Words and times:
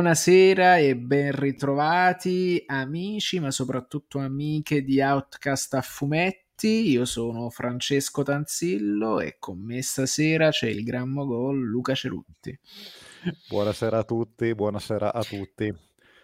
Buonasera 0.00 0.78
e 0.78 0.96
ben 0.96 1.30
ritrovati 1.32 2.62
amici, 2.64 3.38
ma 3.38 3.50
soprattutto 3.50 4.18
amiche 4.18 4.82
di 4.82 4.98
Outcast 4.98 5.74
a 5.74 5.82
fumetti. 5.82 6.88
Io 6.88 7.04
sono 7.04 7.50
Francesco 7.50 8.22
Tanzillo 8.22 9.20
e 9.20 9.36
con 9.38 9.62
me 9.62 9.82
stasera 9.82 10.48
c'è 10.48 10.68
il 10.68 10.84
gran 10.84 11.10
mogol 11.10 11.58
Luca 11.58 11.94
Cerutti. 11.94 12.58
Buonasera 13.46 13.98
a 13.98 14.04
tutti, 14.04 14.54
buonasera 14.54 15.12
a 15.12 15.22
tutti. 15.22 15.70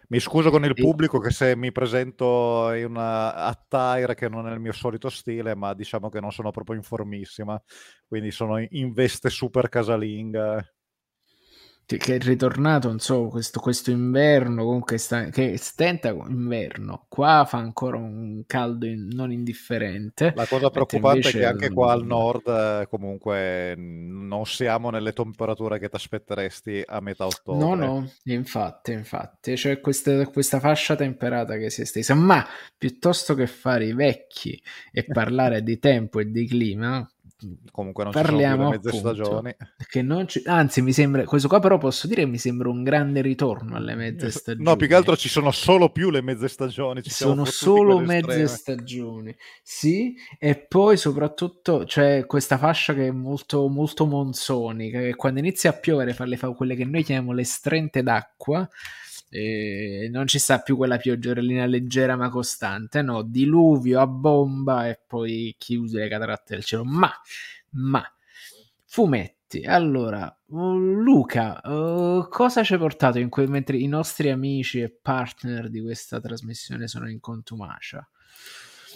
Mi 0.08 0.20
scuso 0.20 0.48
con 0.48 0.65
il 0.65 0.73
pubblico 0.73 1.18
che 1.18 1.30
se 1.30 1.54
mi 1.54 1.70
presento 1.70 2.73
in 2.73 2.87
una 2.87 3.34
attire 3.34 4.15
che 4.15 4.30
non 4.30 4.48
è 4.48 4.54
il 4.54 4.60
mio 4.60 4.73
solito 4.73 5.10
stile, 5.10 5.54
ma 5.54 5.74
diciamo 5.74 6.09
che 6.09 6.20
non 6.20 6.32
sono 6.32 6.51
proprio 6.51 6.77
informissima, 6.77 7.62
quindi 8.06 8.30
sono 8.30 8.59
in 8.59 8.95
veste 8.95 9.29
super 9.29 9.68
casalinga 9.68 10.66
che 11.86 12.16
è 12.16 12.18
ritornato, 12.18 12.88
non 12.88 12.98
so, 12.98 13.28
questo, 13.28 13.60
questo 13.60 13.92
inverno, 13.92 14.64
comunque 14.64 14.98
sta, 14.98 15.26
che 15.26 15.56
stenta 15.56 16.09
inverno, 16.09 17.06
qua 17.09 17.45
fa 17.48 17.59
ancora 17.59 17.96
un 17.96 18.42
caldo 18.45 18.86
in, 18.86 19.09
non 19.12 19.30
indifferente. 19.30 20.32
La 20.34 20.46
cosa 20.46 20.70
preoccupante 20.70 21.28
è 21.28 21.32
che 21.32 21.45
anche 21.45 21.70
qua 21.70 21.92
al 21.92 22.04
nord 22.04 22.48
eh, 22.48 22.88
comunque 22.90 23.74
non 23.76 24.45
siamo 24.46 24.90
nelle 24.90 25.12
temperature 25.12 25.78
che 25.78 25.88
ti 25.88 25.95
aspetteresti 25.95 26.82
a 26.84 27.00
metà 27.00 27.26
ottobre. 27.26 27.64
No, 27.64 27.74
no, 27.74 28.12
infatti, 28.24 28.90
infatti, 28.90 29.52
c'è 29.52 29.56
cioè 29.56 29.80
questa, 29.80 30.26
questa 30.26 30.59
fascia 30.59 30.96
temperata 30.96 31.56
che 31.56 31.70
si 31.70 31.82
è 31.82 31.84
stesa, 31.84 32.14
ma 32.14 32.45
piuttosto 32.76 33.34
che 33.34 33.46
fare 33.46 33.87
i 33.87 33.95
vecchi 33.95 34.60
e 34.90 35.04
parlare 35.04 35.62
di 35.62 35.78
tempo 35.78 36.18
e 36.18 36.30
di 36.32 36.46
clima, 36.48 37.09
comunque 37.71 38.05
non 38.05 38.13
Parliamo, 38.13 38.55
ci 38.55 38.59
sono 38.59 38.71
mezze 38.71 38.99
stagioni. 38.99 39.57
Che 39.88 40.02
non 40.02 40.29
ci... 40.29 40.43
Anzi, 40.45 40.82
mi 40.82 40.93
sembra, 40.93 41.24
questo 41.24 41.49
qua 41.49 41.60
però 41.60 41.79
posso 41.79 42.07
dire 42.07 42.23
che 42.23 42.29
mi 42.29 42.38
sembra 42.38 42.68
un 42.68 42.83
grande 42.83 43.21
ritorno 43.21 43.77
alle 43.77 43.95
mezze 43.95 44.30
stagioni. 44.30 44.65
No, 44.65 44.77
più 44.77 44.87
che 44.87 44.95
altro 44.95 45.16
ci 45.16 45.29
sono 45.29 45.51
solo 45.51 45.91
più 45.91 46.10
le 46.10 46.23
mezze 46.23 46.49
stagioni. 46.49 47.02
Ci 47.02 47.10
sono 47.10 47.45
solo 47.45 47.99
mezze 47.99 48.46
stagioni, 48.46 49.35
sì, 49.63 50.15
e 50.38 50.57
poi 50.57 50.96
soprattutto 50.96 51.85
c'è 51.85 52.27
questa 52.27 52.59
fascia 52.59 52.95
che 52.95 53.09
è 53.09 53.10
molto, 53.10 53.68
molto 53.68 54.07
monzonica, 54.07 55.01
che 55.01 55.15
quando 55.15 55.40
inizia 55.40 55.71
a 55.71 55.74
piovere 55.74 56.15
fa, 56.15 56.24
le, 56.24 56.37
fa 56.37 56.51
quelle 56.51 56.74
che 56.74 56.85
noi 56.85 57.02
chiamiamo 57.02 57.33
le 57.33 57.45
strente 57.45 58.02
d'acqua, 58.02 58.68
e 59.37 60.09
non 60.10 60.26
ci 60.26 60.38
sta 60.38 60.60
più 60.60 60.76
quella 60.76 60.96
pioggerellina 60.96 61.66
leggera 61.66 62.16
ma 62.16 62.30
costante, 62.30 63.02
no, 63.02 63.23
diluvio 63.23 64.00
a 64.00 64.06
bomba 64.06 64.88
e 64.88 64.98
poi 65.06 65.54
chiuse 65.59 65.98
le 65.98 66.09
cataratte 66.09 66.54
del 66.54 66.65
cielo. 66.65 66.84
Ma, 66.84 67.12
ma, 67.72 68.03
fumetti. 68.84 69.60
Allora, 69.65 70.34
uh, 70.47 70.76
Luca, 70.78 71.60
uh, 71.62 72.26
cosa 72.28 72.65
ci 72.65 72.72
hai 72.72 72.78
portato 72.78 73.19
in 73.19 73.28
que- 73.28 73.47
mentre 73.47 73.76
i 73.76 73.87
nostri 73.87 74.31
amici 74.31 74.81
e 74.81 74.91
partner 74.91 75.69
di 75.69 75.82
questa 75.82 76.19
trasmissione 76.19 76.88
sono 76.88 77.09
in 77.10 77.21
contumacia? 77.21 78.09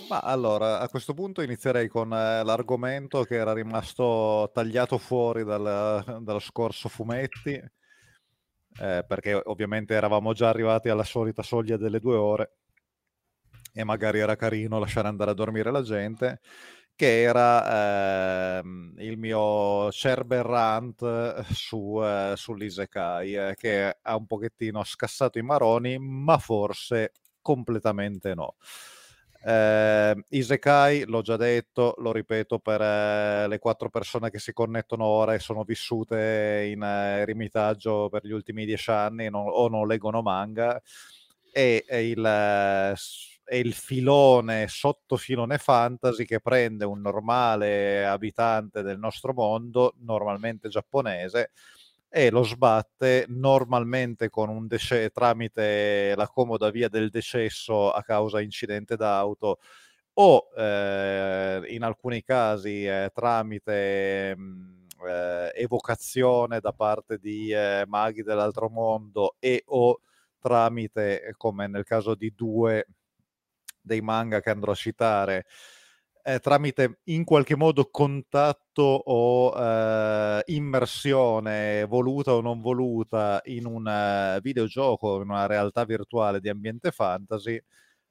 Ma 0.08 0.20
allora, 0.20 0.80
a 0.80 0.88
questo 0.88 1.12
punto 1.12 1.42
inizierei 1.42 1.86
con 1.86 2.12
eh, 2.12 2.42
l'argomento 2.42 3.24
che 3.24 3.34
era 3.34 3.52
rimasto 3.52 4.50
tagliato 4.54 4.96
fuori 4.96 5.44
dal, 5.44 6.22
dallo 6.22 6.38
scorso 6.38 6.88
fumetti, 6.88 7.62
eh, 8.78 9.04
perché 9.06 9.34
ovviamente 9.44 9.94
eravamo 9.94 10.32
già 10.32 10.48
arrivati 10.48 10.88
alla 10.88 11.04
solita 11.04 11.42
soglia 11.42 11.76
delle 11.76 12.00
due 12.00 12.16
ore 12.16 12.52
e 13.72 13.84
magari 13.84 14.18
era 14.18 14.36
carino 14.36 14.78
lasciare 14.78 15.08
andare 15.08 15.30
a 15.30 15.34
dormire 15.34 15.70
la 15.70 15.82
gente, 15.82 16.40
che 16.94 17.22
era 17.22 18.58
eh, 18.58 18.62
il 18.98 19.16
mio 19.16 19.90
Cerber 19.90 20.44
Rant 20.44 21.40
su, 21.52 22.00
eh, 22.02 22.34
sull'Isekai, 22.36 23.34
eh, 23.34 23.54
che 23.56 23.96
ha 24.02 24.16
un 24.16 24.26
pochettino 24.26 24.82
scassato 24.84 25.38
i 25.38 25.42
maroni, 25.42 25.98
ma 25.98 26.38
forse 26.38 27.12
completamente 27.40 28.34
no. 28.34 28.56
Eh, 29.42 30.22
Isekai, 30.30 31.04
l'ho 31.06 31.22
già 31.22 31.36
detto, 31.36 31.94
lo 31.98 32.12
ripeto 32.12 32.58
per 32.58 32.80
eh, 32.82 33.48
le 33.48 33.58
quattro 33.58 33.88
persone 33.88 34.30
che 34.30 34.38
si 34.38 34.52
connettono 34.52 35.04
ora 35.04 35.32
e 35.34 35.38
sono 35.38 35.64
vissute 35.64 36.68
in 36.70 36.82
eh, 36.82 37.20
eremitaggio 37.20 38.08
per 38.10 38.26
gli 38.26 38.32
ultimi 38.32 38.66
dieci 38.66 38.90
anni 38.90 39.30
non, 39.30 39.44
o 39.48 39.68
non 39.68 39.86
leggono 39.86 40.20
manga, 40.22 40.80
è, 41.52 41.82
è, 41.86 41.96
il, 41.96 42.22
è 42.22 43.54
il 43.56 43.72
filone, 43.72 44.66
sottofilone 44.68 45.58
fantasy 45.58 46.24
che 46.24 46.40
prende 46.40 46.84
un 46.84 47.00
normale 47.00 48.04
abitante 48.06 48.82
del 48.82 48.98
nostro 48.98 49.32
mondo, 49.32 49.94
normalmente 50.00 50.68
giapponese, 50.68 51.50
e 52.10 52.30
lo 52.30 52.42
sbatte 52.42 53.26
normalmente 53.28 54.28
dece- 54.66 55.10
tramite 55.10 56.14
la 56.16 56.26
comoda 56.28 56.70
via 56.70 56.88
del 56.88 57.08
decesso 57.08 57.92
a 57.92 58.02
causa 58.02 58.40
incidente 58.40 58.96
d'auto 58.96 59.60
o 60.14 60.48
eh, 60.56 61.62
in 61.68 61.82
alcuni 61.84 62.22
casi 62.22 62.84
eh, 62.84 63.10
tramite 63.14 64.34
mh, 64.36 64.42
mm, 64.42 65.06
eh, 65.06 65.52
evocazione 65.54 66.60
da 66.60 66.72
parte 66.72 67.18
di 67.18 67.52
eh, 67.52 67.84
maghi 67.86 68.22
dell'altro 68.22 68.68
mondo 68.68 69.36
e 69.38 69.62
o 69.66 70.00
tramite, 70.40 71.34
come 71.36 71.68
nel 71.68 71.84
caso 71.84 72.14
di 72.14 72.32
due 72.34 72.86
dei 73.80 74.00
manga 74.00 74.40
che 74.40 74.50
andrò 74.50 74.72
a 74.72 74.74
citare, 74.74 75.46
eh, 76.22 76.38
tramite 76.38 77.00
in 77.04 77.24
qualche 77.24 77.56
modo 77.56 77.88
contatto 77.90 78.82
o 78.82 79.52
eh, 79.56 80.42
immersione 80.46 81.84
voluta 81.84 82.34
o 82.34 82.40
non 82.40 82.60
voluta 82.60 83.40
in 83.44 83.66
un 83.66 83.86
uh, 83.86 84.40
videogioco, 84.40 85.16
in 85.22 85.30
una 85.30 85.46
realtà 85.46 85.84
virtuale 85.84 86.40
di 86.40 86.48
ambiente 86.48 86.90
fantasy, 86.90 87.60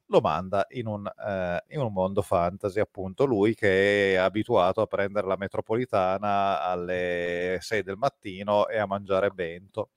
lo 0.07 0.21
manda 0.21 0.65
in 0.69 0.87
un, 0.87 1.05
uh, 1.05 1.73
in 1.73 1.81
un 1.81 1.93
mondo 1.93 2.21
fantasy, 2.21 2.79
appunto 2.79 3.25
lui 3.25 3.55
che 3.55 4.13
è 4.13 4.15
abituato 4.15 4.81
a 4.81 4.87
prendere 4.87 5.27
la 5.27 5.37
metropolitana 5.37 6.61
alle 6.61 7.57
6 7.61 7.83
del 7.83 7.97
mattino 7.97 8.67
e 8.67 8.77
a 8.77 8.85
mangiare 8.87 9.29
bento 9.29 9.91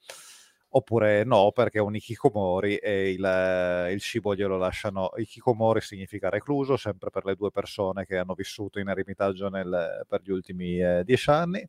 oppure 0.74 1.24
no 1.24 1.50
perché 1.52 1.78
è 1.78 1.82
un 1.82 1.94
ikikomori 1.96 2.76
e 2.76 3.12
il, 3.12 3.88
il, 3.92 4.00
cibo 4.00 4.34
glielo 4.34 4.56
lasciano. 4.56 5.10
Ikikomori 5.16 5.80
significa 5.80 6.28
recluso, 6.28 6.76
sempre 6.76 7.10
per 7.10 7.24
le 7.24 7.34
due 7.34 7.50
persone 7.50 8.06
che 8.06 8.16
hanno 8.16 8.34
vissuto 8.34 8.78
in 8.78 8.88
eremitaggio 8.88 9.48
nel, 9.48 10.04
per 10.08 10.22
gli 10.22 10.30
ultimi 10.30 10.80
eh, 10.80 11.02
dieci 11.04 11.30
anni. 11.30 11.66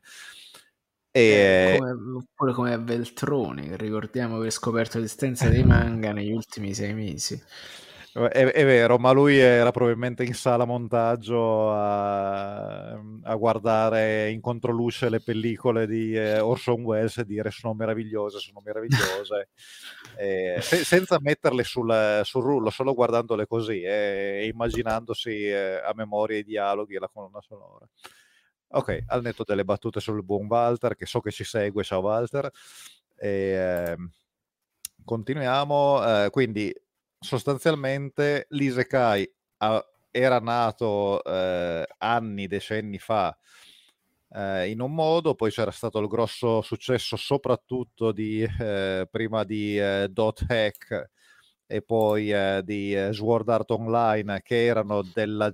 E... 1.12 1.76
Eh, 1.76 1.78
come, 1.78 1.92
oppure 1.92 2.54
come 2.54 2.78
Veltroni, 2.78 3.76
ricordiamo 3.76 4.38
aver 4.38 4.52
scoperto 4.52 4.98
l'esistenza 4.98 5.50
dei 5.50 5.64
manga 5.64 6.12
negli 6.12 6.32
ultimi 6.32 6.74
sei 6.74 6.94
mesi. 6.94 7.42
È, 8.14 8.20
è, 8.28 8.64
vero, 8.64 9.00
ma 9.00 9.10
lui 9.12 9.40
era 9.40 9.72
probabilmente 9.72 10.24
in 10.24 10.36
sala 10.36 10.66
montaggio 10.66 11.72
a, 11.72 12.92
a 12.92 13.36
guardare 13.36 14.30
in 14.30 14.40
controluce 14.40 15.10
le 15.10 15.20
pellicole 15.20 15.88
di 15.88 16.14
eh, 16.14 16.40
Orson 16.40 16.84
Welles 16.84 17.18
e 17.18 17.26
dire 17.26 17.50
sono 17.50 17.74
meravigliose, 17.74 18.38
sono 18.38 18.62
meravigliose, 18.64 19.50
eh, 20.18 20.60
se, 20.62 20.84
senza 20.84 21.18
metterle 21.20 21.64
sul, 21.64 22.22
sul, 22.24 22.44
rullo, 22.44 22.70
solo 22.70 22.94
guardandole 22.94 23.48
così 23.48 23.82
e 23.82 24.42
eh, 24.44 24.46
immaginandosi 24.46 25.48
eh, 25.48 25.82
a 25.84 25.92
memoria 25.96 26.38
i 26.38 26.44
dialoghi 26.44 26.94
e 26.94 27.00
la 27.00 27.10
colonna 27.12 27.42
sonora. 27.42 27.88
Ok, 28.76 29.06
al 29.08 29.24
netto 29.24 29.44
delle 29.44 29.66
battute 29.66 30.00
sul 30.00 30.24
buon 30.24 30.46
Walter, 30.46 30.96
che 30.96 31.08
so 31.08 31.20
che 31.20 31.32
ci 31.32 31.44
segue, 31.44 31.84
ciao 31.84 32.02
Walter. 32.02 32.48
E, 33.16 33.30
ehm, 33.30 34.12
continuiamo, 35.04 36.26
eh, 36.26 36.30
quindi 36.30 36.74
sostanzialmente 37.24 38.46
l'Isekai 38.50 39.32
a, 39.58 39.84
era 40.12 40.40
nato 40.40 41.24
eh, 41.24 41.88
anni, 41.98 42.48
decenni 42.48 43.00
fa 43.00 43.36
eh, 44.36 44.70
in 44.70 44.82
un 44.82 44.94
modo, 44.94 45.36
poi 45.36 45.52
c'era 45.52 45.72
stato 45.72 46.00
il 46.00 46.08
grosso 46.08 46.62
successo 46.62 47.16
soprattutto 47.16 48.12
di, 48.12 48.44
eh, 48.44 49.08
prima 49.10 49.44
di 49.44 49.78
eh, 49.80 50.08
Dot 50.10 50.46
Hack 50.48 51.10
e 51.66 51.82
poi 51.82 52.32
eh, 52.32 52.62
di 52.64 52.96
eh, 52.96 53.14
Sword 53.14 53.50
Art 53.50 53.72
Online 53.72 54.42
che 54.42 54.66
erano 54.66 55.02
della 55.02 55.52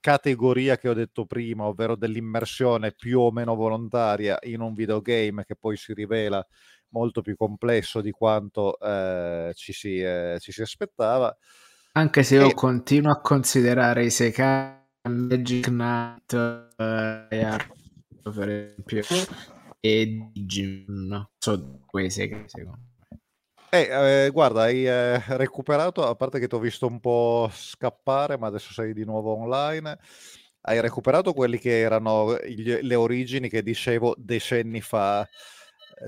categoria 0.00 0.76
che 0.78 0.88
ho 0.88 0.94
detto 0.94 1.26
prima, 1.26 1.66
ovvero 1.66 1.96
dell'immersione 1.96 2.92
più 2.92 3.20
o 3.20 3.32
meno 3.32 3.56
volontaria 3.56 4.38
in 4.42 4.60
un 4.60 4.72
videogame 4.72 5.44
che 5.44 5.56
poi 5.56 5.76
si 5.76 5.92
rivela 5.92 6.44
molto 6.96 7.20
più 7.20 7.36
complesso 7.36 8.00
di 8.00 8.10
quanto 8.10 8.78
eh, 8.78 9.52
ci, 9.54 9.72
si, 9.72 10.00
eh, 10.00 10.36
ci, 10.40 10.52
si, 10.52 10.62
aspettava. 10.62 11.36
Anche 11.92 12.22
se 12.22 12.36
e... 12.36 12.40
io 12.40 12.54
continuo 12.54 13.12
a 13.12 13.20
considerare 13.20 14.04
i 14.04 14.10
Sekai 14.10 14.74
Magic 15.08 15.66
Knight 15.66 16.32
eh, 16.76 17.56
per 18.22 18.48
esempio 18.48 19.02
e 19.80 20.30
Digimon 20.32 21.28
so 21.38 21.80
questi 21.86 22.28
che 22.28 22.44
secondo 22.46 22.78
me 22.78 22.94
eh, 23.68 24.26
eh, 24.26 24.30
guarda, 24.30 24.62
hai 24.62 24.86
eh, 24.86 25.20
recuperato, 25.36 26.06
a 26.06 26.14
parte 26.14 26.38
che 26.38 26.46
ti 26.46 26.54
ho 26.54 26.58
visto 26.60 26.86
un 26.86 27.00
po' 27.00 27.50
scappare, 27.52 28.38
ma 28.38 28.46
adesso 28.46 28.72
sei 28.72 28.94
di 28.94 29.04
nuovo 29.04 29.36
online. 29.36 29.98
Hai 30.62 30.80
recuperato 30.80 31.32
quelli 31.32 31.58
che 31.58 31.80
erano 31.80 32.38
gli, 32.38 32.78
le 32.80 32.94
origini 32.94 33.48
che 33.48 33.62
dicevo 33.62 34.14
decenni 34.16 34.80
fa 34.80 35.28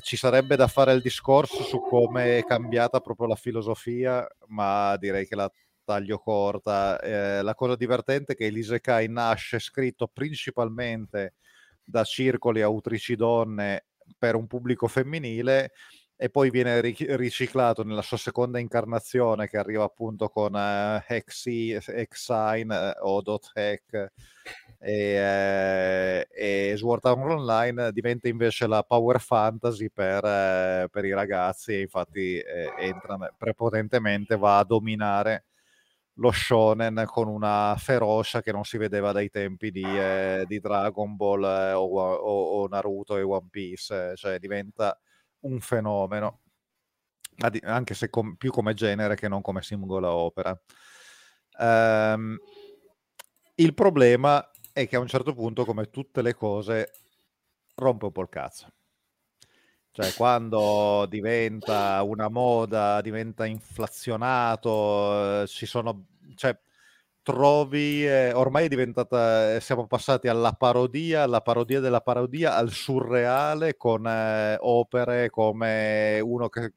ci 0.00 0.16
sarebbe 0.16 0.56
da 0.56 0.68
fare 0.68 0.92
il 0.92 1.00
discorso 1.00 1.62
su 1.62 1.80
come 1.80 2.38
è 2.38 2.44
cambiata 2.44 3.00
proprio 3.00 3.26
la 3.26 3.36
filosofia, 3.36 4.26
ma 4.48 4.96
direi 4.96 5.26
che 5.26 5.34
la 5.34 5.50
taglio 5.84 6.18
corta. 6.18 7.00
Eh, 7.00 7.42
la 7.42 7.54
cosa 7.54 7.74
divertente 7.74 8.34
è 8.34 8.36
che 8.36 8.50
l'Isekai 8.50 9.08
nasce 9.08 9.58
scritto 9.58 10.06
principalmente 10.06 11.34
da 11.82 12.04
circoli 12.04 12.60
autrici 12.60 13.16
donne 13.16 13.86
per 14.18 14.34
un 14.34 14.46
pubblico 14.46 14.86
femminile 14.86 15.72
e 16.20 16.30
poi 16.30 16.50
viene 16.50 16.80
riciclato 16.80 17.84
nella 17.84 18.02
sua 18.02 18.16
seconda 18.16 18.58
incarnazione 18.58 19.46
che 19.46 19.56
arriva 19.56 19.84
appunto 19.84 20.28
con 20.28 20.52
uh, 20.52 21.00
Hexi, 21.06 21.78
Hexine 21.80 22.74
uh, 22.74 23.06
o 23.06 23.22
Dot 23.22 23.52
Hack 23.54 24.12
e, 24.80 25.16
uh, 25.16 26.26
e 26.34 26.74
Sword 26.76 27.04
Art 27.04 27.18
Online 27.18 27.92
diventa 27.92 28.26
invece 28.26 28.66
la 28.66 28.82
power 28.82 29.20
fantasy 29.20 29.90
per, 29.90 30.24
uh, 30.24 30.88
per 30.90 31.04
i 31.04 31.12
ragazzi 31.12 31.74
e 31.74 31.82
infatti 31.82 32.38
eh, 32.38 32.72
entra 32.78 33.16
prepotentemente 33.38 34.36
va 34.36 34.58
a 34.58 34.64
dominare 34.64 35.44
lo 36.14 36.32
shonen 36.32 37.04
con 37.06 37.28
una 37.28 37.76
ferocia 37.78 38.42
che 38.42 38.50
non 38.50 38.64
si 38.64 38.76
vedeva 38.76 39.12
dai 39.12 39.30
tempi 39.30 39.70
di, 39.70 39.84
eh, 39.84 40.44
di 40.48 40.58
Dragon 40.58 41.14
Ball 41.14 41.44
eh, 41.44 41.72
o, 41.74 41.84
o, 41.84 42.62
o, 42.62 42.66
Naruto 42.66 43.16
e 43.16 43.22
One 43.22 43.46
Piece, 43.48 44.16
cioè 44.16 44.40
diventa 44.40 44.98
un 45.40 45.60
fenomeno, 45.60 46.40
anche 47.62 47.94
se 47.94 48.10
com- 48.10 48.34
più 48.36 48.50
come 48.50 48.74
genere 48.74 49.14
che 49.14 49.28
non 49.28 49.40
come 49.40 49.62
singola 49.62 50.12
opera. 50.12 50.60
Um, 51.58 52.38
il 53.56 53.74
problema 53.74 54.50
è 54.72 54.86
che 54.86 54.96
a 54.96 55.00
un 55.00 55.08
certo 55.08 55.34
punto, 55.34 55.64
come 55.64 55.90
tutte 55.90 56.22
le 56.22 56.34
cose, 56.34 56.92
rompe 57.74 58.04
un 58.06 58.12
po' 58.12 58.22
il 58.22 58.28
cazzo. 58.28 58.72
Cioè, 59.90 60.14
quando 60.14 61.06
diventa 61.08 62.00
una 62.02 62.28
moda, 62.28 63.00
diventa 63.00 63.46
inflazionato, 63.46 65.44
ci 65.48 65.66
sono... 65.66 66.06
Cioè, 66.36 66.56
trovi... 67.28 68.06
Eh, 68.06 68.32
ormai 68.32 68.64
è 68.64 68.68
diventata... 68.68 69.56
Eh, 69.56 69.60
siamo 69.60 69.86
passati 69.86 70.28
alla 70.28 70.52
parodia, 70.52 71.24
alla 71.24 71.42
parodia 71.42 71.78
della 71.78 72.00
parodia, 72.00 72.56
al 72.56 72.70
surreale 72.70 73.76
con 73.76 74.06
eh, 74.06 74.56
opere 74.60 75.28
come 75.28 76.20
uno 76.20 76.48
che 76.48 76.72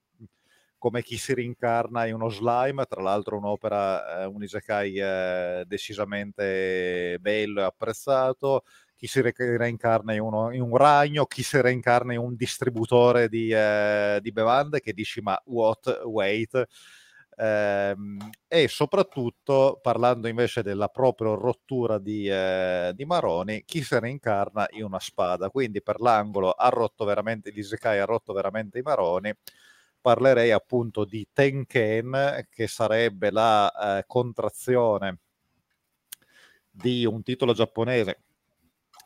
come 0.78 1.04
chi 1.04 1.16
si 1.18 1.36
rincarna 1.36 2.08
in 2.08 2.16
uno 2.16 2.30
slime, 2.30 2.86
tra 2.86 3.04
l'altro 3.04 3.38
un'opera, 3.38 4.24
eh, 4.24 4.26
un 4.26 4.42
isekai 4.42 4.98
eh, 4.98 5.64
decisamente 5.68 7.20
bello 7.22 7.62
e 7.62 7.64
apprezzato, 7.66 8.64
chi 8.96 9.06
si 9.06 9.22
reincarna 9.22 10.14
in, 10.16 10.22
uno, 10.22 10.52
in, 10.52 10.62
un 10.62 10.76
ragno, 10.76 11.26
chi 11.28 11.44
si 11.44 11.62
reincarna 11.62 12.14
in 12.14 12.20
un 12.20 12.36
distributore 12.36 13.30
di, 13.30 13.54
di 14.22 14.32
bevande 14.32 14.80
che 14.80 14.94
dici 14.94 15.22
ma 15.22 15.40
what, 15.46 16.02
wait, 16.06 16.68
e 17.44 18.68
soprattutto 18.68 19.80
parlando 19.82 20.28
invece 20.28 20.62
della 20.62 20.90
propria 20.90 21.34
rottura 21.34 21.98
di, 21.98 22.28
eh, 22.28 22.92
di, 22.96 23.04
Maroni, 23.06 23.64
chi 23.66 23.82
si 23.84 23.98
reincarna 23.98 24.68
in 24.72 24.84
una 24.84 25.00
spada, 25.00 25.50
quindi 25.50 25.82
per 25.82 26.00
l'angolo 26.00 26.52
ha 26.52 26.70
rotto 26.70 27.04
veramente, 27.04 27.50
l'Isekai 27.50 27.98
ha 27.98 28.06
rotto 28.06 28.34
veramente 28.34 28.78
i 28.78 28.84
Maroni, 28.84 29.34
parlerei 30.00 30.52
appunto 30.52 31.04
di 31.04 31.28
Tenken, 31.34 32.46
che 32.50 32.68
sarebbe 32.68 33.32
la 33.32 33.98
eh, 34.00 34.04
contrazione 34.06 35.20
di 36.70 37.06
un 37.06 37.24
titolo 37.24 37.54
giapponese 37.54 38.24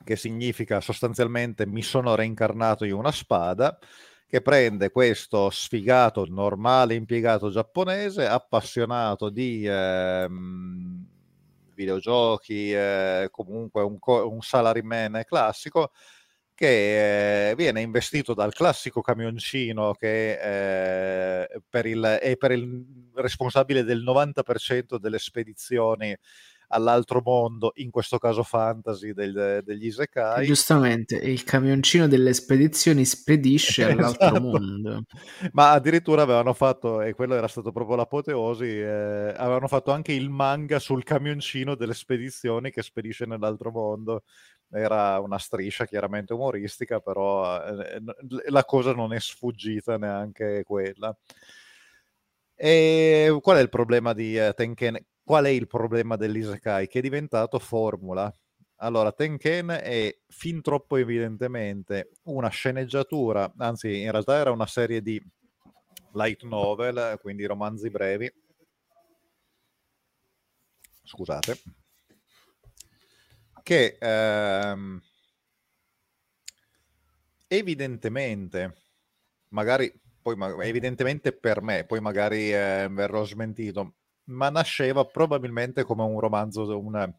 che 0.03 0.17
significa 0.17 0.81
sostanzialmente 0.81 1.65
mi 1.65 1.81
sono 1.81 2.15
reincarnato 2.15 2.83
in 2.83 2.93
una 2.93 3.11
spada, 3.11 3.77
che 4.27 4.41
prende 4.41 4.89
questo 4.91 5.49
sfigato, 5.49 6.25
normale 6.27 6.95
impiegato 6.95 7.49
giapponese, 7.49 8.25
appassionato 8.27 9.29
di 9.29 9.65
ehm, 9.65 11.05
videogiochi, 11.73 12.73
eh, 12.73 13.27
comunque 13.31 13.83
un, 13.83 13.97
un 14.01 14.41
salaryman 14.41 15.21
classico, 15.25 15.91
che 16.55 17.49
eh, 17.49 17.55
viene 17.55 17.81
investito 17.81 18.33
dal 18.33 18.53
classico 18.53 19.01
camioncino 19.01 19.93
che 19.93 21.41
eh, 21.43 21.61
per 21.69 21.85
il, 21.85 22.01
è 22.01 22.37
per 22.37 22.51
il 22.51 23.11
responsabile 23.13 23.83
del 23.83 24.01
90% 24.03 24.97
delle 24.97 25.19
spedizioni 25.19 26.15
all'altro 26.69 27.21
mondo, 27.23 27.71
in 27.75 27.91
questo 27.91 28.17
caso 28.17 28.43
fantasy 28.43 29.13
del, 29.13 29.61
degli 29.63 29.87
Isekai. 29.87 30.45
Giustamente, 30.45 31.15
il 31.15 31.43
camioncino 31.43 32.07
delle 32.07 32.33
spedizioni 32.33 33.05
spedisce 33.05 33.83
all'altro 33.91 34.25
esatto. 34.25 34.41
mondo. 34.41 35.03
Ma 35.51 35.71
addirittura 35.71 36.21
avevano 36.21 36.53
fatto, 36.53 37.01
e 37.01 37.13
quello 37.13 37.35
era 37.35 37.47
stato 37.47 37.71
proprio 37.71 37.95
l'apoteosi, 37.95 38.65
eh, 38.65 39.33
avevano 39.35 39.67
fatto 39.67 39.91
anche 39.91 40.13
il 40.13 40.29
manga 40.29 40.79
sul 40.79 41.03
camioncino 41.03 41.75
delle 41.75 41.93
spedizioni 41.93 42.71
che 42.71 42.81
spedisce 42.81 43.25
nell'altro 43.25 43.71
mondo 43.71 44.23
era 44.71 45.19
una 45.19 45.37
striscia 45.37 45.85
chiaramente 45.85 46.33
umoristica, 46.33 46.99
però 46.99 47.63
eh, 47.63 48.01
la 48.47 48.65
cosa 48.65 48.93
non 48.93 49.13
è 49.13 49.19
sfuggita 49.19 49.97
neanche 49.97 50.63
quella. 50.63 51.15
E 52.57 53.37
qual 53.41 53.57
è 53.57 53.61
il 53.61 53.69
problema 53.69 54.13
di 54.13 54.37
uh, 54.37 54.53
Tenken? 54.53 54.97
Qual 55.25 55.45
è 55.45 55.49
il 55.49 55.67
problema 55.67 56.15
dell'Isekai? 56.15 56.87
Che 56.87 56.99
è 56.99 57.01
diventato 57.01 57.57
formula. 57.59 58.31
Allora, 58.77 59.11
Tenken 59.11 59.69
è 59.69 60.15
fin 60.27 60.61
troppo 60.61 60.97
evidentemente 60.97 62.11
una 62.25 62.49
sceneggiatura, 62.49 63.51
anzi 63.57 64.01
in 64.01 64.11
realtà 64.11 64.37
era 64.37 64.51
una 64.51 64.67
serie 64.67 65.01
di 65.01 65.19
light 66.13 66.43
novel, 66.43 67.17
quindi 67.19 67.45
romanzi 67.45 67.89
brevi. 67.89 68.31
Scusate 71.03 71.59
che 73.65 73.97
ehm, 73.99 75.01
evidentemente, 77.47 78.75
magari, 79.49 79.91
poi 80.21 80.37
evidentemente 80.67 81.31
per 81.31 81.63
me, 81.63 81.83
poi 81.83 81.99
magari 81.99 82.53
eh, 82.53 82.87
verrò 82.91 83.25
smentito, 83.25 83.95
ma 84.25 84.49
nasceva 84.49 85.05
probabilmente 85.05 85.83
come 85.83 86.03
un 86.03 86.19
romanzo, 86.19 86.79
un, 86.79 87.13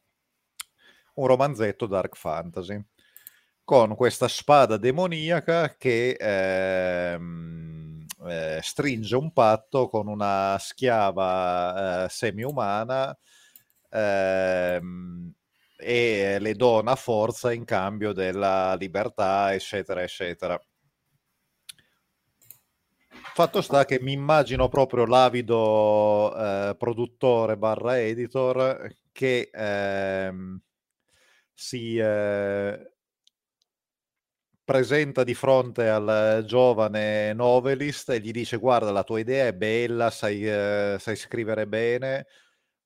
un 1.15 1.27
romanzetto 1.27 1.87
dark 1.87 2.17
fantasy, 2.17 2.83
con 3.65 3.95
questa 3.97 4.29
spada 4.29 4.77
demoniaca 4.77 5.77
che 5.77 6.17
ehm, 6.19 8.05
eh, 8.29 8.61
stringe 8.63 9.17
un 9.17 9.33
patto 9.33 9.89
con 9.89 10.09
una 10.09 10.57
schiava 10.61 12.05
eh, 12.05 12.09
semi-umana 12.09 13.17
ehm, 13.91 15.33
e 15.79 16.39
le 16.41 16.55
dona 16.55 16.95
forza 16.97 17.53
in 17.53 17.65
cambio 17.65 18.13
della 18.13 18.75
libertà, 18.77 19.53
eccetera, 19.55 20.03
eccetera. 20.03 20.59
Fatto 23.35 23.61
sta 23.61 23.85
che 23.85 24.01
mi 24.01 24.13
immagino 24.13 24.69
proprio 24.69 25.05
l'avido 25.05 26.35
eh, 26.35 26.75
produttore 26.77 27.57
barra 27.59 28.01
editor 28.01 28.91
che 29.13 29.51
ehm, 29.53 30.59
si 31.55 31.97
eh, 31.99 32.93
presenta 34.65 35.23
di 35.23 35.35
fronte 35.35 35.89
al 35.89 36.43
giovane 36.47 37.33
novelist 37.33 38.11
e 38.11 38.21
gli 38.21 38.33
dice 38.33 38.57
guarda 38.57 38.91
la 38.91 39.05
tua 39.05 39.21
idea 39.21 39.47
è 39.47 39.53
bella, 39.55 40.11
sai, 40.11 40.45
eh, 40.47 40.97
sai 40.99 41.15
scrivere 41.17 41.67
bene, 41.69 42.27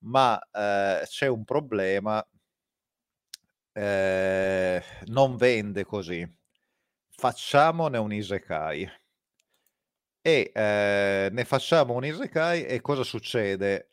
ma 0.04 0.38
eh, 0.52 1.02
c'è 1.06 1.26
un 1.26 1.44
problema 1.44 2.24
eh, 3.72 4.82
non 5.06 5.36
vende 5.36 5.84
così. 5.84 6.26
Facciamone 7.10 7.98
un 7.98 8.12
isekai. 8.12 8.88
E 10.22 10.50
eh, 10.54 11.28
ne 11.32 11.44
facciamo 11.44 11.94
un 11.94 12.04
isekai 12.04 12.64
e 12.66 12.80
cosa 12.82 13.02
succede? 13.04 13.88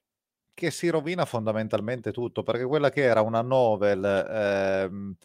Che 0.54 0.72
si 0.72 0.90
rovina 0.90 1.24
fondamentalmente 1.26 2.12
tutto, 2.12 2.44
perché 2.44 2.66
quella 2.66 2.90
che 2.90 3.04
era 3.04 3.22
una 3.22 3.42
novel 3.42 4.04
ehm, 4.04 5.16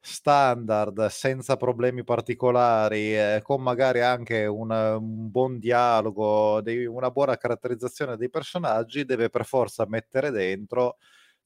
standard, 0.00 1.06
senza 1.08 1.56
problemi 1.56 2.02
particolari, 2.04 3.14
eh, 3.16 3.40
con 3.42 3.62
magari 3.62 4.00
anche 4.02 4.46
un, 4.46 4.70
un 4.72 5.30
buon 5.30 5.58
dialogo, 5.58 6.60
dei, 6.62 6.86
una 6.86 7.10
buona 7.10 7.36
caratterizzazione 7.36 8.16
dei 8.16 8.30
personaggi, 8.30 9.04
deve 9.04 9.30
per 9.30 9.44
forza 9.44 9.86
mettere 9.88 10.30
dentro 10.30 10.96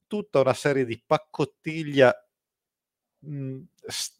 tutta 0.07 0.39
una 0.41 0.53
serie 0.53 0.85
di 0.85 1.01
paccottiglia, 1.05 2.13
mh, 3.19 3.29
mhmm, 3.35 3.65
st- 3.87 4.19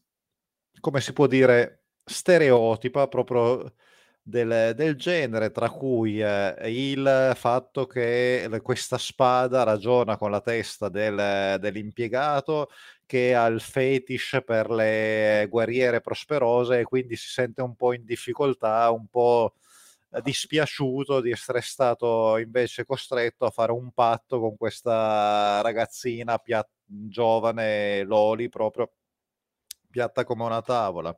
come 0.79 1.01
si 1.01 1.13
può 1.13 1.27
dire, 1.27 1.83
stereotipa 2.05 3.07
proprio 3.07 3.73
del, 4.21 4.73
del 4.75 4.95
genere, 4.95 5.51
tra 5.51 5.69
cui 5.69 6.21
eh, 6.21 6.55
il 6.65 7.33
fatto 7.35 7.87
che 7.87 8.47
questa 8.61 8.97
spada 8.97 9.63
ragiona 9.63 10.17
con 10.17 10.31
la 10.31 10.41
testa 10.41 10.89
del, 10.89 11.57
dell'impiegato, 11.59 12.69
che 13.05 13.35
ha 13.35 13.45
il 13.47 13.59
fetish 13.59 14.41
per 14.45 14.69
le 14.69 15.47
guerriere 15.49 16.01
prosperose 16.01 16.79
e 16.79 16.83
quindi 16.83 17.15
si 17.15 17.27
sente 17.29 17.61
un 17.61 17.75
po' 17.75 17.93
in 17.93 18.05
difficoltà, 18.05 18.89
un 18.91 19.07
po' 19.07 19.55
dispiaciuto 20.21 21.21
di 21.21 21.31
essere 21.31 21.61
stato 21.61 22.37
invece 22.37 22.85
costretto 22.85 23.45
a 23.45 23.49
fare 23.49 23.71
un 23.71 23.91
patto 23.91 24.39
con 24.39 24.57
questa 24.57 25.61
ragazzina 25.61 26.37
pia- 26.37 26.67
giovane, 26.85 28.03
Loli, 28.03 28.49
proprio 28.49 28.91
piatta 29.89 30.23
come 30.23 30.43
una 30.43 30.61
tavola. 30.61 31.17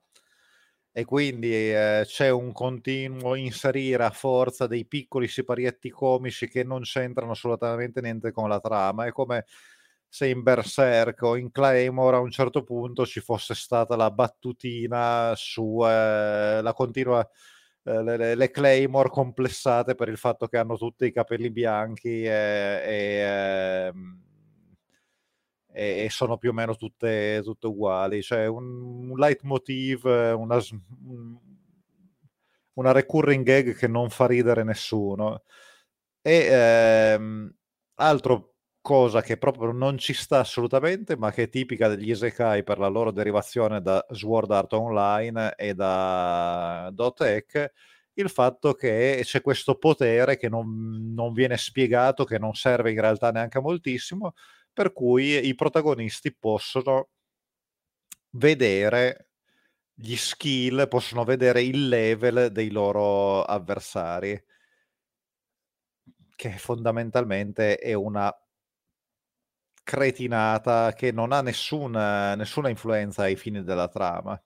E 0.95 1.05
quindi 1.05 1.51
eh, 1.51 2.03
c'è 2.05 2.29
un 2.29 2.51
continuo 2.51 3.33
inserire 3.33 4.03
a 4.03 4.11
forza 4.11 4.67
dei 4.67 4.85
piccoli 4.85 5.27
siparietti 5.27 5.89
comici 5.89 6.47
che 6.47 6.63
non 6.63 6.81
c'entrano 6.83 7.31
assolutamente 7.31 7.99
niente 7.99 8.31
con 8.31 8.47
la 8.47 8.59
trama. 8.59 9.05
È 9.05 9.11
come 9.11 9.45
se 10.07 10.27
in 10.27 10.43
Berserk 10.43 11.23
o 11.23 11.35
in 11.35 11.49
Claymore 11.51 12.17
a 12.17 12.19
un 12.19 12.29
certo 12.29 12.63
punto 12.63 13.07
ci 13.07 13.19
fosse 13.21 13.55
stata 13.55 13.95
la 13.95 14.11
battutina 14.11 15.33
sulla 15.35 16.59
eh, 16.69 16.73
continua 16.73 17.27
eh, 17.85 18.03
le, 18.03 18.35
le, 18.35 18.51
Claymore 18.51 19.09
complessate 19.09 19.95
per 19.95 20.09
il 20.09 20.17
fatto 20.17 20.47
che 20.47 20.57
hanno 20.57 20.77
tutti 20.77 21.05
i 21.05 21.11
capelli 21.11 21.49
bianchi 21.49 22.23
e, 22.23 22.29
e, 22.85 23.89
ehm, 23.89 24.22
e, 25.73 26.07
sono 26.09 26.37
più 26.37 26.51
o 26.51 26.53
meno 26.53 26.75
tutte, 26.75 27.41
tutte 27.43 27.67
uguali. 27.67 28.21
Cioè 28.21 28.45
un, 28.45 29.09
un 29.09 29.17
leitmotiv, 29.17 30.05
una, 30.05 30.59
una 32.73 32.91
recurring 32.91 33.43
gag 33.43 33.75
che 33.75 33.87
non 33.87 34.09
fa 34.09 34.27
ridere 34.27 34.63
nessuno. 34.63 35.43
E 36.21 36.47
ehm, 36.49 37.53
altro 37.95 38.53
cosa 38.81 39.21
che 39.21 39.37
proprio 39.37 39.71
non 39.71 39.97
ci 39.97 40.13
sta 40.13 40.39
assolutamente, 40.39 41.15
ma 41.17 41.31
che 41.31 41.43
è 41.43 41.49
tipica 41.49 41.87
degli 41.87 42.09
Isekai 42.09 42.63
per 42.63 42.79
la 42.79 42.87
loro 42.87 43.11
derivazione 43.11 43.81
da 43.81 44.05
Sword 44.09 44.51
Art 44.51 44.73
Online 44.73 45.53
e 45.55 45.73
da 45.73 46.89
Dotech, 46.93 47.71
il 48.15 48.29
fatto 48.29 48.73
che 48.73 49.21
c'è 49.23 49.41
questo 49.41 49.77
potere 49.77 50.37
che 50.37 50.49
non, 50.49 51.13
non 51.13 51.33
viene 51.33 51.57
spiegato, 51.57 52.25
che 52.25 52.37
non 52.37 52.53
serve 52.55 52.91
in 52.91 52.99
realtà 52.99 53.31
neanche 53.31 53.59
moltissimo, 53.59 54.33
per 54.73 54.93
cui 54.93 55.47
i 55.47 55.55
protagonisti 55.55 56.33
possono 56.35 57.09
vedere 58.31 59.29
gli 59.93 60.15
skill, 60.15 60.87
possono 60.87 61.23
vedere 61.23 61.61
il 61.61 61.87
level 61.87 62.51
dei 62.51 62.71
loro 62.71 63.43
avversari, 63.43 64.41
che 66.35 66.57
fondamentalmente 66.57 67.77
è 67.77 67.93
una 67.93 68.31
cretinata 69.83 70.93
che 70.93 71.11
non 71.11 71.31
ha 71.31 71.41
nessuna, 71.41 72.35
nessuna 72.35 72.69
influenza 72.69 73.23
ai 73.23 73.35
fini 73.35 73.63
della 73.63 73.87
trama. 73.87 74.41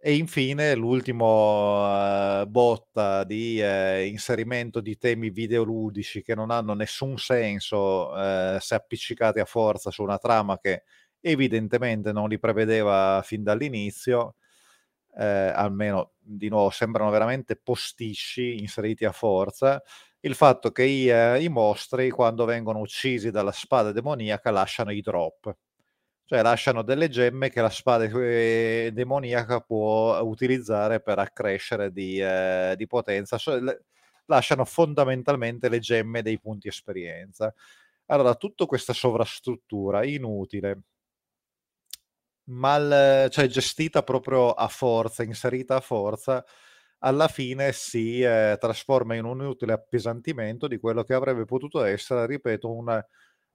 E 0.00 0.14
infine 0.14 0.74
l'ultimo 0.76 2.40
uh, 2.42 2.46
botta 2.46 3.24
di 3.24 3.60
uh, 3.60 4.00
inserimento 4.06 4.80
di 4.80 4.96
temi 4.96 5.30
videoludici 5.30 6.22
che 6.22 6.36
non 6.36 6.50
hanno 6.52 6.72
nessun 6.74 7.18
senso 7.18 8.10
uh, 8.12 8.58
se 8.60 8.74
appiccicati 8.76 9.40
a 9.40 9.44
forza 9.44 9.90
su 9.90 10.02
una 10.04 10.18
trama 10.18 10.56
che 10.58 10.84
evidentemente 11.20 12.12
non 12.12 12.28
li 12.28 12.38
prevedeva 12.38 13.22
fin 13.24 13.42
dall'inizio, 13.42 14.36
almeno 15.16 16.12
di 16.20 16.48
nuovo 16.48 16.70
sembrano 16.70 17.10
veramente 17.10 17.56
posticci 17.56 18.60
inseriti 18.60 19.04
a 19.04 19.10
forza 19.10 19.82
il 20.20 20.34
fatto 20.36 20.70
che 20.70 20.84
i, 20.84 21.08
eh, 21.08 21.42
i 21.42 21.48
mostri, 21.48 22.10
quando 22.10 22.44
vengono 22.44 22.78
uccisi 22.80 23.30
dalla 23.30 23.50
spada 23.52 23.90
demoniaca, 23.92 24.50
lasciano 24.52 24.92
i 24.92 25.00
drop. 25.00 25.52
Cioè 26.28 26.42
lasciano 26.42 26.82
delle 26.82 27.08
gemme 27.08 27.48
che 27.48 27.62
la 27.62 27.70
spada 27.70 28.04
eh, 28.04 28.90
demoniaca 28.92 29.60
può 29.60 30.20
utilizzare 30.20 31.00
per 31.00 31.18
accrescere 31.18 31.90
di, 31.90 32.20
eh, 32.20 32.74
di 32.76 32.86
potenza. 32.86 33.38
Cioè, 33.38 33.60
le, 33.60 33.84
lasciano 34.26 34.66
fondamentalmente 34.66 35.70
le 35.70 35.78
gemme 35.78 36.20
dei 36.20 36.38
punti 36.38 36.68
esperienza. 36.68 37.50
Allora, 38.06 38.34
tutta 38.34 38.66
questa 38.66 38.92
sovrastruttura 38.92 40.04
inutile, 40.04 40.82
mal, 42.50 43.28
cioè 43.30 43.46
gestita 43.46 44.02
proprio 44.02 44.52
a 44.52 44.68
forza, 44.68 45.22
inserita 45.22 45.76
a 45.76 45.80
forza, 45.80 46.44
alla 46.98 47.28
fine 47.28 47.72
si 47.72 48.20
eh, 48.20 48.56
trasforma 48.60 49.14
in 49.14 49.24
un 49.24 49.40
inutile 49.40 49.72
appesantimento 49.72 50.66
di 50.68 50.78
quello 50.78 51.04
che 51.04 51.14
avrebbe 51.14 51.44
potuto 51.46 51.82
essere, 51.84 52.26
ripeto, 52.26 52.70
un 52.70 53.02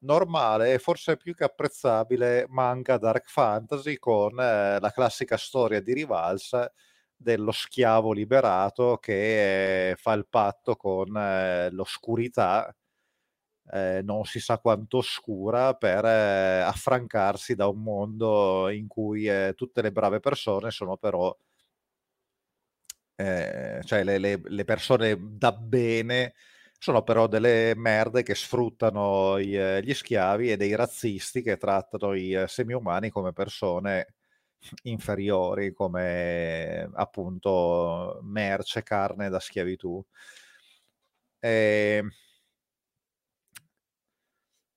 normale 0.04 0.74
e 0.74 0.80
forse 0.80 1.18
più 1.18 1.34
che 1.36 1.44
apprezzabile 1.44 2.46
manga 2.50 2.98
dark 2.98 3.28
fantasy 3.30 3.98
con 3.98 4.40
eh, 4.40 4.80
la 4.80 4.92
classica 4.92 5.38
storia 5.38 5.82
di 5.82 5.94
rivalsa 5.94 6.72
dello 7.16 7.52
schiavo 7.52 8.12
liberato 8.12 8.98
che 8.98 9.92
eh, 9.92 9.96
fa 9.96 10.14
il 10.14 10.28
patto 10.30 10.76
con 10.76 11.16
eh, 11.18 11.70
l'oscurità, 11.72 12.76
eh, 13.72 14.02
non 14.04 14.26
si 14.26 14.40
sa 14.40 14.60
quanto 14.60 14.98
oscura, 14.98 15.74
per 15.76 16.06
eh, 16.06 16.62
affrancarsi 16.62 17.56
da 17.56 17.68
un 17.68 17.82
mondo 17.82 18.70
in 18.70 18.88
cui 18.88 19.26
eh, 19.28 19.54
tutte 19.56 19.82
le 19.82 19.92
brave 19.92 20.20
persone 20.20 20.72
sono 20.72 20.98
però 20.98 21.36
cioè 23.16 24.04
le, 24.04 24.18
le, 24.18 24.42
le, 24.44 24.64
persone 24.66 25.18
da 25.18 25.54
bene 25.54 26.34
sono 26.84 27.02
però 27.02 27.28
delle 27.28 27.74
merde 27.78 28.24
che 28.24 28.36
sfruttano 28.36 29.38
i, 29.38 29.56
eh, 29.56 29.82
gli 29.82 29.94
schiavi 29.94 30.52
e 30.52 30.58
dei 30.58 30.76
razzisti 30.76 31.42
che 31.42 31.56
trattano 31.56 32.14
i 32.14 32.34
eh, 32.34 32.46
semi-umani 32.46 33.10
come 33.10 33.32
persone 33.32 34.16
inferiori, 34.84 35.72
come 35.72 36.90
appunto 36.94 38.20
merce, 38.24 38.84
carne 38.84 39.30
da 39.30 39.40
schiavitù. 39.40 40.04
E, 41.40 41.98
ehm, 42.00 42.10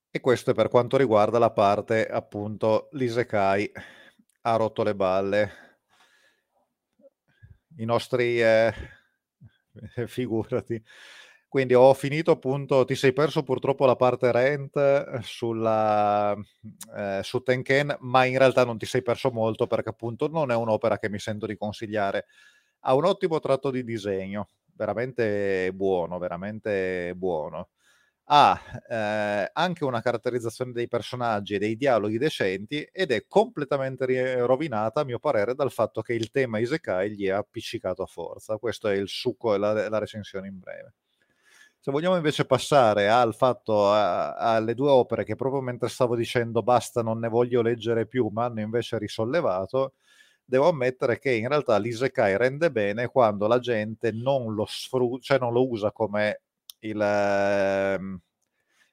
e 0.09 0.19
questo 0.21 0.51
è 0.51 0.53
per 0.53 0.69
quanto 0.69 0.95
riguarda 0.95 1.39
la 1.39 1.51
parte 1.51 2.07
appunto 2.07 2.87
l'Isekai 2.93 3.69
ha 4.43 4.55
rotto 4.55 4.83
le 4.83 4.95
balle 4.95 5.51
i 7.77 7.85
nostri 7.85 8.41
eh, 8.41 8.73
figurati. 10.07 10.81
Quindi 11.57 11.73
ho 11.73 11.91
finito 11.95 12.29
appunto, 12.29 12.85
ti 12.85 12.93
sei 12.93 13.13
perso 13.13 13.41
purtroppo 13.41 13.87
la 13.87 13.95
parte 13.95 14.31
rent 14.31 14.77
eh, 14.77 15.21
sulla, 15.23 16.37
eh, 16.95 17.21
su 17.23 17.41
Tenken, 17.41 17.97
ma 18.01 18.25
in 18.25 18.37
realtà 18.37 18.63
non 18.63 18.77
ti 18.77 18.85
sei 18.85 19.01
perso 19.01 19.31
molto 19.31 19.65
perché 19.65 19.89
appunto 19.89 20.27
non 20.27 20.51
è 20.51 20.55
un'opera 20.55 20.99
che 20.99 21.09
mi 21.09 21.17
sento 21.17 21.47
di 21.47 21.57
consigliare. 21.57 22.27
Ha 22.81 22.93
un 22.93 23.05
ottimo 23.05 23.39
tratto 23.39 23.71
di 23.71 23.83
disegno, 23.83 24.49
veramente 24.75 25.71
buono, 25.73 26.19
veramente 26.19 27.13
buono 27.15 27.69
ha 28.29 28.61
eh, 28.89 29.49
anche 29.53 29.83
una 29.85 30.01
caratterizzazione 30.01 30.73
dei 30.73 30.87
personaggi 30.87 31.55
e 31.55 31.59
dei 31.59 31.75
dialoghi 31.77 32.17
decenti 32.19 32.81
ed 32.91 33.11
è 33.11 33.25
completamente 33.27 34.45
rovinata, 34.45 35.01
a 35.01 35.05
mio 35.05 35.19
parere, 35.19 35.55
dal 35.55 35.71
fatto 35.71 36.01
che 36.01 36.13
il 36.13 36.29
tema 36.29 36.59
Isekai 36.59 37.15
gli 37.15 37.25
è 37.27 37.31
appiccicato 37.31 38.03
a 38.03 38.07
forza. 38.07 38.57
Questo 38.57 38.89
è 38.89 38.95
il 38.95 39.07
succo 39.07 39.55
e 39.55 39.57
la, 39.57 39.89
la 39.89 39.97
recensione 39.99 40.47
in 40.47 40.59
breve. 40.59 40.93
Se 41.87 41.93
vogliamo 41.93 42.17
invece 42.17 42.43
passare 42.43 43.07
al 43.07 43.33
fatto, 43.33 43.89
a, 43.89 44.33
alle 44.33 44.73
due 44.73 44.89
opere 44.89 45.23
che 45.23 45.37
proprio 45.37 45.61
mentre 45.61 45.87
stavo 45.87 46.17
dicendo 46.17 46.61
basta, 46.61 47.01
non 47.01 47.17
ne 47.17 47.29
voglio 47.29 47.61
leggere 47.61 48.05
più, 48.05 48.27
ma 48.27 48.43
hanno 48.43 48.59
invece 48.59 48.97
risollevato, 48.97 49.93
devo 50.43 50.67
ammettere 50.67 51.17
che 51.17 51.31
in 51.31 51.47
realtà 51.47 51.77
l'Isekai 51.77 52.35
rende 52.35 52.71
bene 52.71 53.07
quando 53.07 53.47
la 53.47 53.59
gente 53.59 54.11
non 54.11 54.53
lo 54.53 54.65
sfrutta, 54.67 55.21
cioè 55.21 55.39
non 55.39 55.53
lo 55.53 55.65
usa 55.65 55.93
come 55.93 56.41
il 56.79 56.99
ehm, 57.01 58.19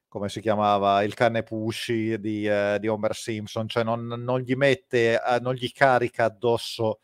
come 0.06 0.28
si 0.28 0.40
chiamava 0.40 1.02
il 1.02 1.14
cane 1.14 1.42
Pushy 1.42 2.20
di, 2.20 2.46
eh, 2.46 2.76
di 2.78 2.86
Homer 2.86 3.16
Simpson, 3.16 3.66
cioè 3.66 3.82
non, 3.82 4.06
non, 4.06 4.38
gli 4.38 4.54
mette, 4.54 5.20
eh, 5.20 5.40
non 5.40 5.54
gli 5.54 5.72
carica 5.72 6.26
addosso 6.26 7.00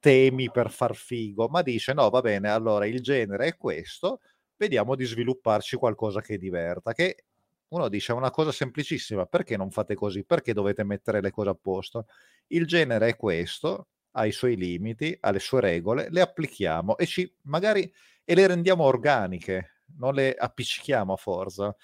temi 0.00 0.50
per 0.50 0.70
far 0.70 0.94
figo, 0.94 1.48
ma 1.48 1.62
dice 1.62 1.94
no, 1.94 2.10
va 2.10 2.20
bene, 2.20 2.50
allora 2.50 2.84
il 2.86 3.00
genere 3.00 3.46
è 3.46 3.56
questo, 3.56 4.20
vediamo 4.60 4.94
di 4.94 5.06
svilupparci 5.06 5.76
qualcosa 5.76 6.20
che 6.20 6.36
diverta, 6.36 6.92
che 6.92 7.24
uno 7.68 7.88
dice 7.88 8.12
una 8.12 8.30
cosa 8.30 8.52
semplicissima, 8.52 9.24
perché 9.24 9.56
non 9.56 9.70
fate 9.70 9.94
così? 9.94 10.22
Perché 10.22 10.52
dovete 10.52 10.84
mettere 10.84 11.22
le 11.22 11.30
cose 11.30 11.48
a 11.48 11.54
posto? 11.54 12.06
Il 12.48 12.66
genere 12.66 13.08
è 13.08 13.16
questo, 13.16 13.88
ha 14.12 14.26
i 14.26 14.32
suoi 14.32 14.56
limiti, 14.56 15.16
ha 15.18 15.30
le 15.30 15.38
sue 15.38 15.62
regole, 15.62 16.08
le 16.10 16.20
applichiamo 16.20 16.98
e 16.98 17.06
ci 17.06 17.32
magari 17.44 17.90
e 18.22 18.34
le 18.34 18.46
rendiamo 18.46 18.84
organiche, 18.84 19.84
non 19.96 20.12
le 20.12 20.34
appiccichiamo 20.34 21.14
a 21.14 21.16
forza. 21.16 21.74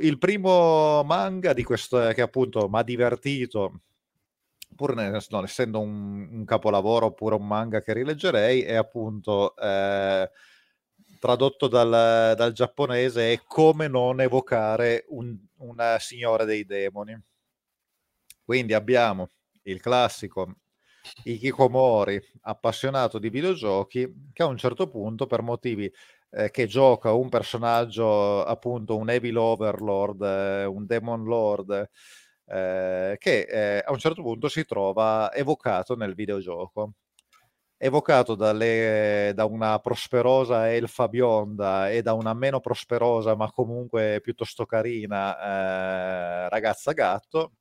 Il 0.00 0.18
primo 0.18 1.02
manga 1.02 1.52
di 1.52 1.64
questo 1.64 1.98
che 2.12 2.22
appunto 2.22 2.68
mi 2.68 2.78
ha 2.78 2.82
divertito, 2.84 3.80
pur 4.76 4.94
non 4.94 5.44
essendo 5.44 5.80
un, 5.80 6.28
un, 6.30 6.44
capolavoro 6.44 7.06
oppure 7.06 7.34
un 7.34 7.46
manga 7.46 7.82
che 7.82 7.94
rileggerei, 7.94 8.62
è 8.62 8.74
appunto 8.74 9.56
eh, 9.56 10.30
tradotto 11.20 11.68
dal, 11.68 12.34
dal, 12.34 12.52
giapponese 12.52 13.32
è 13.32 13.42
come 13.46 13.86
non 13.86 14.20
evocare 14.20 15.04
un, 15.10 15.36
una 15.58 15.98
signora 16.00 16.44
dei 16.44 16.64
demoni. 16.64 17.16
Quindi 18.42 18.72
abbiamo 18.74 19.28
il 19.64 19.80
classico 19.80 20.56
Ikikomori 21.24 22.20
appassionato 22.42 23.18
di 23.18 23.28
videogiochi 23.28 24.30
che 24.32 24.42
a 24.42 24.46
un 24.46 24.56
certo 24.56 24.88
punto 24.88 25.26
per 25.26 25.42
motivi 25.42 25.92
eh, 26.30 26.50
che 26.50 26.66
gioca 26.66 27.12
un 27.12 27.28
personaggio 27.28 28.44
appunto 28.44 28.96
un 28.96 29.10
Evil 29.10 29.36
Overlord, 29.36 30.22
eh, 30.22 30.64
un 30.64 30.86
Demon 30.86 31.24
Lord 31.24 31.90
eh, 32.46 33.16
che 33.18 33.40
eh, 33.42 33.82
a 33.84 33.92
un 33.92 33.98
certo 33.98 34.22
punto 34.22 34.48
si 34.48 34.64
trova 34.64 35.32
evocato 35.34 35.94
nel 35.96 36.14
videogioco 36.14 36.94
evocato 37.82 38.34
dalle, 38.34 39.32
da 39.34 39.46
una 39.46 39.78
prosperosa 39.78 40.70
elfa 40.70 41.08
bionda 41.08 41.90
e 41.90 42.02
da 42.02 42.12
una 42.12 42.34
meno 42.34 42.60
prosperosa 42.60 43.34
ma 43.34 43.50
comunque 43.50 44.20
piuttosto 44.22 44.66
carina 44.66 46.44
eh, 46.44 46.48
ragazza 46.50 46.92
gatto 46.92 47.52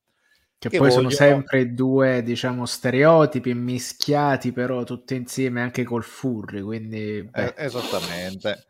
che, 0.60 0.68
che 0.68 0.78
poi 0.78 0.90
vogliono... 0.90 1.10
sono 1.10 1.30
sempre 1.30 1.74
due, 1.74 2.22
diciamo, 2.22 2.66
stereotipi 2.66 3.54
mischiati, 3.54 4.52
però 4.52 4.84
tutti 4.84 5.16
insieme 5.16 5.62
anche 5.62 5.86
col 5.86 6.04
furry, 6.04 6.60
quindi... 6.60 7.30
Eh, 7.34 7.54
esattamente. 7.56 8.66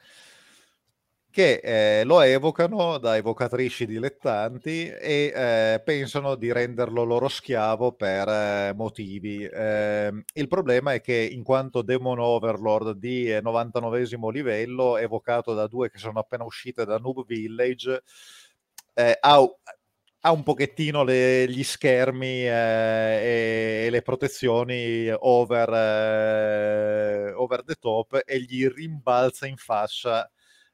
Che 1.39 1.61
eh, 1.63 2.03
lo 2.03 2.19
evocano 2.19 2.97
da 2.97 3.15
evocatrici 3.15 3.85
dilettanti 3.85 4.89
e 4.89 5.31
eh, 5.33 5.81
pensano 5.85 6.35
di 6.35 6.51
renderlo 6.51 7.05
loro 7.05 7.29
schiavo 7.29 7.93
per 7.93 8.27
eh, 8.27 8.73
motivi. 8.75 9.45
Ehm, 9.49 10.21
il 10.33 10.47
problema 10.49 10.91
è 10.91 10.99
che 10.99 11.15
in 11.15 11.43
quanto 11.43 11.81
Demon 11.81 12.19
Overlord 12.19 12.97
di 12.97 13.39
99 13.41 14.05
livello, 14.33 14.97
evocato 14.97 15.53
da 15.53 15.67
due 15.67 15.89
che 15.89 15.97
sono 15.97 16.19
appena 16.19 16.43
uscite 16.43 16.83
da 16.83 16.97
Noob 16.97 17.25
Village, 17.25 18.03
eh, 18.93 19.17
ha 19.17 19.49
ha 20.21 20.31
un 20.33 20.43
pochettino 20.43 21.03
le, 21.03 21.47
gli 21.47 21.63
schermi 21.63 22.45
eh, 22.45 23.85
e, 23.85 23.87
le 23.89 24.01
protezioni 24.01 25.09
over, 25.09 25.69
eh, 25.73 27.31
over, 27.31 27.63
the 27.63 27.75
top 27.75 28.23
e 28.25 28.41
gli 28.41 28.67
rimbalza 28.67 29.47
in 29.47 29.55
faccia 29.55 30.29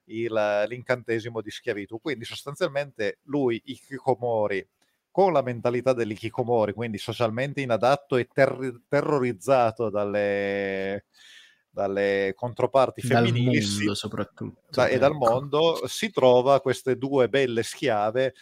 il, 0.05 0.65
l'incantesimo 0.67 1.41
di 1.41 1.51
schiavitù. 1.51 1.99
Quindi 1.99 2.25
sostanzialmente 2.25 3.19
lui, 3.23 3.61
Ikikomori, 3.65 4.67
con 5.11 5.31
la 5.31 5.41
mentalità 5.41 5.93
dell'Ikikomori, 5.93 6.73
quindi 6.73 6.97
socialmente 6.97 7.61
inadatto 7.61 8.17
e 8.17 8.27
ter- 8.31 8.81
terrorizzato 8.87 9.89
dalle, 9.89 11.05
dalle 11.69 12.33
controparti 12.35 13.01
femminili 13.01 13.59
dal 13.59 13.75
mondo, 13.77 13.93
soprattutto 13.95 14.61
da, 14.71 14.87
e 14.87 14.97
dal 14.97 15.11
ecco. 15.11 15.17
mondo 15.17 15.87
si 15.87 16.09
trova 16.09 16.59
queste 16.59 16.97
due 16.97 17.29
belle 17.29 17.63
schiave 17.63 18.33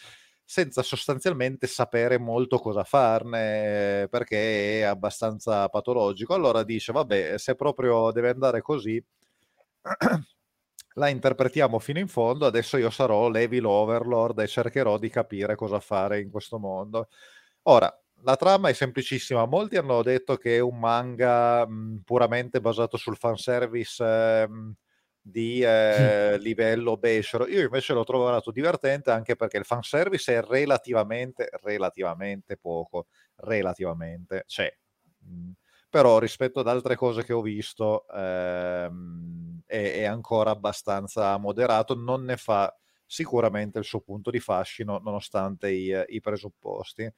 senza 0.46 0.82
sostanzialmente 0.84 1.68
sapere 1.68 2.18
molto 2.18 2.60
cosa 2.60 2.84
farne 2.84 4.08
perché 4.10 4.80
è 4.80 4.84
abbastanza 4.84 5.70
patologico. 5.70 6.34
Allora 6.34 6.64
dice, 6.64 6.92
vabbè, 6.92 7.38
se 7.38 7.56
proprio 7.56 8.12
deve 8.12 8.30
andare 8.30 8.62
così, 8.62 9.04
la 10.96 11.10
interpretiamo 11.10 11.80
fino 11.80 12.00
in 12.00 12.08
fondo, 12.08 12.46
adesso 12.46 12.78
io 12.78 12.90
sarò 12.90 13.30
l'Evil 13.30 13.66
Overlord 13.66 14.40
e 14.40 14.48
cercherò 14.48 14.98
di 14.98 15.10
capire 15.10 15.56
cosa 15.56 15.80
fare 15.80 16.20
in 16.22 16.30
questo 16.30 16.60
mondo. 16.60 17.08
Ora, 17.64 17.94
la 18.24 18.36
trama 18.36 18.70
è 18.70 18.74
semplicissima. 18.74 19.46
Molti 19.46 19.78
hanno 19.78 20.02
detto 20.02 20.38
che 20.38 20.58
è 20.58 20.60
un 20.60 20.80
manga 20.80 21.68
mh, 21.68 22.02
puramente 22.06 22.62
basato 22.62 22.98
sul 22.98 23.18
fanservice 23.18 24.04
eh, 24.04 24.48
di 25.22 25.62
eh, 25.62 26.38
livello 26.40 26.98
becero. 26.98 27.48
Io 27.48 27.62
invece 27.62 27.94
l'ho 27.94 28.04
trovato 28.04 28.52
divertente 28.52 29.12
anche 29.12 29.36
perché 29.36 29.58
il 29.58 29.66
fanservice 29.66 30.36
è 30.36 30.42
relativamente, 30.42 31.50
relativamente 31.62 32.58
poco, 32.58 33.08
relativamente 33.38 34.44
c'è. 34.48 34.72
Mm. 35.28 35.52
Però 35.90 36.18
rispetto 36.20 36.60
ad 36.60 36.68
altre 36.68 36.96
cose 36.96 37.24
che 37.24 37.34
ho 37.34 37.42
visto 37.42 38.08
ehm, 38.08 39.43
è, 39.74 39.94
è, 39.94 40.04
ancora 40.04 40.52
abbastanza 40.52 41.38
moderato, 41.38 41.96
non 41.96 42.24
ne 42.24 42.38
fa 42.38 42.76
sicuramente 43.06 43.80
il 43.80 43.86
suo 43.86 44.02
punto 44.02 44.30
di 44.32 44.40
fascino 44.40 45.00
nonostante 45.00 45.70
i, 45.70 45.92
i 46.08 46.20
presupposti. 46.22 47.12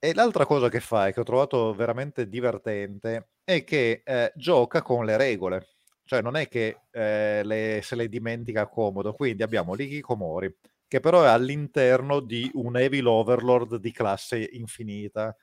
E 0.00 0.14
l'altra 0.14 0.46
cosa 0.46 0.68
che 0.68 0.80
fa 0.80 1.08
e 1.08 1.12
che 1.12 1.20
ho 1.20 1.24
trovato 1.24 1.74
veramente 1.74 2.28
divertente 2.28 3.30
è 3.42 3.64
che 3.64 4.02
eh, 4.04 4.32
gioca 4.36 4.82
con 4.82 5.04
le 5.04 5.16
regole 5.16 5.66
cioè 6.08 6.22
non 6.22 6.36
è 6.36 6.48
che 6.48 6.84
eh, 6.90 7.42
le, 7.44 7.80
se 7.82 7.94
le 7.94 8.08
dimentica 8.08 8.66
comodo. 8.66 9.12
Quindi 9.12 9.42
abbiamo 9.42 9.74
l'Ikikomori, 9.74 10.56
che 10.88 11.00
però 11.00 11.22
è 11.22 11.26
all'interno 11.26 12.20
di 12.20 12.50
un 12.54 12.78
Evil 12.78 13.06
Overlord 13.06 13.76
di 13.76 13.92
classe 13.92 14.38
infinita, 14.52 15.36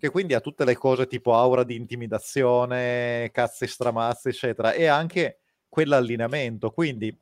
che 0.00 0.10
quindi 0.10 0.34
ha 0.34 0.40
tutte 0.40 0.64
le 0.64 0.76
cose 0.76 1.06
tipo 1.06 1.34
aura 1.34 1.62
di 1.62 1.76
intimidazione, 1.76 3.30
cazzi 3.32 3.66
stramazzi, 3.66 4.28
eccetera, 4.28 4.72
e 4.72 4.86
anche 4.86 5.40
quell'allineamento. 5.68 6.70
Quindi 6.70 7.16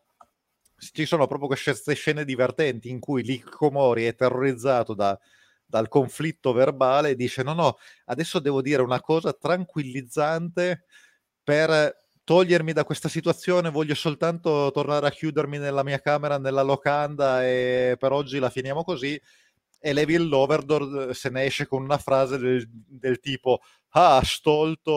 ci 0.92 1.04
sono 1.04 1.26
proprio 1.26 1.48
queste 1.48 1.94
scene 1.94 2.24
divertenti 2.24 2.88
in 2.88 3.00
cui 3.00 3.22
l'Ikikomori 3.24 4.04
è 4.04 4.14
terrorizzato 4.14 4.94
da, 4.94 5.18
dal 5.66 5.88
conflitto 5.88 6.52
verbale 6.52 7.10
e 7.10 7.14
dice 7.16 7.42
no 7.42 7.52
no, 7.52 7.78
adesso 8.06 8.38
devo 8.38 8.62
dire 8.62 8.82
una 8.82 9.00
cosa 9.00 9.32
tranquillizzante 9.32 10.84
per 11.42 11.96
togliermi 12.22 12.72
da 12.72 12.84
questa 12.84 13.08
situazione, 13.08 13.70
voglio 13.70 13.94
soltanto 13.94 14.70
tornare 14.72 15.06
a 15.06 15.10
chiudermi 15.10 15.58
nella 15.58 15.82
mia 15.82 15.98
camera, 15.98 16.38
nella 16.38 16.62
locanda 16.62 17.44
e 17.44 17.96
per 17.98 18.12
oggi 18.12 18.38
la 18.38 18.50
finiamo 18.50 18.84
così. 18.84 19.20
E 19.80 19.92
Levil 19.92 20.26
Loverdor 20.26 21.14
se 21.14 21.30
ne 21.30 21.44
esce 21.44 21.66
con 21.66 21.82
una 21.82 21.98
frase 21.98 22.36
del, 22.38 22.66
del 22.68 23.20
tipo 23.20 23.60
ah, 23.90 24.20
stolto 24.24 24.92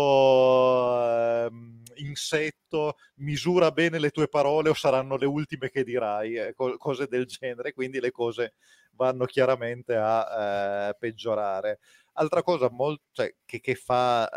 eh, 0.99 1.49
insetto, 1.95 2.97
misura 3.15 3.71
bene 3.71 3.99
le 3.99 4.09
tue 4.09 4.27
parole 4.27 4.69
o 4.69 4.73
saranno 4.73 5.17
le 5.17 5.25
ultime 5.25 5.69
che 5.69 5.83
dirai, 5.83 6.35
eh, 6.35 6.53
co- 6.53 6.77
cose 6.77 7.07
del 7.07 7.25
genere, 7.25 7.73
quindi 7.73 7.99
le 7.99 8.11
cose 8.11 8.53
vanno 8.93 9.25
chiaramente 9.25 9.95
a 9.95 10.89
eh, 10.89 10.95
peggiorare. 10.97 11.79
Altra 12.13 12.43
cosa 12.43 12.69
molto, 12.69 13.03
cioè, 13.11 13.33
che, 13.45 13.59
che, 13.59 13.75
fa 13.75 14.29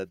eh, 0.00 0.08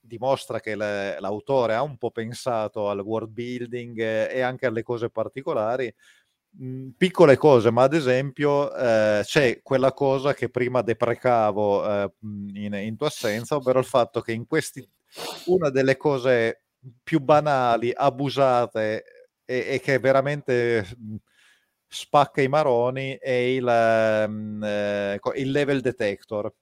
dimostra 0.00 0.60
che 0.60 0.76
le, 0.76 1.18
l'autore 1.20 1.74
ha 1.74 1.82
un 1.82 1.96
po' 1.96 2.10
pensato 2.10 2.88
al 2.90 3.00
world 3.00 3.30
building 3.30 3.98
eh, 4.00 4.28
e 4.32 4.40
anche 4.40 4.66
alle 4.66 4.82
cose 4.82 5.10
particolari. 5.10 5.92
Mh, 6.50 6.90
piccole 6.96 7.36
cose, 7.36 7.70
ma 7.70 7.82
ad 7.82 7.94
esempio 7.94 8.74
eh, 8.74 9.20
c'è 9.24 9.60
quella 9.62 9.92
cosa 9.92 10.34
che 10.34 10.48
prima 10.48 10.82
deprecavo 10.82 11.86
eh, 12.04 12.12
in, 12.54 12.74
in, 12.74 12.96
tua 12.96 13.08
assenza, 13.08 13.56
ovvero 13.56 13.78
il 13.78 13.84
fatto 13.84 14.20
che 14.20 14.32
in 14.32 14.46
questi 14.46 14.86
una 15.46 15.70
delle 15.70 15.96
cose 15.96 16.62
più 17.02 17.20
banali, 17.20 17.92
abusate 17.94 19.04
e, 19.44 19.66
e 19.68 19.80
che 19.80 19.98
veramente 19.98 20.86
spacca 21.86 22.42
i 22.42 22.48
maroni 22.48 23.16
è 23.20 23.30
il, 23.30 24.24
um, 24.26 24.62
il 25.34 25.50
level 25.50 25.80
detector 25.80 26.52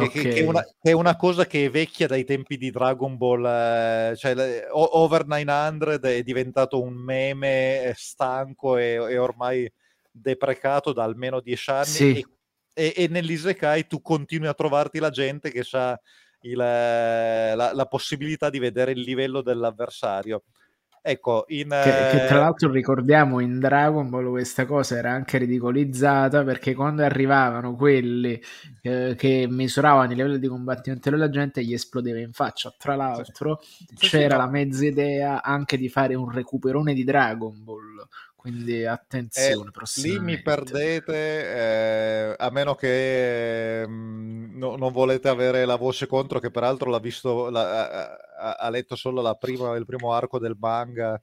che, 0.00 0.18
okay. 0.18 0.22
che, 0.22 0.34
è 0.40 0.46
una, 0.46 0.62
che, 0.62 0.90
è 0.90 0.92
una, 0.92 1.16
cosa 1.16 1.46
che 1.46 1.66
è 1.66 1.70
vecchia 1.70 2.08
dai 2.08 2.24
tempi 2.24 2.56
di 2.56 2.70
Dragon 2.70 3.16
Ball, 3.16 3.44
eh, 3.46 4.14
cioè 4.16 4.66
Over 4.70 5.24
900 5.26 5.90
è 6.08 6.22
diventato 6.22 6.82
un 6.82 6.94
meme 6.94 7.92
stanco 7.96 8.76
e, 8.76 8.94
e 8.94 9.18
ormai 9.18 9.70
deprecato 10.10 10.92
da 10.92 11.04
almeno 11.04 11.40
dieci 11.40 11.70
anni 11.70 11.84
sì. 11.84 12.18
e, 12.18 12.26
e, 12.74 13.04
e 13.04 13.08
nell'Isekai 13.08 13.86
tu 13.86 14.00
continui 14.00 14.48
a 14.48 14.54
trovarti 14.54 14.98
la 14.98 15.10
gente 15.10 15.52
che 15.52 15.64
ha 15.72 15.98
la, 16.40 17.72
la 17.72 17.86
possibilità 17.86 18.50
di 18.50 18.58
vedere 18.58 18.90
il 18.90 19.00
livello 19.00 19.42
dell'avversario. 19.42 20.42
Ecco, 21.06 21.44
in, 21.48 21.68
che, 21.68 22.16
che, 22.16 22.26
tra 22.26 22.36
eh, 22.36 22.40
l'altro 22.40 22.70
ricordiamo 22.70 23.40
in 23.40 23.58
Dragon 23.58 24.08
Ball 24.08 24.30
questa 24.30 24.64
cosa 24.64 24.96
era 24.96 25.10
anche 25.10 25.36
ridicolizzata 25.36 26.42
perché 26.44 26.74
quando 26.74 27.04
arrivavano 27.04 27.74
quelli 27.74 28.40
eh, 28.80 29.14
che 29.14 29.46
misuravano 29.46 30.10
il 30.12 30.16
livello 30.16 30.38
di 30.38 30.48
combattimento 30.48 31.10
della 31.10 31.28
gente 31.28 31.62
gli 31.62 31.74
esplodeva 31.74 32.20
in 32.20 32.32
faccia. 32.32 32.74
Tra 32.78 32.96
l'altro 32.96 33.60
sì. 33.60 34.08
c'era 34.08 34.36
sì, 34.36 34.40
la 34.40 34.48
mezza 34.48 34.86
idea 34.86 35.42
anche 35.42 35.76
di 35.76 35.90
fare 35.90 36.14
un 36.14 36.30
recuperone 36.30 36.94
di 36.94 37.04
Dragon 37.04 37.62
Ball 37.62 38.08
quindi 38.44 38.84
attenzione, 38.84 39.70
eh, 39.70 40.02
lì 40.02 40.18
mi 40.18 40.42
perdete 40.42 41.14
eh, 41.14 42.34
a 42.36 42.50
meno 42.50 42.74
che 42.74 43.80
eh, 43.80 43.86
no, 43.86 44.76
non 44.76 44.92
volete 44.92 45.30
avere 45.30 45.64
la 45.64 45.76
voce 45.76 46.06
contro, 46.06 46.40
che 46.40 46.50
peraltro 46.50 46.90
l'ha 46.90 46.98
visto, 46.98 47.48
la, 47.48 48.18
ha, 48.36 48.52
ha, 48.56 48.68
letto 48.68 48.96
solo 48.96 49.34
prima, 49.36 49.74
il 49.76 49.86
primo 49.86 50.12
arco 50.12 50.38
del 50.38 50.58
manga 50.60 51.18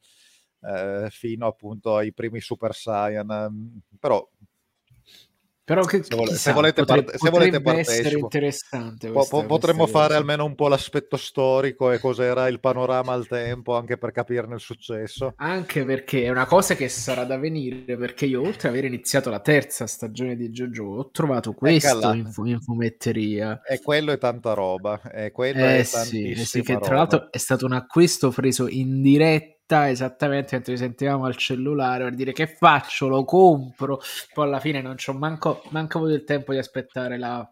eh, 0.62 1.10
fino 1.12 1.46
appunto 1.46 1.96
ai 1.96 2.12
primi 2.12 2.42
Super 2.42 2.74
Saiyan. 2.74 3.82
Però 4.00 4.28
Però 5.72 5.86
che, 5.86 6.04
se, 6.04 6.16
vole, 6.18 6.28
chissà, 6.32 6.42
se 6.42 6.52
volete, 6.52 6.84
potrebbe, 6.84 7.12
parte, 7.12 7.18
se 7.18 7.30
volete 7.30 7.80
essere 7.80 8.20
interessante. 8.20 9.10
Questa, 9.10 9.38
po- 9.38 9.46
potremmo 9.46 9.88
fare 9.88 10.16
almeno 10.16 10.44
un 10.44 10.54
po' 10.54 10.68
l'aspetto 10.68 11.16
storico 11.16 11.92
e 11.92 11.98
cos'era 11.98 12.50
il 12.50 12.60
panorama 12.60 13.14
al 13.14 13.26
tempo, 13.26 13.78
anche 13.78 13.98
per 13.98 14.12
capirne 14.12 14.56
il 14.56 14.60
successo. 14.60 15.32
Anche 15.38 15.86
perché 15.86 16.24
è 16.24 16.30
una 16.30 16.46
cosa 16.46 16.76
che 16.76 16.90
sarà 16.90 17.24
da 17.24 17.38
venire, 17.38 17.96
perché 17.96 18.26
io 18.26 18.42
oltre 18.42 18.68
ad 18.68 18.74
aver 18.74 18.84
iniziato 18.84 19.30
la 19.30 19.40
terza 19.40 19.88
stagione 19.88 20.36
di 20.36 20.50
JoJo, 20.50 20.84
ho 20.84 21.10
trovato 21.10 21.54
questo 21.54 22.12
in, 22.12 22.30
in, 22.44 22.60
fumetteria. 22.60 23.62
E 23.64 23.80
quello 23.80 24.12
è 24.12 24.18
tanta 24.18 24.52
roba. 24.52 25.00
E 25.10 25.32
quello 25.32 25.64
eh, 25.64 25.80
è 25.80 25.84
sì, 25.84 26.32
eh 26.32 26.44
sì, 26.44 26.64
che 26.64 26.80
tra 26.80 26.96
l'altro 26.96 27.32
è 27.32 27.38
stato 27.38 27.66
un 27.66 27.72
acquisto 27.72 28.30
preso 28.30 28.68
in 28.68 29.02
diretta 29.02 29.60
esattamente 29.90 30.56
mentre 30.56 30.78
sentivamo 30.78 31.26
al 31.26 31.36
cellulare 31.36 32.04
per 32.04 32.16
dire 32.16 32.34
che 32.34 32.48
faccio, 32.48 33.08
lo 33.08 33.24
compro, 33.24 34.00
poi 34.34 34.46
alla 34.46 34.60
fine 34.60 34.82
non 34.82 34.96
c'ho 34.96 35.14
manco, 35.14 35.64
manco 35.70 35.98
avuto 35.98 36.14
il 36.14 36.24
tempo 36.24 36.52
di 36.52 36.58
aspettare 36.58 37.18
la, 37.18 37.48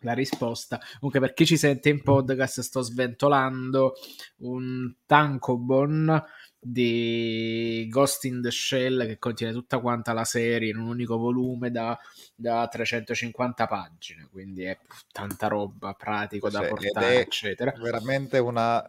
la 0.00 0.12
risposta. 0.12 0.80
Comunque, 0.98 1.20
per 1.20 1.34
chi 1.34 1.46
ci 1.46 1.56
sente 1.56 1.88
in 1.88 2.02
podcast, 2.02 2.60
sto 2.60 2.80
sventolando 2.82 3.94
un 4.38 4.94
tankobon 5.06 6.24
di 6.60 7.86
Ghost 7.88 8.24
in 8.24 8.42
the 8.42 8.50
Shell 8.50 9.06
che 9.06 9.18
contiene 9.18 9.52
tutta 9.52 9.78
quanta 9.78 10.12
la 10.12 10.24
serie 10.24 10.70
in 10.70 10.76
un 10.76 10.88
unico 10.88 11.16
volume 11.16 11.70
da, 11.70 11.98
da 12.34 12.66
350 12.66 13.66
pagine. 13.66 14.28
Quindi 14.30 14.64
è 14.64 14.78
tanta 15.12 15.48
roba 15.48 15.94
pratico 15.94 16.50
da 16.50 16.62
portare, 16.62 17.20
eccetera. 17.20 17.72
Veramente 17.76 18.38
una 18.38 18.82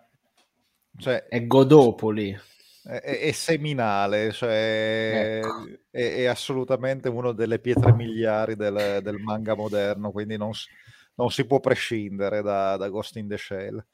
cioè, 0.98 1.26
è 1.26 1.46
Godopoli. 1.46 2.38
È, 2.84 2.92
è 2.92 3.32
seminale, 3.32 4.32
cioè 4.32 5.42
ecco. 5.44 5.68
è, 5.92 6.16
è, 6.16 6.26
assolutamente 6.26 7.10
una 7.10 7.34
delle 7.34 7.60
pietre 7.60 7.94
miliari 7.94 8.56
del, 8.56 9.00
del 9.04 9.18
manga 9.20 9.54
moderno, 9.54 10.12
quindi 10.12 10.38
non, 10.38 10.52
non, 11.16 11.30
si 11.30 11.46
può 11.46 11.60
prescindere 11.60 12.42
da, 12.42 12.78
da 12.78 12.90
Ghost 12.90 13.18
in 13.18 13.28
the 13.28 13.38
Shell. 13.38 13.86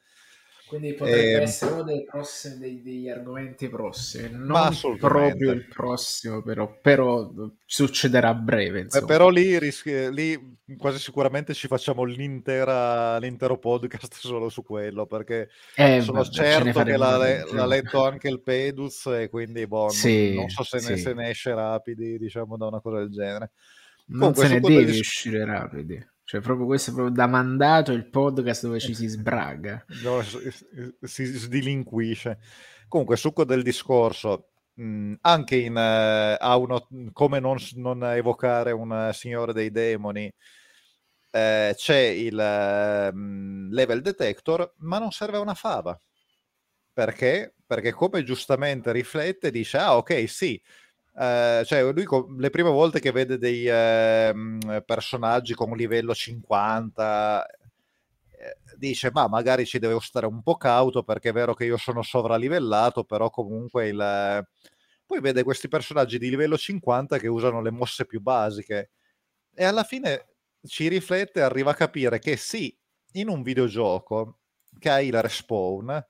Quindi 0.66 0.94
potrebbe 0.94 1.20
e... 1.20 1.32
Ehm 1.34 1.42
essere 1.42 1.72
uno 1.74 1.82
dei 1.84 2.04
prossimi, 2.04 2.58
dei, 2.58 2.82
degli 2.82 3.08
argomenti 3.08 3.68
prossimi, 3.68 4.30
non 4.32 4.76
proprio 4.98 5.52
il 5.52 5.68
prossimo, 5.68 6.42
però, 6.42 6.78
però 6.80 7.30
succederà 7.64 8.30
a 8.30 8.34
breve. 8.34 8.80
Insomma. 8.80 9.06
Però 9.06 9.28
lì, 9.28 9.58
rischi, 9.60 10.12
lì 10.12 10.58
quasi 10.76 10.98
sicuramente 10.98 11.54
ci 11.54 11.68
facciamo 11.68 12.02
l'intero 12.02 13.58
podcast 13.58 14.14
solo 14.18 14.48
su 14.48 14.64
quello, 14.64 15.06
perché 15.06 15.50
eh, 15.76 16.00
sono 16.00 16.22
vabbè, 16.22 16.32
certo 16.32 16.82
che 16.82 16.96
l'ha, 16.96 17.44
l'ha, 17.52 17.66
letto 17.66 18.04
anche 18.04 18.28
il 18.28 18.42
Peduz 18.42 19.06
e 19.06 19.28
quindi 19.30 19.68
boh, 19.68 19.88
sì, 19.90 20.34
non, 20.34 20.46
non, 20.46 20.48
so 20.48 20.64
se, 20.64 20.80
sì. 20.80 20.90
ne, 20.90 20.96
se, 20.96 21.14
ne, 21.14 21.28
esce 21.30 21.54
rapidi, 21.54 22.18
diciamo, 22.18 22.56
da 22.56 22.66
una 22.66 22.80
cosa 22.80 22.98
del 22.98 23.10
genere. 23.10 23.52
Non 24.08 24.32
Comunque, 24.32 24.46
se 24.46 24.52
ne 24.54 24.60
devi 24.60 24.84
dis- 24.84 24.98
uscire 24.98 25.44
rapidi. 25.44 26.14
Cioè, 26.26 26.40
proprio 26.40 26.66
questo 26.66 26.90
è 26.90 26.92
proprio 26.92 27.14
da 27.14 27.28
mandato 27.28 27.92
il 27.92 28.10
podcast 28.10 28.64
dove 28.64 28.80
ci 28.80 28.94
si 28.94 29.06
sbraga. 29.06 29.84
No, 30.02 30.22
si 31.00 31.24
sdilinquisce. 31.24 32.40
Comunque, 32.88 33.16
succo 33.16 33.44
del 33.44 33.62
discorso, 33.62 34.48
mh, 34.74 35.14
anche 35.20 35.54
in 35.54 35.76
uh, 35.76 36.36
a 36.44 36.56
uno, 36.56 36.88
come 37.12 37.38
non, 37.38 37.58
non, 37.74 38.02
evocare 38.02 38.72
un 38.72 39.10
signore 39.12 39.52
dei 39.52 39.70
demoni, 39.70 40.28
eh, 41.30 41.72
c'è 41.76 41.96
il 41.96 42.34
uh, 42.34 43.72
level 43.72 44.02
detector, 44.02 44.74
ma 44.78 44.98
non 44.98 45.12
serve 45.12 45.36
a 45.36 45.40
una 45.40 45.54
fava. 45.54 45.96
Perché? 46.92 47.54
Perché 47.64 47.92
come 47.92 48.24
giustamente 48.24 48.90
riflette, 48.90 49.52
dice, 49.52 49.78
ah 49.78 49.96
ok, 49.96 50.28
sì, 50.28 50.60
Uh, 51.16 51.64
cioè 51.64 51.82
lui 51.92 52.04
le 52.36 52.50
prime 52.50 52.68
volte 52.68 53.00
che 53.00 53.10
vede 53.10 53.38
dei 53.38 53.66
uh, 53.66 54.84
personaggi 54.84 55.54
con 55.54 55.74
livello 55.74 56.14
50 56.14 57.46
eh, 57.46 58.56
dice 58.76 59.10
ma 59.10 59.26
magari 59.26 59.64
ci 59.64 59.78
devo 59.78 59.98
stare 59.98 60.26
un 60.26 60.42
po' 60.42 60.58
cauto 60.58 61.04
perché 61.04 61.30
è 61.30 61.32
vero 61.32 61.54
che 61.54 61.64
io 61.64 61.78
sono 61.78 62.02
sovralivellato 62.02 63.04
però 63.04 63.30
comunque 63.30 63.88
il 63.88 64.46
poi 65.06 65.20
vede 65.20 65.42
questi 65.42 65.68
personaggi 65.68 66.18
di 66.18 66.28
livello 66.28 66.58
50 66.58 67.16
che 67.16 67.28
usano 67.28 67.62
le 67.62 67.70
mosse 67.70 68.04
più 68.04 68.20
basiche 68.20 68.90
e 69.54 69.64
alla 69.64 69.84
fine 69.84 70.26
ci 70.66 70.88
riflette 70.88 71.40
e 71.40 71.42
arriva 71.44 71.70
a 71.70 71.74
capire 71.74 72.18
che 72.18 72.36
sì 72.36 72.76
in 73.12 73.30
un 73.30 73.40
videogioco 73.42 74.40
che 74.78 74.90
hai 74.90 75.06
il 75.06 75.22
respawn 75.22 76.06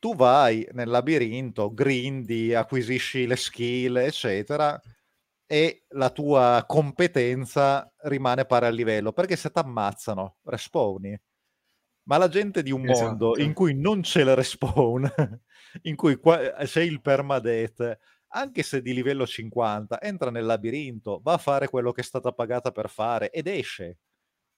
tu 0.00 0.16
vai 0.16 0.66
nel 0.72 0.88
labirinto, 0.88 1.72
grindi, 1.72 2.54
acquisisci 2.54 3.26
le 3.26 3.36
skill, 3.36 3.96
eccetera, 3.98 4.80
e 5.46 5.84
la 5.90 6.10
tua 6.10 6.64
competenza 6.66 7.92
rimane 8.04 8.46
pari 8.46 8.66
al 8.66 8.74
livello, 8.74 9.12
perché 9.12 9.36
se 9.36 9.50
ti 9.50 9.58
ammazzano, 9.58 10.38
respawni. 10.44 11.20
Ma 12.04 12.16
la 12.16 12.28
gente 12.28 12.62
di 12.62 12.72
un 12.72 12.88
esatto. 12.88 13.04
mondo 13.04 13.38
in 13.38 13.52
cui 13.52 13.74
non 13.74 14.00
c'è 14.00 14.22
il 14.22 14.34
respawn, 14.34 15.12
in 15.82 15.96
cui 15.96 16.16
qua- 16.16 16.54
c'è 16.64 16.82
il 16.82 17.00
permadeath, 17.02 17.98
anche 18.28 18.62
se 18.62 18.80
di 18.80 18.94
livello 18.94 19.26
50, 19.26 20.00
entra 20.00 20.30
nel 20.30 20.46
labirinto, 20.46 21.20
va 21.22 21.34
a 21.34 21.38
fare 21.38 21.68
quello 21.68 21.92
che 21.92 22.00
è 22.00 22.04
stata 22.04 22.32
pagata 22.32 22.72
per 22.72 22.88
fare 22.88 23.30
ed 23.30 23.46
esce. 23.46 23.98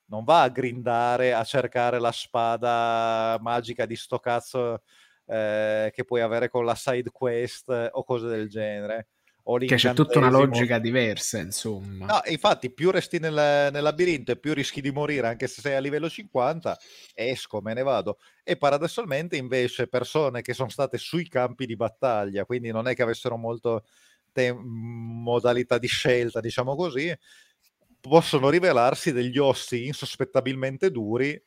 Non 0.07 0.25
va 0.25 0.43
a 0.43 0.49
grindare, 0.51 1.33
a 1.35 1.43
cercare 1.43 1.99
la 1.99 2.13
spada 2.13 3.39
magica 3.41 3.87
di 3.87 3.97
sto 3.97 4.19
cazzo 4.19 4.83
eh, 5.33 5.91
che 5.95 6.05
puoi 6.05 6.21
avere 6.21 6.51
con 6.51 6.67
la 6.67 6.75
side 6.75 7.11
quest 7.11 7.71
o 7.93 8.05
cose 8.05 8.27
del 8.29 8.51
genere. 8.51 9.09
Che 9.45 9.75
c'è 9.75 9.93
tutta 9.93 10.19
una 10.19 10.31
logica 10.31 10.79
diversa, 10.79 11.39
insomma. 11.39 12.07
No, 12.07 12.21
infatti, 12.27 12.73
più 12.73 12.93
resti 12.93 13.19
nel, 13.19 13.71
nel, 13.73 13.83
labirinto 13.83 14.31
e 14.31 14.37
più 14.37 14.55
rischi 14.55 14.81
di 14.81 14.93
morire, 14.93 15.27
anche 15.27 15.49
se 15.49 15.61
sei 15.61 15.75
a 15.75 15.81
livello 15.81 16.09
50, 16.09 16.79
esco, 17.13 17.61
me 17.61 17.75
ne 17.75 17.83
vado. 17.83 18.19
E 18.45 18.57
paradossalmente, 18.57 19.37
invece, 19.37 19.89
persone 19.89 20.43
che 20.43 20.55
sono 20.55 20.69
state 20.69 20.97
sui 20.97 21.27
campi 21.29 21.67
di 21.67 21.75
battaglia, 21.75 22.45
quindi 22.45 22.71
non 22.71 22.87
è 22.87 22.95
che 22.95 23.03
avessero 23.03 23.37
molto 23.37 23.85
te- 24.31 24.53
modalità 24.53 25.79
di 25.79 25.89
scelta, 25.89 26.39
diciamo 26.39 26.77
così, 26.77 27.13
possono 28.01 28.49
rivelarsi 28.49 29.13
degli 29.13 29.39
ossi 29.39 29.87
insospettabilmente 29.87 30.91
duri 30.91 31.41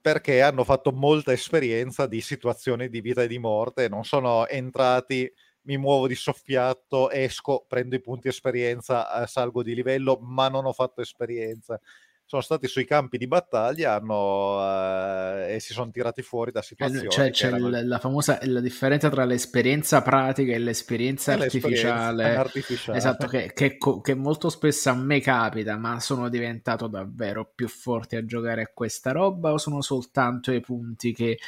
perché 0.00 0.42
hanno 0.42 0.64
fatto 0.64 0.92
molta 0.92 1.32
esperienza 1.32 2.06
di 2.06 2.20
situazioni 2.20 2.88
di 2.88 3.00
vita 3.00 3.22
e 3.22 3.28
di 3.28 3.38
morte, 3.38 3.88
non 3.88 4.04
sono 4.04 4.46
entrati, 4.46 5.30
mi 5.62 5.76
muovo 5.76 6.06
di 6.06 6.14
soffiatto, 6.14 7.10
esco, 7.10 7.64
prendo 7.68 7.94
i 7.96 8.00
punti 8.00 8.28
esperienza, 8.28 9.22
eh, 9.22 9.26
salgo 9.26 9.62
di 9.62 9.74
livello, 9.74 10.18
ma 10.20 10.48
non 10.48 10.64
ho 10.66 10.72
fatto 10.72 11.00
esperienza 11.02 11.80
sono 12.28 12.42
stati 12.42 12.68
sui 12.68 12.84
campi 12.84 13.16
di 13.16 13.26
battaglia 13.26 13.94
hanno, 13.94 14.58
uh, 14.58 15.48
e 15.48 15.60
si 15.60 15.72
sono 15.72 15.90
tirati 15.90 16.20
fuori 16.20 16.52
da 16.52 16.60
situazioni. 16.60 17.08
Cioè, 17.08 17.30
c'è 17.30 17.46
erano... 17.46 17.70
la, 17.70 17.82
la, 17.82 17.98
famosa 17.98 18.38
la 18.42 18.60
differenza 18.60 19.08
tra 19.08 19.24
l'esperienza 19.24 20.02
pratica 20.02 20.52
e 20.52 20.58
l'esperienza 20.58 21.32
e 21.32 21.40
artificiale. 21.40 22.36
artificiale. 22.36 22.98
Esatto, 22.98 23.28
che, 23.28 23.54
che, 23.54 23.78
che, 24.02 24.14
molto 24.14 24.50
spesso 24.50 24.90
a 24.90 24.94
me 24.94 25.20
capita, 25.20 25.78
ma 25.78 26.00
sono 26.00 26.28
diventato 26.28 26.86
davvero 26.86 27.50
più 27.54 27.66
forte 27.66 28.16
a 28.16 28.24
giocare 28.26 28.60
a 28.60 28.70
questa 28.74 29.10
roba 29.12 29.50
o 29.52 29.56
sono 29.56 29.80
soltanto 29.80 30.52
i 30.52 30.60
punti 30.60 31.14
che 31.14 31.38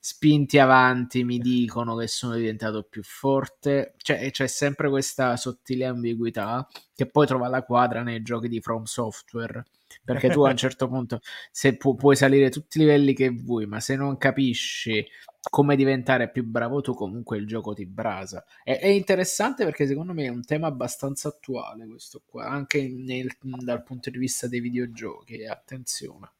spinti 0.00 0.58
avanti 0.58 1.22
mi 1.22 1.38
dicono 1.38 1.94
che 1.94 2.08
sono 2.08 2.34
diventato 2.34 2.82
più 2.82 3.04
forte. 3.04 3.94
Cioè, 3.98 4.32
c'è 4.32 4.48
sempre 4.48 4.88
questa 4.88 5.36
sottile 5.36 5.84
ambiguità 5.84 6.66
che 6.92 7.06
poi 7.06 7.24
trova 7.24 7.46
la 7.46 7.62
quadra 7.62 8.02
nei 8.02 8.20
giochi 8.22 8.48
di 8.48 8.60
From 8.60 8.82
Software 8.82 9.62
perché 10.02 10.30
tu 10.30 10.42
a 10.42 10.50
un 10.50 10.56
certo 10.56 10.88
punto 10.88 11.20
se 11.50 11.76
pu- 11.76 11.94
puoi 11.94 12.16
salire 12.16 12.50
tutti 12.50 12.78
i 12.78 12.80
livelli 12.80 13.14
che 13.14 13.28
vuoi, 13.30 13.66
ma 13.66 13.80
se 13.80 13.96
non 13.96 14.16
capisci 14.16 15.06
come 15.50 15.76
diventare 15.76 16.30
più 16.30 16.44
bravo 16.44 16.80
tu 16.80 16.94
comunque 16.94 17.36
il 17.36 17.46
gioco 17.46 17.74
ti 17.74 17.86
brasa. 17.86 18.44
È, 18.62 18.78
è 18.78 18.86
interessante 18.86 19.64
perché 19.64 19.86
secondo 19.86 20.12
me 20.12 20.24
è 20.24 20.28
un 20.28 20.44
tema 20.44 20.68
abbastanza 20.68 21.28
attuale 21.28 21.86
questo 21.86 22.22
qua, 22.24 22.46
anche 22.46 22.88
nel, 22.88 23.30
dal 23.40 23.82
punto 23.82 24.10
di 24.10 24.18
vista 24.18 24.48
dei 24.48 24.60
videogiochi, 24.60 25.44
attenzione. 25.44 26.32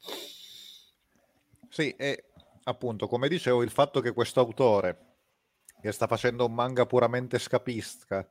Sì, 1.68 1.94
e 1.96 2.24
appunto, 2.64 3.06
come 3.08 3.28
dicevo, 3.28 3.62
il 3.62 3.70
fatto 3.70 4.00
che 4.00 4.12
questo 4.12 4.40
autore 4.40 5.12
che 5.80 5.92
sta 5.92 6.06
facendo 6.06 6.46
un 6.46 6.54
manga 6.54 6.86
puramente 6.86 7.38
scapistica, 7.38 8.26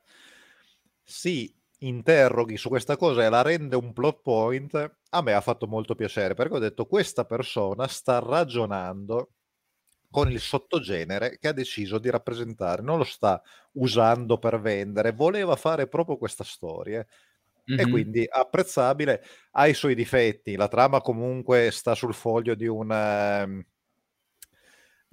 sì, 1.02 1.54
interroghi 1.86 2.56
su 2.56 2.68
questa 2.68 2.96
cosa 2.96 3.24
e 3.24 3.28
la 3.28 3.42
rende 3.42 3.76
un 3.76 3.92
plot 3.92 4.22
point, 4.22 4.96
a 5.10 5.22
me 5.22 5.32
ha 5.32 5.40
fatto 5.40 5.66
molto 5.66 5.94
piacere 5.94 6.34
perché 6.34 6.54
ho 6.54 6.58
detto 6.58 6.86
questa 6.86 7.24
persona 7.24 7.86
sta 7.86 8.18
ragionando 8.18 9.30
con 10.10 10.30
il 10.30 10.40
sottogenere 10.40 11.38
che 11.40 11.48
ha 11.48 11.52
deciso 11.52 11.98
di 11.98 12.08
rappresentare, 12.08 12.82
non 12.82 12.98
lo 12.98 13.04
sta 13.04 13.42
usando 13.72 14.38
per 14.38 14.60
vendere, 14.60 15.12
voleva 15.12 15.56
fare 15.56 15.88
proprio 15.88 16.16
questa 16.16 16.44
storia 16.44 17.04
mm-hmm. 17.70 17.80
e 17.80 17.90
quindi 17.90 18.26
apprezzabile, 18.28 19.22
ha 19.52 19.66
i 19.66 19.74
suoi 19.74 19.96
difetti, 19.96 20.54
la 20.54 20.68
trama 20.68 21.00
comunque 21.00 21.70
sta 21.72 21.94
sul 21.94 22.14
foglio 22.14 22.54
di 22.54 22.66
un... 22.66 23.64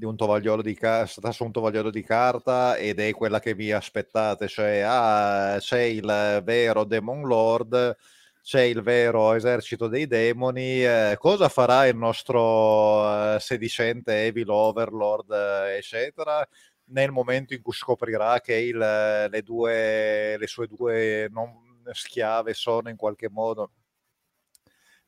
Di 0.02 0.08
un 0.08 0.16
tovagliolo 0.16 0.64
di 0.64 0.74
carta, 0.74 1.32
su 1.32 1.44
un 1.44 1.52
tovagliolo 1.52 1.92
di 1.92 2.02
carta 2.02 2.76
ed 2.76 3.00
è 3.00 3.12
quella 3.14 3.40
che 3.40 3.54
vi 3.54 3.72
aspettate, 3.72 4.48
cioè 4.48 4.80
ah, 4.80 5.58
c'è 5.60 5.82
il 5.82 6.42
vero 6.44 6.86
Demon 6.86 7.28
Lord 7.28 7.98
c'è 8.42 8.62
il 8.62 8.82
vero 8.82 9.34
esercito 9.36 9.88
dei 9.88 10.08
demoni, 10.08 10.84
eh, 10.84 11.18
cosa 11.20 11.50
farà 11.50 11.86
il 11.86 11.96
nostro 11.96 13.36
eh, 13.36 13.40
sedicente 13.40 14.24
Evil 14.24 14.50
Overlord, 14.50 15.32
eh, 15.32 15.78
eccetera, 15.78 16.44
nel 16.86 17.12
momento 17.12 17.54
in 17.54 17.62
cui 17.62 17.74
scoprirà 17.74 18.42
che 18.42 18.56
il, 18.56 18.78
le, 18.78 19.42
due, 19.44 20.36
le 20.36 20.48
sue 20.48 20.66
due 20.66 21.28
non 21.32 21.54
schiave 21.92 22.56
sono 22.56 22.90
in 22.90 22.96
qualche 22.96 23.30
modo 23.30 23.70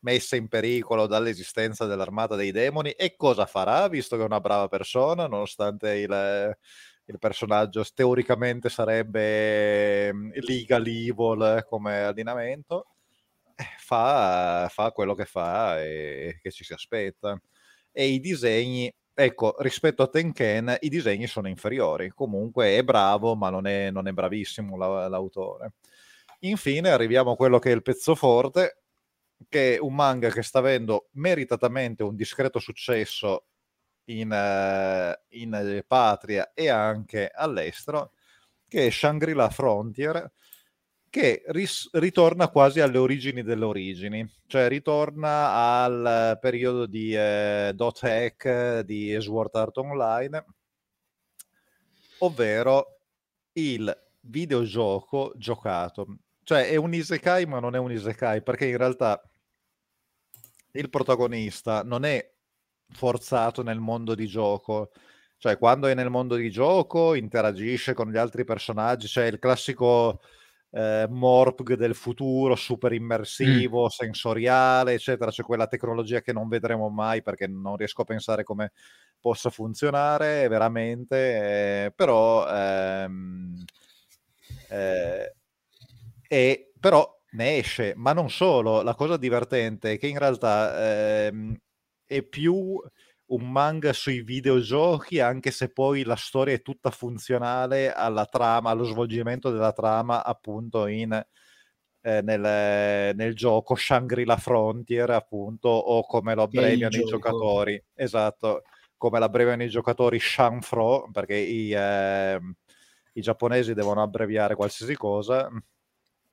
messe 0.04 0.38
in 0.38 0.48
pericolo 0.48 1.08
dall'esistenza 1.08 1.86
dell'armata 1.86 2.36
dei 2.36 2.52
demoni 2.52 2.92
e 2.92 3.16
cosa 3.16 3.46
farà 3.46 3.88
visto 3.88 4.16
che 4.16 4.22
è 4.22 4.26
una 4.26 4.40
brava 4.40 4.68
persona 4.68 5.28
nonostante 5.28 5.96
il, 5.96 6.58
il 7.06 7.20
personaggio 7.20 7.86
teoricamente 7.94 8.70
sarebbe 8.70 10.14
mm, 10.14 10.32
legal 10.36 10.86
evil 10.86 11.66
come 11.68 12.04
allineamento 12.04 12.88
eh, 13.56 13.66
fa, 13.78 14.68
fa 14.70 14.92
quello 14.92 15.14
che 15.16 15.26
fa 15.26 15.82
e 15.82 16.40
che 16.42 16.52
ci 16.52 16.64
si 16.64 16.74
aspetta 16.74 17.40
e 17.92 18.08
i 18.08 18.20
disegni 18.20 18.94
ecco, 19.14 19.56
rispetto 19.60 20.04
a 20.04 20.08
Tenken 20.08 20.78
i 20.82 20.90
disegni 20.90 21.28
sono 21.28 21.48
inferiori. 21.48 22.10
Comunque 22.10 22.78
è 22.78 22.84
bravo, 22.84 23.36
ma 23.36 23.50
non 23.50 23.68
è, 23.68 23.92
non 23.92 24.08
è 24.08 24.12
bravissimo 24.12 24.76
la, 24.78 25.08
l'autore. 25.08 25.74
Infine 26.40 26.90
arriviamo 26.90 27.32
a 27.32 27.36
quello 27.36 27.60
che 27.60 27.72
è 27.72 27.74
il 27.76 27.82
pezzo 27.82 28.16
forte, 28.16 28.83
che 29.50 29.76
è 29.76 29.80
un 29.80 29.96
manga 29.96 30.30
che 30.30 30.44
sta 30.44 30.60
avendo 30.60 31.10
meritatamente 31.14 32.04
un 32.04 32.16
discreto 32.16 32.60
successo 32.60 33.46
in, 34.06 34.30
uh, 34.32 35.38
in 35.38 35.84
patria 35.88 36.54
e 36.54 36.70
anche 36.70 37.32
all'estero, 37.34 38.12
che 38.68 38.88
è 38.88 38.90
Shangri-La 38.90 39.50
Frontier, 39.50 40.32
che 41.14 41.44
ris- 41.48 41.90
ritorna 41.94 42.48
quasi 42.48 42.80
alle 42.80 42.98
origini 42.98 43.44
delle 43.44 43.66
origini, 43.66 44.28
cioè 44.48 44.68
ritorna 44.68 45.84
al 45.84 46.40
periodo 46.42 46.88
di 46.88 47.16
eh, 47.16 47.72
Dot 47.76 48.04
Hack 48.04 48.80
di 48.80 49.16
Sword 49.20 49.56
Art 49.56 49.78
Online, 49.78 50.44
ovvero 52.18 52.98
il 53.54 53.96
videogioco 54.22 55.34
giocato. 55.36 56.18
Cioè 56.42 56.68
è 56.70 56.76
un 56.78 56.94
isekai 56.94 57.46
ma 57.46 57.60
non 57.60 57.76
è 57.76 57.78
un 57.78 57.92
isekai 57.92 58.42
perché 58.42 58.66
in 58.66 58.78
realtà 58.78 59.22
il 60.74 60.90
protagonista 60.90 61.84
non 61.84 62.06
è 62.06 62.32
forzato 62.90 63.64
nel 63.64 63.80
mondo 63.80 64.16
di 64.16 64.28
gioco, 64.28 64.92
cioè 65.38 65.58
quando 65.58 65.88
è 65.88 65.94
nel 65.94 66.10
mondo 66.10 66.36
di 66.36 66.50
gioco 66.50 67.16
interagisce 67.16 67.94
con 67.94 68.12
gli 68.12 68.18
altri 68.18 68.44
personaggi, 68.44 69.08
cioè 69.08 69.26
il 69.26 69.40
classico 69.40 70.22
eh, 70.72 71.06
Morpg 71.10 71.76
del 71.76 71.96
futuro, 71.96 72.56
super 72.56 72.92
mm. 72.92 72.96
immersivo, 72.96 73.86
mm. 73.86 73.88
sensoriale, 73.88 74.94
eccetera. 74.94 75.32
C'è 75.32 75.44
quella 75.44 75.68
tecnologia 75.68 76.22
che 76.22 76.34
non 76.34 76.48
vedremo 76.48 76.90
mai 76.90 77.22
perché 77.22 77.48
non 77.48 77.76
riesco 77.78 78.02
a 78.02 78.06
pensare 78.06 78.44
come 78.44 78.72
possa 79.20 79.50
funzionare 79.50 80.48
veramente, 80.48 81.86
eh, 81.86 81.92
però, 81.96 82.48
ehm, 82.48 83.64
eh, 84.70 85.34
e, 86.28 86.72
però 86.80 87.22
ne 87.34 87.58
esce, 87.58 87.94
ma 87.96 88.14
non 88.14 88.30
solo. 88.30 88.82
La 88.82 88.96
cosa 88.96 89.18
divertente 89.18 89.94
è 89.94 89.98
che 89.98 90.08
in 90.08 90.18
realtà 90.18 91.26
ehm, 91.28 91.56
è 92.06 92.22
più 92.24 92.82
un 93.26 93.52
manga 93.52 93.94
sui 93.94 94.22
videogiochi, 94.22 95.20
anche 95.20 95.52
se 95.52 95.72
poi 95.72 96.04
la 96.04 96.16
storia 96.16 96.54
è 96.54 96.62
tutta 96.62 96.92
funzionale 96.92 97.92
alla 97.92 98.26
trama, 98.26 98.70
allo 98.70 98.84
svolgimento 98.84 99.52
della 99.52 99.72
trama, 99.72 100.24
appunto, 100.24 100.88
in, 100.88 101.12
eh, 102.02 102.22
nel, 102.22 103.16
nel, 103.16 103.36
gioco 103.36 103.76
Shangri-La 103.76 104.38
Frontier, 104.38 105.10
appunto, 105.12 105.70
o 105.70 106.06
come 106.06 106.36
lo 106.36 106.44
abbreviano 106.44 106.96
i 106.96 107.06
giocatori. 107.06 107.84
Esatto, 107.96 108.64
come 108.98 109.20
l'abbreviano 109.20 109.64
i 109.64 109.70
giocatori 109.70 110.20
Shanfro, 110.20 111.10
perché 111.12 111.36
i, 111.36 111.74
eh, 111.74 112.40
i 113.14 113.22
giapponesi 113.22 113.74
devono 113.74 114.02
abbreviare 114.04 114.56
qualsiasi 114.56 114.96
cosa 114.96 115.50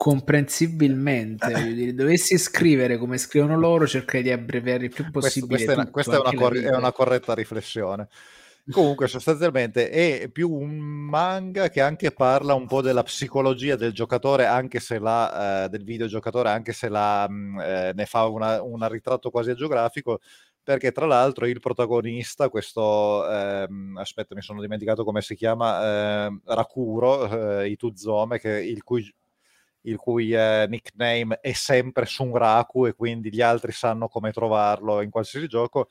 comprensibilmente, 0.01 1.75
dire, 1.75 1.93
dovessi 1.93 2.39
scrivere 2.39 2.97
come 2.97 3.19
scrivono 3.19 3.59
loro, 3.59 3.87
cercherei 3.87 4.23
di 4.23 4.31
abbreviare 4.31 4.85
il 4.85 4.91
più 4.91 5.11
possibile. 5.11 5.63
Questo, 5.63 5.75
tutto, 5.75 5.91
questa, 5.91 6.17
è, 6.17 6.21
una, 6.21 6.33
cor- 6.33 6.59
è 6.59 6.75
una 6.75 6.93
corretta 6.93 7.35
riflessione. 7.35 8.09
Comunque, 8.71 9.09
sostanzialmente 9.09 9.91
è 9.91 10.31
più 10.31 10.51
un 10.51 10.79
manga 10.79 11.69
che 11.69 11.83
anche 11.83 12.13
parla 12.13 12.55
un 12.55 12.67
po' 12.67 12.81
della 12.81 13.03
psicologia 13.03 13.77
del 13.77 13.93
giocatore, 13.93 14.47
anche 14.47 14.81
se 14.81 14.99
la, 14.99 15.65
eh, 15.65 15.69
del 15.69 15.85
videogiocatore, 15.85 16.49
anche 16.49 16.73
se 16.73 16.89
la, 16.89 17.27
mm, 17.29 17.61
eh, 17.61 17.93
ne 17.95 18.07
fa 18.07 18.25
una, 18.25 18.63
un 18.63 18.89
ritratto 18.89 19.29
quasi 19.29 19.51
agiografico. 19.51 20.21
Perché 20.63 20.93
tra 20.93 21.05
l'altro 21.05 21.47
il 21.47 21.61
protagonista, 21.61 22.49
questo 22.49 23.29
ehm, 23.29 23.99
aspetta, 23.99 24.35
mi 24.35 24.41
sono 24.41 24.63
dimenticato 24.63 25.05
come 25.05 25.21
si 25.21 25.35
chiama, 25.35 26.27
eh, 26.27 26.41
Rakuro, 26.45 27.61
eh, 27.61 27.69
Ituzome, 27.69 28.39
che, 28.39 28.63
il 28.63 28.83
cui 28.83 29.07
il 29.83 29.97
cui 29.97 30.33
eh, 30.33 30.67
nickname 30.69 31.41
è 31.41 31.53
sempre 31.53 32.07
Sunraku 32.07 32.87
e 32.87 32.95
quindi 32.95 33.33
gli 33.33 33.41
altri 33.41 33.73
sanno 33.73 34.09
come 34.09 34.33
trovarlo 34.33 35.01
in 35.01 35.11
qualsiasi 35.11 35.47
gioco. 35.47 35.89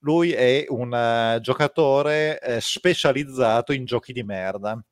Lui 0.00 0.32
è 0.32 0.64
un 0.68 0.92
uh, 0.92 1.40
giocatore 1.40 2.40
eh, 2.40 2.60
specializzato 2.60 3.72
in 3.72 3.84
giochi 3.84 4.12
di 4.12 4.22
merda. 4.22 4.82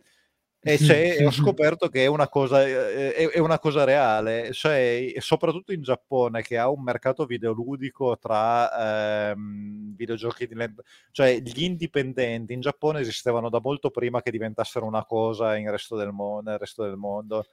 E 0.60 0.76
ho 1.24 1.30
scoperto 1.30 1.88
che 1.88 2.02
è 2.02 2.06
una, 2.06 2.28
cosa, 2.28 2.66
eh, 2.66 3.14
è, 3.14 3.28
è 3.28 3.38
una 3.38 3.58
cosa 3.58 3.84
reale, 3.84 4.52
cioè, 4.52 5.14
soprattutto 5.18 5.72
in 5.72 5.82
Giappone 5.82 6.42
che 6.42 6.58
ha 6.58 6.68
un 6.68 6.82
mercato 6.82 7.24
videoludico 7.24 8.18
tra 8.18 9.30
ehm, 9.30 9.94
videogiochi 9.94 10.46
di 10.46 10.54
cioè 11.12 11.38
gli 11.40 11.62
indipendenti 11.62 12.52
in 12.52 12.60
Giappone 12.60 13.00
esistevano 13.00 13.48
da 13.48 13.60
molto 13.62 13.90
prima 13.90 14.20
che 14.20 14.32
diventassero 14.32 14.84
una 14.84 15.04
cosa 15.04 15.56
resto 15.70 15.96
mo- 16.12 16.40
nel 16.40 16.58
resto 16.58 16.82
del 16.82 16.96
mondo 16.96 17.46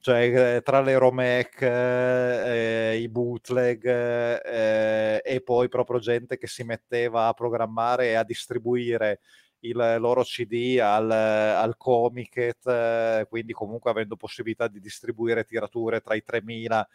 cioè 0.00 0.56
eh, 0.56 0.62
tra 0.62 0.80
le 0.80 0.96
romec, 0.96 1.60
eh, 1.62 2.98
i 3.00 3.08
bootleg 3.08 3.84
eh, 3.84 5.20
e 5.24 5.40
poi 5.42 5.68
proprio 5.68 5.98
gente 5.98 6.38
che 6.38 6.46
si 6.46 6.62
metteva 6.64 7.26
a 7.26 7.32
programmare 7.32 8.08
e 8.08 8.14
a 8.14 8.24
distribuire 8.24 9.20
il 9.60 9.96
loro 9.98 10.22
CD 10.22 10.78
al, 10.80 11.10
al 11.10 11.76
Comiket, 11.76 12.66
eh, 12.66 13.26
quindi 13.28 13.52
comunque 13.52 13.90
avendo 13.90 14.16
possibilità 14.16 14.68
di 14.68 14.80
distribuire 14.80 15.44
tirature 15.44 16.00
tra 16.00 16.14
i 16.14 16.22
3000 16.22 16.88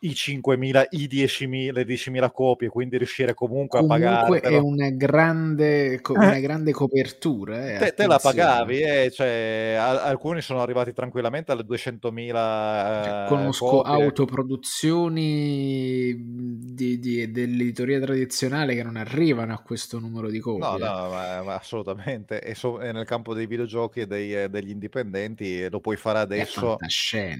i 0.00 0.10
5.000, 0.10 0.86
i 0.90 1.08
10.000, 1.08 1.72
le 1.72 1.84
10.000 1.84 2.30
copie, 2.30 2.68
quindi 2.68 2.98
riuscire 2.98 3.34
comunque, 3.34 3.80
comunque 3.80 4.06
a 4.06 4.10
pagare. 4.10 4.26
Comunque 4.26 4.50
è 4.50 4.58
una 4.58 4.90
grande, 4.90 6.00
una 6.08 6.36
eh. 6.36 6.40
grande 6.40 6.70
copertura. 6.72 7.74
Eh, 7.74 7.78
te, 7.78 7.94
te, 7.94 8.06
la 8.06 8.20
pagavi, 8.20 8.80
eh, 8.80 9.10
cioè, 9.12 9.74
a, 9.76 10.04
alcuni 10.04 10.40
sono 10.40 10.62
arrivati 10.62 10.92
tranquillamente 10.92 11.50
alle 11.50 11.62
200.000. 11.62 12.30
Cioè, 12.30 13.24
conosco 13.26 13.66
copie. 13.66 13.92
autoproduzioni 13.92 16.14
di, 16.16 17.00
di, 17.00 17.32
dell'editoria 17.32 17.98
tradizionale 17.98 18.76
che 18.76 18.84
non 18.84 18.94
arrivano 18.96 19.52
a 19.52 19.58
questo 19.58 19.98
numero 19.98 20.30
di 20.30 20.38
copie. 20.38 20.64
No, 20.64 20.76
no, 20.76 21.08
ma, 21.08 21.42
ma 21.42 21.56
assolutamente. 21.56 22.40
E, 22.40 22.54
so, 22.54 22.80
e, 22.80 22.92
nel 22.92 23.04
campo 23.04 23.34
dei 23.34 23.46
videogiochi 23.46 23.98
e 24.00 24.06
dei, 24.06 24.48
degli 24.48 24.70
indipendenti 24.70 25.68
lo 25.68 25.80
puoi 25.80 25.96
fare 25.96 26.20
adesso 26.20 26.76
che, 26.76 26.86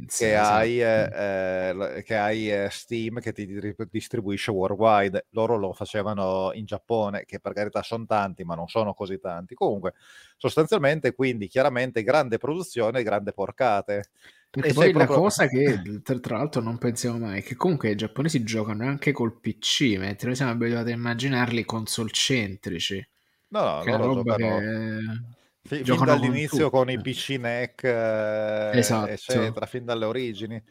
esatto. 0.06 0.54
hai, 0.54 0.82
eh, 0.82 2.02
che 2.02 2.16
hai 2.16 2.47
eh, 2.48 2.68
Steam 2.70 3.20
che 3.20 3.32
ti 3.32 3.46
distribuisce 3.90 4.50
worldwide, 4.50 5.26
loro 5.30 5.56
lo 5.56 5.72
facevano 5.72 6.50
in 6.54 6.64
Giappone, 6.64 7.24
che 7.24 7.40
per 7.40 7.52
carità 7.52 7.82
sono 7.82 8.06
tanti, 8.06 8.44
ma 8.44 8.54
non 8.54 8.68
sono 8.68 8.94
così 8.94 9.18
tanti. 9.18 9.54
Comunque, 9.54 9.94
sostanzialmente, 10.36 11.14
quindi, 11.14 11.48
chiaramente, 11.48 12.02
grande 12.02 12.38
produzione, 12.38 13.02
grande 13.02 13.32
porcate. 13.32 14.10
Perché 14.50 14.70
e 14.70 14.72
poi 14.72 14.92
la 14.92 15.04
proprio... 15.04 15.18
cosa 15.18 15.46
che 15.46 16.00
tra, 16.02 16.18
tra, 16.18 16.38
l'altro 16.38 16.62
non 16.62 16.78
pensiamo 16.78 17.18
mai 17.18 17.40
è 17.40 17.42
che 17.42 17.54
comunque 17.54 17.90
i 17.90 17.96
giapponesi 17.96 18.42
giocano 18.44 18.86
anche 18.86 19.12
col 19.12 19.38
PC, 19.38 19.96
mentre 19.98 20.28
noi 20.28 20.36
siamo 20.36 20.52
abituati 20.52 20.90
a 20.90 20.94
immaginarli 20.94 21.64
console 21.64 22.10
centrici. 22.10 23.06
No, 23.48 23.76
no, 23.76 23.80
che 23.82 23.90
loro 23.90 24.14
giocano... 24.14 24.58
Che... 24.58 25.36
Fin, 25.68 25.84
fin 25.84 26.04
dall'inizio 26.04 26.70
con, 26.70 26.86
con, 26.86 26.90
i 26.90 26.98
PC 26.98 27.36
NEC, 27.38 27.84
eh, 27.84 28.70
esatto. 28.72 29.10
eccetera, 29.10 29.66
fin 29.66 29.84
dalle 29.84 30.06
origini. 30.06 30.62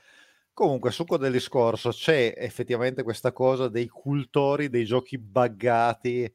Comunque, 0.57 0.89
succo 0.89 1.17
del 1.17 1.31
discorso, 1.31 1.91
c'è 1.91 2.33
effettivamente 2.35 3.03
questa 3.03 3.31
cosa 3.31 3.67
dei 3.67 3.87
cultori 3.87 4.69
dei 4.69 4.85
giochi 4.85 5.19
buggati, 5.19 6.33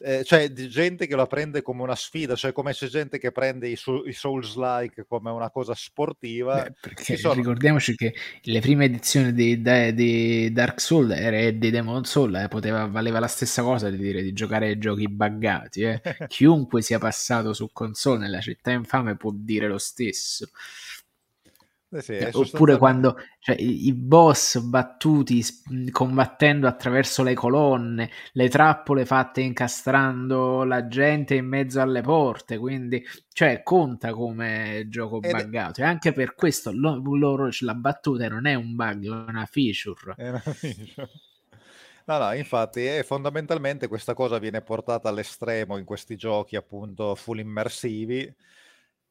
eh, 0.00 0.22
cioè 0.22 0.50
di 0.50 0.68
gente 0.68 1.06
che 1.06 1.16
la 1.16 1.26
prende 1.26 1.62
come 1.62 1.80
una 1.80 1.94
sfida, 1.94 2.34
cioè 2.34 2.52
come 2.52 2.74
c'è 2.74 2.88
gente 2.88 3.16
che 3.16 3.32
prende 3.32 3.68
i, 3.68 3.76
su- 3.76 4.04
i 4.04 4.12
Souls-like 4.12 5.06
come 5.08 5.30
una 5.30 5.48
cosa 5.48 5.72
sportiva. 5.74 6.62
Beh, 6.62 6.74
perché 6.78 7.16
sono... 7.16 7.32
ricordiamoci 7.32 7.94
che 7.94 8.14
le 8.42 8.60
prime 8.60 8.84
edizioni 8.84 9.32
di, 9.32 9.62
di, 9.62 9.94
di 9.94 10.52
Dark 10.52 10.78
Souls 10.78 11.12
e 11.16 11.56
di 11.56 11.70
Demon 11.70 12.04
Souls 12.04 12.42
eh, 12.42 12.48
poteva, 12.48 12.84
valeva 12.84 13.18
la 13.18 13.28
stessa 13.28 13.62
cosa 13.62 13.88
di 13.88 13.96
dire 13.96 14.20
di 14.20 14.34
giocare 14.34 14.66
ai 14.66 14.78
giochi 14.78 15.08
buggati. 15.08 15.80
Eh. 15.80 16.02
Chiunque 16.28 16.82
sia 16.82 16.98
passato 16.98 17.54
su 17.54 17.70
console 17.72 18.18
nella 18.18 18.42
città 18.42 18.72
infame 18.72 19.16
può 19.16 19.30
dire 19.34 19.68
lo 19.68 19.78
stesso. 19.78 20.50
Eh 21.94 22.02
sì, 22.02 22.18
cioè, 22.18 22.30
oppure 22.32 22.76
quando 22.76 23.16
cioè, 23.38 23.54
i, 23.56 23.92
boss 23.94 24.58
battuti 24.58 25.44
combattendo 25.92 26.66
attraverso 26.66 27.22
le 27.22 27.34
colonne, 27.34 28.10
le 28.32 28.48
trappole 28.48 29.06
fatte 29.06 29.42
incastrando 29.42 30.64
la 30.64 30.88
gente 30.88 31.36
in 31.36 31.46
mezzo 31.46 31.80
alle 31.80 32.00
porte, 32.00 32.58
quindi 32.58 33.00
cioè, 33.32 33.62
conta 33.62 34.12
come 34.12 34.86
gioco 34.88 35.22
Ed 35.22 35.30
buggato. 35.30 35.82
E 35.82 35.84
anche 35.84 36.12
per 36.12 36.34
questo 36.34 36.72
lo, 36.72 37.00
loro 37.14 37.48
la 37.60 37.74
battuta 37.74 38.26
non 38.26 38.46
è 38.46 38.54
un 38.54 38.74
bug, 38.74 39.04
è 39.04 39.30
una 39.30 39.46
feature. 39.48 40.14
È 40.16 40.28
una 40.30 40.40
feature. 40.40 41.08
No, 42.06 42.18
no, 42.18 42.32
infatti, 42.34 42.84
e 42.84 43.02
fondamentalmente 43.02 43.86
questa 43.88 44.14
cosa 44.14 44.38
viene 44.38 44.60
portata 44.60 45.08
all'estremo 45.08 45.78
in 45.78 45.84
questi 45.86 46.16
giochi 46.16 46.54
appunto 46.54 47.14
full 47.14 47.38
immersivi 47.38 48.30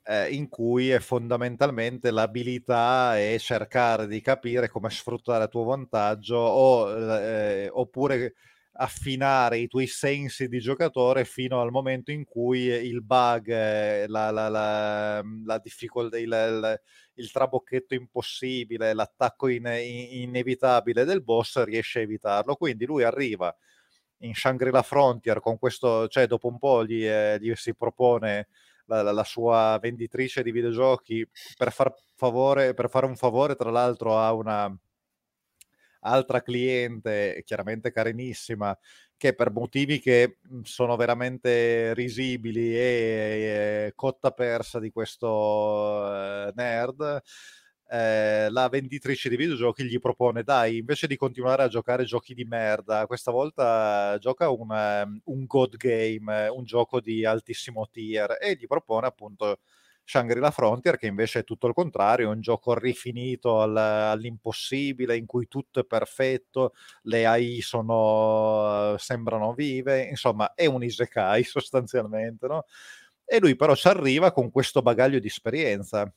eh, 0.06 0.34
in 0.34 0.50
cui 0.50 0.90
è 0.90 1.00
fondamentalmente 1.00 2.12
l'abilità 2.12 3.18
è 3.18 3.38
cercare 3.40 4.08
di 4.08 4.22
capire 4.22 4.70
come 4.70 4.90
sfruttare 4.90 5.46
a 5.46 5.48
tuo 5.48 5.64
vantaggio 5.64 6.36
o, 6.36 7.20
eh, 7.20 7.70
oppure 7.72 8.34
affinare 8.76 9.60
i 9.60 9.68
tuoi 9.68 9.86
sensi 9.88 10.48
di 10.48 10.60
giocatore 10.60 11.26
fino 11.26 11.62
al 11.62 11.70
momento 11.72 12.12
in 12.12 12.26
cui 12.26 12.62
il 12.62 13.04
bug, 13.04 13.48
eh, 13.50 14.08
la, 14.08 14.32
la, 14.32 14.50
la, 14.50 15.24
la 15.46 15.58
difficoltà, 15.60 16.18
il, 16.18 16.24
il, 16.24 16.82
il, 17.16 17.32
trabocchetto 17.32 17.94
impossibile, 17.94 18.94
l'attacco 18.94 19.48
in, 19.48 19.68
in, 19.68 20.24
inevitabile 20.24 21.06
del 21.06 21.22
boss 21.24 21.64
riesce 21.64 22.00
a 22.00 22.02
evitarlo. 22.02 22.56
Quindi 22.56 22.86
lui 22.86 23.04
arriva 23.04 23.56
in 24.20 24.34
Shangri-La 24.34 24.82
Frontier 24.82 25.40
con 25.40 25.60
questo, 25.60 26.08
cioè 26.08 26.26
dopo 26.26 26.48
un 26.48 26.58
po' 26.58 26.84
gli, 26.84 27.06
eh, 27.06 27.38
gli 27.40 27.54
si 27.56 27.76
propone 27.76 28.48
la, 28.86 29.02
la, 29.12 29.24
sua 29.24 29.78
venditrice 29.82 30.44
di 30.44 30.52
videogiochi 30.52 31.28
per, 31.58 31.72
far 31.72 31.94
favore, 32.16 32.74
per 32.74 32.90
fare 32.90 33.06
un 33.06 33.16
favore, 33.16 33.56
tra 33.56 33.72
l'altro, 33.72 34.18
a 34.18 34.34
una 34.34 34.76
altra 36.02 36.42
cliente, 36.42 37.42
chiaramente 37.46 37.92
carinissima, 37.92 38.78
che 39.18 39.34
per 39.34 39.52
motivi 39.52 40.00
che 40.00 40.38
mhmm, 40.42 40.62
sono 40.64 40.96
veramente 40.96 41.94
risibili 41.94 42.76
e, 42.76 43.86
e 43.88 43.94
cotta 43.96 44.32
persa 44.32 44.80
di 44.80 44.92
questo 44.92 45.28
uh, 45.28 46.52
nerd, 46.56 47.22
eh, 47.94 48.50
la 48.50 48.70
venditrice 48.70 49.30
di 49.30 49.36
videogiochi 49.36 49.84
gli 49.84 50.00
propone 50.00 50.42
dai 50.42 50.78
invece 50.78 51.06
di 51.06 51.16
continuare 51.16 51.62
a 51.62 51.68
giocare 51.68 52.06
giochi 52.06 52.34
di 52.34 52.44
merda 52.44 53.06
questa 53.06 53.30
volta 53.30 54.18
gioca 54.20 54.50
un, 54.50 54.72
um, 54.72 55.22
un 55.26 55.46
god 55.46 55.78
game 55.78 56.48
un 56.48 56.64
gioco 56.64 57.00
di 57.00 57.24
altissimo 57.24 57.88
tier 57.92 58.38
e 58.42 58.56
gli 58.56 58.66
propone 58.66 59.06
appunto 59.06 59.60
Shangri-La 60.06 60.50
Frontier 60.50 60.98
che 60.98 61.06
invece 61.08 61.40
è 61.40 61.44
tutto 61.46 61.68
il 61.68 61.74
contrario, 61.74 62.30
è 62.30 62.34
un 62.34 62.42
gioco 62.42 62.78
rifinito 62.78 63.62
al, 63.62 63.78
all'impossibile 63.78 65.16
in 65.16 65.26
cui 65.26 65.48
tutto 65.48 65.80
è 65.80 65.86
perfetto, 65.86 66.74
le 67.04 67.26
AI 67.26 67.62
sono, 67.62 68.96
sembrano 68.98 69.54
vive, 69.54 70.04
insomma 70.04 70.54
è 70.56 70.66
un 70.66 70.84
isekai 70.84 71.44
sostanzialmente, 71.46 72.48
no? 72.48 72.66
E 73.24 73.40
lui 73.40 73.56
però 73.56 73.76
ci 73.76 73.88
arriva 73.88 74.34
con 74.34 74.52
questo 74.52 74.82
bagaglio 74.82 75.20
di 75.20 75.28
esperienza 75.28 76.14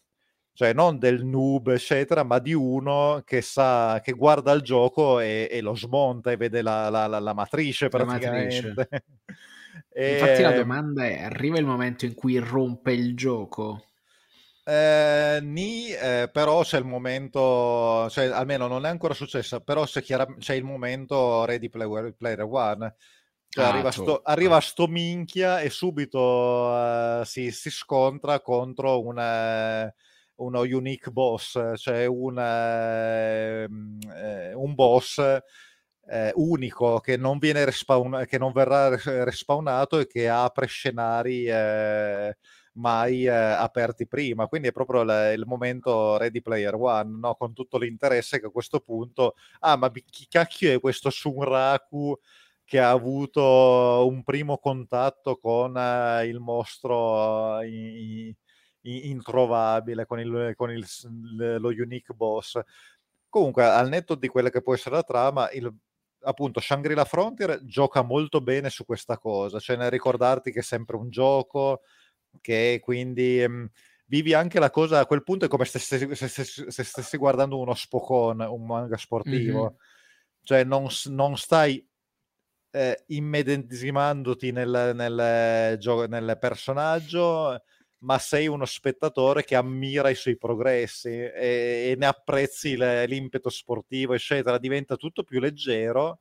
cioè 0.57 0.73
non 0.73 0.99
del 0.99 1.23
noob, 1.23 1.69
eccetera, 1.69 2.23
ma 2.25 2.39
di 2.39 2.55
uno 2.55 3.23
che 3.27 3.43
sa, 3.43 4.01
che 4.03 4.13
guarda 4.13 4.53
il 4.53 4.63
gioco 4.63 5.21
e, 5.21 5.49
e 5.51 5.61
lo 5.61 5.77
smonta 5.77 6.31
e 6.31 6.39
vede 6.39 6.63
la, 6.63 6.89
la, 6.89 7.07
la, 7.07 7.19
la 7.19 7.35
matrice 7.35 7.89
praticamente. 7.89 8.75
Matrice. 8.75 9.05
e... 9.93 10.13
Infatti 10.15 10.43
la 10.43 10.53
domanda 10.53 11.05
è, 11.05 11.25
arriva 11.25 11.59
il 11.59 11.67
momento 11.67 12.07
in 12.07 12.15
cui 12.15 12.39
rompe 12.39 12.93
il 12.93 13.15
gioco? 13.15 13.85
Eh, 14.65 15.41
ni, 15.43 15.91
eh, 15.91 16.31
però 16.33 16.63
c'è 16.63 16.79
il 16.79 16.87
momento, 16.87 18.09
cioè 18.09 18.29
almeno 18.29 18.67
non 18.67 18.87
è 18.87 18.89
ancora 18.89 19.13
successo, 19.13 19.61
però 19.61 19.85
c'è, 19.85 20.03
chiara, 20.03 20.27
c'è 20.39 20.55
il 20.55 20.65
momento 20.65 21.45
Ready 21.45 21.69
Player, 21.69 22.15
player 22.17 22.47
One. 22.51 22.95
Cioè, 23.47 23.65
ah, 23.65 23.69
arriva, 23.69 23.91
sto, 23.91 24.23
arriva, 24.25 24.61
sto, 24.61 24.87
minchia 24.87 25.61
e 25.61 25.69
subito 25.69 26.19
uh, 26.19 27.25
si, 27.25 27.51
si, 27.53 27.71
scontra 27.71 28.41
contro 28.41 29.03
una 29.03 29.93
uno 30.37 30.61
unique 30.61 31.11
boss, 31.13 31.75
cioè 31.77 32.07
un, 32.07 32.39
ehm, 32.39 33.99
eh, 34.15 34.55
un 34.55 34.75
boss 34.75 35.19
eh, 36.09 36.33
unico 36.37 37.01
che 37.01 37.17
non, 37.17 37.39
viene 37.39 37.65
respawn- 37.65 38.27
che 38.27 38.39
non 38.39 38.53
verrà 38.53 38.97
respawnato 39.25 39.99
e 39.99 40.07
che 40.07 40.29
apre 40.29 40.67
scenari 40.67 41.47
eh, 41.47 42.37
mai 42.75 43.25
eh, 43.27 43.31
aperti 43.31 44.07
prima. 44.07 44.47
Quindi 44.47 44.69
è 44.69 44.73
proprio 44.73 45.03
l- 45.03 45.33
il 45.37 45.45
momento 45.47 46.17
Ready 46.17 46.41
Player 46.43 46.75
One, 46.75 47.19
no? 47.19 47.35
con 47.35 47.53
tutto 47.53 47.79
l'interesse 47.79 48.41
che 48.41 48.47
a 48.47 48.51
questo 48.51 48.81
punto, 48.81 49.35
ah, 49.61 49.77
ma 49.77 49.91
chi 49.91 50.27
cacchio 50.29 50.73
è 50.75 50.81
questo 50.81 51.11
Sunraku? 51.11 52.19
che 52.69 52.81
ha 52.81 52.91
avuto 52.91 54.05
un 54.11 54.25
primo 54.25 54.59
contatto 54.59 55.37
con 55.37 55.77
uh, 55.77 56.25
il 56.25 56.41
mostro 56.41 57.59
uh, 57.59 58.35
introvabile 58.87 60.07
con, 60.07 60.21
il, 60.21 60.53
con 60.57 60.71
il, 60.71 60.87
lo 61.59 61.69
unique 61.69 62.15
boss. 62.15 62.61
Comunque, 63.29 63.65
al 63.65 63.89
netto 63.89 64.15
di 64.15 64.29
quella 64.29 64.51
che 64.51 64.63
può 64.63 64.75
essere 64.75 64.97
la 64.97 65.03
trama, 65.03 65.51
il, 65.51 65.73
appunto 66.21 66.61
Shangri-La 66.61 67.05
Frontier 67.05 67.65
gioca 67.65 68.03
molto 68.03 68.41
bene 68.41 68.71
su 68.71 68.85
questa 68.85 69.19
cosa, 69.19 69.59
cioè 69.59 69.77
nel 69.77 69.91
ricordarti 69.91 70.53
che 70.53 70.61
è 70.61 70.63
sempre 70.63 70.97
un 70.97 71.11
gioco, 71.11 71.83
che 72.41 72.81
quindi 72.83 73.45
mh, 73.47 73.53
mhmm, 73.53 73.67
vivi 74.07 74.35
anche 74.35 74.59
la 74.59 74.71
cosa 74.71 75.01
a 75.01 75.07
quel 75.07 75.23
punto 75.23 75.45
è 75.45 75.49
come 75.49 75.65
se 75.65 75.79
stessi, 75.79 76.15
se 76.15 76.29
stessi, 76.29 76.65
se 76.71 76.85
stessi 76.85 77.17
guardando 77.17 77.59
uno 77.59 77.75
Spokon, 77.75 78.41
un 78.41 78.65
manga 78.65 78.97
sportivo, 78.97 79.61
mm-hmm. 79.63 79.75
cioè 80.43 80.65
non, 80.65 80.89
non 81.07 81.37
stai 81.37 81.85
eh, 82.71 83.05
immedesimandoti 83.07 84.53
nel, 84.53 84.93
nel, 84.95 85.79
nel, 85.79 86.07
nel 86.09 86.39
personaggio 86.39 87.63
ma 88.07 88.19
sei 88.19 88.47
uno 88.47 88.65
spettatore 88.65 89.45
che 89.45 89.57
ammira 89.57 90.09
i 90.09 90.15
suoi 90.15 90.37
progressi 90.37 91.09
e, 91.09 91.91
e 91.91 91.95
ne 91.99 92.07
apprezzi 92.07 92.77
le, 92.77 93.05
l'impeto 93.07 93.51
sportivo, 93.51 94.15
eccetera, 94.15 94.59
diventa 94.59 94.95
tutto 94.95 95.25
più 95.25 95.41
leggero 95.41 96.21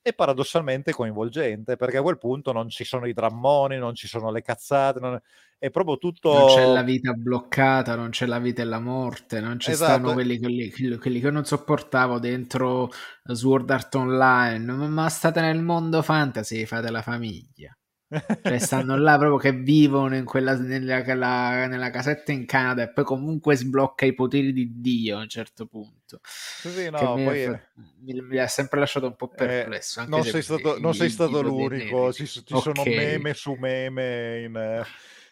e 0.00 0.12
paradossalmente 0.12 0.92
coinvolgente, 0.92 1.74
perché 1.74 1.96
a 1.96 2.02
quel 2.02 2.16
punto 2.16 2.52
non 2.52 2.68
ci 2.68 2.84
sono 2.84 3.08
i 3.08 3.12
drammoni, 3.12 3.76
non 3.76 3.96
ci 3.96 4.06
sono 4.06 4.30
le 4.30 4.40
cazzate, 4.40 5.00
non... 5.00 5.20
è 5.58 5.68
proprio 5.70 5.98
tutto... 5.98 6.32
Non 6.32 6.46
c'è 6.46 6.64
la 6.64 6.82
vita 6.82 7.12
bloccata, 7.12 7.96
non 7.96 8.10
c'è 8.10 8.26
la 8.26 8.38
vita 8.38 8.62
e 8.62 8.66
la 8.66 8.78
morte, 8.78 9.40
non 9.40 9.58
ci 9.58 9.72
esatto. 9.72 9.92
stanno 9.94 10.12
quelli, 10.12 10.38
quelli, 10.38 10.70
quelli, 10.70 11.18
che 11.18 11.30
non 11.32 11.44
sopportavo 11.44 12.20
dentro 12.20 12.88
Sword 13.24 13.68
Art 13.68 13.92
Online, 13.96 14.72
ma 14.86 15.08
state 15.08 15.40
nel 15.40 15.60
mondo 15.60 16.02
fantasy, 16.02 16.66
fate 16.66 16.88
la 16.92 17.02
famiglia. 17.02 17.76
Cioè 18.08 18.58
stanno 18.58 18.96
là 18.96 19.18
proprio 19.18 19.36
che 19.36 19.52
vivono 19.52 20.14
in 20.16 20.24
quella, 20.24 20.56
nella, 20.56 21.02
la, 21.14 21.66
nella, 21.66 21.90
casetta 21.90 22.30
in 22.30 22.46
Canada 22.46 22.84
e 22.84 22.92
poi 22.92 23.04
comunque 23.04 23.56
sblocca 23.56 24.06
i 24.06 24.14
poteri 24.14 24.52
di 24.52 24.80
Dio 24.80 25.18
a 25.18 25.22
un 25.22 25.28
certo 25.28 25.66
punto. 25.66 26.20
Sì, 26.22 26.88
no, 26.88 27.16
mi, 27.16 27.24
poi... 27.24 27.44
ha, 27.46 27.68
mi, 28.02 28.20
mi, 28.20 28.38
ha 28.38 28.46
sempre 28.46 28.78
lasciato 28.78 29.06
un 29.06 29.16
po' 29.16 29.32
eh, 29.32 29.34
perplesso. 29.34 30.02
Eh, 30.02 30.06
non, 30.06 30.22
sei 30.22 30.42
stato, 30.42 30.78
non 30.78 30.94
sei 30.94 31.10
stato, 31.10 31.42
l'unico, 31.42 32.12
ci, 32.12 32.26
ci 32.26 32.42
okay. 32.48 32.60
sono 32.60 32.82
meme 32.84 33.34
su 33.34 33.54
meme 33.54 34.40
in, 34.42 34.84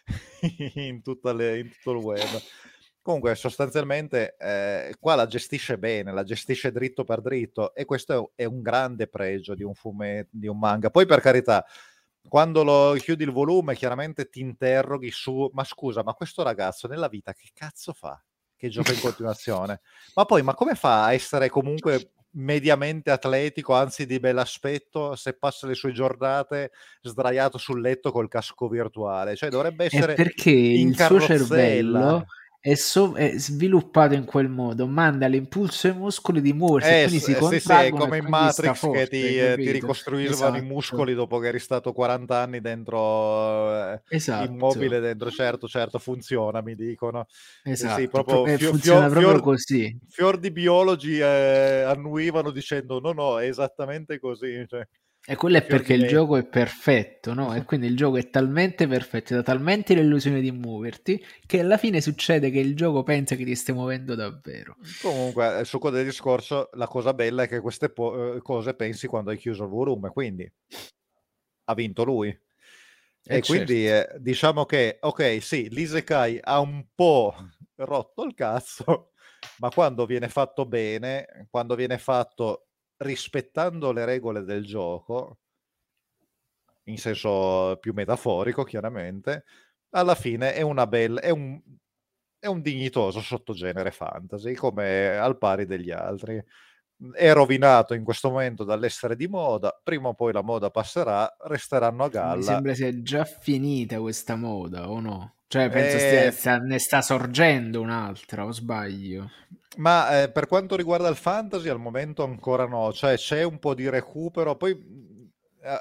in, 0.41 1.01
le, 1.37 1.57
in 1.59 1.71
tutto 1.71 1.91
il 1.91 2.03
web. 2.03 2.41
Comunque, 3.01 3.35
sostanzialmente, 3.35 4.35
eh, 4.37 4.95
qua 4.99 5.15
la 5.15 5.27
gestisce 5.27 5.77
bene, 5.77 6.11
la 6.11 6.23
gestisce 6.23 6.71
dritto 6.71 7.03
per 7.03 7.21
dritto, 7.21 7.73
e 7.73 7.85
questo 7.85 8.31
è, 8.35 8.43
è 8.43 8.45
un 8.45 8.61
grande 8.61 9.07
pregio 9.07 9.53
di 9.53 9.63
un 9.63 9.75
fumetto, 9.75 10.31
di 10.31 10.47
un 10.47 10.57
manga. 10.57 10.89
Poi, 10.89 11.05
per 11.05 11.21
carità, 11.21 11.63
quando 12.27 12.63
lo 12.63 12.93
chiudi 12.93 13.23
il 13.23 13.31
volume, 13.31 13.75
chiaramente 13.75 14.29
ti 14.29 14.39
interroghi 14.39 15.11
su, 15.11 15.49
ma 15.53 15.63
scusa, 15.63 16.03
ma 16.03 16.13
questo 16.13 16.43
ragazzo 16.43 16.87
nella 16.87 17.07
vita 17.07 17.33
che 17.33 17.49
cazzo 17.53 17.93
fa? 17.93 18.21
Che 18.57 18.69
gioca 18.69 18.93
in 18.93 18.99
continuazione. 18.99 19.81
ma 20.15 20.25
poi, 20.25 20.41
ma 20.41 20.53
come 20.53 20.75
fa 20.75 21.05
a 21.05 21.13
essere 21.13 21.49
comunque 21.49 22.11
mediamente 22.35 23.11
atletico, 23.11 23.73
anzi 23.73 24.05
di 24.05 24.19
bell'aspetto, 24.19 25.15
se 25.15 25.37
passa 25.37 25.67
le 25.67 25.75
sue 25.75 25.91
giornate 25.91 26.71
sdraiato 27.01 27.57
sul 27.57 27.81
letto 27.81 28.11
col 28.11 28.27
casco 28.27 28.67
virtuale? 28.67 29.35
Cioè 29.35 29.49
dovrebbe 29.49 29.85
essere 29.85 30.13
è 30.13 30.15
perché 30.15 30.51
in 30.51 30.89
il 30.89 30.95
suo 30.97 31.19
cervello 31.19 32.25
è, 32.65 32.73
so- 32.73 33.13
è, 33.13 33.37
sviluppato 33.37 34.15
in 34.15 34.25
quel 34.25 34.49
modo, 34.49 34.87
manda 34.87 35.27
l'impulso 35.27 35.85
ai 35.85 35.93
muscoli 35.93 36.41
di 36.41 36.51
muoversi, 36.51 36.89
eh, 36.89 37.03
quindi 37.03 37.19
si 37.19 37.31
eh, 37.33 37.59
sì, 37.59 37.59
sì, 37.59 37.71
è 37.71 37.91
come 37.91 38.17
in 38.17 38.25
Matrix 38.27 38.79
forte, 38.79 38.97
che 38.97 39.07
ti, 39.07 39.39
eh, 39.39 39.55
ti 39.55 39.69
ricostruiscono 39.69 40.47
esatto. 40.47 40.63
i 40.63 40.67
muscoli 40.67 41.13
dopo 41.13 41.37
che 41.37 41.49
eri 41.49 41.59
stato 41.59 41.93
40 41.93 42.39
anni 42.39 42.61
dentro 42.61 43.91
eh, 43.93 44.01
esatto. 44.07 44.49
immobile 44.49 44.99
dentro, 44.99 45.29
certo, 45.29 45.67
certo, 45.67 45.99
funziona, 45.99 46.61
mi 46.61 46.73
dicono. 46.73 47.27
Esatto, 47.61 48.01
sì, 48.01 48.07
proprio, 48.07 48.57
fio- 48.57 48.69
funziona 48.71 49.09
fior, 49.09 49.21
proprio 49.21 49.41
così. 49.41 49.99
Fior 50.09 50.39
di 50.39 50.49
biologi 50.49 51.19
eh, 51.19 51.83
annuivano 51.85 52.49
dicendo 52.49 52.99
no, 52.99 53.11
no, 53.11 53.39
è 53.39 53.47
esattamente 53.47 54.17
così, 54.17 54.65
cioè. 54.67 54.87
E 55.27 55.35
quello 55.35 55.57
è 55.57 55.63
perché 55.63 55.93
il 55.93 56.07
gioco 56.07 56.37
è 56.37 56.45
perfetto, 56.45 57.33
no? 57.33 57.55
E 57.55 57.63
quindi 57.65 57.87
il 57.87 57.95
gioco 57.95 58.17
è 58.17 58.29
talmente 58.29 58.87
perfetto, 58.87 59.33
dà 59.33 59.41
talmente 59.41 59.95
l'illusione 59.95 60.39
di 60.39 60.51
muoverti, 60.51 61.23
che 61.47 61.59
alla 61.61 61.77
fine 61.77 61.99
succede 61.99 62.51
che 62.51 62.59
il 62.59 62.75
gioco 62.75 63.01
pensa 63.01 63.35
che 63.35 63.43
ti 63.43 63.55
stia 63.55 63.73
muovendo 63.73 64.13
davvero. 64.13 64.75
Comunque, 65.01 65.61
il 65.61 65.65
succo 65.65 65.89
del 65.89 66.05
discorso, 66.05 66.69
la 66.73 66.87
cosa 66.87 67.13
bella 67.15 67.43
è 67.43 67.47
che 67.47 67.59
queste 67.59 67.89
po- 67.89 68.35
eh, 68.35 68.41
cose 68.41 68.75
pensi 68.75 69.07
quando 69.07 69.31
hai 69.31 69.37
chiuso 69.37 69.63
il 69.63 69.69
volume, 69.69 70.09
quindi 70.09 70.51
ha 71.65 71.73
vinto 71.73 72.03
lui. 72.03 72.29
E, 72.29 72.39
e 73.37 73.41
certo. 73.41 73.47
quindi 73.47 73.89
eh, 73.89 74.07
diciamo 74.19 74.65
che, 74.65 74.97
ok, 75.01 75.41
sì, 75.41 75.69
l'Isekai 75.69 76.39
ha 76.43 76.59
un 76.59 76.85
po' 76.93 77.35
rotto 77.77 78.23
il 78.23 78.35
cazzo, 78.35 79.13
ma 79.57 79.69
quando 79.69 80.05
viene 80.05 80.29
fatto 80.29 80.67
bene, 80.67 81.47
quando 81.49 81.73
viene 81.73 81.97
fatto 81.97 82.64
rispettando 82.97 83.91
le 83.91 84.05
regole 84.05 84.43
del 84.43 84.65
gioco, 84.65 85.39
in 86.85 86.97
senso 86.97 87.77
più 87.79 87.93
metaforico 87.93 88.63
chiaramente, 88.63 89.45
alla 89.91 90.15
fine 90.15 90.53
è 90.53 90.61
bella, 90.87 91.21
è 91.21 91.29
un, 91.29 91.59
è 92.39 92.47
un 92.47 92.61
dignitoso 92.61 93.21
sottogenere 93.21 93.91
fantasy, 93.91 94.53
come 94.53 95.17
al 95.17 95.37
pari 95.37 95.65
degli 95.65 95.91
altri. 95.91 96.43
È 97.13 97.33
rovinato 97.33 97.93
in 97.93 98.05
questo 98.05 98.29
momento 98.29 98.63
dall'essere 98.63 99.17
di 99.17 99.27
moda, 99.27 99.77
prima 99.83 100.07
o 100.07 100.13
poi 100.13 100.31
la 100.31 100.41
moda 100.41 100.69
passerà, 100.69 101.35
resteranno 101.41 102.05
a 102.05 102.09
galla. 102.09 102.35
Mi 102.35 102.43
sembra 102.43 102.73
sia 102.73 103.01
già 103.01 103.25
finita 103.25 103.99
questa 103.99 104.35
moda, 104.35 104.89
o 104.89 105.01
no? 105.01 105.33
Cioè, 105.47 105.69
penso 105.69 105.97
eh... 105.97 106.31
stia, 106.31 106.57
ne 106.57 106.79
sta 106.79 107.01
sorgendo 107.01 107.81
un'altra, 107.81 108.45
o 108.45 108.51
sbaglio? 108.51 109.29
Ma 109.77 110.23
eh, 110.23 110.31
per 110.31 110.47
quanto 110.47 110.77
riguarda 110.77 111.09
il 111.09 111.17
fantasy, 111.17 111.67
al 111.67 111.79
momento 111.79 112.23
ancora 112.23 112.65
no, 112.65 112.93
cioè 112.93 113.15
c'è 113.15 113.43
un 113.43 113.59
po' 113.59 113.73
di 113.73 113.89
recupero. 113.89 114.55
Poi, 114.55 115.03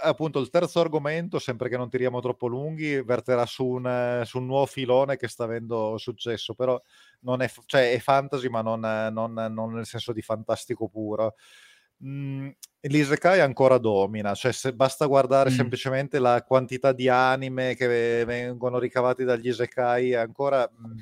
appunto, 0.02 0.40
il 0.40 0.50
terzo 0.50 0.80
argomento, 0.80 1.38
sempre 1.38 1.68
che 1.68 1.76
non 1.76 1.88
tiriamo 1.88 2.20
troppo 2.20 2.48
lunghi, 2.48 3.02
verterà 3.02 3.46
su 3.46 3.64
un, 3.64 4.22
su 4.24 4.38
un 4.38 4.46
nuovo 4.46 4.66
filone 4.66 5.16
che 5.16 5.28
sta 5.28 5.44
avendo 5.44 5.96
successo, 5.96 6.54
però 6.54 6.80
non 7.24 7.42
è, 7.42 7.50
cioè, 7.66 7.92
è 7.92 7.98
fantasy, 7.98 8.48
ma 8.48 8.62
non, 8.62 8.80
non, 8.80 9.32
non, 9.32 9.72
nel 9.72 9.86
senso 9.86 10.12
di 10.12 10.22
fantastico 10.22 10.88
puro. 10.88 11.34
Mm, 12.04 12.48
L'Isekai 12.82 13.40
ancora 13.40 13.78
domina, 13.78 14.34
cioè 14.34 14.52
se 14.52 14.74
basta 14.74 15.06
guardare 15.06 15.50
mm. 15.50 15.54
semplicemente 15.54 16.18
la 16.18 16.42
quantità 16.42 16.92
di 16.92 17.08
anime 17.08 17.74
che 17.74 18.24
vengono 18.24 18.78
ricavati 18.78 19.24
dagli 19.24 19.48
Isekai, 19.48 20.14
ancora... 20.14 20.68
Mm, 20.70 20.98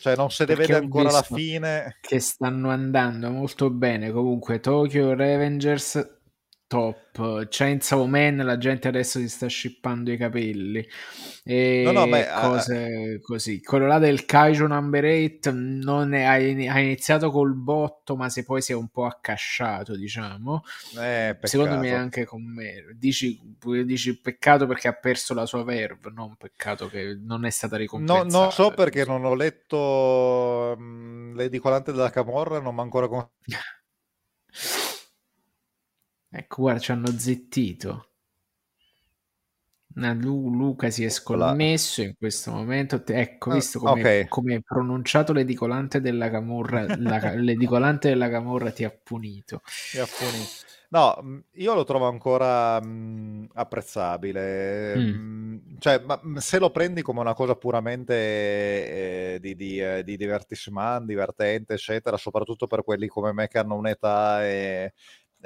cioè 0.00 0.14
non 0.14 0.30
se 0.30 0.44
ne 0.44 0.54
vede 0.54 0.76
ancora 0.76 1.10
la 1.10 1.22
fine. 1.22 1.96
Che 2.00 2.20
stanno 2.20 2.70
andando 2.70 3.28
molto 3.28 3.70
bene. 3.70 4.12
Comunque, 4.12 4.60
Tokyo 4.60 5.14
Revengers 5.14 6.15
top. 6.66 7.46
Chainsaw 7.48 8.04
Man, 8.04 8.36
la 8.36 8.58
gente 8.58 8.88
adesso 8.88 9.18
si 9.18 9.28
sta 9.28 9.46
scippando 9.46 10.10
i 10.12 10.16
capelli 10.16 10.86
e 11.48 11.82
no, 11.84 11.92
no, 11.92 12.08
beh, 12.08 12.26
cose 12.40 13.18
uh, 13.18 13.20
così. 13.20 13.62
Quello 13.62 13.86
là 13.86 14.00
del 14.00 14.24
Kaiju 14.24 14.66
Number 14.66 15.04
8 15.04 15.52
non 15.52 16.12
è, 16.12 16.24
ha, 16.24 16.36
iniziato 16.38 17.30
col 17.30 17.54
botto, 17.54 18.16
ma 18.16 18.28
se 18.28 18.42
poi 18.42 18.60
si 18.60 18.72
è 18.72 18.74
un 18.74 18.88
po' 18.88 19.04
accasciato, 19.04 19.96
diciamo. 19.96 20.64
Eh, 20.98 21.38
Secondo 21.42 21.78
me 21.78 21.94
anche 21.94 22.24
con 22.24 22.42
me. 22.42 22.86
Dici, 22.96 23.40
dici 23.84 24.20
peccato 24.20 24.66
perché 24.66 24.88
ha 24.88 24.94
perso 24.94 25.34
la 25.34 25.46
sua 25.46 25.62
verve, 25.62 26.10
non 26.12 26.34
peccato 26.36 26.88
che 26.88 27.16
non 27.16 27.44
è 27.44 27.50
stata 27.50 27.76
ricompensata. 27.76 28.28
No, 28.28 28.40
non 28.40 28.50
so 28.50 28.72
perché 28.72 29.04
non 29.04 29.24
ho 29.24 29.34
letto 29.34 30.74
um, 30.76 31.32
l'edicolante 31.36 31.92
della 31.92 32.10
Camorra, 32.10 32.58
non 32.58 32.74
mi 32.74 32.80
ha 32.80 32.82
ancora 32.82 33.06
con... 33.06 33.24
Ecco, 36.28 36.62
guarda, 36.62 36.80
ci 36.80 36.92
hanno 36.92 37.10
zittito. 37.18 38.10
Lu- 39.98 40.54
Luca 40.54 40.90
si 40.90 41.04
è 41.04 41.08
sconnesso 41.08 42.02
in 42.02 42.14
questo 42.18 42.50
momento. 42.50 43.02
Ecco, 43.06 43.50
ah, 43.50 43.54
visto 43.54 43.78
come, 43.78 44.00
okay. 44.00 44.28
come 44.28 44.60
pronunciato 44.60 45.32
l'edicolante 45.32 46.00
della 46.02 46.28
Camorra, 46.28 46.84
la, 46.98 47.32
l'edicolante 47.34 48.08
della 48.08 48.28
Camorra 48.28 48.70
ti 48.70 48.84
ha 48.84 48.90
punito. 48.90 49.62
Ti 49.90 49.98
ha 49.98 50.06
punito. 50.06 50.74
No, 50.88 51.42
io 51.54 51.74
lo 51.74 51.84
trovo 51.84 52.06
ancora 52.06 52.80
mh, 52.80 53.48
apprezzabile. 53.54 54.96
Mm. 54.96 55.00
Mh, 55.00 55.78
cioè, 55.78 56.02
ma 56.04 56.20
se 56.36 56.58
lo 56.58 56.70
prendi 56.70 57.00
come 57.00 57.20
una 57.20 57.34
cosa 57.34 57.56
puramente 57.56 58.14
eh, 58.14 59.38
di, 59.40 59.56
di, 59.56 59.80
eh, 59.80 60.04
di 60.04 60.16
divertissement, 60.16 61.06
divertente, 61.06 61.74
eccetera, 61.74 62.18
soprattutto 62.18 62.66
per 62.66 62.84
quelli 62.84 63.08
come 63.08 63.32
me 63.32 63.48
che 63.48 63.58
hanno 63.58 63.74
un'età 63.76 64.44
e, 64.44 64.92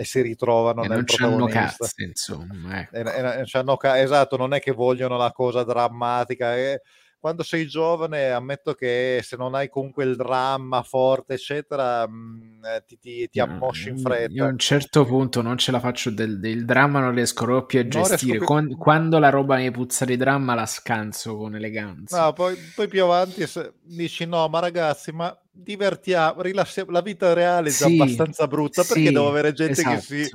e 0.01 0.05
si 0.05 0.23
ritrovano 0.23 0.83
e 0.83 0.89
nel 0.89 0.97
non 0.97 1.05
protagonista. 1.05 1.77
Cazzo, 1.77 2.03
insomma, 2.03 2.81
ecco. 2.81 2.97
e, 2.97 3.01
e, 3.01 3.77
ca- 3.77 4.01
esatto, 4.01 4.39
non 4.39 4.55
è 4.55 4.61
che 4.61 4.73
vogliono 4.73 5.19
la 5.19 5.31
cosa 5.31 5.63
drammatica. 5.63 6.57
E, 6.57 6.81
quando 7.21 7.43
sei 7.43 7.67
giovane, 7.67 8.31
ammetto 8.31 8.73
che 8.73 9.21
se 9.23 9.37
non 9.37 9.55
hai 9.55 9.69
comunque 9.69 10.05
il 10.05 10.17
dramma 10.17 10.83
forte, 10.83 11.35
eccetera, 11.35 12.09
mh, 12.09 12.13
mm, 12.13 12.65
eh, 12.65 12.85
ti, 12.87 12.99
ti, 12.99 13.29
ti 13.29 13.39
ammosci 13.39 13.91
in 13.91 13.99
fretta. 13.99 14.33
Io 14.33 14.47
a 14.47 14.49
un 14.49 14.59
certo 14.59 15.05
punto 15.05 15.43
non 15.43 15.59
ce 15.59 15.71
la 15.71 15.81
faccio 15.81 16.11
del, 16.11 16.41
del 16.41 16.65
dramma, 16.65 17.01
non 17.01 17.15
riesco 17.15 17.45
proprio 17.45 17.67
più 17.67 17.81
a 17.81 18.03
gestire. 18.03 18.39
Più... 18.39 18.47
Quando, 18.47 18.77
quando, 18.77 19.19
la 19.19 19.29
roba 19.29 19.57
mi 19.57 19.71
puzza 19.71 20.07
di 20.07 20.17
dramma, 20.17 20.55
la 20.55 20.65
scanso 20.65 21.37
con 21.37 21.55
eleganza. 21.55 22.25
No, 22.25 22.33
poi, 22.33 22.57
poi 22.75 22.89
più 22.89 23.05
avanti 23.05 23.47
dici: 23.83 24.25
no, 24.25 24.49
ma 24.49 24.59
ragazzi, 24.61 25.13
ma 25.13 25.39
divertiamo, 25.51 26.41
rilassiamo. 26.41 26.91
La 26.91 27.03
vita 27.03 27.35
reale 27.35 27.69
è 27.69 27.73
già 27.73 27.87
sì, 27.87 28.01
abbastanza 28.01 28.47
brutta 28.47 28.83
perché 28.83 29.07
sì, 29.07 29.13
devo 29.13 29.29
avere 29.29 29.53
gente 29.53 29.73
esatto. 29.73 29.95
che 29.95 30.01
si 30.01 30.31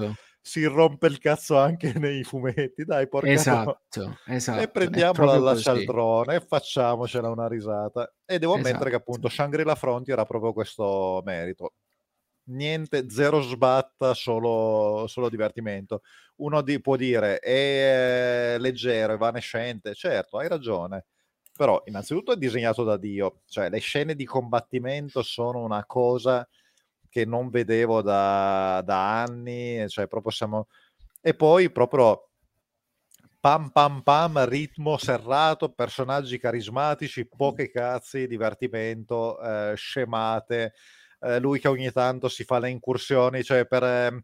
si 0.48 0.64
rompe 0.66 1.08
il 1.08 1.18
cazzo 1.18 1.58
anche 1.58 1.92
nei 1.98 2.24
fumetti, 2.24 2.86
dai, 2.86 3.08
porca 3.08 3.32
esatto, 3.32 3.80
esatto. 4.28 4.62
E 4.62 4.70
prendiamola 4.70 5.34
dalla 5.34 5.56
cialtrone 5.56 6.36
e 6.36 6.40
facciamocela 6.40 7.30
una 7.30 7.48
risata. 7.48 8.14
E 8.24 8.38
devo 8.38 8.54
esatto. 8.54 8.68
ammettere 8.68 8.92
che 8.92 8.96
appunto 8.98 9.28
Shangri-La 9.28 9.74
Frontier 9.74 10.20
ha 10.20 10.26
proprio 10.26 10.54
questo 10.54 11.24
merito. 11.26 11.74
Niente, 12.50 13.10
zero 13.10 13.42
sbatta, 13.42 14.14
solo, 14.14 15.06
solo 15.08 15.30
divertimento. 15.30 16.04
Uno 16.36 16.62
di, 16.62 16.80
può 16.80 16.96
dire 16.96 17.40
è 17.40 18.58
leggero, 18.60 19.14
evanescente, 19.14 19.96
certo, 19.96 20.38
hai 20.38 20.48
ragione. 20.48 21.06
Però 21.58 21.82
innanzitutto 21.86 22.34
è 22.34 22.38
disegnato 22.38 22.84
da 22.84 22.98
Dio, 22.98 23.42
cioè 23.48 23.72
le 23.72 23.80
scene 23.80 24.14
di 24.14 24.26
combattimento 24.26 25.24
sono 25.24 25.64
una 25.64 25.84
cosa 25.88 26.48
che 27.16 27.24
non 27.24 27.50
vedevo 27.50 28.02
da, 28.02 28.82
da 28.84 29.22
anni, 29.22 29.88
cioè 29.88 30.06
proprio 30.06 30.34
siamo... 30.34 30.68
E 31.22 31.34
poi 31.34 31.72
proprio 31.72 32.32
pam 33.40 33.70
pam 33.70 34.02
pam, 34.02 34.44
ritmo 34.44 34.98
serrato, 34.98 35.72
personaggi 35.72 36.38
carismatici, 36.38 37.26
poche 37.26 37.72
cazzi, 37.72 38.28
divertimento, 38.28 39.40
eh, 39.40 39.76
scemate, 39.78 40.74
eh, 41.22 41.40
lui 41.40 41.60
che 41.62 41.70
ogni 41.70 41.90
tanto 41.92 42.28
si 42.28 42.44
fa 42.44 42.60
le 42.60 42.70
incursioni, 42.70 43.44
cioè 43.44 43.66
per... 43.66 43.84
Ehm, 43.84 44.22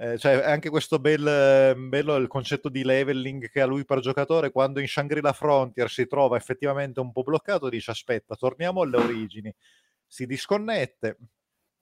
eh, 0.00 0.18
cioè 0.18 0.34
anche 0.44 0.68
questo 0.68 0.98
bel, 0.98 1.74
bello 1.88 2.14
il 2.16 2.28
concetto 2.28 2.68
di 2.68 2.84
leveling 2.84 3.48
che 3.48 3.62
ha 3.62 3.66
lui 3.66 3.84
per 3.84 3.98
giocatore 4.00 4.52
quando 4.52 4.78
in 4.78 4.86
Shangri-La 4.86 5.32
Frontier 5.32 5.90
si 5.90 6.06
trova 6.06 6.36
effettivamente 6.36 7.00
un 7.00 7.10
po' 7.10 7.24
bloccato 7.24 7.68
dice 7.68 7.90
aspetta 7.90 8.36
torniamo 8.36 8.82
alle 8.82 8.98
origini. 8.98 9.52
Si 10.06 10.24
disconnette 10.24 11.16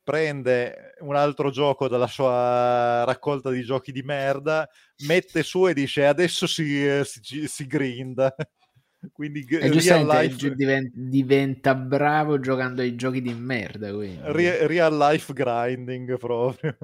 prende 0.06 0.94
un 1.00 1.16
altro 1.16 1.50
gioco 1.50 1.88
dalla 1.88 2.06
sua 2.06 3.02
raccolta 3.02 3.50
di 3.50 3.62
giochi 3.62 3.90
di 3.90 4.02
merda, 4.02 4.68
mette 5.08 5.42
su 5.42 5.66
e 5.66 5.74
dice 5.74 6.06
adesso 6.06 6.46
si, 6.46 6.86
eh, 6.86 7.02
si, 7.04 7.48
si 7.48 7.66
grinda. 7.66 8.32
Quindi 9.12 9.44
e 9.50 9.68
real 9.68 10.06
life... 10.06 10.54
diventa, 10.94 11.74
bravo 11.74 12.38
giocando 12.38 12.82
ai 12.82 12.94
giochi 12.94 13.20
di 13.20 13.34
merda. 13.34 13.90
Real, 13.90 14.68
real 14.68 14.96
life 14.96 15.32
grinding 15.32 16.16
proprio. 16.18 16.76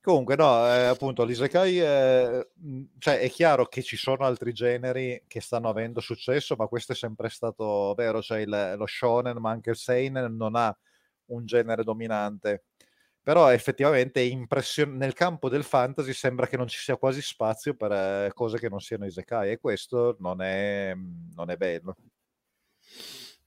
Comunque, 0.00 0.36
no, 0.36 0.64
eh, 0.64 0.84
appunto, 0.84 1.24
l'Isekai, 1.24 1.80
eh, 1.80 2.48
cioè 2.98 3.18
è 3.18 3.28
chiaro 3.28 3.66
che 3.66 3.82
ci 3.82 3.96
sono 3.96 4.24
altri 4.24 4.52
generi 4.52 5.24
che 5.26 5.40
stanno 5.40 5.68
avendo 5.68 6.00
successo, 6.00 6.54
ma 6.56 6.68
questo 6.68 6.92
è 6.92 6.94
sempre 6.94 7.28
stato 7.30 7.94
vero, 7.96 8.22
cioè 8.22 8.38
il, 8.38 8.74
lo 8.76 8.86
shonen, 8.86 9.38
ma 9.38 9.50
anche 9.50 9.70
il 9.70 9.76
seinen 9.76 10.36
non 10.36 10.54
ha 10.54 10.76
un 11.28 11.46
genere 11.46 11.84
dominante. 11.84 12.64
Però 13.22 13.52
effettivamente 13.52 14.20
impression- 14.22 14.96
nel 14.96 15.12
campo 15.12 15.48
del 15.48 15.64
fantasy 15.64 16.12
sembra 16.14 16.46
che 16.46 16.56
non 16.56 16.66
ci 16.68 16.78
sia 16.78 16.96
quasi 16.96 17.20
spazio 17.22 17.74
per 17.74 17.92
eh, 17.92 18.30
cose 18.34 18.58
che 18.58 18.68
non 18.68 18.80
siano 18.80 19.04
isekai 19.06 19.52
e 19.52 19.58
questo 19.58 20.16
non 20.20 20.40
è, 20.40 20.94
non 21.34 21.50
è 21.50 21.56
bello. 21.56 21.94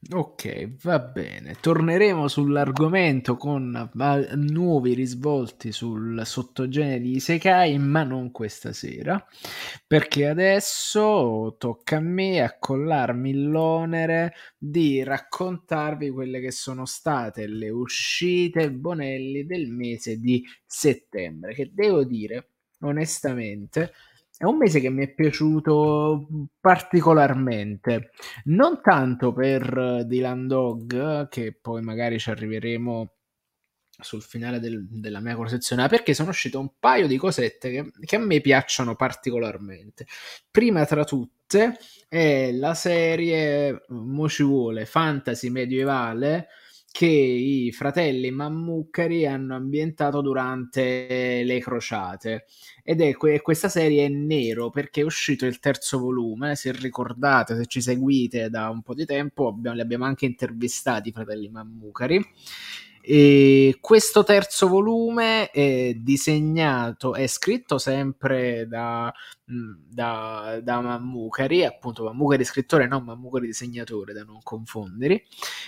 Ok, 0.10 0.82
va 0.82 0.98
bene. 0.98 1.58
Torneremo 1.62 2.28
sull'argomento 2.28 3.38
con 3.38 3.92
nuovi 4.34 4.96
risvolti 4.96 5.72
sul 5.72 6.20
sottogenere 6.26 7.00
di 7.00 7.18
Isekai, 7.18 7.78
ma 7.78 8.02
non 8.02 8.32
questa 8.32 8.74
sera, 8.74 9.24
perché 9.86 10.28
adesso 10.28 11.56
tocca 11.60 11.98
a 11.98 12.00
me 12.00 12.42
accollarmi 12.42 13.44
l'onere 13.44 14.34
di 14.58 15.04
raccontarvi 15.04 16.10
quelle 16.10 16.40
che 16.40 16.52
sono 16.52 16.86
state 16.86 17.46
le 17.46 17.70
uscite 17.70 18.72
Bonelli 18.72 19.46
del 19.46 19.70
mese 19.70 20.18
di 20.18 20.44
settembre, 20.66 21.54
che 21.54 21.70
devo 21.72 22.04
dire 22.04 22.50
onestamente. 22.80 23.94
È 24.42 24.46
un 24.46 24.58
mese 24.58 24.80
che 24.80 24.90
mi 24.90 25.04
è 25.04 25.14
piaciuto 25.14 26.26
particolarmente, 26.60 28.10
non 28.46 28.82
tanto 28.82 29.34
per 29.34 30.04
Dylan 30.08 30.48
Dog, 30.48 31.28
che 31.30 31.54
poi 31.54 31.84
magari 31.84 32.18
ci 32.18 32.32
arriveremo 32.32 33.14
sul 34.00 34.24
finale 34.24 34.60
del, 34.60 34.88
della 34.90 35.20
mia 35.20 35.36
corsezione, 35.36 35.88
perché 35.90 36.16
sono 36.16 36.30
uscite 36.32 36.58
un 36.58 36.72
paio 36.80 37.06
di 37.06 37.18
cosette 37.18 37.70
che, 37.70 37.92
che, 38.04 38.16
a 38.16 38.20
me 38.20 38.42
piacciono 38.42 38.96
particolarmente. 38.96 40.08
Prima 40.50 40.88
tra 40.88 41.04
tutte 41.04 41.78
è 42.10 42.52
la 42.52 42.74
serie, 42.74 43.86
mo 43.90 44.28
ci 44.28 44.42
vuole, 44.42 44.88
fantasy 44.88 45.50
medievale 45.50 46.48
che 46.92 47.06
i 47.06 47.72
fratelli 47.72 48.32
Mammucari 48.32 49.26
hanno 49.26 49.56
ambientato 49.56 50.22
durante 50.22 51.42
le 51.44 51.60
crociate. 51.60 52.46
Ed 52.84 53.02
è 53.02 53.14
que- 53.16 53.42
questa 53.42 53.70
serie 53.70 54.06
è 54.06 54.10
nero 54.10 54.70
perché 54.70 55.02
è 55.02 55.04
uscito 55.06 55.46
il 55.46 55.60
terzo 55.60 56.00
volume 56.00 56.56
se 56.56 56.72
ricordate 56.74 57.56
se 57.56 57.66
ci 57.66 57.82
seguite 57.82 58.50
da 58.50 58.70
un 58.70 58.82
po' 58.82 58.94
di 58.94 59.06
tempo 59.06 59.48
abbiamo, 59.48 59.76
li 59.76 59.82
abbiamo 59.82 60.06
anche 60.06 60.26
intervistati 60.26 61.10
i 61.10 61.12
fratelli 61.14 61.50
Mammucari. 61.50 62.24
E 63.04 63.78
questo 63.82 64.24
terzo 64.24 64.68
volume 64.68 65.50
è 65.50 65.94
disegnato, 65.96 67.16
è 67.16 67.26
scritto 67.26 67.80
sempre 67.80 68.68
da, 68.68 69.12
da, 69.52 70.60
da 70.64 70.80
Mammucari, 70.82 71.66
appunto 71.66 72.04
Mammucari 72.04 72.44
scrittore, 72.44 72.88
non 72.88 73.04
Mammucari 73.04 73.48
disegnatore, 73.48 74.14
da 74.14 74.24
non 74.24 74.40
confondere, 74.42 75.24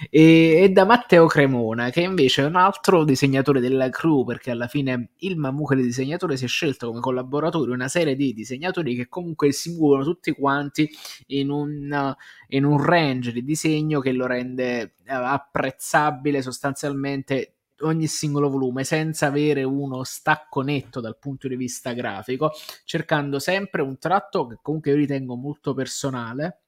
e, 0.10 0.62
e, 0.64 0.70
da 0.70 0.86
Matteo 0.86 1.26
Cremona, 1.26 1.90
che 1.90 2.02
invece 2.02 2.44
è 2.44 2.46
un 2.46 2.56
altro 2.56 3.04
disegnatore 3.04 3.60
della 3.60 3.90
crew, 3.90 4.24
perché 4.24 4.52
alla 4.52 4.68
fine 4.68 5.10
il 5.18 5.38
Mammucari 5.38 5.84
disegnatore 5.84 6.38
si 6.38 6.46
è 6.46 6.48
scelto 6.48 6.88
come 6.88 7.00
collaboratore 7.00 7.72
una 7.72 7.88
serie 7.88 8.16
di 8.16 8.34
disegnatori 8.34 8.96
che 8.96 9.10
comunque 9.10 9.52
si 9.52 9.74
muovono 9.76 10.04
tutti 10.04 10.32
quanti 10.32 10.90
in 11.28 11.50
un, 11.50 12.16
in 12.48 12.64
un 12.64 12.84
range 12.84 13.32
di 13.32 13.44
disegno 13.44 14.00
che 14.00 14.12
lo 14.12 14.26
rende 14.26 14.96
eh, 15.06 15.14
apprezzabile 15.14 16.42
sostanzialmente 16.42 17.56
ogni 17.84 18.08
singolo 18.08 18.50
volume 18.50 18.84
senza 18.84 19.28
avere 19.28 19.64
uno 19.64 20.04
stacco 20.04 20.62
netto 20.62 21.00
dal 21.00 21.18
punto 21.18 21.48
di 21.48 21.56
vista 21.56 21.94
grafico, 21.94 22.52
cercando 22.84 23.40
sempre 23.40 23.82
un 23.82 23.98
tratto 23.98 24.48
che 24.48 24.58
comunque 24.62 24.92
io 24.92 24.98
ritengo 24.98 25.36
molto 25.36 25.74
personale 25.74 26.64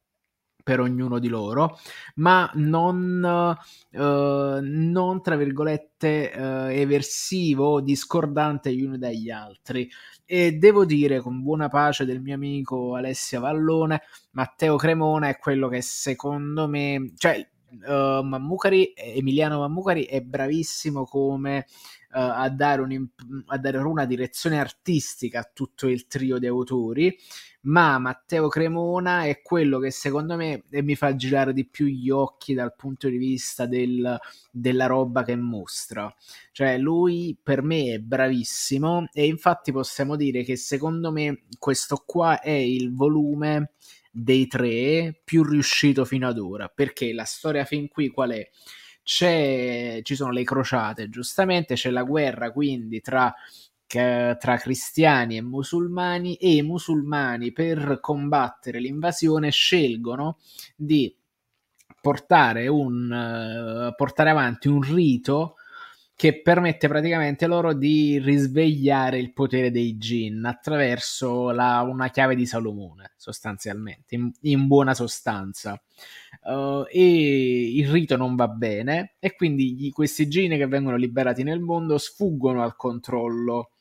per 0.65 0.79
ognuno 0.79 1.19
di 1.19 1.27
loro, 1.27 1.77
ma 2.15 2.49
non, 2.55 3.55
uh, 3.91 4.59
non 4.61 5.21
tra 5.21 5.35
virgolette 5.35 6.31
uh, 6.35 6.41
eversivo, 6.71 7.81
discordante 7.81 8.73
gli 8.73 8.81
uni 8.81 8.97
dagli 8.97 9.29
altri. 9.29 9.87
E 10.25 10.53
devo 10.53 10.83
dire, 10.83 11.19
con 11.19 11.43
buona 11.43 11.67
pace 11.69 12.03
del 12.03 12.19
mio 12.19 12.33
amico 12.33 12.95
Alessia 12.95 13.39
Vallone, 13.39 14.01
Matteo 14.31 14.75
Cremona 14.75 15.29
è 15.29 15.37
quello 15.37 15.67
che 15.67 15.83
secondo 15.83 16.67
me, 16.67 17.11
cioè 17.15 17.47
uh, 17.81 18.21
Mammucari, 18.23 18.93
Emiliano 18.95 19.59
Mammucari 19.59 20.03
è 20.05 20.21
bravissimo 20.21 21.05
come 21.05 21.65
uh, 22.11 22.17
a, 22.17 22.49
dare 22.49 22.81
un, 22.81 23.07
a 23.47 23.57
dare 23.57 23.77
una 23.77 24.05
direzione 24.05 24.59
artistica 24.59 25.39
a 25.39 25.49
tutto 25.51 25.87
il 25.87 26.07
trio 26.07 26.37
di 26.37 26.47
autori, 26.47 27.17
ma 27.61 27.97
Matteo 27.97 28.47
Cremona 28.47 29.23
è 29.25 29.41
quello 29.41 29.79
che 29.79 29.91
secondo 29.91 30.35
me 30.35 30.65
mi 30.69 30.95
fa 30.95 31.15
girare 31.15 31.51
di 31.51 31.65
più 31.65 31.87
gli 31.87 32.09
occhi 32.09 32.53
dal 32.53 32.75
punto 32.75 33.09
di 33.09 33.17
vista 33.17 33.65
del, 33.65 34.19
della 34.51 34.85
roba 34.85 35.23
che 35.23 35.35
mostra. 35.35 36.13
Cioè, 36.51 36.77
lui 36.77 37.37
per 37.41 37.63
me 37.63 37.93
è 37.93 37.99
bravissimo 37.99 39.07
e 39.11 39.25
infatti 39.25 39.71
possiamo 39.71 40.15
dire 40.15 40.43
che 40.43 40.55
secondo 40.55 41.11
me 41.11 41.43
questo 41.57 42.03
qua 42.05 42.39
è 42.39 42.51
il 42.51 42.93
volume 42.93 43.71
dei 44.17 44.47
tre 44.47 45.19
più 45.25 45.43
riuscito 45.43 46.05
fino 46.05 46.27
ad 46.27 46.39
ora, 46.39 46.69
perché 46.69 47.11
la 47.11 47.25
storia 47.25 47.65
fin 47.65 47.89
qui 47.89 48.07
qual 48.07 48.31
è? 48.31 48.49
C'è, 49.03 49.99
ci 50.03 50.15
sono 50.15 50.31
le 50.31 50.43
crociate, 50.43 51.09
giustamente 51.09 51.75
c'è 51.75 51.89
la 51.89 52.03
guerra 52.03 52.51
quindi 52.51 53.01
tra 53.01 53.33
tra 53.87 54.57
cristiani 54.57 55.37
e 55.37 55.41
musulmani 55.41 56.35
e 56.35 56.55
i 56.55 56.61
musulmani 56.63 57.51
per 57.51 57.99
combattere 58.01 58.79
l'invasione 58.79 59.51
scelgono 59.51 60.39
di 60.75 61.15
portare, 62.01 62.67
un, 62.67 63.11
uh, 63.89 63.95
portare 63.95 64.31
avanti 64.31 64.67
un 64.67 64.81
rito 64.81 65.55
che 66.15 66.41
permette 66.41 66.87
praticamente 66.87 67.45
loro 67.45 67.73
di 67.73 68.19
risvegliare 68.19 69.19
il 69.19 69.33
potere 69.33 69.69
dei 69.69 69.97
Jin 69.97 70.45
attraverso 70.45 71.51
la, 71.51 71.81
una 71.81 72.09
chiave 72.09 72.35
di 72.35 72.45
Salomone, 72.45 73.11
sostanzialmente, 73.17 74.15
in, 74.15 74.31
in 74.41 74.65
buona 74.65 74.93
sostanza. 74.93 75.79
Uh, 76.41 76.85
e 76.89 77.75
il 77.75 77.89
rito 77.89 78.15
non 78.15 78.35
va 78.35 78.47
bene 78.47 79.15
e 79.19 79.35
quindi 79.35 79.75
gli, 79.75 79.91
questi 79.91 80.27
Jin 80.27 80.51
che 80.51 80.67
vengono 80.67 80.95
liberati 80.95 81.43
nel 81.43 81.59
mondo 81.59 81.97
sfuggono 81.97 82.63
al 82.63 82.75
controllo 82.75 83.71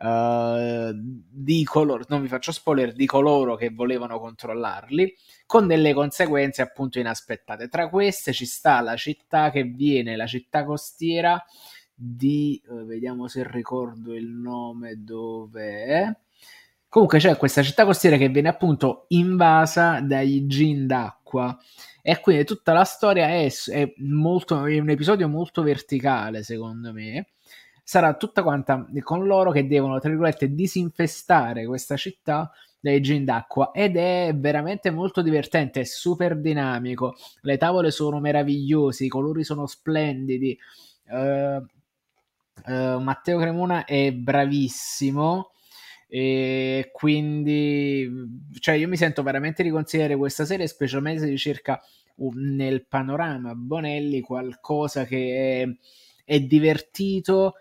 Uh, 0.00 0.92
di 0.94 1.64
coloro, 1.64 2.04
non 2.06 2.22
vi 2.22 2.28
faccio 2.28 2.52
spoiler, 2.52 2.92
di 2.92 3.04
coloro 3.04 3.56
che 3.56 3.70
volevano 3.70 4.20
controllarli, 4.20 5.12
con 5.44 5.66
delle 5.66 5.92
conseguenze 5.92 6.62
appunto 6.62 7.00
inaspettate. 7.00 7.68
Tra 7.68 7.88
queste 7.88 8.32
ci 8.32 8.46
sta 8.46 8.80
la 8.80 8.94
città 8.96 9.50
che 9.50 9.64
viene, 9.64 10.14
la 10.14 10.26
città 10.26 10.64
costiera 10.64 11.44
di, 11.92 12.62
uh, 12.68 12.84
vediamo 12.84 13.26
se 13.26 13.42
ricordo 13.44 14.14
il 14.14 14.28
nome 14.28 15.02
dove 15.02 15.84
è. 15.84 16.16
Comunque 16.88 17.18
c'è 17.18 17.36
questa 17.36 17.62
città 17.62 17.84
costiera 17.84 18.16
che 18.16 18.28
viene 18.28 18.48
appunto 18.48 19.06
invasa 19.08 20.00
dai 20.00 20.46
gin 20.46 20.86
d'acqua 20.86 21.58
e 22.00 22.18
quindi 22.20 22.44
tutta 22.44 22.72
la 22.72 22.84
storia 22.84 23.26
è, 23.26 23.52
è, 23.66 23.92
molto, 23.98 24.64
è 24.64 24.78
un 24.78 24.88
episodio 24.88 25.28
molto 25.28 25.62
verticale 25.62 26.42
secondo 26.42 26.92
me 26.94 27.26
sarà 27.88 28.12
tutta 28.16 28.42
quanta 28.42 28.86
con 29.00 29.24
loro 29.24 29.50
che 29.50 29.66
devono, 29.66 29.98
tra 29.98 30.10
virgolette, 30.10 30.52
disinfestare 30.52 31.64
questa 31.64 31.96
città 31.96 32.52
dai 32.78 33.00
gin 33.00 33.24
d'acqua. 33.24 33.70
Ed 33.70 33.96
è 33.96 34.30
veramente 34.36 34.90
molto 34.90 35.22
divertente, 35.22 35.80
è 35.80 35.84
super 35.84 36.38
dinamico, 36.38 37.14
le 37.40 37.56
tavole 37.56 37.90
sono 37.90 38.20
meravigliose, 38.20 39.06
i 39.06 39.08
colori 39.08 39.42
sono 39.42 39.66
splendidi. 39.66 40.54
Uh, 41.06 41.64
uh, 42.70 43.00
Matteo 43.00 43.38
Cremona 43.38 43.86
è 43.86 44.12
bravissimo. 44.12 45.52
E 46.06 46.90
quindi 46.92 48.06
cioè 48.60 48.74
io 48.74 48.88
mi 48.88 48.98
sento 48.98 49.22
veramente 49.22 49.62
di 49.62 49.70
consigliare 49.70 50.14
questa 50.16 50.44
serie 50.44 50.66
specialmente 50.66 51.20
se 51.20 51.28
ricerca 51.28 51.80
nel 52.34 52.86
panorama 52.86 53.54
Bonelli 53.54 54.20
qualcosa 54.20 55.04
che 55.04 55.62
è, 55.62 55.68
è 56.24 56.40
divertito 56.40 57.54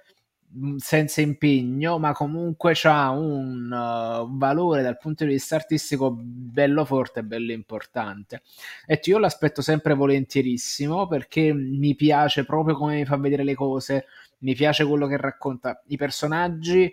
senza 0.78 1.22
impegno, 1.22 2.00
ma 2.00 2.14
comunque 2.14 2.74
ha 2.84 3.10
un 3.12 3.66
uh, 3.72 4.38
valore 4.38 4.82
dal 4.82 4.98
punto 4.98 5.26
di 5.26 5.32
vista 5.32 5.56
artistico 5.56 6.16
bello 6.18 6.86
forte 6.86 7.20
e 7.20 7.24
bello 7.24 7.52
importante. 7.52 8.42
E 8.86 9.00
io 9.04 9.20
l'aspetto 9.20 9.62
sempre 9.62 9.94
volentierissimo 9.94 11.08
perché 11.08 11.54
mi 11.54 11.96
piace 11.96 12.46
proprio 12.46 12.76
come 12.76 12.96
mi 12.96 13.06
fa 13.06 13.18
vedere 13.18 13.44
le 13.44 13.56
cose, 13.56 14.06
mi 14.40 14.56
piace 14.56 14.86
quello 14.86 15.08
che 15.08 15.18
racconta. 15.18 15.82
I 15.88 15.98
personaggi 15.98 16.92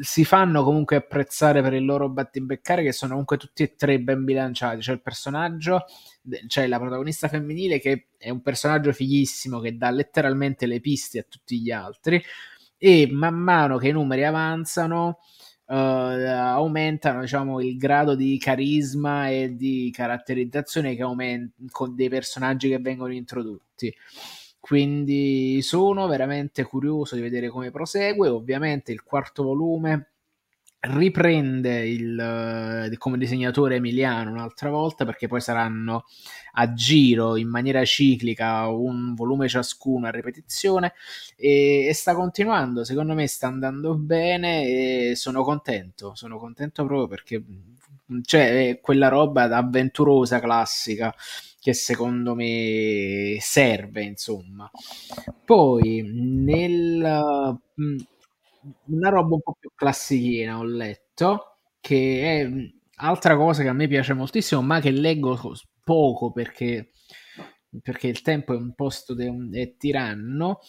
si 0.00 0.24
fanno 0.26 0.62
comunque 0.62 0.96
apprezzare 0.96 1.62
per 1.62 1.72
il 1.72 1.84
loro 1.84 2.10
battibeccare 2.10 2.82
che 2.82 2.92
sono 2.92 3.12
comunque 3.12 3.38
tutti 3.38 3.62
e 3.62 3.74
tre 3.76 3.98
ben 3.98 4.24
bilanciati. 4.24 4.80
C'è 4.80 4.92
il 4.92 5.00
personaggio, 5.00 5.86
c'è 6.46 6.66
la 6.66 6.78
protagonista 6.78 7.28
femminile 7.28 7.78
che 7.80 8.08
è 8.18 8.28
un 8.28 8.42
personaggio 8.42 8.92
fighissimo 8.92 9.60
che 9.60 9.76
dà 9.76 9.90
letteralmente 9.90 10.66
le 10.66 10.80
piste 10.80 11.20
a 11.20 11.24
tutti 11.26 11.60
gli 11.60 11.70
altri 11.70 12.22
e 12.78 13.08
man 13.10 13.34
mano 13.34 13.76
che 13.76 13.88
i 13.88 13.92
numeri 13.92 14.24
avanzano 14.24 15.18
uh, 15.66 15.74
aumentano 15.74 17.20
diciamo, 17.20 17.60
il 17.60 17.76
grado 17.76 18.14
di 18.14 18.38
carisma 18.38 19.28
e 19.28 19.54
di 19.54 19.90
caratterizzazione 19.92 20.94
che 20.94 21.02
aumenta 21.02 21.54
con 21.70 21.94
dei 21.94 22.08
personaggi 22.08 22.68
che 22.68 22.78
vengono 22.78 23.12
introdotti. 23.12 23.94
Quindi 24.60 25.60
sono 25.62 26.06
veramente 26.06 26.62
curioso 26.64 27.14
di 27.14 27.22
vedere 27.22 27.48
come 27.48 27.70
prosegue. 27.70 28.28
Ovviamente 28.28 28.92
il 28.92 29.02
quarto 29.02 29.42
volume 29.42 30.10
riprende 30.80 31.88
il, 31.88 32.94
come 32.98 33.18
disegnatore 33.18 33.76
Emiliano 33.76 34.30
un'altra 34.30 34.70
volta 34.70 35.04
perché 35.04 35.26
poi 35.26 35.40
saranno 35.40 36.04
a 36.52 36.72
giro 36.72 37.36
in 37.36 37.48
maniera 37.48 37.84
ciclica 37.84 38.68
un 38.68 39.14
volume 39.14 39.48
ciascuno 39.48 40.06
a 40.06 40.10
ripetizione 40.10 40.92
e, 41.36 41.86
e, 41.86 41.94
sta 41.94 42.14
continuando 42.14 42.84
secondo 42.84 43.14
me 43.14 43.26
sta 43.26 43.48
andando 43.48 43.96
bene 43.96 45.10
e 45.10 45.16
sono 45.16 45.42
contento 45.42 46.14
sono 46.14 46.38
contento 46.38 46.84
proprio 46.84 47.08
perché 47.08 47.42
c'è 48.22 48.78
quella 48.80 49.08
roba 49.08 49.44
avventurosa 49.44 50.38
classica 50.40 51.14
che 51.60 51.74
secondo 51.74 52.34
me 52.34 53.36
serve 53.40 54.02
insomma. 54.02 54.70
Poi 55.44 56.02
nel 56.02 57.58
una 58.86 59.08
roba 59.08 59.34
un 59.34 59.42
po' 59.42 59.56
più 59.58 59.70
classichina 59.74 60.58
ho 60.58 60.64
letto, 60.64 61.58
che 61.80 62.22
è 62.22 62.50
altra 62.96 63.36
cosa 63.36 63.62
che 63.62 63.68
a 63.68 63.72
me 63.72 63.88
piace 63.88 64.14
moltissimo, 64.14 64.62
ma 64.62 64.80
che 64.80 64.90
leggo 64.90 65.38
poco 65.84 66.32
perché, 66.32 66.92
perché 67.82 68.08
il 68.08 68.22
tempo 68.22 68.52
è 68.52 68.56
un 68.56 68.74
posto 68.74 69.14
de, 69.14 69.32
è 69.52 69.76
tiranno. 69.76 70.60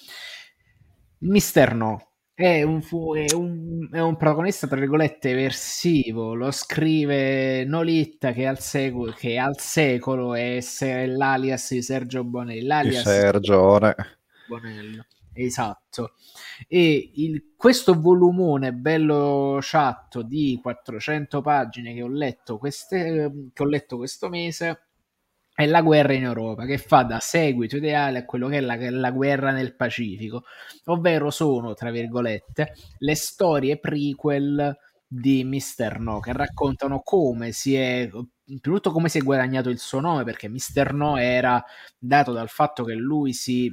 Mister 1.20 1.76
No 1.76 2.10
è 2.40 2.62
un, 2.64 2.82
è, 3.18 3.34
un, 3.34 3.90
è 3.92 4.00
un, 4.00 4.16
protagonista, 4.16 4.66
tra 4.66 4.80
virgolette, 4.80 5.34
versivo. 5.34 6.36
Lo 6.36 6.52
scrive 6.52 7.66
Nolitta, 7.66 8.32
che, 8.32 8.48
al 8.48 8.60
secolo, 8.60 9.12
che 9.12 9.38
al 9.38 9.60
secolo 9.60 10.34
è 10.36 10.62
l'alias 11.06 11.74
di 11.74 11.82
Sergio 11.82 12.24
Bonelli. 12.24 12.62
L'alias 12.62 13.04
Sergio 13.04 13.78
Bonello. 14.48 15.06
Esatto. 15.34 16.14
E 16.68 17.12
il, 17.16 17.54
questo 17.56 18.00
volumone 18.00 18.74
bello 18.74 19.60
ciatto 19.62 20.22
di 20.22 20.60
400 20.62 21.42
pagine 21.42 21.94
che 21.94 22.02
ho 22.02 22.10
letto, 22.10 22.58
queste, 22.58 23.50
che 23.54 23.64
ho 23.64 23.68
letto 23.68 23.98
questo 23.98 24.30
mese 24.30 24.84
è 25.60 25.66
la 25.66 25.82
guerra 25.82 26.14
in 26.14 26.24
Europa, 26.24 26.66
che 26.66 26.78
fa 26.78 27.04
da 27.04 27.20
seguito 27.20 27.76
ideale 27.76 28.20
a 28.20 28.26
quello 28.26 28.48
che 28.48 28.58
è 28.58 28.62
la, 28.62 28.78
la, 28.92 29.12
guerra 29.12 29.52
nel 29.52 29.76
Pacifico, 29.76 30.44
ovvero 30.86 31.30
sono, 31.32 31.74
tra 31.74 31.92
virgolette, 31.92 32.74
le 33.00 33.16
storie 33.16 33.78
prequel 33.78 34.78
di 35.06 35.44
Mister 35.44 36.00
No, 36.00 36.20
che 36.22 36.32
raccontano 36.32 37.02
come 37.02 37.52
si 37.52 37.76
è, 37.76 38.10
tutto 38.62 38.92
come 38.92 39.10
si 39.10 39.20
è 39.20 39.22
guadagnato 39.22 39.70
il 39.70 39.80
suo 39.80 40.00
nome, 40.00 40.24
perché 40.24 40.48
Mister 40.48 40.94
No 40.94 41.18
era 41.18 41.64
dato 41.98 42.32
dal 42.32 42.50
fatto 42.50 42.84
che 42.84 42.94
lui 42.94 43.34
si 43.34 43.72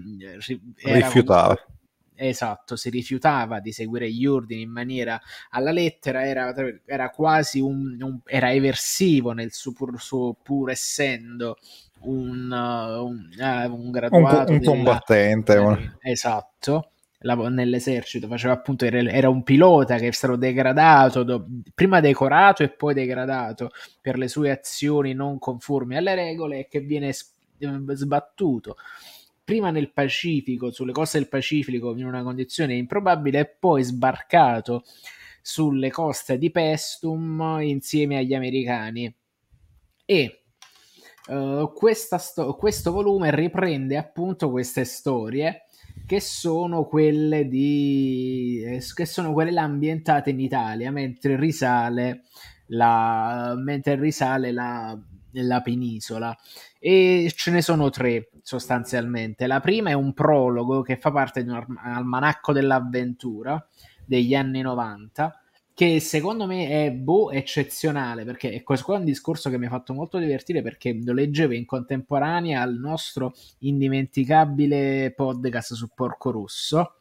rifiutava. 0.82 1.54
Come, 1.54 1.78
esatto, 2.16 2.76
si 2.76 2.90
rifiutava 2.90 3.60
di 3.60 3.72
seguire 3.72 4.10
gli 4.10 4.26
ordini 4.26 4.62
in 4.62 4.70
maniera 4.70 5.20
alla 5.50 5.70
lettera, 5.70 6.24
era, 6.24 6.54
era 6.84 7.10
quasi 7.10 7.60
un, 7.60 7.96
un, 8.00 8.20
era 8.24 8.52
eversivo 8.52 9.32
nel 9.32 9.52
suo 9.52 9.72
pur, 9.72 10.00
suo 10.00 10.34
pur 10.42 10.70
essendo 10.70 11.56
un, 12.00 12.50
un, 12.50 13.28
uh, 13.38 13.74
un 13.74 13.90
graduato 13.90 14.52
un, 14.52 14.58
un 14.58 14.64
combattente 14.64 15.54
della, 15.54 15.96
esatto 16.00 16.90
nell'esercito 17.20 18.28
faceva 18.28 18.52
appunto 18.52 18.84
era, 18.84 19.28
un 19.28 19.42
pilota 19.42 19.96
che 19.96 20.08
è 20.08 20.12
stato 20.12 20.36
degradato 20.36 21.46
prima 21.74 22.00
decorato 22.00 22.62
e 22.62 22.68
poi 22.68 22.94
degradato 22.94 23.70
per 24.00 24.18
le 24.18 24.28
sue 24.28 24.50
azioni 24.50 25.14
non 25.14 25.38
conformi 25.38 25.96
alle 25.96 26.14
regole 26.14 26.58
e 26.60 26.68
che 26.68 26.80
viene 26.80 27.12
sbattuto 27.12 28.76
prima 29.46 29.70
nel 29.70 29.92
Pacifico, 29.92 30.72
sulle 30.72 30.90
coste 30.90 31.18
del 31.18 31.28
Pacifico 31.28 31.96
in 31.96 32.04
una 32.04 32.24
condizione 32.24 32.74
improbabile 32.74 33.38
e 33.38 33.46
poi 33.46 33.84
sbarcato 33.84 34.82
sulle 35.40 35.92
coste 35.92 36.36
di 36.36 36.50
Pestum 36.50 37.58
insieme 37.60 38.18
agli 38.18 38.34
americani. 38.34 39.14
E 40.04 40.42
uh, 41.28 41.70
sto- 41.94 42.56
questo 42.56 42.90
volume 42.90 43.32
riprende 43.32 43.96
appunto 43.96 44.50
queste 44.50 44.84
storie 44.84 45.65
che 46.04 46.20
sono 46.20 46.84
quelle 46.84 47.46
di 47.48 48.62
eh, 48.64 48.82
che 48.94 49.06
sono 49.06 49.32
quelle 49.32 49.58
ambientate 49.58 50.30
in 50.30 50.40
Italia 50.40 50.90
mentre 50.90 51.36
risale 51.36 52.24
la 52.66 53.54
mentre 53.56 53.96
risale 53.96 54.52
la, 54.52 54.98
la 55.32 55.60
penisola 55.60 56.36
e 56.78 57.32
ce 57.34 57.50
ne 57.50 57.62
sono 57.62 57.90
tre 57.90 58.30
sostanzialmente. 58.42 59.46
La 59.46 59.60
prima 59.60 59.90
è 59.90 59.94
un 59.94 60.12
prologo 60.12 60.82
che 60.82 60.96
fa 60.96 61.10
parte 61.10 61.42
di 61.42 61.50
un 61.50 61.76
almanacco 61.82 62.52
dell'avventura 62.52 63.66
degli 64.04 64.34
anni 64.34 64.60
90 64.60 65.45
che 65.76 66.00
secondo 66.00 66.46
me 66.46 66.86
è 66.86 66.90
boh, 66.90 67.30
eccezionale 67.30 68.24
perché 68.24 68.50
è 68.50 68.62
questo 68.62 68.86
qua 68.86 68.96
è 68.96 68.98
un 68.98 69.04
discorso 69.04 69.50
che 69.50 69.58
mi 69.58 69.66
ha 69.66 69.68
fatto 69.68 69.92
molto 69.92 70.16
divertire 70.16 70.62
perché 70.62 70.98
lo 71.04 71.12
leggevo 71.12 71.52
in 71.52 71.66
contemporanea 71.66 72.62
al 72.62 72.78
nostro 72.78 73.34
indimenticabile 73.58 75.12
podcast 75.14 75.74
su 75.74 75.90
Porco 75.94 76.30
Rosso 76.30 76.94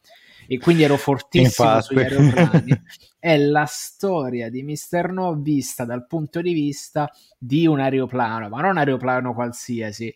e 0.46 0.60
quindi 0.60 0.84
ero 0.84 0.98
fortissimo 0.98 1.70
Infatti. 1.70 1.86
sugli 1.86 2.00
aeroplani. 2.00 2.82
è 3.18 3.38
la 3.38 3.66
storia 3.66 4.50
di 4.50 4.62
Mister 4.62 5.10
No 5.10 5.36
vista 5.36 5.86
dal 5.86 6.06
punto 6.06 6.42
di 6.42 6.52
vista 6.52 7.10
di 7.38 7.66
un 7.66 7.80
aeroplano, 7.80 8.50
ma 8.50 8.60
non 8.60 8.72
un 8.72 8.78
aeroplano 8.78 9.34
qualsiasi, 9.34 10.14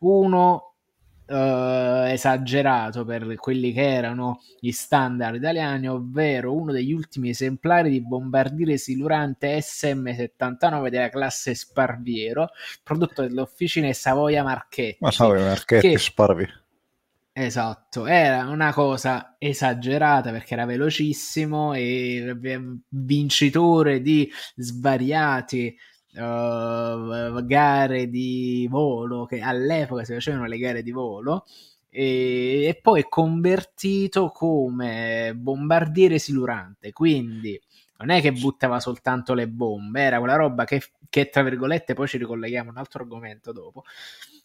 uno 0.00 0.69
Uh, 1.30 2.08
esagerato 2.08 3.04
per 3.04 3.36
quelli 3.36 3.72
che 3.72 3.88
erano 3.88 4.40
gli 4.58 4.72
standard 4.72 5.36
italiani, 5.36 5.88
ovvero 5.88 6.52
uno 6.52 6.72
degli 6.72 6.92
ultimi 6.92 7.28
esemplari 7.28 7.88
di 7.88 8.04
bombardiere 8.04 8.76
silurante 8.78 9.60
SM-79 9.60 10.88
della 10.88 11.08
classe 11.08 11.54
Sparviero, 11.54 12.48
prodotto 12.82 13.22
dalle 13.22 13.42
officine 13.42 13.92
Savoia 13.92 14.42
Marchetti. 14.42 14.98
Ma 14.98 15.12
Savoia 15.12 15.44
Marchetti, 15.44 15.90
che, 15.90 15.98
Sparviero 15.98 16.60
Esatto, 17.32 18.06
era 18.06 18.48
una 18.48 18.72
cosa 18.72 19.36
esagerata 19.38 20.32
perché 20.32 20.54
era 20.54 20.66
velocissimo 20.66 21.74
e 21.74 22.36
vincitore 22.88 24.02
di 24.02 24.30
svariati 24.56 25.74
uh, 26.14 27.44
gare 27.44 28.08
di 28.08 28.66
volo 28.70 29.24
che 29.26 29.40
all'epoca 29.40 30.04
si 30.04 30.12
facevano 30.12 30.46
le 30.46 30.58
gare 30.58 30.82
di 30.82 30.90
volo 30.90 31.44
e, 31.88 32.64
e 32.66 32.78
poi 32.80 33.04
convertito 33.08 34.30
come 34.30 35.32
bombardiere 35.36 36.18
silurante, 36.18 36.92
quindi 36.92 37.60
non 38.00 38.16
è 38.16 38.20
che 38.20 38.32
buttava 38.32 38.80
soltanto 38.80 39.34
le 39.34 39.48
bombe, 39.48 40.00
era 40.00 40.18
quella 40.18 40.36
roba 40.36 40.64
che, 40.64 40.82
che 41.08 41.28
tra 41.28 41.42
virgolette, 41.42 41.94
poi 41.94 42.08
ci 42.08 42.18
ricolleghiamo 42.18 42.70
a 42.70 42.72
un 42.72 42.78
altro 42.78 43.02
argomento 43.02 43.52
dopo, 43.52 43.84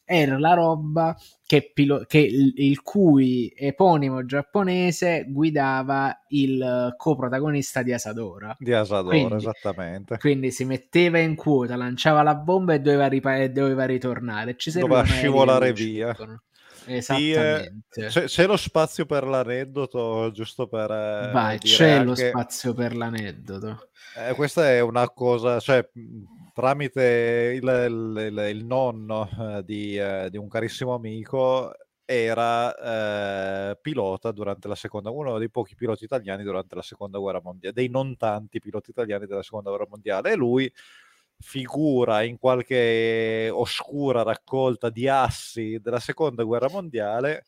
era 0.04 0.38
la 0.38 0.54
roba 0.54 1.18
che, 1.46 1.72
pilo- 1.74 2.06
che 2.08 2.20
il, 2.20 2.54
il, 2.58 2.82
cui 2.82 3.52
eponimo 3.56 4.26
giapponese 4.26 5.26
guidava 5.28 6.26
il 6.30 6.94
coprotagonista 6.98 7.82
di 7.82 7.94
Asadora. 7.94 8.56
Di 8.60 8.74
Asadora, 8.74 9.16
quindi, 9.18 9.36
esattamente. 9.36 10.18
Quindi 10.18 10.52
si 10.52 10.66
metteva 10.66 11.18
in 11.20 11.36
quota, 11.36 11.76
lanciava 11.76 12.22
la 12.22 12.36
bomba 12.36 12.74
e 12.74 12.80
doveva, 12.80 13.08
ripa- 13.08 13.48
doveva 13.48 13.86
ritornare. 13.86 14.56
Ci 14.58 14.72
doveva 14.72 15.04
scivolare 15.04 15.74
via. 15.74 16.16
Esattamente. 16.86 18.08
C'è, 18.08 18.24
c'è, 18.26 18.46
lo 18.46 18.58
spazio 18.58 19.06
per 19.06 19.26
l'aneddoto, 19.26 20.32
giusto 20.32 20.68
per... 20.68 20.92
Eh, 20.92 21.32
Vai, 21.32 21.58
c'è 21.60 21.92
anche... 21.92 22.06
lo 22.06 22.16
spazio 22.16 22.74
per 22.74 22.96
l'aneddoto. 22.96 23.90
Eh, 24.18 24.34
questa 24.34 24.70
è 24.70 24.80
una 24.80 25.10
cosa, 25.10 25.60
cioè, 25.60 25.88
tramite 26.54 27.60
il, 27.62 27.68
il, 27.68 28.56
il 28.56 28.66
nonno 28.66 29.30
eh, 29.40 29.64
di, 29.64 29.98
eh, 29.98 30.30
di, 30.30 30.38
un 30.38 30.48
carissimo 30.48 30.94
amico, 30.94 31.74
era 32.06 33.72
eh, 33.72 33.78
pilota 33.82 34.32
durante 34.32 34.68
la 34.68 34.76
seconda, 34.76 35.10
uno 35.10 35.38
dei 35.40 35.50
pochi 35.50 35.76
piloti 35.76 36.04
italiani 36.04 36.44
durante 36.44 36.76
la 36.76 36.84
seconda 36.84 37.18
guerra 37.18 37.42
mondiale, 37.42 37.74
dei 37.74 37.90
non 37.90 38.16
tanti 38.16 38.60
piloti 38.60 38.92
italiani 38.92 39.26
della 39.26 39.44
seconda 39.44 39.70
guerra 39.70 39.88
mondiale, 39.90 40.32
e 40.32 40.36
lui 40.36 40.72
figura 41.40 42.24
in 42.24 42.38
qualche 42.38 43.50
oscura 43.52 44.24
raccolta 44.24 44.90
di 44.90 45.08
assi 45.08 45.80
della 45.82 46.00
seconda 46.00 46.44
guerra 46.44 46.70
mondiale 46.70 47.46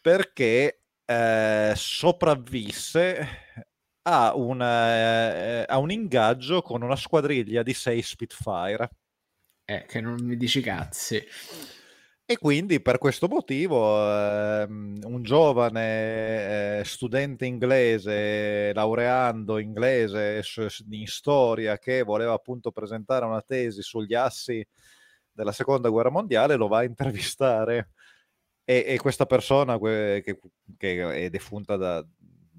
perché 0.00 0.82
eh, 1.04 1.72
sopravvisse 1.76 3.26
a, 4.02 4.34
una, 4.34 4.94
eh, 4.94 5.64
a, 5.68 5.78
un 5.78 5.90
ingaggio 5.90 6.62
con 6.62 6.82
una 6.82 6.96
squadriglia 6.96 7.62
di 7.62 7.72
sei 7.72 8.02
Spitfire. 8.02 8.90
Eh, 9.64 9.84
che 9.86 10.00
non 10.00 10.16
mi 10.20 10.36
dici 10.36 10.60
cazzi. 10.60 11.24
E 12.32 12.38
quindi 12.38 12.80
per 12.80 12.96
questo 12.96 13.28
motivo 13.28 14.08
ehm, 14.08 15.00
un 15.04 15.22
giovane 15.22 16.78
eh, 16.78 16.84
studente 16.86 17.44
inglese, 17.44 18.72
laureando 18.72 19.58
inglese 19.58 20.42
in 20.88 21.06
storia, 21.06 21.76
che 21.76 22.02
voleva 22.02 22.32
appunto 22.32 22.72
presentare 22.72 23.26
una 23.26 23.42
tesi 23.42 23.82
sugli 23.82 24.14
assi 24.14 24.66
della 25.30 25.52
seconda 25.52 25.90
guerra 25.90 26.08
mondiale, 26.08 26.56
lo 26.56 26.68
va 26.68 26.78
a 26.78 26.84
intervistare. 26.84 27.90
E, 28.64 28.82
e 28.86 28.98
questa 28.98 29.26
persona 29.26 29.78
che, 29.78 30.22
che, 30.78 31.24
è 31.24 31.28
defunta 31.28 31.76
da, 31.76 32.02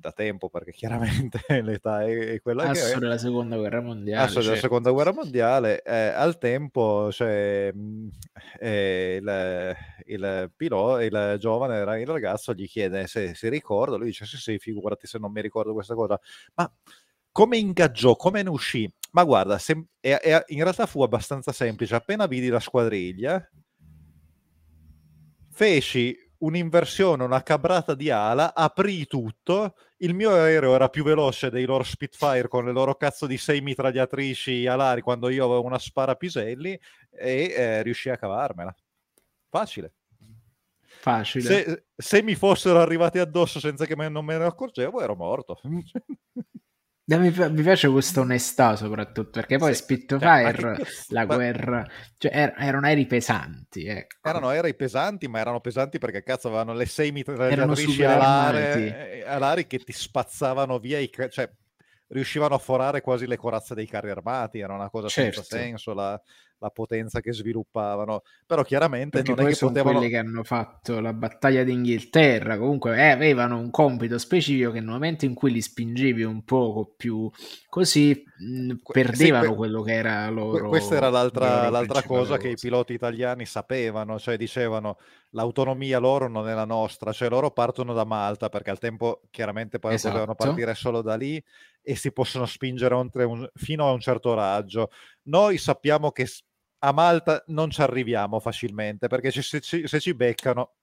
da 0.04 0.12
tempo 0.12 0.50
perché 0.50 0.72
chiaramente 0.72 1.40
l'età 1.64 2.04
è, 2.04 2.34
è 2.34 2.42
quella 2.42 2.64
Asso 2.64 2.88
che 2.88 2.94
è. 2.94 3.00
della 3.00 3.18
seconda 3.18 3.56
guerra 3.56 3.80
mondiale 3.80 4.22
Asso 4.22 4.34
certo. 4.34 4.50
della 4.50 4.62
seconda 4.62 4.92
guerra 4.92 5.14
mondiale 5.14 5.82
eh, 5.82 6.08
al 6.08 6.38
tempo 6.38 7.10
cioè, 7.10 7.74
eh, 8.60 9.20
il, 9.22 9.76
il 10.08 10.52
pilota 10.54 11.04
il 11.04 11.38
giovane 11.40 11.80
il 12.02 12.06
ragazzo 12.08 12.54
gli 12.54 12.68
chiede 12.68 13.08
se 13.08 13.34
si 13.34 13.48
ricorda 13.48 13.96
lui 13.96 14.08
dice 14.08 14.26
sì 14.26 14.36
sì 14.36 14.60
figurati 14.60 15.08
se 15.08 15.18
non 15.20 15.32
mi 15.32 15.40
ricordo 15.40 15.72
questa 15.72 15.96
cosa 15.96 16.20
ma 16.56 16.70
come 17.32 17.58
ingaggiò 17.58 18.18
come 18.18 18.44
ne 18.44 18.50
uscì 18.50 18.92
ma 19.12 19.24
guarda 19.24 19.58
sem- 19.58 19.86
è, 20.02 20.20
è, 20.20 20.44
in 20.48 20.64
realtà 20.64 20.86
fu 20.86 21.02
abbastanza 21.02 21.54
semplice 21.54 21.96
appena 21.96 22.26
vidi 22.26 22.50
la 22.50 22.60
squadriglia 22.60 23.50
feci 25.50 26.18
un'inversione, 26.44 27.24
una 27.24 27.42
cabrata 27.42 27.96
di 27.96 28.10
ala, 28.10 28.54
aprì 28.54 29.06
tutto, 29.08 29.76
il 29.98 30.14
mio 30.14 30.32
aereo 30.32 30.76
era 30.76 30.90
più 30.90 31.04
veloce 31.04 31.50
dei 31.50 31.66
loro 31.66 31.84
Spitfire 31.84 32.48
con 32.48 32.66
le 32.66 32.72
loro 32.72 32.96
cazzo 32.96 33.26
di 33.26 33.38
sei 33.38 33.62
mitragliatrici 33.62 34.68
alari 34.68 35.02
quando 35.02 35.30
io 35.30 35.46
avevo 35.46 35.64
una 35.64 35.80
spara 35.80 36.16
piselli 36.16 36.78
e 37.10 37.54
eh, 37.56 37.82
riuscì 37.82 38.10
a 38.10 38.18
cavarmela. 38.18 38.76
Facile. 39.50 39.94
Facile. 40.84 41.44
Se, 41.44 41.84
se, 41.96 42.22
mi 42.22 42.36
fossero 42.36 42.80
arrivati 42.80 43.20
addosso 43.20 43.60
senza 43.60 43.86
che 43.86 43.96
me, 43.96 44.08
non 44.10 44.24
me 44.24 44.38
ne 44.38 44.46
accorgevo, 44.46 45.02
ero 45.02 45.16
morto. 45.16 45.60
Mi, 47.18 47.32
mi, 47.32 47.62
piace 47.62 47.88
questa 47.90 48.22
onestà 48.22 48.76
soprattutto 48.76 49.30
perché 49.32 49.58
poi 49.58 49.74
sì, 49.74 49.84
Spitfire, 49.84 50.56
cioè, 50.58 50.78
la 51.10 51.26
ma... 51.26 51.36
guerra, 51.36 51.88
cioè 52.18 52.32
er, 52.34 52.54
erano 52.58 52.86
aerei 52.88 53.06
pesanti. 53.06 53.86
Ecco. 53.86 54.28
Erano 54.28 54.50
aerei 54.50 54.76
pesanti, 54.76 55.28
ma 55.28 55.40
erano 55.40 55.60
pesanti 55.60 55.98
perché 55.98 56.24
cazzo 56.24 56.48
avevano 56.48 56.74
le 56.74 56.86
sei 56.86 57.12
mitragliatrici 57.12 58.04
alari, 58.04 58.88
eh, 58.88 59.24
alari 59.26 59.68
che 59.68 59.80
ti 59.80 59.92
spazzavano 59.92 60.80
via 60.80 61.00
i... 61.00 61.10
Cioè, 61.30 61.50
riuscivano 62.08 62.56
a 62.56 62.60
forare 62.60 63.02
quasi 63.02 63.28
le 63.28 63.38
corazze 63.38 63.74
dei 63.76 63.88
carri 63.88 64.12
armati, 64.12 64.60
era 64.60 64.74
una 64.74 64.90
cosa 64.90 65.08
certo. 65.08 65.42
senza 65.42 65.58
senso. 65.58 65.94
La, 65.94 66.22
la 66.64 66.70
potenza 66.70 67.20
che 67.20 67.34
sviluppavano. 67.34 68.24
Però 68.46 68.64
chiaramente 68.64 69.22
Perché 69.22 69.36
non 69.36 69.46
è 69.46 69.50
che 69.50 69.56
sono 69.56 69.72
potevano... 69.72 69.98
quelli 69.98 70.12
che 70.12 70.18
hanno 70.18 70.44
fatto 70.44 71.02
la 71.02 71.14
battaglia 71.14 71.64
d'Inghilterra, 71.64 72.58
comunque 72.58 72.96
eh, 72.98 73.10
avevano 73.10 73.58
un 73.58 73.70
compito 73.70 74.18
specifico 74.18 74.72
che 74.72 74.80
nel 74.80 74.90
momento 74.90 75.26
in 75.26 75.34
cui 75.34 75.52
li 75.52 75.62
spingevi 75.62 76.24
un 76.24 76.44
poco 76.44 76.94
più 76.96 77.30
così, 77.68 78.24
mh, 78.38 78.76
perdevano 78.92 79.50
sì, 79.50 79.56
quello 79.56 79.82
che 79.82 79.94
era 79.94 80.30
loro. 80.30 80.70
Questa 80.70 80.96
era 80.96 81.10
l'altra, 81.10 81.70
l'altra 81.70 82.04
cosa 82.04 82.38
che 82.38 82.50
i 82.50 82.58
piloti 82.60 82.94
italiani 82.94 83.46
sapevano, 83.46 84.18
cioè 84.18 84.38
dicevano 84.38 84.98
l'autonomia 85.34 86.00
loro 86.00 86.28
non 86.28 86.48
è 86.48 86.54
la 86.54 86.66
nostra, 86.66 87.12
cioè 87.12 87.30
loro 87.30 87.52
partono 87.52 87.94
da 87.94 88.06
Malta 88.06 88.50
perché 88.50 88.70
al 88.70 88.80
tempo 88.80 89.22
chiaramente 89.30 89.80
poi 89.80 89.96
esatto. 89.96 90.14
potevano 90.14 90.36
partire 90.36 90.76
solo 90.76 91.02
da 91.02 91.16
lì 91.16 91.44
e 91.82 91.96
si 91.96 92.12
possono 92.12 92.46
spingere 92.46 92.96
un, 92.96 93.50
fino 93.54 93.88
a 93.88 93.92
un 93.92 94.00
certo 94.00 94.34
raggio. 94.34 94.90
Noi 95.24 95.58
sappiamo 95.58 96.12
che 96.12 96.28
a 96.86 96.92
Malta 96.92 97.44
non 97.48 97.70
ci 97.70 97.82
arriviamo 97.82 98.40
facilmente 98.40 99.08
perché 99.08 99.32
se 99.32 99.62
ci, 99.62 99.88
se 99.88 100.00
ci 100.00 100.14
beccano 100.14 100.74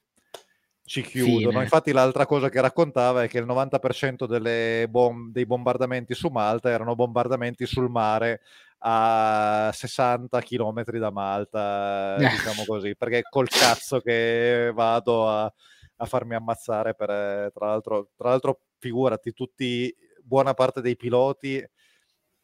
ci 0.83 1.03
chiudono. 1.03 1.51
Fine. 1.51 1.63
Infatti 1.63 1.93
l'altra 1.93 2.27
cosa 2.27 2.49
che 2.49 2.61
raccontava 2.61 3.23
è 3.23 3.29
che 3.29 3.39
il 3.39 3.47
90% 3.47 4.89
bom- 4.89 5.31
dei 5.31 5.47
bombardamenti 5.47 6.15
su 6.15 6.29
Malta 6.29 6.71
erano 6.71 6.95
bombardamenti 6.95 7.67
sul 7.67 7.91
mare 7.91 8.41
a 8.79 9.71
60 9.73 10.41
km 10.41 10.83
da 10.99 11.11
Malta, 11.11 12.17
eh. 12.17 12.29
diciamo 12.31 12.65
così, 12.67 12.97
perché 12.97 13.23
col 13.29 13.49
cazzo 13.49 14.01
che 14.01 14.73
vado 14.75 15.29
a, 15.29 15.45
a 15.45 16.05
farmi 16.07 16.35
ammazzare 16.35 16.95
per, 16.95 17.51
tra 17.53 17.67
l'altro, 17.67 18.09
tra 18.17 18.31
l'altro 18.31 18.61
figurati, 18.79 19.33
tutti, 19.33 19.95
buona 20.23 20.55
parte 20.55 20.81
dei 20.81 20.97
piloti 20.97 21.63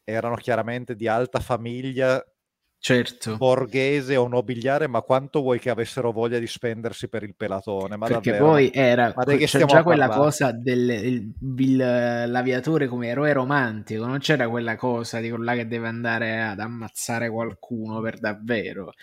erano 0.03 0.35
chiaramente 0.35 0.95
di 0.95 1.07
alta 1.07 1.39
famiglia 1.41 2.23
certo. 2.79 3.37
borghese 3.37 4.15
o 4.15 4.27
nobiliare, 4.27 4.87
ma 4.87 5.01
quanto 5.01 5.41
vuoi 5.41 5.59
che 5.59 5.69
avessero 5.69 6.11
voglia 6.11 6.39
di 6.39 6.47
spendersi 6.47 7.07
per 7.09 7.21
il 7.23 7.35
pelatone? 7.35 7.97
Ma 7.97 8.07
Perché 8.07 8.31
davvero, 8.31 8.51
poi 8.51 8.71
era 8.73 9.13
c'è 9.13 9.65
già 9.65 9.83
quella 9.83 10.07
cosa 10.09 10.51
dell'aviatore 10.51 12.87
come 12.87 13.07
eroe 13.07 13.33
romantico, 13.33 14.05
non 14.05 14.19
c'era 14.19 14.49
quella 14.49 14.75
cosa 14.75 15.19
di 15.19 15.33
là 15.37 15.55
che 15.55 15.67
deve 15.67 15.87
andare 15.87 16.41
ad 16.41 16.59
ammazzare 16.59 17.29
qualcuno 17.29 18.01
per 18.01 18.19
davvero. 18.19 18.93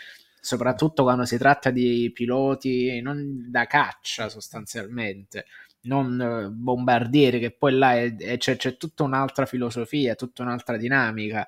Soprattutto 0.41 1.05
quando 1.05 1.25
si 1.25 1.39
tratta 1.39 1.70
di 1.70 2.11
piloti 2.12 3.01
non 3.01 3.47
da 3.51 3.66
caccia 3.66 4.29
sostanzialmente 4.29 5.47
non 5.85 6.20
eh, 6.20 6.51
bombardieri, 6.51 7.39
che 7.39 7.51
poi 7.51 7.72
là 7.72 7.95
è, 7.95 8.14
è, 8.16 8.37
c'è, 8.37 8.57
c'è, 8.57 8.76
tutta 8.76 9.03
un'altra 9.03 9.47
filosofia, 9.47 10.14
tutta 10.14 10.43
un'altra 10.43 10.76
dinamica. 10.76 11.47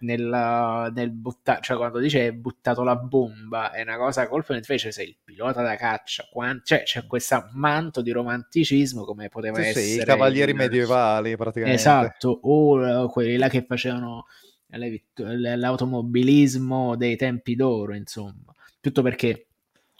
Nel, 0.00 0.90
nel 0.94 1.10
buttare, 1.10 1.60
cioè 1.62 1.76
quando 1.76 1.98
dice 1.98 2.20
hai 2.20 2.32
buttato 2.32 2.82
la 2.82 2.96
bomba 2.96 3.72
è 3.72 3.82
una 3.82 3.96
cosa 3.96 4.26
colpo 4.28 4.54
invece 4.54 4.92
sei 4.92 5.08
il 5.08 5.16
pilota 5.22 5.62
da 5.62 5.76
caccia, 5.76 6.26
quando, 6.30 6.62
cioè 6.64 6.84
c'è 6.84 7.06
questo 7.06 7.48
manto 7.52 8.00
di 8.00 8.10
romanticismo 8.10 9.04
come 9.04 9.28
poteva 9.28 9.60
sì, 9.60 9.68
essere 9.68 9.84
sì, 9.84 10.00
i 10.00 10.04
cavalieri 10.04 10.52
il, 10.52 10.56
medievali 10.56 11.36
praticamente. 11.36 11.80
Esatto, 11.80 12.38
o 12.42 13.08
quelli 13.08 13.36
là 13.36 13.48
che 13.48 13.64
facevano 13.66 14.26
l'automobilismo 14.68 16.96
dei 16.96 17.16
tempi 17.16 17.54
d'oro, 17.54 17.94
insomma, 17.94 18.52
tutto 18.80 19.02
perché 19.02 19.48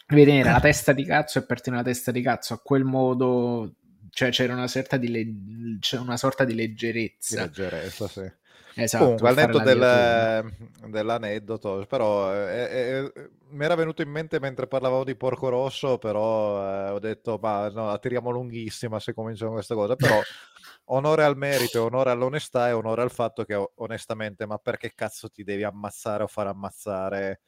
vedere 0.07 0.49
la 0.49 0.59
testa 0.59 0.93
di 0.93 1.05
cazzo 1.05 1.39
e 1.39 1.45
partire 1.45 1.75
una 1.75 1.85
testa 1.85 2.11
di 2.11 2.21
cazzo 2.21 2.53
a 2.53 2.59
quel 2.61 2.83
modo 2.83 3.75
cioè 4.15 4.29
c'era 4.29 4.53
una 4.53 4.67
sorta 4.67 4.95
di, 4.95 5.09
le... 5.09 5.97
una 5.97 6.15
sorta 6.15 6.45
di 6.45 6.55
leggerezza. 6.55 7.41
Leggerezza, 7.41 8.07
sì. 8.07 8.31
Esatto, 8.77 9.03
Comunque, 9.03 9.29
al 9.29 9.35
netto 9.35 9.59
del, 9.59 10.53
dell'aneddoto, 10.89 11.85
però 11.87 12.33
eh, 12.33 12.61
eh, 12.61 13.11
eh, 13.13 13.29
mi 13.49 13.65
era 13.65 13.75
venuto 13.75 14.01
in 14.01 14.09
mente 14.09 14.39
mentre 14.39 14.67
parlavamo 14.67 15.03
di 15.03 15.15
Porco 15.15 15.49
Rosso, 15.49 15.97
però 15.97 16.61
eh, 16.61 16.89
ho 16.91 16.99
detto, 16.99 17.37
ma 17.41 17.69
no, 17.69 17.87
la 17.87 17.97
tiriamo 17.97 18.31
lunghissima 18.31 18.99
se 19.01 19.13
cominciamo 19.13 19.53
questa 19.53 19.75
cosa, 19.75 19.95
però 19.97 20.21
onore 20.91 21.23
al 21.23 21.37
merito, 21.37 21.83
onore 21.83 22.09
all'onestà 22.09 22.69
e 22.69 22.71
onore 22.71 23.01
al 23.01 23.11
fatto 23.11 23.43
che 23.43 23.71
onestamente, 23.75 24.45
ma 24.45 24.57
perché 24.57 24.93
cazzo 24.93 25.29
ti 25.29 25.43
devi 25.43 25.63
ammazzare 25.63 26.23
o 26.23 26.27
far 26.27 26.47
ammazzare? 26.47 27.41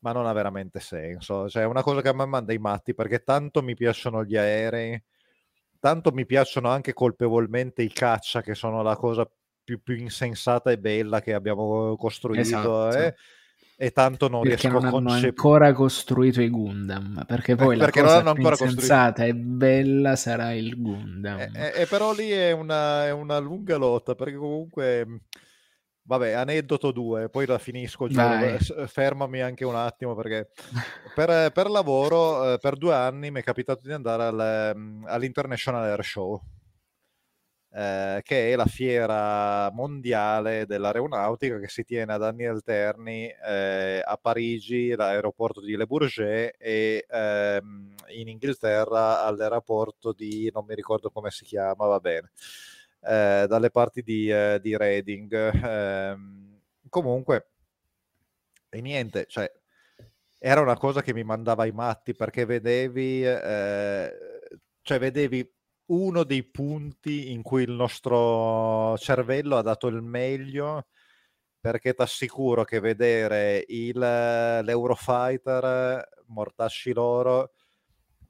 Ma 0.00 0.12
non 0.12 0.26
ha 0.26 0.32
veramente 0.32 0.80
senso. 0.80 1.48
Cioè, 1.48 1.62
è 1.62 1.66
una 1.66 1.82
cosa 1.82 2.02
che 2.02 2.08
a 2.08 2.14
me 2.14 2.26
manda 2.26 2.52
i 2.52 2.58
matti 2.58 2.94
perché 2.94 3.22
tanto 3.22 3.62
mi 3.62 3.74
piacciono 3.74 4.24
gli 4.24 4.36
aerei, 4.36 5.02
tanto 5.78 6.12
mi 6.12 6.26
piacciono 6.26 6.68
anche 6.68 6.92
colpevolmente 6.92 7.82
i 7.82 7.92
caccia, 7.92 8.42
che 8.42 8.54
sono 8.54 8.82
la 8.82 8.96
cosa 8.96 9.28
più, 9.64 9.82
più 9.82 9.96
insensata 9.96 10.70
e 10.70 10.78
bella 10.78 11.20
che 11.20 11.34
abbiamo 11.34 11.96
costruito. 11.96 12.40
Esatto. 12.40 12.96
Eh? 12.96 13.14
E 13.78 13.90
tanto 13.90 14.28
non 14.28 14.40
perché 14.40 14.68
riesco 14.68 14.78
non 14.78 14.86
a 14.86 14.90
concepire. 14.90 15.28
ancora 15.28 15.72
costruito 15.74 16.40
i 16.40 16.48
Gundam. 16.48 17.24
Perché 17.26 17.56
poi 17.56 17.76
eh, 17.76 17.78
perché 17.78 18.00
la 18.00 18.22
cosa 18.22 18.32
più 18.32 18.48
insensata 18.48 19.24
e 19.24 19.34
bella 19.34 20.16
sarà 20.16 20.54
il 20.54 20.80
Gundam. 20.80 21.38
E, 21.38 21.50
e, 21.52 21.72
e 21.82 21.86
però 21.86 22.14
lì 22.14 22.30
è 22.30 22.52
una, 22.52 23.04
è 23.04 23.10
una 23.10 23.38
lunga 23.38 23.76
lotta 23.76 24.14
perché 24.14 24.36
comunque 24.36 25.20
Vabbè, 26.06 26.32
aneddoto 26.32 26.92
2, 26.92 27.28
poi 27.30 27.46
la 27.46 27.58
finisco 27.58 28.06
giù. 28.06 28.14
Fermami 28.86 29.40
anche 29.40 29.64
un 29.64 29.74
attimo 29.74 30.14
perché 30.14 30.50
per, 31.16 31.50
per 31.50 31.68
lavoro 31.68 32.52
eh, 32.52 32.58
per 32.58 32.76
due 32.76 32.94
anni 32.94 33.32
mi 33.32 33.40
è 33.40 33.42
capitato 33.42 33.80
di 33.82 33.92
andare 33.92 34.22
al, 34.22 34.72
mm, 34.76 35.04
all'International 35.06 35.82
Air 35.82 36.04
Show, 36.04 36.40
eh, 37.72 38.20
che 38.22 38.52
è 38.52 38.54
la 38.54 38.66
fiera 38.66 39.68
mondiale 39.72 40.64
dell'aeronautica 40.64 41.58
che 41.58 41.68
si 41.68 41.82
tiene 41.82 42.12
ad 42.12 42.22
anni 42.22 42.46
alterni 42.46 43.26
eh, 43.44 44.00
a 44.04 44.16
Parigi, 44.16 44.94
l'aeroporto 44.94 45.60
di 45.60 45.74
Le 45.74 45.86
Bourget, 45.86 46.54
e 46.56 47.04
ehm, 47.08 47.94
in 48.14 48.28
Inghilterra 48.28 49.24
all'aeroporto 49.24 50.12
di, 50.12 50.48
non 50.54 50.64
mi 50.66 50.76
ricordo 50.76 51.10
come 51.10 51.30
si 51.32 51.44
chiama, 51.44 51.86
va 51.86 51.98
bene 51.98 52.30
eh, 53.06 53.46
dalle 53.48 53.70
parti 53.70 54.02
di, 54.02 54.28
eh, 54.28 54.58
di 54.60 54.76
Reading. 54.76 55.32
Eh, 55.64 56.16
comunque, 56.88 57.50
e 58.68 58.80
niente, 58.80 59.26
cioè, 59.28 59.50
era 60.38 60.60
una 60.60 60.76
cosa 60.76 61.02
che 61.02 61.14
mi 61.14 61.24
mandava 61.24 61.62
ai 61.62 61.72
matti 61.72 62.14
perché 62.14 62.44
vedevi, 62.44 63.24
eh, 63.24 64.12
cioè, 64.82 64.98
vedevi 64.98 65.48
uno 65.86 66.24
dei 66.24 66.44
punti 66.44 67.32
in 67.32 67.42
cui 67.42 67.62
il 67.62 67.70
nostro 67.70 68.96
cervello 68.98 69.56
ha 69.56 69.62
dato 69.62 69.86
il 69.86 70.02
meglio 70.02 70.88
perché 71.60 71.94
ti 71.94 72.02
assicuro 72.02 72.64
che 72.64 72.80
vedere 72.80 73.64
il, 73.68 73.98
l'Eurofighter, 73.98 76.08
mortasci 76.26 76.92
loro, 76.92 77.52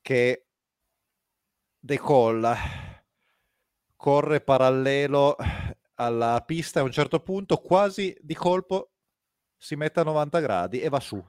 che 0.00 0.46
decolla 1.78 2.95
corre 4.06 4.40
parallelo 4.40 5.34
alla 5.94 6.40
pista 6.46 6.78
a 6.78 6.84
un 6.84 6.92
certo 6.92 7.18
punto 7.18 7.56
quasi 7.56 8.16
di 8.20 8.34
colpo 8.34 8.92
si 9.56 9.74
mette 9.74 9.98
a 9.98 10.04
90 10.04 10.38
gradi 10.38 10.80
e 10.80 10.88
va 10.88 11.00
su. 11.00 11.20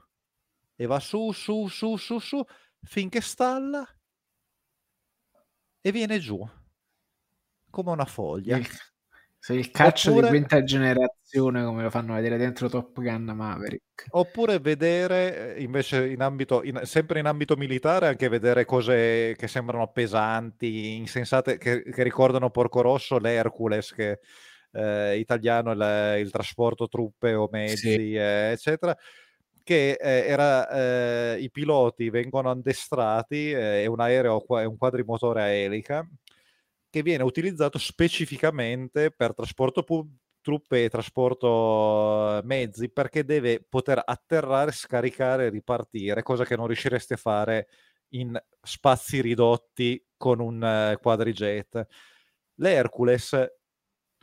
E 0.75 0.85
va 0.85 0.99
su, 0.99 1.31
su, 1.31 1.67
su, 1.69 1.97
su, 1.97 2.19
su, 2.19 2.45
finché 2.83 3.19
stalla 3.19 3.83
e 5.81 5.91
viene 5.91 6.19
giù 6.19 6.47
come 7.71 7.89
una 7.89 8.05
foglia. 8.05 8.59
Sei 9.47 9.59
il 9.59 9.71
calcio 9.71 10.09
Oppure... 10.09 10.25
di 10.25 10.31
quinta 10.31 10.61
generazione 10.61 11.63
come 11.63 11.81
lo 11.81 11.89
fanno 11.89 12.15
vedere 12.15 12.35
dentro 12.35 12.67
Top 12.67 12.99
Gun 12.99 13.31
Maverick. 13.33 14.07
Oppure 14.09 14.59
vedere 14.59 15.55
eh, 15.55 15.63
invece 15.63 16.09
in 16.09 16.21
ambito, 16.21 16.63
in, 16.63 16.81
sempre 16.83 17.19
in 17.19 17.27
ambito 17.27 17.55
militare, 17.55 18.07
anche 18.07 18.27
vedere 18.27 18.65
cose 18.65 19.35
che 19.37 19.47
sembrano 19.47 19.89
pesanti, 19.93 20.97
insensate, 20.97 21.57
che, 21.57 21.81
che 21.81 22.03
ricordano 22.03 22.49
Porco 22.49 22.81
Rosso, 22.81 23.19
l'Hercules 23.19 23.93
che 23.93 24.19
eh, 24.73 25.17
italiano, 25.17 25.71
il, 25.71 26.19
il, 26.19 26.29
trasporto 26.29 26.89
truppe 26.89 27.33
o 27.33 27.47
mezzi, 27.49 27.93
sì. 27.93 28.15
eh, 28.15 28.49
eccetera 28.51 28.93
che 29.63 29.91
eh, 29.93 30.25
era, 30.27 30.69
eh, 31.35 31.39
i 31.39 31.49
piloti 31.49 32.09
vengono 32.09 32.49
addestrati, 32.49 33.51
eh, 33.51 33.83
è 33.83 33.85
un 33.85 34.01
aereo, 34.01 34.45
è 34.59 34.65
un 34.65 34.77
quadrimotore 34.77 35.41
a 35.41 35.47
elica, 35.47 36.05
che 36.89 37.01
viene 37.01 37.23
utilizzato 37.23 37.77
specificamente 37.77 39.11
per 39.11 39.33
trasporto 39.33 39.83
pu- 39.83 40.07
truppe 40.41 40.85
e 40.85 40.89
trasporto 40.89 42.41
mezzi, 42.45 42.89
perché 42.89 43.25
deve 43.25 43.65
poter 43.67 44.01
atterrare, 44.03 44.71
scaricare 44.71 45.47
e 45.47 45.49
ripartire, 45.49 46.23
cosa 46.23 46.45
che 46.45 46.55
non 46.55 46.67
riuscireste 46.67 47.15
a 47.15 47.17
fare 47.17 47.67
in 48.11 48.41
spazi 48.61 49.21
ridotti 49.21 50.01
con 50.15 50.39
un 50.39 50.61
uh, 50.93 50.97
quadrijet. 51.01 51.85
L'Hercules 52.55 53.57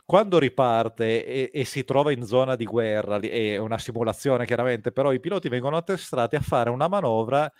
quando 0.05 0.37
riparte 0.37 1.25
e, 1.25 1.49
e, 1.51 1.65
si 1.65 1.83
trova 1.83 2.11
in 2.11 2.25
zona 2.25 2.55
di 2.55 2.65
guerra, 2.65 3.17
è 3.19 3.57
una 3.57 3.79
simulazione 3.79 4.45
chiaramente, 4.45 4.91
però 4.91 5.11
i 5.11 5.19
piloti 5.19 5.49
vengono 5.49 5.77
attestrati 5.77 6.35
a 6.35 6.41
fare 6.41 6.69
una 6.69 6.87
manovra 6.87 7.51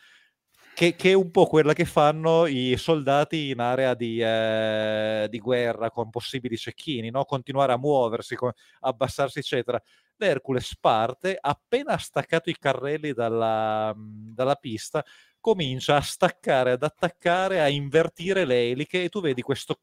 che, 0.76 0.96
che 0.96 1.12
è 1.12 1.14
un 1.14 1.32
po' 1.32 1.46
quella 1.46 1.72
che 1.72 1.86
fanno 1.86 2.46
i 2.48 2.76
soldati 2.78 3.50
in 3.50 3.60
area 3.60 3.94
di, 3.94 4.20
eh, 4.22 5.26
di 5.30 5.40
guerra 5.40 5.90
con 5.90 6.10
possibili 6.10 6.58
cecchini, 6.58 7.10
no? 7.10 7.24
continuare 7.24 7.72
a 7.72 7.78
muoversi, 7.78 8.36
con, 8.36 8.52
abbassarsi, 8.82 9.40
eccetera. 9.40 9.82
L'Hercules 10.18 10.78
parte, 10.78 11.38
appena 11.40 11.98
staccato 11.98 12.50
i 12.50 12.58
carrelli 12.60 13.14
dalla, 13.14 13.94
dalla 13.96 14.56
pista, 14.56 15.04
comincia 15.40 15.96
a 15.96 16.02
staccare, 16.02 16.72
ad 16.72 16.84
attaccare, 16.84 17.62
a 17.62 17.70
invertire 17.70 18.44
le 18.44 18.70
eliche 18.70 19.04
e 19.04 19.10
tu 19.10 19.22
vedi 19.22 19.42
questo 19.42 19.80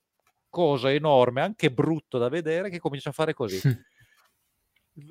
coso 0.51 0.89
enorme, 0.89 1.41
anche 1.41 1.73
brutto 1.73 2.19
da 2.19 2.29
vedere, 2.29 2.69
che 2.69 2.79
comincia 2.79 3.09
a 3.09 3.13
fare 3.13 3.33
così. 3.33 3.59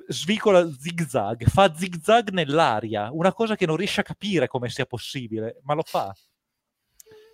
Svicola 0.08 0.70
zigzag, 0.72 1.46
fa 1.48 1.74
zigzag 1.74 2.30
nell'aria, 2.30 3.10
una 3.12 3.34
cosa 3.34 3.56
che 3.56 3.66
non 3.66 3.78
riesce 3.78 4.02
a 4.02 4.04
capire 4.04 4.48
come 4.48 4.70
sia 4.70 4.86
possibile, 4.86 5.60
ma 5.64 5.74
lo 5.74 5.82
fa. 5.84 6.14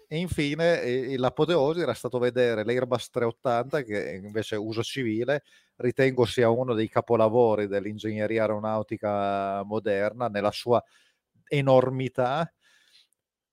E 0.10 0.18
infine 0.18 1.18
l'apoteosi 1.18 1.82
era 1.82 1.94
stato 1.94 2.18
vedere 2.18 2.64
l'Airbus 2.64 3.10
380, 3.10 3.84
che 3.84 4.22
invece 4.24 4.56
uso 4.56 4.82
civile, 4.82 5.44
ritengo 5.76 6.24
sia 6.24 6.50
uno 6.50 6.74
dei 6.74 6.88
capolavori 6.88 7.68
dell'ingegneria 7.68 8.44
aeronautica 8.44 9.64
moderna 9.64 10.30
nella 10.30 10.52
sua 10.52 10.82
enormità. 11.50 12.50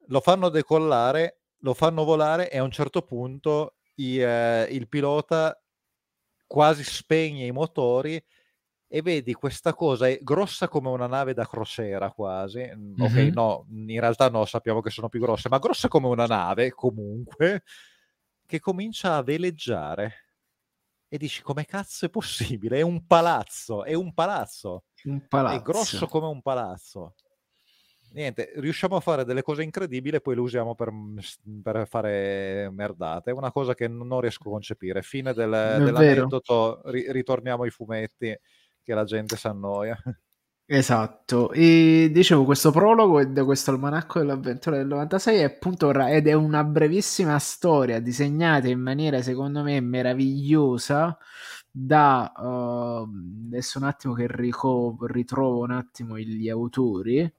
Lo 0.07 0.21
fanno 0.21 0.49
decollare, 0.51 1.41
lo 1.59 1.75
fanno 1.75 2.05
volare 2.05 2.49
e 2.49 2.59
a 2.59 2.63
un 2.63 2.71
certo 2.71 3.03
punto 3.03 3.75
i, 3.97 4.21
eh, 4.21 4.69
il 4.71 4.87
pilota 4.89 5.61
quasi 6.47 6.85
spegne 6.85 7.47
i 7.47 7.51
motori 7.53 8.23
e 8.95 9.03
vedi 9.03 9.33
questa 9.35 9.75
cosa 9.75 10.07
è 10.07 10.21
grossa 10.23 10.69
come 10.69 10.89
una 10.89 11.09
nave 11.09 11.35
da 11.35 11.49
crociera 11.49 12.13
quasi. 12.13 12.61
Mm-hmm. 12.61 13.01
Ok, 13.01 13.35
no, 13.35 13.67
in 13.71 13.99
realtà 13.99 14.29
no, 14.29 14.45
sappiamo 14.45 14.81
che 14.81 14.91
sono 14.91 15.09
più 15.09 15.19
grosse, 15.19 15.49
ma 15.49 15.59
grossa 15.59 15.89
come 15.89 16.07
una 16.07 16.27
nave 16.27 16.71
comunque, 16.71 17.65
che 18.47 18.61
comincia 18.61 19.17
a 19.17 19.23
veleggiare. 19.25 20.13
E 21.09 21.19
dici, 21.19 21.43
come 21.43 21.65
cazzo 21.65 22.07
è 22.07 22.09
possibile? 22.09 22.79
È 22.79 22.83
un 22.83 23.05
palazzo, 23.05 23.83
è 23.83 23.95
un 23.95 24.15
palazzo. 24.15 24.85
Un 25.07 25.27
palazzo. 25.27 25.59
È 25.59 25.63
grosso 25.63 26.07
come 26.07 26.29
un 26.29 26.41
palazzo 26.41 27.17
niente, 28.15 28.53
riusciamo 28.55 28.95
a 28.95 29.01
fare 29.01 29.25
delle 29.25 29.43
cose 29.43 29.63
incredibili 29.63 30.17
e 30.17 30.21
poi 30.21 30.37
le 30.37 30.41
usiamo 30.41 30.75
per, 30.75 30.93
per 31.63 31.87
fare 31.89 32.71
merdate. 32.71 33.31
È 33.31 33.35
una 33.35 33.51
cosa 33.51 33.75
che 33.75 33.89
non 33.89 34.21
riesco 34.21 34.49
a 34.49 34.53
concepire. 34.53 35.03
Fine 35.03 35.33
del, 35.33 35.51
dell'aneddoto, 35.51 36.81
ri, 36.85 37.11
ritorniamo 37.11 37.65
ai 37.65 37.71
fumetti 37.71 38.39
che 38.85 38.95
la 38.95 39.05
gente 39.05 39.37
si 39.37 39.47
annoia. 39.49 39.97
Esatto, 40.67 41.53
e 41.53 42.09
dicevo 42.11 42.45
questo 42.45 42.71
prologo 42.71 43.23
da 43.27 43.45
questo 43.45 43.71
almanacco 43.71 44.19
dell'avventura 44.19 44.79
del 44.79 44.87
96 44.87 45.37
è 45.37 45.43
appunto 45.43 45.91
ed 45.93 46.27
è 46.27 46.33
una 46.33 46.65
brevissima 46.65 47.39
storia 47.39 48.01
disegnata 48.01 48.69
in 48.69 48.81
maniera 48.81 49.21
secondo 49.21 49.63
me 49.63 49.79
meravigliosa 49.81 51.19
da 51.71 52.33
uh, 52.35 53.07
adesso 53.47 53.77
un 53.79 53.85
attimo 53.85 54.15
che 54.15 54.27
rico- 54.27 54.97
ritrovo 55.03 55.61
un 55.61 55.73
attimo 55.73 56.17
gli 56.19 56.49
autori 56.49 57.31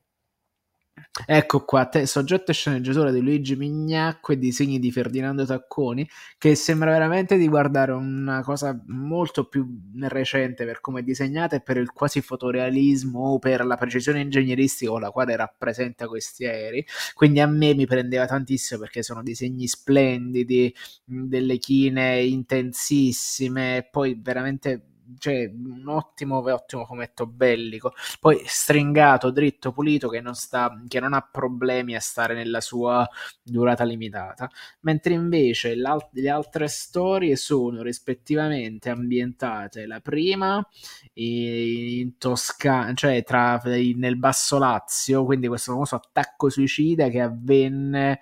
Ecco 1.28 1.66
qua, 1.66 1.86
te, 1.88 2.06
soggetto 2.06 2.52
e 2.52 2.54
sceneggiatura 2.54 3.12
di 3.12 3.20
Luigi 3.22 3.56
Mignacco 3.56 4.32
e 4.32 4.38
disegni 4.38 4.80
di 4.80 4.91
Ferdinando 4.91 5.46
Tacconi, 5.46 6.08
che 6.38 6.56
sembra 6.56 6.91
veramente 6.91 7.38
di 7.38 7.48
guardare 7.48 7.91
una 7.91 8.41
cosa 8.43 8.78
molto 8.88 9.46
più 9.48 9.66
recente 10.02 10.66
per 10.66 10.80
come 10.82 11.02
è 11.02 11.04
disegnata 11.04 11.56
e 11.58 11.62
per 11.62 11.78
il 11.78 11.91
quasi 11.91 12.22
fotorealismo 12.22 13.20
o 13.20 13.39
per 13.39 13.66
la 13.66 13.76
precisione 13.76 14.22
ingegneristica 14.22 14.91
con 14.91 15.02
la 15.02 15.10
quale 15.12 15.36
rappresenta 15.36 16.08
questi 16.08 16.46
aerei. 16.46 16.86
Quindi 17.14 17.39
a 17.39 17.48
me 17.48 17.74
mi 17.74 17.86
prendeva 17.86 18.26
tantissimo 18.26 18.80
perché 18.80 19.04
sono 19.04 19.22
disegni 19.22 19.68
splendidi, 19.68 20.74
delle 21.06 21.58
chine 21.58 22.22
intensissime, 22.24 23.88
poi 23.89 24.18
veramente 24.22 24.95
cioè, 25.18 25.51
un 25.53 25.88
ottimo, 25.88 26.38
ottimo 26.38 26.86
fumetto 26.86 27.26
bellico. 27.26 27.93
Poi 28.20 28.41
stringato, 28.45 29.32
dritto, 29.32 29.72
pulito, 29.72 30.10
che 30.10 30.22
non, 30.22 30.36
sta, 30.36 30.82
che 30.88 30.99
non 30.99 31.14
ha 31.14 31.22
problemi 31.22 31.95
a 31.95 31.99
stare 31.99 32.34
nella 32.34 32.62
sua 32.62 33.08
durata 33.41 33.84
limitata. 33.84 34.49
Mentre 34.82 35.14
invece 35.14 35.76
le 35.76 36.30
altre 36.30 36.68
storie 36.68 37.36
sono 37.36 37.82
rispettivamente 37.82 38.89
ambientate 38.89 39.86
la 39.86 39.99
prima 39.99 40.66
in 41.14 42.18
Toscana, 42.18 42.93
cioè 42.93 43.24
tra, 43.24 43.62
nel 43.64 44.18
Basso 44.18 44.58
Lazio, 44.58 45.26
quindi 45.26 45.47
questo 45.47 45.72
famoso 45.72 45.95
attacco 45.95 46.49
suicida 46.49 47.10
che 47.10 47.22
avvenne 47.22 48.20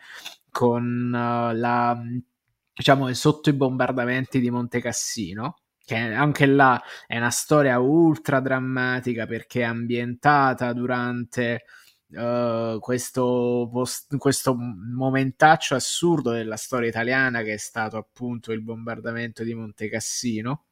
con 0.49 1.07
uh, 1.07 1.55
la 1.55 1.99
diciamo 2.75 3.11
sotto 3.13 3.49
i 3.49 3.53
bombardamenti 3.53 4.39
di 4.39 4.49
Monte 4.49 4.79
Cassino 4.79 5.62
che 5.85 5.95
anche 5.95 6.45
là 6.45 6.81
è 7.05 7.17
una 7.17 7.29
storia 7.29 7.79
ultra 7.79 8.39
drammatica 8.39 9.25
perché 9.25 9.61
è 9.61 9.63
ambientata 9.65 10.71
durante 10.73 11.63
uh, 12.09 12.79
questo, 12.79 13.69
post- 13.71 14.15
questo 14.17 14.55
momentaccio 14.55 15.75
assurdo 15.75 16.31
della 16.31 16.57
storia 16.57 16.89
italiana 16.89 17.41
che 17.41 17.53
è 17.53 17.57
stato 17.57 17.97
appunto 17.97 18.51
il 18.51 18.61
bombardamento 18.61 19.43
di 19.43 19.53
Monte 19.53 19.89
Cassino 19.89 20.65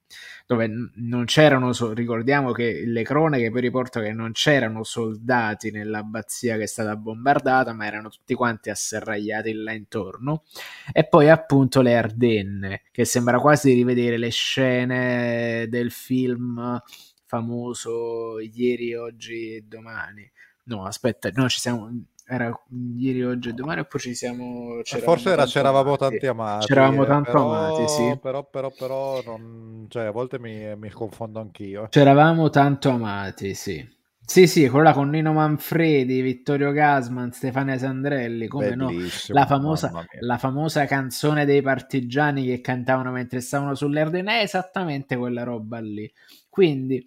dove 0.46 0.70
non 0.96 1.26
c'erano, 1.26 1.72
ricordiamo 1.94 2.52
che 2.52 2.84
le 2.86 3.04
cronache 3.04 3.52
poi 3.52 3.62
riportano 3.62 4.06
che 4.06 4.14
non 4.14 4.32
c'erano 4.32 4.84
soldati 4.84 5.72
nell'abbazia 5.72 6.58
che 6.58 6.64
è 6.64 6.68
stata 6.68 6.96
bombardata, 6.96 7.74
ma 7.74 7.86
erano 7.86 8.10
tutti 8.10 8.34
quanti 8.34 8.70
asserragliati 8.70 9.54
là 9.54 9.72
intorno. 9.72 10.44
E 10.92 11.08
poi 11.08 11.30
appunto 11.30 11.82
le 11.82 11.96
Ardenne, 11.96 12.82
che 12.92 13.06
sembra 13.06 13.40
quasi 13.40 13.74
rivedere 13.74 14.18
le 14.18 14.30
scene 14.30 15.68
del 15.70 15.92
film 15.92 16.82
famoso 17.26 18.40
ieri, 18.40 18.94
oggi 18.96 19.56
e 19.56 19.62
domani. 19.62 20.30
No, 20.64 20.86
aspetta, 20.86 21.30
no, 21.34 21.50
ci 21.50 21.60
siamo 21.60 21.90
era 22.34 22.50
ieri, 22.98 23.24
oggi 23.26 23.50
e 23.50 23.54
domani, 23.54 23.82
oppure 23.82 24.02
ci 24.02 24.16
siamo. 24.16 24.80
Forse 24.84 25.32
era 25.32 25.46
c'eravamo 25.46 25.98
tanti 25.98 26.28
amati. 26.28 26.68
C'eravamo 26.68 27.06
tanto 27.06 27.32
però, 27.32 27.54
amati, 27.54 27.88
sì. 27.90 28.18
Però, 28.22 28.48
però, 28.50 28.72
però, 28.72 29.22
non, 29.26 29.88
cioè, 29.90 30.06
a 30.06 30.12
volte 30.12 30.40
mi, 30.40 30.74
mi 30.78 30.90
confondo 30.92 31.42
anch'io. 31.42 31.88
C'eravamo 31.90 32.50
tanto 32.50 32.90
amati, 32.90 33.54
sì. 33.54 33.86
Sì, 34.24 34.48
sì, 34.48 34.70
quella 34.70 34.94
con 34.94 35.10
Nino 35.10 35.34
Manfredi, 35.34 36.22
Vittorio 36.22 36.72
Gasman, 36.72 37.34
Stefania 37.34 37.78
Sandrelli, 37.78 38.48
come 38.48 38.76
no? 38.76 38.90
La 39.28 39.46
famosa, 39.46 39.92
la 40.22 40.38
famosa, 40.38 40.86
canzone 40.86 41.44
dei 41.44 41.62
partigiani 41.62 42.46
che 42.46 42.62
cantavano 42.62 43.12
mentre 43.12 43.42
stavano 43.42 43.76
sull'Erdene, 43.76 44.40
è 44.40 44.44
esattamente 44.44 45.18
quella 45.18 45.44
roba 45.44 45.80
lì. 45.80 46.10
Quindi 46.48 47.06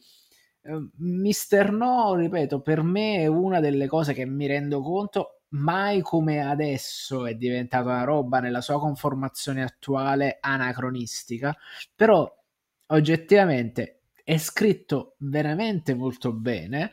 Mister 0.98 1.70
No, 1.72 2.14
ripeto, 2.14 2.60
per 2.62 2.82
me 2.82 3.18
è 3.18 3.26
una 3.26 3.60
delle 3.60 3.86
cose 3.86 4.14
che 4.14 4.24
mi 4.24 4.46
rendo 4.46 4.80
conto 4.80 5.40
mai 5.54 6.00
come 6.00 6.40
adesso 6.40 7.26
è 7.26 7.34
diventata 7.34 7.90
una 7.90 8.04
roba 8.04 8.40
nella 8.40 8.60
sua 8.62 8.78
conformazione 8.80 9.62
attuale 9.62 10.38
anacronistica, 10.40 11.54
però 11.94 12.28
oggettivamente 12.86 14.00
è 14.24 14.38
scritto 14.38 15.16
veramente 15.18 15.94
molto 15.94 16.32
bene. 16.32 16.92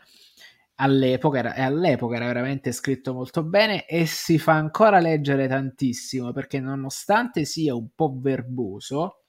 All'epoca 0.75 1.37
era, 1.39 1.53
all'epoca 1.55 2.15
era 2.15 2.25
veramente 2.25 2.71
scritto 2.71 3.13
molto 3.13 3.43
bene 3.43 3.85
e 3.85 4.05
si 4.07 4.37
fa 4.39 4.53
ancora 4.53 4.99
leggere 4.99 5.47
tantissimo 5.47 6.31
perché 6.33 6.59
nonostante 6.59 7.45
sia 7.45 7.75
un 7.75 7.89
po' 7.95 8.15
verboso, 8.19 9.20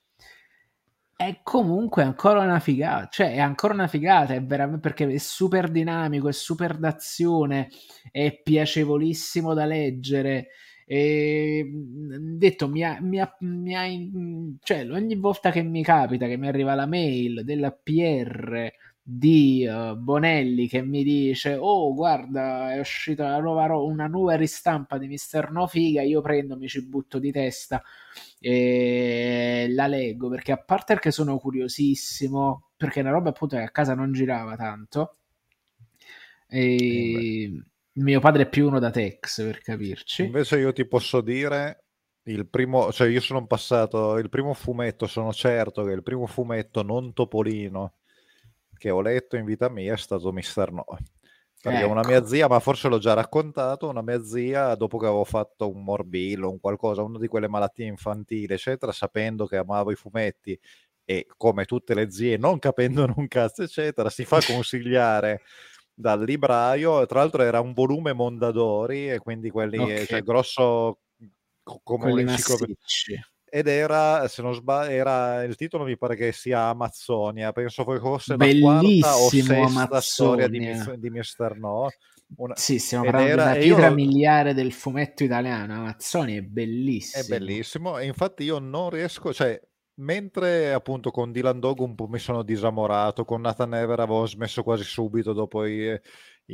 è 1.27 1.41
comunque 1.43 2.03
ancora 2.03 2.41
una 2.41 2.61
figata, 2.61 3.09
cioè 3.11 3.33
è 3.35 3.41
ancora 3.41 3.75
una 3.75 3.87
figata, 3.89 4.35
è 4.35 4.43
veramente 4.43 4.81
perché 4.81 5.07
è 5.07 5.19
super 5.19 5.71
dinamico, 5.71 6.29
è 6.29 6.33
super 6.33 6.77
d'azione, 6.79 7.69
è 8.11 8.41
piacevolissimo 8.43 9.55
da 9.55 9.65
leggere. 9.65 10.49
E 10.85 11.65
detto, 12.21 12.69
mi 12.69 12.85
ha, 12.85 12.99
mi 13.01 13.21
ha, 13.21 13.37
mi 13.41 13.75
ha, 13.75 13.85
cioè, 14.63 14.91
ogni 14.91 15.17
volta 15.17 15.51
che 15.51 15.63
mi 15.63 15.83
capita 15.83 16.27
che 16.27 16.37
mi 16.37 16.49
arriva 16.49 16.75
la 16.75 16.87
mail 16.87 17.45
della 17.45 17.71
PR 17.73 18.71
di 19.05 19.67
uh, 19.67 19.97
Bonelli 19.97 20.69
che 20.69 20.81
mi 20.83 21.03
dice 21.03 21.57
oh 21.59 21.93
guarda 21.93 22.73
è 22.73 22.79
uscita 22.79 23.37
nuova 23.41 23.67
ro- 23.67 23.85
una 23.85 24.07
nuova 24.07 24.37
ristampa 24.37 24.97
di 24.97 25.09
Mister 25.09 25.51
No 25.51 25.67
Figa 25.67 26.03
io 26.03 26.21
prendo 26.21 26.57
mi 26.57 26.69
ci 26.69 26.87
butto 26.87 27.19
di 27.19 27.33
testa 27.33 27.83
e 28.43 29.67
la 29.71 29.87
leggo 29.87 30.29
perché 30.29 30.53
a 30.53 30.59
parte 30.59 30.95
perché 30.95 31.11
sono 31.11 31.39
curiosissimo 31.39 32.71
perché 32.77 32.99
è 32.99 33.03
una 33.03 33.13
roba 33.13 33.31
appunto 33.31 33.57
che 33.57 33.63
a 33.63 33.71
casa 33.71 33.95
non 33.95 34.13
girava 34.13 34.57
tanto 34.57 35.17
e 36.49 37.45
eh 37.45 37.63
mio 37.95 38.21
padre 38.21 38.45
è 38.45 38.49
più 38.49 38.67
uno 38.67 38.79
da 38.79 38.91
Tex 38.91 39.43
per 39.45 39.61
capirci 39.61 40.25
invece 40.25 40.59
io 40.59 40.73
ti 40.73 40.87
posso 40.87 41.21
dire 41.21 41.85
il 42.25 42.47
primo, 42.47 42.93
cioè 42.93 43.09
io 43.09 43.21
sono 43.21 43.47
passato, 43.47 44.17
il 44.19 44.29
primo 44.29 44.55
fumetto, 44.55 45.07
sono 45.07 45.33
certo 45.33 45.83
che 45.83 45.91
il 45.91 46.03
primo 46.03 46.27
fumetto 46.27 46.83
non 46.83 47.13
Topolino 47.13 47.95
che 48.77 48.91
ho 48.91 49.01
letto 49.01 49.37
in 49.37 49.45
vita 49.45 49.69
mia 49.69 49.95
è 49.95 49.97
stato 49.97 50.33
Mister 50.33 50.73
No. 50.73 50.85
Perché 51.63 51.79
ecco. 51.79 51.91
una 51.91 52.05
mia 52.05 52.25
zia, 52.27 52.49
ma 52.49 52.59
forse 52.59 52.89
l'ho 52.89 52.99
già 52.99 53.15
raccontato, 53.15 53.89
una 53.89 54.03
mia 54.03 54.21
zia, 54.25 54.75
dopo 54.75 54.99
che 54.99 55.07
avevo 55.07 55.23
fatto 55.23 55.71
un 55.71 55.85
morbillo, 55.85 56.51
un 56.51 56.59
qualcosa, 56.59 57.03
una 57.03 57.21
di 57.21 57.29
quelle 57.29 57.47
malattie 57.47 57.87
infantili, 57.87 58.53
eccetera, 58.53 58.91
sapendo 58.91 59.47
che 59.47 59.59
amavo 59.59 59.93
i 59.93 59.95
fumetti 59.95 60.59
e 61.05 61.25
come 61.37 61.65
tutte 61.65 61.95
le 61.95 62.11
zie, 62.11 62.37
non 62.37 62.59
capendo 62.59 63.07
un 63.17 63.29
cazzo, 63.29 63.63
eccetera, 63.63 64.11
si 64.11 64.25
fa 64.25 64.41
consigliare 64.45 65.43
dal 65.95 66.25
libraio. 66.25 67.07
Tra 67.07 67.21
l'altro 67.21 67.43
era 67.43 67.61
un 67.61 67.73
volume 67.75 68.13
Mondadori 68.13 69.09
e 69.09 69.19
quindi 69.21 69.49
quelli, 69.49 69.79
okay. 69.79 70.05
cioè, 70.07 70.23
grosso 70.23 70.99
come 71.63 72.11
quelli 72.11 72.25
massicci 72.25 73.21
ed 73.55 73.67
era, 73.67 74.27
se 74.29 74.41
non 74.41 74.55
sbaglio, 74.55 74.93
era, 74.93 75.43
il 75.43 75.57
titolo 75.57 75.85
mi 75.85 75.99
pare 75.99 76.17
che 76.17 76.33
sia 76.33 76.69
Amazzonia, 76.69 77.53
penso 77.53 77.85
fosse 77.85 78.35
la 78.35 78.47
quarta 78.59 79.17
o 79.19 79.29
sesta 79.29 79.57
Amazzonia. 79.57 80.01
storia 80.01 80.49
di, 80.49 80.99
di 80.99 81.11
Mr. 81.11 81.59
No. 81.59 81.91
Una, 82.37 82.57
sì, 82.57 82.79
stiamo 82.79 83.05
parlando 83.05 83.31
era, 83.31 83.53
della 83.53 83.63
pietra 83.63 83.89
io, 83.89 83.95
miliare 83.95 84.55
del 84.55 84.73
fumetto 84.73 85.23
italiano, 85.23 85.75
Amazzonia 85.75 86.39
è 86.39 86.41
bellissimo. 86.41 87.23
È 87.23 87.27
bellissimo, 87.27 87.99
e 87.99 88.07
infatti 88.07 88.45
io 88.45 88.59
non 88.59 88.89
riesco, 88.89 89.35
cioè, 89.35 89.61
mentre 89.97 90.73
appunto 90.73 91.11
con 91.11 91.31
Dylan 91.31 91.61
Dog 91.61 91.81
un 91.81 91.95
po' 91.95 92.09
mi 92.09 92.19
sono 92.19 92.43
disamorato, 92.43 93.27
con 93.27 93.43
Nathan 93.43 93.75
Ever 93.75 94.01
avevo 94.01 94.25
smesso 94.25 94.63
quasi 94.63 94.85
subito 94.85 95.35
dopo 95.35 95.67
i 95.67 96.01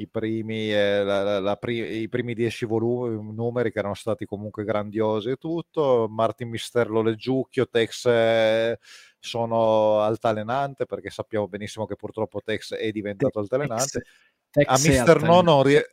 i 0.00 0.08
primi, 0.08 0.72
eh, 0.72 1.02
la, 1.02 1.40
la, 1.40 1.56
pri- 1.56 2.00
i 2.00 2.08
primi 2.08 2.34
dieci 2.34 2.64
volumi, 2.64 3.34
numeri 3.34 3.72
che 3.72 3.78
erano 3.78 3.94
stati 3.94 4.24
comunque 4.24 4.64
grandiosi 4.64 5.30
e 5.30 5.36
tutto. 5.36 6.06
Martin 6.08 6.48
Misterlo 6.48 7.02
Leggiucchio, 7.02 7.68
Tex 7.68 8.06
eh, 8.06 8.78
sono 9.18 10.00
altalenante 10.00 10.86
perché 10.86 11.10
sappiamo 11.10 11.48
benissimo 11.48 11.86
che 11.86 11.96
purtroppo 11.96 12.40
Tex 12.40 12.74
è 12.74 12.90
diventato 12.90 13.38
altalenante. 13.38 14.00
Tex 14.00 14.10
Tex 14.50 14.66
a 14.66 14.88
Mister 14.88 15.22
No 15.22 15.42
non 15.42 15.62
rie- 15.62 15.90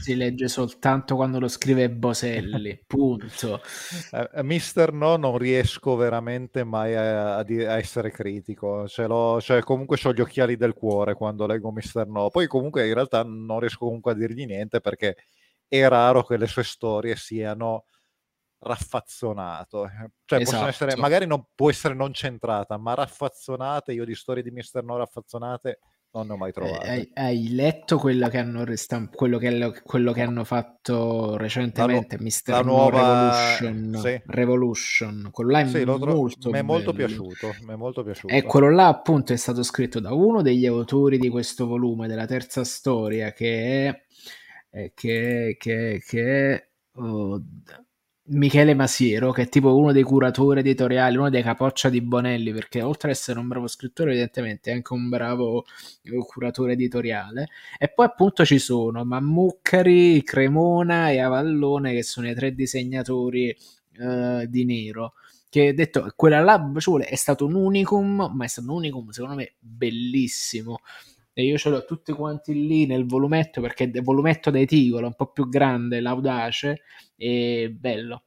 si 0.00 0.14
legge 0.14 0.46
soltanto 0.46 1.16
quando 1.16 1.40
lo 1.40 1.48
scrive 1.48 1.90
Boselli, 1.90 2.80
punto. 2.86 3.60
A 4.12 4.42
Mister 4.42 4.92
No 4.92 5.16
non 5.16 5.36
riesco 5.36 5.96
veramente 5.96 6.62
mai 6.62 6.94
a, 6.94 7.36
a, 7.36 7.40
a 7.40 7.78
essere 7.78 8.12
critico, 8.12 8.86
cioè, 8.86 9.40
cioè, 9.40 9.62
comunque 9.62 9.98
ho 10.02 10.12
gli 10.12 10.20
occhiali 10.20 10.56
del 10.56 10.74
cuore 10.74 11.14
quando 11.14 11.46
leggo 11.46 11.72
Mister 11.72 12.06
No, 12.06 12.30
poi 12.30 12.46
comunque 12.46 12.86
in 12.86 12.94
realtà 12.94 13.24
non 13.24 13.58
riesco 13.58 13.86
comunque 13.86 14.12
a 14.12 14.14
dirgli 14.14 14.46
niente 14.46 14.80
perché 14.80 15.16
è 15.66 15.86
raro 15.88 16.22
che 16.24 16.36
le 16.36 16.46
sue 16.46 16.62
storie 16.62 17.16
siano 17.16 17.86
raffazzonate, 18.58 20.12
cioè 20.24 20.40
esatto. 20.40 20.66
essere, 20.66 20.96
magari 20.96 21.26
non, 21.26 21.44
può 21.54 21.70
essere 21.70 21.94
non 21.94 22.12
centrata, 22.12 22.76
ma 22.78 22.94
raffazzonate, 22.94 23.92
io 23.92 24.04
di 24.04 24.14
storie 24.14 24.44
di 24.44 24.50
Mister 24.52 24.84
No 24.84 24.96
raffazzonate 24.96 25.80
non 26.12 26.26
ne 26.26 26.32
ho 26.32 26.36
mai 26.36 26.52
trovato. 26.52 26.82
Eh, 26.82 26.88
hai, 26.88 27.10
hai, 27.14 27.54
letto 27.54 27.98
quello 27.98 28.28
che, 28.28 28.38
hanno 28.38 28.64
restam- 28.64 29.14
quello, 29.14 29.38
che, 29.38 29.82
quello 29.84 30.12
che 30.12 30.22
hanno 30.22 30.44
fatto 30.44 31.36
recentemente, 31.36 32.16
la, 32.16 32.22
Mister 32.22 32.54
la 32.54 32.62
nuova 32.62 33.56
Revolution? 33.58 34.00
Sì. 34.00 34.22
Revolution. 34.26 35.28
Quello 35.30 35.50
là 35.50 35.60
è 35.60 35.66
sì, 35.66 35.84
molto 35.84 36.50
Mi 36.50 36.58
è 36.58 36.62
molto 36.62 36.92
piaciuto. 36.92 37.54
Mi 37.62 37.72
è 37.72 37.76
molto 37.76 38.02
piaciuto. 38.02 38.32
E 38.32 38.42
quello 38.42 38.70
là 38.70 38.88
appunto 38.88 39.32
è 39.32 39.36
stato 39.36 39.62
scritto 39.62 40.00
da 40.00 40.12
uno 40.14 40.42
degli 40.42 40.66
autori 40.66 41.18
di 41.18 41.28
questo 41.28 41.66
volume, 41.66 42.08
della 42.08 42.26
terza 42.26 42.64
storia, 42.64 43.32
che 43.32 43.86
è... 43.88 44.04
Eh, 44.70 44.92
che, 44.94 45.56
che, 45.58 46.02
che 46.04 46.70
oh, 46.96 47.42
Michele 48.28 48.74
Masiero, 48.74 49.30
che 49.30 49.42
è 49.42 49.48
tipo 49.48 49.76
uno 49.76 49.92
dei 49.92 50.02
curatori 50.02 50.60
editoriali, 50.60 51.16
uno 51.16 51.30
dei 51.30 51.42
capoccia 51.42 51.88
di 51.88 52.00
Bonelli, 52.00 52.52
perché 52.52 52.82
oltre 52.82 53.10
ad 53.10 53.14
essere 53.14 53.38
un 53.38 53.46
bravo 53.46 53.68
scrittore, 53.68 54.10
evidentemente 54.10 54.70
è 54.70 54.74
anche 54.74 54.92
un 54.94 55.08
bravo 55.08 55.64
eh, 56.02 56.16
curatore 56.26 56.72
editoriale. 56.72 57.48
E 57.78 57.88
poi 57.88 58.06
appunto 58.06 58.44
ci 58.44 58.58
sono 58.58 59.04
Mammucari, 59.04 60.22
Cremona 60.24 61.10
e 61.10 61.20
Avallone, 61.20 61.92
che 61.92 62.02
sono 62.02 62.28
i 62.28 62.34
tre 62.34 62.52
disegnatori 62.52 63.56
uh, 63.98 64.44
di 64.46 64.64
Nero. 64.64 65.14
Che 65.48 65.72
detto, 65.72 66.12
quella 66.16 66.40
là 66.40 66.60
è 67.06 67.14
stato 67.14 67.46
un 67.46 67.54
unicum, 67.54 68.32
ma 68.34 68.44
è 68.44 68.48
stato 68.48 68.68
un 68.68 68.76
unicum 68.78 69.10
secondo 69.10 69.36
me 69.36 69.54
bellissimo 69.60 70.80
e 71.38 71.44
io 71.44 71.58
ce 71.58 71.68
l'ho 71.68 71.84
tutti 71.84 72.14
quanti 72.14 72.66
lì 72.66 72.86
nel 72.86 73.04
volumetto 73.04 73.60
perché 73.60 73.90
è 73.92 74.00
volumetto 74.00 74.50
dei 74.50 74.64
Tigolo, 74.64 75.08
un 75.08 75.14
po' 75.14 75.32
più 75.32 75.50
grande, 75.50 76.00
l'audace 76.00 76.84
e 77.14 77.76
bello, 77.78 78.22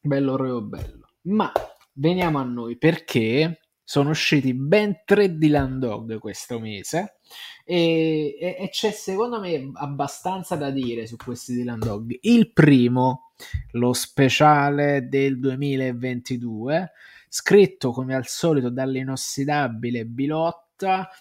bello 0.00 0.36
proprio 0.36 0.62
bello. 0.62 1.08
Ma 1.24 1.52
veniamo 1.92 2.38
a 2.38 2.42
noi 2.42 2.78
perché 2.78 3.60
sono 3.84 4.08
usciti 4.08 4.54
ben 4.54 5.02
tre 5.04 5.36
Dylan 5.36 5.78
Dog 5.80 6.18
questo 6.18 6.58
mese 6.58 7.18
e, 7.62 8.38
e, 8.40 8.56
e, 8.58 8.68
c'è 8.70 8.90
secondo 8.90 9.38
me 9.38 9.72
abbastanza 9.74 10.56
da 10.56 10.70
dire 10.70 11.06
su 11.06 11.16
questi 11.16 11.52
Dylan 11.52 11.78
Dog. 11.78 12.16
Il 12.22 12.54
primo, 12.54 13.32
lo 13.72 13.92
speciale 13.92 15.08
del 15.10 15.38
2022, 15.38 16.92
scritto 17.28 17.90
come 17.90 18.14
al 18.14 18.26
solito 18.26 18.70
dall'inossidabile 18.70 20.06
Bilotto 20.06 20.68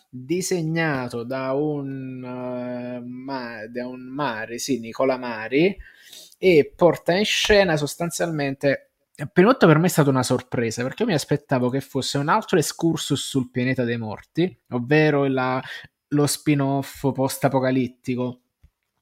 disegnato 0.09 1.23
da 1.23 1.53
un, 1.53 2.23
uh, 2.23 3.05
ma, 3.05 3.67
da 3.67 3.87
un 3.87 4.01
Mari, 4.01 4.59
sì, 4.59 4.79
Nicola 4.79 5.17
Mari, 5.17 5.75
e 6.37 6.73
porta 6.75 7.13
in 7.13 7.25
scena 7.25 7.77
sostanzialmente 7.77 8.89
Prima 9.33 9.51
tutto 9.51 9.67
per 9.67 9.77
me 9.79 9.87
è 9.87 9.89
stata 9.89 10.09
una 10.09 10.23
sorpresa 10.23 10.81
perché 10.81 11.03
io 11.03 11.09
mi 11.09 11.13
aspettavo 11.13 11.69
che 11.69 11.81
fosse 11.81 12.17
un 12.17 12.29
altro 12.29 12.57
excursus 12.57 13.19
sul 13.19 13.51
pianeta 13.51 13.83
dei 13.83 13.97
morti, 13.97 14.61
ovvero 14.69 15.27
la, 15.27 15.61
lo 16.09 16.25
spin-off 16.25 17.11
post-apocalittico 17.11 18.41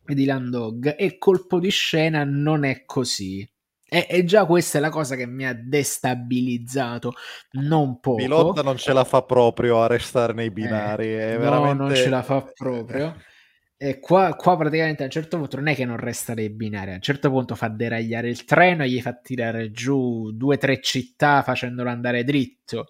di 0.03 0.25
Landog 0.25 0.95
e 0.97 1.19
colpo 1.19 1.59
di 1.59 1.69
scena 1.69 2.23
non 2.23 2.63
è 2.63 2.83
così. 2.85 3.47
E, 3.89 4.05
e, 4.09 4.25
già 4.25 4.45
questa 4.45 4.79
è 4.79 4.81
la 4.81 4.89
cosa 4.89 5.15
che 5.15 5.25
mi 5.25 5.45
ha 5.45 5.53
destabilizzato 5.53 7.13
non 7.51 7.99
poco. 7.99 8.17
Pilota 8.17 8.61
non 8.61 8.77
ce 8.77 8.91
la 8.91 9.05
fa 9.05 9.21
proprio 9.21 9.81
a 9.81 9.87
restare 9.87 10.33
nei 10.33 10.51
binari. 10.51 11.13
Eh, 11.13 11.33
no, 11.33 11.39
veramente... 11.39 11.83
non 11.83 11.95
ce 11.95 12.09
la 12.09 12.21
fa 12.21 12.41
proprio. 12.41 13.15
E 13.79 13.99
qua, 13.99 14.33
qua, 14.33 14.57
praticamente 14.57 15.03
a 15.03 15.05
un 15.05 15.11
certo 15.11 15.37
punto 15.37 15.57
non 15.57 15.67
è 15.67 15.75
che 15.75 15.85
non 15.85 15.97
resta 15.97 16.33
nei 16.33 16.49
binari, 16.49 16.93
a 16.93 16.95
un 16.95 17.01
certo 17.01 17.29
punto 17.29 17.53
fa 17.53 17.67
deragliare 17.67 18.27
il 18.27 18.43
treno 18.43 18.83
e 18.83 18.89
gli 18.89 18.99
fa 18.99 19.13
tirare 19.13 19.69
giù 19.69 20.31
due 20.31 20.55
o 20.55 20.57
tre 20.57 20.81
città 20.81 21.43
facendolo 21.43 21.87
andare 21.87 22.23
dritto 22.23 22.87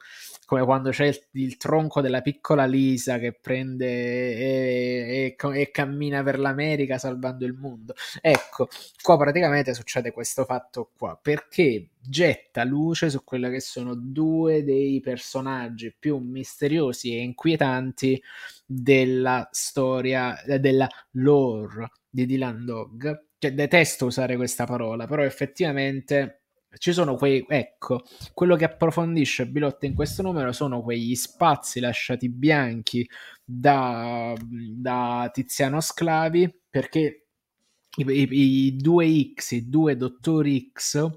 come 0.47 0.63
quando 0.63 0.91
c'è 0.91 1.07
il, 1.07 1.21
il, 1.31 1.57
tronco 1.57 1.99
della 1.99 2.21
piccola 2.21 2.63
Lisa 2.63 3.19
che 3.19 3.33
prende 3.33 3.85
e, 3.85 5.35
e, 5.37 5.59
e, 5.59 5.71
cammina 5.71 6.23
per 6.23 6.39
l'America 6.39 6.97
salvando 6.97 7.45
il 7.45 7.51
mondo. 7.51 7.93
Ecco, 8.21 8.69
qua 9.01 9.17
praticamente 9.17 9.73
succede 9.73 10.11
questo 10.11 10.45
fatto 10.45 10.91
qua, 10.97 11.19
perché 11.21 11.89
getta 11.99 12.63
luce 12.63 13.09
su 13.09 13.25
quello 13.25 13.49
che 13.49 13.59
sono 13.59 13.93
due 13.93 14.63
dei 14.63 15.01
personaggi 15.01 15.93
più 15.99 16.17
misteriosi 16.17 17.13
e 17.13 17.23
inquietanti 17.23 18.23
della 18.65 19.49
storia, 19.51 20.33
della 20.45 20.87
lore 21.11 21.91
di 22.09 22.25
Dylan 22.25 22.63
Dog. 22.63 23.25
Cioè, 23.37 23.53
detesto 23.53 24.05
usare 24.05 24.37
questa 24.37 24.63
parola, 24.63 25.07
però 25.07 25.23
effettivamente 25.23 26.43
ci 26.77 26.91
sono 26.93 27.15
quei, 27.15 27.45
ecco, 27.47 28.03
quello 28.33 28.55
che 28.55 28.65
approfondisce 28.65 29.47
Bilotta 29.47 29.85
in 29.85 29.93
questo 29.93 30.21
numero 30.21 30.51
sono 30.51 30.81
quegli 30.81 31.15
spazi 31.15 31.79
lasciati 31.79 32.29
bianchi 32.29 33.07
da, 33.43 34.35
da 34.39 35.29
Tiziano 35.33 35.79
Sclavi, 35.79 36.61
perché 36.69 37.27
i, 37.97 38.05
i, 38.05 38.27
i, 38.65 38.75
due 38.75 39.33
X, 39.33 39.51
i 39.51 39.69
due 39.69 39.95
dottori 39.95 40.71
X, 40.71 41.09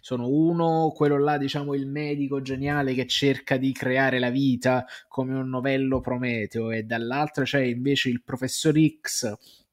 sono 0.00 0.28
uno, 0.28 0.92
quello 0.94 1.18
là, 1.18 1.38
diciamo, 1.38 1.74
il 1.74 1.86
medico 1.86 2.42
geniale 2.42 2.92
che 2.92 3.06
cerca 3.06 3.56
di 3.56 3.72
creare 3.72 4.18
la 4.18 4.30
vita 4.30 4.84
come 5.08 5.34
un 5.34 5.48
novello 5.48 6.00
Prometeo, 6.00 6.70
e 6.70 6.82
dall'altro 6.82 7.44
c'è 7.44 7.60
invece 7.60 8.10
il 8.10 8.22
professor 8.22 8.74
X 9.00 9.32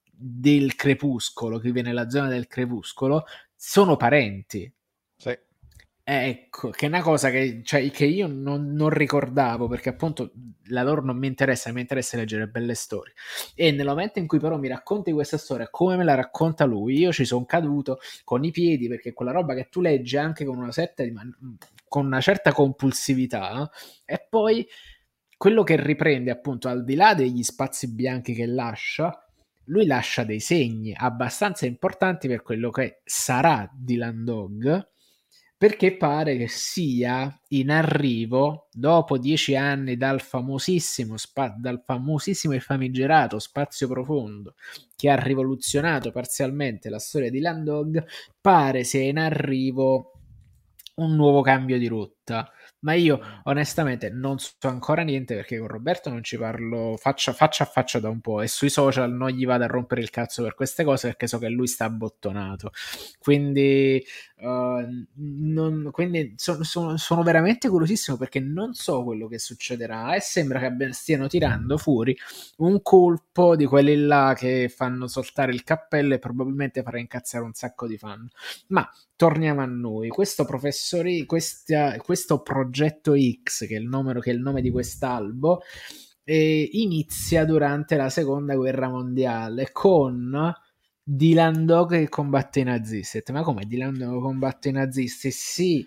del 0.10 0.76
crepuscolo, 0.76 1.58
che 1.58 1.72
viene 1.72 1.90
nella 1.90 2.10
zona 2.10 2.30
del 2.30 2.48
crepuscolo, 2.48 3.26
sono 3.56 3.98
parenti 3.98 4.72
sì. 5.24 5.38
Ecco, 6.06 6.70
che 6.70 6.86
è 6.86 6.90
una 6.90 7.02
cosa 7.02 7.30
che, 7.30 7.62
cioè, 7.64 7.90
che 7.90 8.04
io 8.04 8.28
non, 8.28 8.74
non, 8.74 8.90
ricordavo 8.90 9.70
perché 9.70 9.88
appunto 9.88 10.34
la 10.66 10.84
loro 10.84 11.02
non 11.02 11.18
mi 11.18 11.28
interessa, 11.28 11.72
mi 11.72 11.80
interessa 11.80 12.18
leggere 12.18 12.50
belle 12.50 12.74
storie. 12.74 13.14
E 13.56 13.72
nel 13.72 13.86
momento 13.86 14.20
in 14.20 14.28
cui 14.28 14.38
però 14.38 14.58
mi 14.58 14.68
racconti 14.68 15.14
questa 15.14 15.38
storia 15.38 15.70
come 15.70 15.96
me 15.96 16.04
la 16.04 16.16
racconta 16.16 16.66
lui, 16.66 16.98
io 16.98 17.14
ci 17.14 17.24
sono 17.24 17.46
caduto 17.46 18.00
con 18.26 18.44
i 18.44 18.52
piedi 18.52 18.90
perché 18.90 19.14
quella 19.14 19.32
roba 19.32 19.54
che 19.54 19.70
tu 19.70 19.80
leggi 19.80 20.18
anche 20.18 20.44
con 20.44 20.58
una, 20.58 20.72
di, 20.76 21.14
con 21.88 22.06
una 22.06 22.20
certa 22.20 22.52
compulsività 22.52 23.72
e 24.04 24.28
poi 24.30 24.68
quello 25.38 25.64
che 25.64 25.82
riprende 25.82 26.32
appunto 26.32 26.68
al 26.68 26.84
di 26.84 26.96
là 26.96 27.14
degli 27.14 27.44
spazi 27.44 27.94
bianchi 27.94 28.34
che 28.34 28.46
lascia, 28.46 29.26
lui 29.68 29.86
lascia 29.86 30.26
dei 30.26 30.42
segni 30.42 30.94
abbastanza 30.94 31.66
importanti 31.66 32.28
per 32.28 32.42
quello 32.42 32.70
che 32.72 33.02
sarà 33.06 33.70
Dylan 33.74 34.26
Dog 34.26 34.92
perché 35.64 35.96
pare 35.96 36.36
che 36.36 36.50
sia 36.50 37.40
in 37.52 37.72
arrivo 37.72 38.68
dopo 38.74 39.18
dieci 39.18 39.56
anni 39.56 39.96
dal 39.96 40.20
famosissimo, 40.20 41.16
spa- 41.16 41.56
dal 41.58 41.82
famosissimo 41.86 42.54
e 42.54 42.60
famigerato 42.60 43.40
Spazio 43.40 43.88
Profondo 43.88 44.56
che 44.94 45.10
ha 45.10 45.16
rivoluzionato 45.16 46.12
parzialmente 46.12 46.90
la 46.90 47.00
storia 47.00 47.30
di 47.30 47.40
Landog, 47.40 48.06
pare 48.42 48.84
sia 48.84 49.04
in 49.04 49.18
arrivo 49.18 50.12
un 50.96 51.16
nuovo 51.16 51.40
cambio 51.40 51.78
di 51.78 51.88
rotta 51.88 52.52
ma 52.84 52.94
io 52.94 53.20
onestamente 53.44 54.10
non 54.10 54.38
so 54.40 54.54
ancora 54.62 55.02
niente 55.02 55.36
perché 55.36 55.58
con 55.58 55.68
Roberto 55.68 56.10
non 56.10 56.24
ci 56.24 56.38
parlo 56.38 56.96
faccia, 56.98 57.34
faccia 57.34 57.64
a 57.64 57.68
faccia 57.68 58.00
da 58.00 58.10
un 58.10 58.22
po' 58.22 58.42
e 58.42 58.48
sui 58.48 58.70
social 58.70 59.12
non 59.12 59.30
gli 59.30 59.46
vado 59.46 59.64
a 59.64 59.68
rompere 59.68 60.02
il 60.02 60.10
cazzo 60.10 60.44
per 60.44 60.54
queste 60.54 60.84
cose 60.84 61.08
perché 61.08 61.28
so 61.28 61.38
che 61.40 61.50
lui 61.50 61.68
sta 61.68 61.86
abbottonato. 61.86 62.72
Quindi, 63.20 64.04
uh, 64.38 65.06
non, 65.16 65.90
quindi 65.92 66.34
so, 66.38 66.64
so, 66.64 66.98
sono 66.98 67.24
veramente 67.24 67.70
curiosissimo 67.70 68.18
perché 68.18 68.40
non 68.40 68.74
so 68.74 69.04
quello 69.04 69.28
che 69.28 69.40
succederà 69.40 70.16
e 70.16 70.20
sembra 70.20 70.60
che 70.60 70.94
stiano 70.94 71.28
tirando 71.28 71.78
fuori 71.78 72.16
un 72.58 72.82
colpo 72.82 73.56
di 73.56 73.66
quelli 73.66 73.96
là 73.96 74.34
che 74.38 74.72
fanno 74.74 75.08
soltare 75.08 75.54
il 75.54 75.64
cappello 75.64 76.14
e 76.14 76.20
probabilmente 76.20 76.84
farà 76.84 77.00
incazzare 77.00 77.44
un 77.44 77.54
sacco 77.54 77.88
di 77.88 77.98
fan. 77.98 78.28
Ma 78.68 78.90
torniamo 79.16 79.62
a 79.62 79.66
noi. 79.66 80.10
Questo 80.10 80.44
professore, 80.44 81.26
questa, 81.26 81.96
questo 81.98 82.42
progetto 82.42 82.73
X, 82.74 83.68
che 83.68 83.76
è 83.76 83.80
il 83.80 83.88
nome, 83.88 84.20
che 84.20 84.32
è 84.32 84.34
il 84.34 84.42
nome 84.42 84.62
di 84.62 84.72
quest'albo, 84.72 85.62
eh, 86.24 86.70
inizia 86.74 87.46
durante 87.46 87.96
la 87.96 88.10
seconda 88.10 88.56
guerra 88.56 88.90
mondiale 88.90 89.72
con 89.72 90.54
Dylan 91.06 91.66
Dog 91.66 91.92
che 91.92 92.08
combatte 92.08 92.62
i 92.62 92.64
nazisti. 92.64 93.22
Ma 93.32 93.42
come 93.42 93.66
Dylan 93.66 93.98
Dog 93.98 94.22
combatte 94.22 94.70
i 94.70 94.72
nazisti? 94.72 95.32
Sì, 95.32 95.86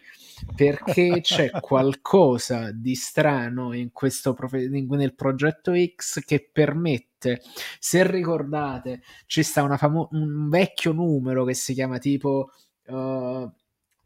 perché 0.55 1.21
c'è 1.23 1.51
qualcosa 1.61 2.71
di 2.71 2.95
strano 2.95 3.73
in 3.73 3.93
questo 3.93 4.35
profe- 4.35 4.69
nel 4.69 5.15
progetto 5.15 5.73
X 5.75 6.23
che 6.25 6.49
permette, 6.53 7.41
se 7.79 8.09
ricordate, 8.09 9.03
ci 9.27 9.43
sta 9.43 9.75
famo- 9.79 10.09
un 10.13 10.49
vecchio 10.51 10.93
numero 10.93 11.45
che 11.45 11.55
si 11.55 11.73
chiama 11.73 11.99
tipo 11.99 12.51
uh, 12.87 13.51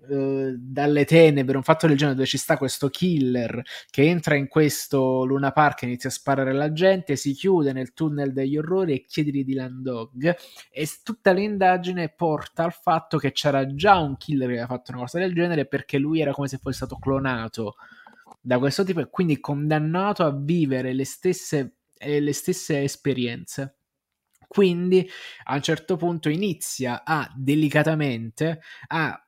uh, 0.08 0.54
dalle 0.56 1.04
tenebre, 1.04 1.56
un 1.56 1.62
fatto 1.62 1.86
del 1.86 1.96
genere 1.96 2.16
dove 2.16 2.28
ci 2.28 2.38
sta 2.38 2.56
questo 2.56 2.88
killer 2.88 3.62
che 3.90 4.02
entra 4.02 4.34
in 4.34 4.48
questo 4.48 5.24
Luna 5.24 5.52
Park 5.52 5.82
e 5.82 5.86
inizia 5.86 6.08
a 6.08 6.12
sparare 6.12 6.50
alla 6.50 6.72
gente, 6.72 7.16
si 7.16 7.32
chiude 7.32 7.72
nel 7.72 7.92
tunnel 7.92 8.32
degli 8.32 8.56
orrori 8.56 8.94
e 8.94 9.04
chiede 9.04 9.30
di 9.30 9.44
Dylan 9.44 9.82
Dog 9.82 10.36
e 10.70 10.88
tutta 11.02 11.32
l'indagine 11.32 12.08
porta 12.08 12.64
al 12.64 12.72
fatto 12.72 13.18
che 13.18 13.32
c'era 13.32 13.74
già 13.74 13.98
un 13.98 14.16
killer 14.16 14.48
che 14.48 14.52
aveva 14.54 14.66
fatto 14.66 14.92
una 14.92 15.00
cosa 15.00 15.18
del 15.18 15.34
genere 15.34 15.66
perché 15.66 15.98
lui 15.98 16.20
era 16.20 16.32
come 16.32 16.48
se 16.48 16.58
fosse 16.58 16.76
stato 16.76 16.96
clonato 16.96 17.76
da 18.40 18.58
questo 18.58 18.84
tipo 18.84 19.00
e 19.00 19.10
quindi 19.10 19.40
condannato 19.40 20.24
a 20.24 20.34
vivere 20.34 20.92
le 20.92 21.04
stesse, 21.04 21.76
eh, 21.98 22.20
le 22.20 22.32
stesse 22.32 22.82
esperienze. 22.82 23.76
Quindi 24.46 25.08
a 25.44 25.54
un 25.54 25.62
certo 25.62 25.96
punto 25.96 26.28
inizia 26.28 27.04
a 27.04 27.30
delicatamente 27.36 28.60
a 28.88 29.24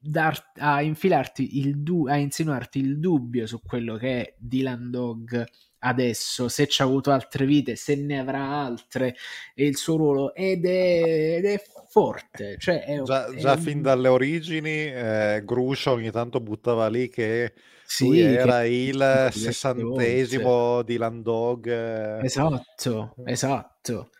Dar, 0.00 0.52
a 0.56 0.82
infilarti 0.82 1.58
il 1.58 1.78
du- 1.82 2.06
a 2.06 2.16
insinuarti 2.16 2.78
il 2.78 2.98
dubbio 2.98 3.46
su 3.46 3.60
quello 3.62 3.96
che 3.96 4.20
è 4.20 4.34
Dylan 4.38 4.90
Dog 4.90 5.46
adesso, 5.80 6.48
se 6.48 6.66
ci 6.66 6.82
ha 6.82 6.84
avuto 6.84 7.10
altre 7.10 7.46
vite, 7.46 7.76
se 7.76 7.94
ne 7.96 8.18
avrà 8.18 8.42
altre 8.42 9.14
e 9.54 9.66
il 9.66 9.76
suo 9.76 9.96
ruolo 9.96 10.34
ed 10.34 10.64
è, 10.64 11.36
ed 11.36 11.44
è 11.44 11.62
forte. 11.88 12.56
Cioè 12.58 12.84
è, 12.84 13.02
già, 13.02 13.26
è 13.26 13.36
già 13.36 13.56
fin 13.56 13.82
dalle 13.82 14.08
origini, 14.08 14.92
eh, 14.92 15.42
Gruscio 15.44 15.92
ogni 15.92 16.10
tanto 16.10 16.40
buttava 16.40 16.88
lì 16.88 17.08
che 17.08 17.52
sì, 17.86 18.20
era 18.20 18.64
il 18.64 19.28
sessantesimo 19.30 20.82
Dylan 20.82 21.22
Dog. 21.22 21.66
Eh. 21.68 22.24
Esatto, 22.24 23.14
esatto 23.24 24.10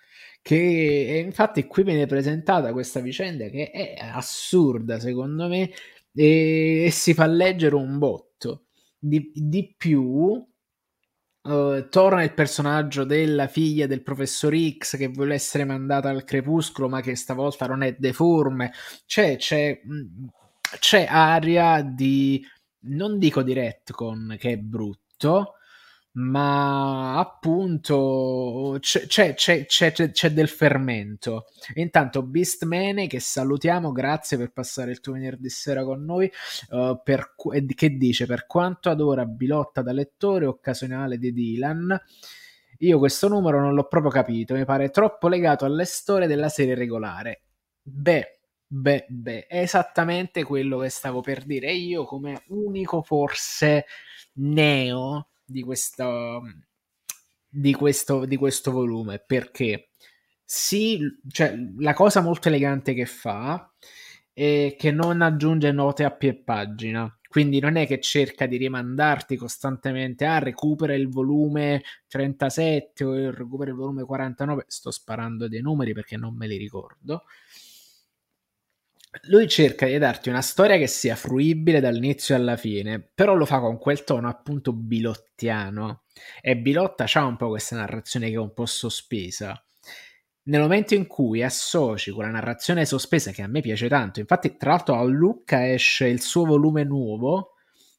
che 0.49 1.23
infatti 1.27 1.67
qui 1.67 1.83
viene 1.83 2.07
presentata 2.07 2.73
questa 2.73 3.01
vicenda 3.01 3.49
che 3.49 3.71
è 3.71 3.97
assurda 4.01 4.99
secondo 4.99 5.47
me 5.47 5.71
e, 6.15 6.85
e 6.87 6.91
si 6.91 7.13
fa 7.13 7.27
leggere 7.27 7.75
un 7.75 7.99
botto. 7.99 8.69
Di, 8.99 9.31
di 9.35 9.75
più 9.77 10.03
uh, 10.03 10.49
torna 11.91 12.23
il 12.23 12.33
personaggio 12.33 13.05
della 13.05 13.47
figlia 13.47 13.87
del 13.87 14.03
professor 14.03 14.57
X 14.57 14.97
che 14.97 15.09
vuole 15.09 15.35
essere 15.35 15.67
mandata 15.67 16.09
al 16.09 16.25
crepuscolo 16.25 16.89
ma 16.89 17.03
che 17.03 17.15
stavolta 17.15 17.67
non 17.67 17.83
è 17.83 17.95
deforme. 17.99 18.73
C'è, 19.05 19.37
c'è, 19.37 19.79
c'è 20.79 21.07
aria 21.11 21.83
di 21.83 22.43
non 22.85 23.19
dico 23.19 23.43
di 23.43 23.53
retcon 23.53 24.37
che 24.39 24.53
è 24.53 24.57
brutto 24.57 25.58
ma 26.13 27.19
appunto 27.19 28.77
c'è, 28.81 29.07
c'è, 29.07 29.35
c'è, 29.35 29.67
c'è, 29.67 30.31
del 30.33 30.49
fermento. 30.49 31.47
Intanto 31.75 32.23
Beastmane, 32.23 33.07
che 33.07 33.21
salutiamo, 33.21 33.93
grazie 33.93 34.37
per 34.37 34.53
passare 34.53 34.91
il 34.91 35.01
tuo 35.01 35.13
venerdì 35.13 35.49
sera 35.49 35.85
con 35.85 36.05
noi, 36.05 36.31
uh, 36.71 37.01
per, 37.03 37.35
che 37.75 37.97
dice, 37.97 38.27
per 38.27 38.47
quanto 38.47 38.91
adora 38.91 39.25
Bilotta 39.27 39.83
da 39.83 39.93
lettore 39.93 40.47
occasionale 40.47 41.19
di 41.19 41.33
Dylan, 41.33 42.01
io 42.79 42.99
questo 42.99 43.29
numero 43.29 43.61
non 43.61 43.75
l'ho 43.75 43.87
proprio 43.87 44.11
capito, 44.11 44.55
mi 44.55 44.65
pare 44.65 44.91
troppo 44.91 45.29
legato 45.29 45.65
alle 45.65 45.85
storie 45.85 46.27
della 46.27 46.49
serie 46.49 46.75
regolare. 46.75 47.43
Beh, 47.83 48.41
beh, 48.67 49.07
beh, 49.09 49.47
è 49.47 49.61
esattamente 49.61 50.43
quello 50.43 50.79
che 50.79 50.89
stavo 50.89 51.21
per 51.21 51.45
dire 51.45 51.73
io 51.73 52.05
come 52.05 52.43
unico 52.49 53.03
forse 53.03 53.87
neo 54.35 55.29
di, 55.49 55.63
questa, 55.63 56.41
di, 57.49 57.73
questo, 57.73 58.25
di 58.27 58.37
questo 58.37 58.71
volume 58.71 59.19
perché 59.25 59.91
sì, 60.45 60.99
cioè, 61.31 61.55
la 61.79 61.95
cosa 61.95 62.21
molto 62.21 62.49
elegante 62.49 62.95
che 62.95 63.07
fa 63.07 63.71
è 64.33 64.77
che 64.79 64.91
non 64.91 65.21
aggiunge 65.21 65.73
note 65.73 66.05
a 66.05 66.11
piè 66.11 66.35
pagina. 66.35 67.13
Quindi 67.29 67.61
non 67.61 67.77
è 67.77 67.87
che 67.87 68.01
cerca 68.01 68.47
di 68.47 68.57
rimandarti 68.57 69.37
costantemente 69.37 70.25
a 70.25 70.37
ah, 70.37 70.39
recupera 70.39 70.95
il 70.95 71.09
volume 71.11 71.83
37 72.07 73.05
o 73.05 73.31
recupera 73.31 73.71
il 73.71 73.77
volume 73.77 74.05
49. 74.05 74.65
Sto 74.67 74.91
sparando 74.91 75.49
dei 75.49 75.61
numeri 75.61 75.93
perché 75.93 76.17
non 76.17 76.35
me 76.35 76.47
li 76.47 76.57
ricordo 76.57 77.25
lui 79.29 79.49
cerca 79.49 79.87
di 79.87 79.99
darti 79.99 80.29
una 80.29 80.43
storia 80.43 80.77
che 80.77 80.87
sia 80.87 81.17
fruibile 81.17 81.81
dall'inizio 81.81 82.35
alla 82.35 82.57
fine, 82.57 83.01
però 83.01 83.35
lo 83.35 83.47
fa 83.47 83.61
con 83.61 83.79
quel 83.79 84.05
tono 84.05 84.29
appunto 84.29 84.73
bilottiano. 84.73 86.03
E 86.41 86.57
Bilotta 86.57 87.07
ha 87.13 87.25
un 87.25 87.37
po' 87.37 87.49
questa 87.49 87.77
narrazione 87.77 88.29
che 88.29 88.35
è 88.35 88.39
un 88.39 88.53
po' 88.53 88.67
sospesa. 88.67 89.61
Nel 90.45 90.61
momento 90.61 90.95
in 90.95 91.07
cui 91.07 91.43
associ 91.43 92.11
quella 92.11 92.31
narrazione 92.31 92.87
sospesa 92.87 93.31
che 93.33 93.43
a 93.43 93.47
me 93.47 93.61
piace 93.61 93.89
tanto, 93.89 94.21
infatti 94.21 94.57
tra 94.57 94.71
l'altro 94.71 94.95
a 94.95 95.03
Lucca 95.05 95.71
esce 95.71 96.07
il 96.07 96.23
suo 96.23 96.45
volume 96.45 96.85
nuovo, 96.85 97.53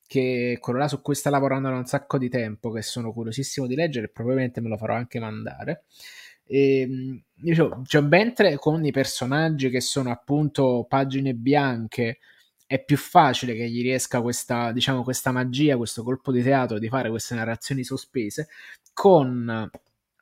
che 0.08 0.54
è 0.54 0.60
quello 0.60 0.80
là 0.80 0.88
su 0.88 1.02
cui 1.02 1.14
sta 1.14 1.30
lavorando 1.30 1.70
da 1.70 1.76
un 1.76 1.86
sacco 1.86 2.18
di 2.18 2.30
tempo, 2.30 2.72
che 2.72 2.82
sono 2.82 3.14
curiosissimo 3.14 3.68
di 3.68 3.76
leggere 3.76 4.08
e 4.08 4.10
probabilmente 4.10 4.62
me 4.62 4.70
lo 4.70 4.78
farò 4.78 4.96
anche 4.96 5.20
mandare. 5.20 5.86
E, 6.52 6.82
ehm, 6.82 7.22
diciamo, 7.36 7.84
cioè, 7.86 8.02
mentre 8.02 8.58
con 8.58 8.84
i 8.84 8.92
personaggi 8.92 9.70
che 9.70 9.82
sono 9.82 10.12
appunto 10.12 10.86
pagine 10.90 11.34
bianche. 11.34 12.20
È 12.70 12.84
più 12.84 12.98
facile 12.98 13.56
che 13.56 13.68
gli 13.68 13.82
riesca 13.82 14.22
questa, 14.22 14.72
diciamo, 14.72 15.04
questa 15.04 15.32
magia, 15.32 15.78
questo 15.78 16.04
colpo 16.04 16.32
di 16.32 16.44
teatro 16.44 16.78
di 16.78 16.88
fare 16.88 17.10
queste 17.10 17.34
narrazioni 17.34 17.84
sospese 17.84 18.48
con, 18.94 19.70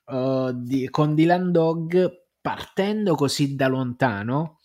uh, 0.06 0.52
di, 0.54 0.90
con 0.90 1.14
Dylan 1.14 1.52
Dog 1.52 2.26
partendo 2.42 3.16
così 3.16 3.56
da 3.56 3.68
lontano. 3.68 4.60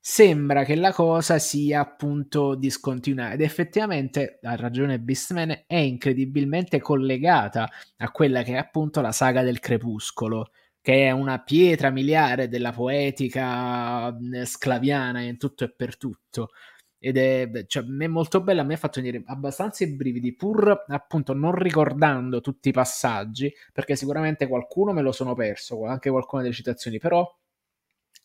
Sembra 0.00 0.64
che 0.64 0.74
la 0.74 0.92
cosa 0.92 1.38
sia 1.38 1.80
appunto 1.80 2.56
discontinuata 2.56 3.34
ed 3.34 3.40
effettivamente 3.42 4.38
ha 4.42 4.56
ragione 4.56 4.98
Beastman 5.00 5.64
è 5.66 5.76
incredibilmente 5.76 6.80
collegata 6.80 7.70
a 7.98 8.10
quella 8.10 8.42
che 8.42 8.54
è 8.54 8.56
appunto 8.56 9.00
la 9.00 9.12
saga 9.12 9.42
del 9.42 9.60
crepuscolo 9.60 10.50
che 10.84 11.06
è 11.06 11.10
una 11.12 11.42
pietra 11.42 11.88
miliare 11.88 12.46
della 12.46 12.70
poetica 12.70 14.14
sclaviana 14.44 15.22
in 15.22 15.38
tutto 15.38 15.64
e 15.64 15.72
per 15.72 15.96
tutto. 15.96 16.50
ed 16.98 17.16
è, 17.16 17.64
cioè, 17.66 17.84
è 17.84 18.06
molto 18.06 18.42
bella, 18.42 18.64
me 18.64 18.74
ha 18.74 18.76
fatto 18.76 19.00
venire 19.00 19.22
abbastanza 19.24 19.82
i 19.84 19.94
brividi, 19.94 20.34
pur 20.34 20.84
appunto 20.88 21.32
non 21.32 21.54
ricordando 21.54 22.42
tutti 22.42 22.68
i 22.68 22.72
passaggi, 22.72 23.50
perché 23.72 23.96
sicuramente 23.96 24.46
qualcuno 24.46 24.92
me 24.92 25.00
lo 25.00 25.10
sono 25.12 25.34
perso, 25.34 25.86
anche 25.86 26.10
qualcuna 26.10 26.42
delle 26.42 26.54
citazioni, 26.54 26.98
però 26.98 27.26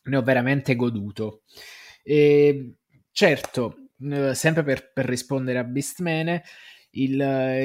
ne 0.02 0.16
ho 0.18 0.22
veramente 0.22 0.76
goduto. 0.76 1.44
E, 2.02 2.74
certo, 3.10 3.88
eh, 4.02 4.34
sempre 4.34 4.64
per, 4.64 4.92
per, 4.92 5.06
rispondere 5.06 5.58
a 5.60 5.64
Beastmane, 5.64 6.42
il, 6.90 7.18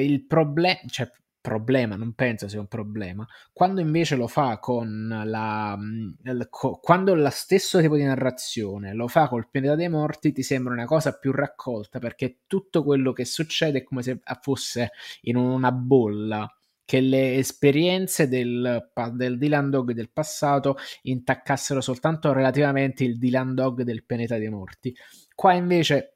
il 0.04 0.26
problema, 0.26 0.80
cioè 0.88 1.12
problema, 1.46 1.96
non 1.96 2.14
penso 2.14 2.48
sia 2.48 2.60
un 2.60 2.68
problema. 2.68 3.26
Quando 3.54 3.80
invece 3.80 4.16
lo 4.16 4.28
fa 4.28 4.58
con 4.58 5.22
la. 5.26 5.78
Il, 6.24 6.48
quando 6.50 7.14
lo 7.14 7.30
stesso 7.30 7.80
tipo 7.80 7.96
di 7.96 8.04
narrazione 8.04 8.96
lo 8.96 9.08
fa 9.08 9.28
col 9.28 9.48
pianeta 9.50 9.76
dei 9.76 9.90
morti, 9.90 10.32
ti 10.32 10.42
sembra 10.42 10.74
una 10.74 10.86
cosa 10.86 11.18
più 11.18 11.32
raccolta 11.32 12.00
perché 12.00 12.40
tutto 12.48 12.84
quello 12.84 13.14
che 13.14 13.26
succede 13.26 13.80
è 13.80 13.84
come 13.84 14.02
se 14.02 14.20
fosse 14.42 14.92
in 15.22 15.36
una 15.36 15.72
bolla. 15.72 16.50
Che 16.88 17.00
le 17.00 17.36
esperienze 17.38 18.28
del, 18.28 18.92
del 19.14 19.38
Dylan 19.40 19.72
Dog 19.72 19.92
del 19.92 20.12
passato 20.12 20.78
intaccassero 21.04 21.82
soltanto 21.82 22.32
relativamente 22.32 23.04
il 23.04 23.18
Dylan 23.18 23.56
Dog 23.56 23.82
del 23.82 24.04
pianeta 24.04 24.38
dei 24.38 24.50
morti. 24.50 24.96
Qua 25.34 25.54
invece 25.54 26.15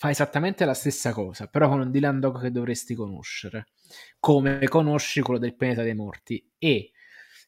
fa 0.00 0.08
esattamente 0.08 0.64
la 0.64 0.72
stessa 0.72 1.12
cosa, 1.12 1.46
però 1.46 1.68
con 1.68 1.80
un 1.80 1.90
Dylan 1.90 2.20
Dog 2.20 2.40
che 2.40 2.50
dovresti 2.50 2.94
conoscere 2.94 3.66
come 4.18 4.66
conosci 4.66 5.20
quello 5.20 5.38
del 5.38 5.54
pianeta 5.54 5.82
dei 5.82 5.94
morti 5.94 6.42
e 6.56 6.92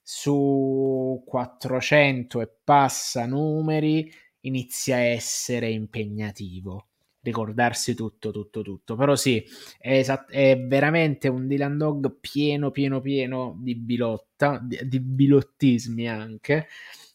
su 0.03 1.23
400 1.25 2.43
e 2.43 2.51
passa 2.63 3.25
numeri 3.25 4.13
inizia 4.41 4.97
a 4.97 5.01
essere 5.01 5.71
impegnativo 5.71 6.89
ricordarsi 7.23 7.95
tutto, 7.95 8.31
tutto, 8.31 8.61
tutto. 8.61 8.97
Però 8.97 9.17
sì, 9.17 9.43
è, 9.79 9.97
esat- 9.97 10.31
è 10.31 10.61
veramente 10.61 11.29
un 11.29 11.47
Dylan 11.47 11.79
Dog 11.79 12.19
pieno, 12.21 12.71
pieno, 12.71 13.01
pieno 13.01 13.57
di 13.63 13.77
bilotta, 13.77 14.61
di, 14.63 14.79
di 14.85 15.01
bilottismi 15.01 16.07
anche. 16.07 16.67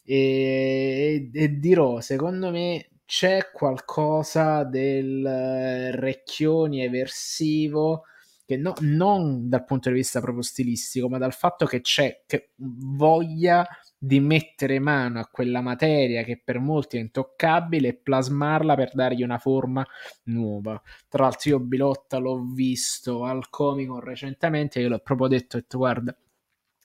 E, 0.02 1.30
e, 1.32 1.58
dirò, 1.60 2.00
secondo 2.00 2.50
me 2.50 2.88
c'è 3.08 3.50
qualcosa 3.54 4.64
del 4.64 5.92
Recchioni 5.94 6.84
eversivo 6.84 8.04
che 8.44 8.58
no, 8.58 8.74
non 8.80 9.48
dal 9.48 9.64
punto 9.64 9.88
di 9.88 9.94
vista 9.94 10.20
proprio 10.20 10.42
stilistico, 10.42 11.08
ma 11.08 11.16
dal 11.16 11.32
fatto 11.32 11.64
che 11.64 11.80
c'è 11.80 12.24
che 12.26 12.50
voglia 12.56 13.66
di 13.96 14.20
mettere 14.20 14.78
mano 14.78 15.20
a 15.20 15.26
quella 15.26 15.62
materia 15.62 16.22
che 16.22 16.38
per 16.44 16.58
molti 16.58 16.98
è 16.98 17.00
intoccabile 17.00 17.88
e 17.88 17.96
plasmarla 17.96 18.74
per 18.74 18.90
dargli 18.92 19.22
una 19.22 19.38
forma 19.38 19.86
nuova. 20.24 20.78
Tra 21.08 21.22
l'altro 21.22 21.48
io 21.48 21.60
Bilotta 21.60 22.18
l'ho 22.18 22.42
visto 22.44 23.24
al 23.24 23.48
Comic 23.48 23.88
recentemente 24.02 24.80
e 24.80 24.86
l'ho 24.86 24.98
proprio 24.98 25.28
detto, 25.28 25.56
detto 25.56 25.78
guarda, 25.78 26.14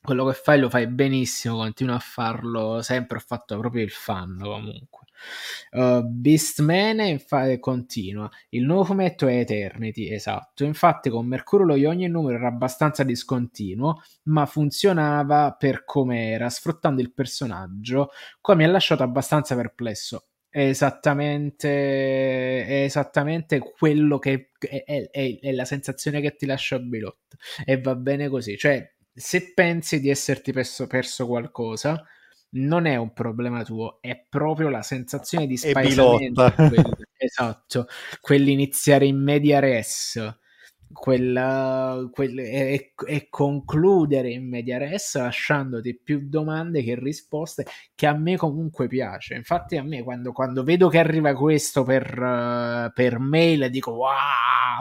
quello 0.04 0.26
che 0.26 0.34
fai 0.34 0.60
lo 0.60 0.70
fai 0.70 0.88
benissimo, 0.88 1.58
continua 1.58 1.96
a 1.96 2.00
farlo 2.00 2.82
sempre, 2.82 3.18
ho 3.18 3.22
fatto 3.26 3.58
proprio 3.58 3.84
il 3.84 3.92
fan 3.92 4.38
comunque. 4.38 5.06
Uh, 5.72 6.04
Beastman 6.06 7.00
infatti 7.00 7.58
continua, 7.60 8.30
il 8.50 8.66
nuovo 8.66 8.84
fumetto 8.84 9.28
è 9.28 9.40
Eternity, 9.40 10.12
esatto, 10.12 10.66
infatti 10.66 11.10
con 11.10 11.26
Mercurio 11.26 11.90
ogni 11.90 12.08
numero 12.08 12.38
era 12.38 12.48
abbastanza 12.48 13.04
discontinuo, 13.04 14.02
ma 14.24 14.46
funzionava 14.46 15.56
per 15.58 15.86
come 15.86 16.32
era, 16.32 16.50
sfruttando 16.50 17.02
il 17.02 17.14
personaggio, 17.14 18.10
qua 18.42 18.56
mi 18.56 18.66
ha 18.66 18.68
lasciato 18.68 19.04
abbastanza 19.04 19.56
perplesso. 19.56 20.26
È 20.50 20.62
esattamente, 20.68 21.68
è 22.66 22.84
esattamente 22.84 23.58
quello 23.60 24.20
che 24.20 24.52
è, 24.60 24.86
è, 25.10 25.40
è, 25.42 25.52
la 25.52 25.66
sensazione 25.66 26.22
che 26.22 26.36
ti 26.36 26.46
lascia 26.46 26.78
Bilot 26.78 27.38
e 27.66 27.82
va 27.82 27.96
bene 27.96 28.30
così, 28.30 28.56
cioè 28.56 28.88
se 29.14 29.54
pensi 29.54 30.00
di 30.00 30.10
esserti 30.10 30.52
perso, 30.52 30.88
perso 30.88 31.28
qualcosa, 31.28 32.04
non 32.52 32.86
è 32.86 32.96
un 32.96 33.14
problema 33.14 33.64
tuo, 33.64 34.00
è 34.02 34.26
proprio 34.28 34.70
la 34.70 34.82
sensazione 34.82 35.48
di 35.48 35.58
spaesamento. 35.58 36.54
esatto, 37.18 37.88
quell'iniziare 38.20 39.06
in 39.06 39.22
media 39.22 39.60
res 39.60 40.42
quella, 40.94 42.08
quella, 42.12 42.42
e, 42.42 42.94
e, 43.06 43.28
concludere 43.30 44.30
in 44.32 44.48
media 44.48 44.78
res 44.78 45.16
lasciandoti 45.16 46.00
più 46.02 46.30
domande 46.30 46.84
che 46.84 46.96
risposte 46.98 47.66
che 47.96 48.08
a 48.08 48.14
me 48.14 48.38
comunque 48.38 48.88
piace. 48.88 49.34
Infatti 49.36 49.76
a 49.76 49.84
me 49.84 50.04
quando, 50.04 50.32
quando 50.32 50.64
vedo 50.64 50.88
che 50.88 51.00
arriva 51.00 51.34
questo 51.34 51.84
per, 51.84 52.92
per 52.94 53.20
mail 53.20 53.70
dico 53.70 53.92
wow 53.92 54.12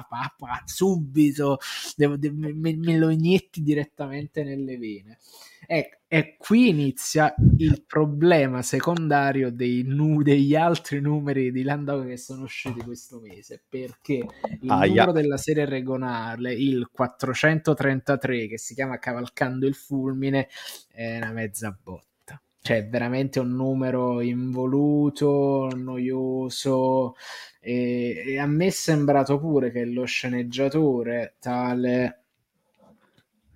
papà, 0.09 0.63
subito 0.65 1.59
devo, 1.97 2.17
de- 2.17 2.31
me, 2.31 2.53
me, 2.53 2.97
lo 2.97 3.11
inietti 3.11 3.63
direttamente 3.63 4.43
nelle 4.43 4.77
vene 4.79 5.19
e, 5.67 6.02
e 6.15 6.37
qui 6.37 6.69
inizia 6.69 7.35
il 7.57 7.85
problema 7.87 8.61
secondario 8.61 9.51
dei 9.51 9.83
nu- 9.83 10.21
degli 10.21 10.55
altri 10.55 11.01
numeri 11.01 11.51
di 11.51 11.63
Landau 11.63 12.05
che 12.05 12.19
sono 12.19 12.43
usciti 12.43 12.83
questo 12.83 13.19
mese, 13.19 13.63
perché 13.67 14.17
il 14.61 14.71
ah, 14.71 14.85
numero 14.85 14.93
yeah. 14.93 15.13
della 15.13 15.39
serie 15.39 15.65
regionale, 15.65 16.53
il 16.53 16.91
433, 16.93 18.47
che 18.47 18.59
si 18.59 18.75
chiama 18.75 18.99
Cavalcando 18.99 19.67
il 19.67 19.75
fulmine, 19.75 20.49
è 20.93 21.17
una 21.17 21.33
mezza 21.33 21.75
botta. 21.83 22.39
Cioè, 22.61 22.77
è 22.77 22.87
veramente 22.87 23.41
un 23.41 23.55
numero 23.55 24.21
involuto, 24.21 25.71
noioso. 25.75 27.17
E, 27.59 28.23
e 28.27 28.39
a 28.39 28.45
me 28.45 28.67
è 28.67 28.71
sembrato 28.71 29.39
pure 29.39 29.71
che 29.71 29.87
lo 29.87 30.05
sceneggiatore, 30.05 31.37
tale 31.41 32.19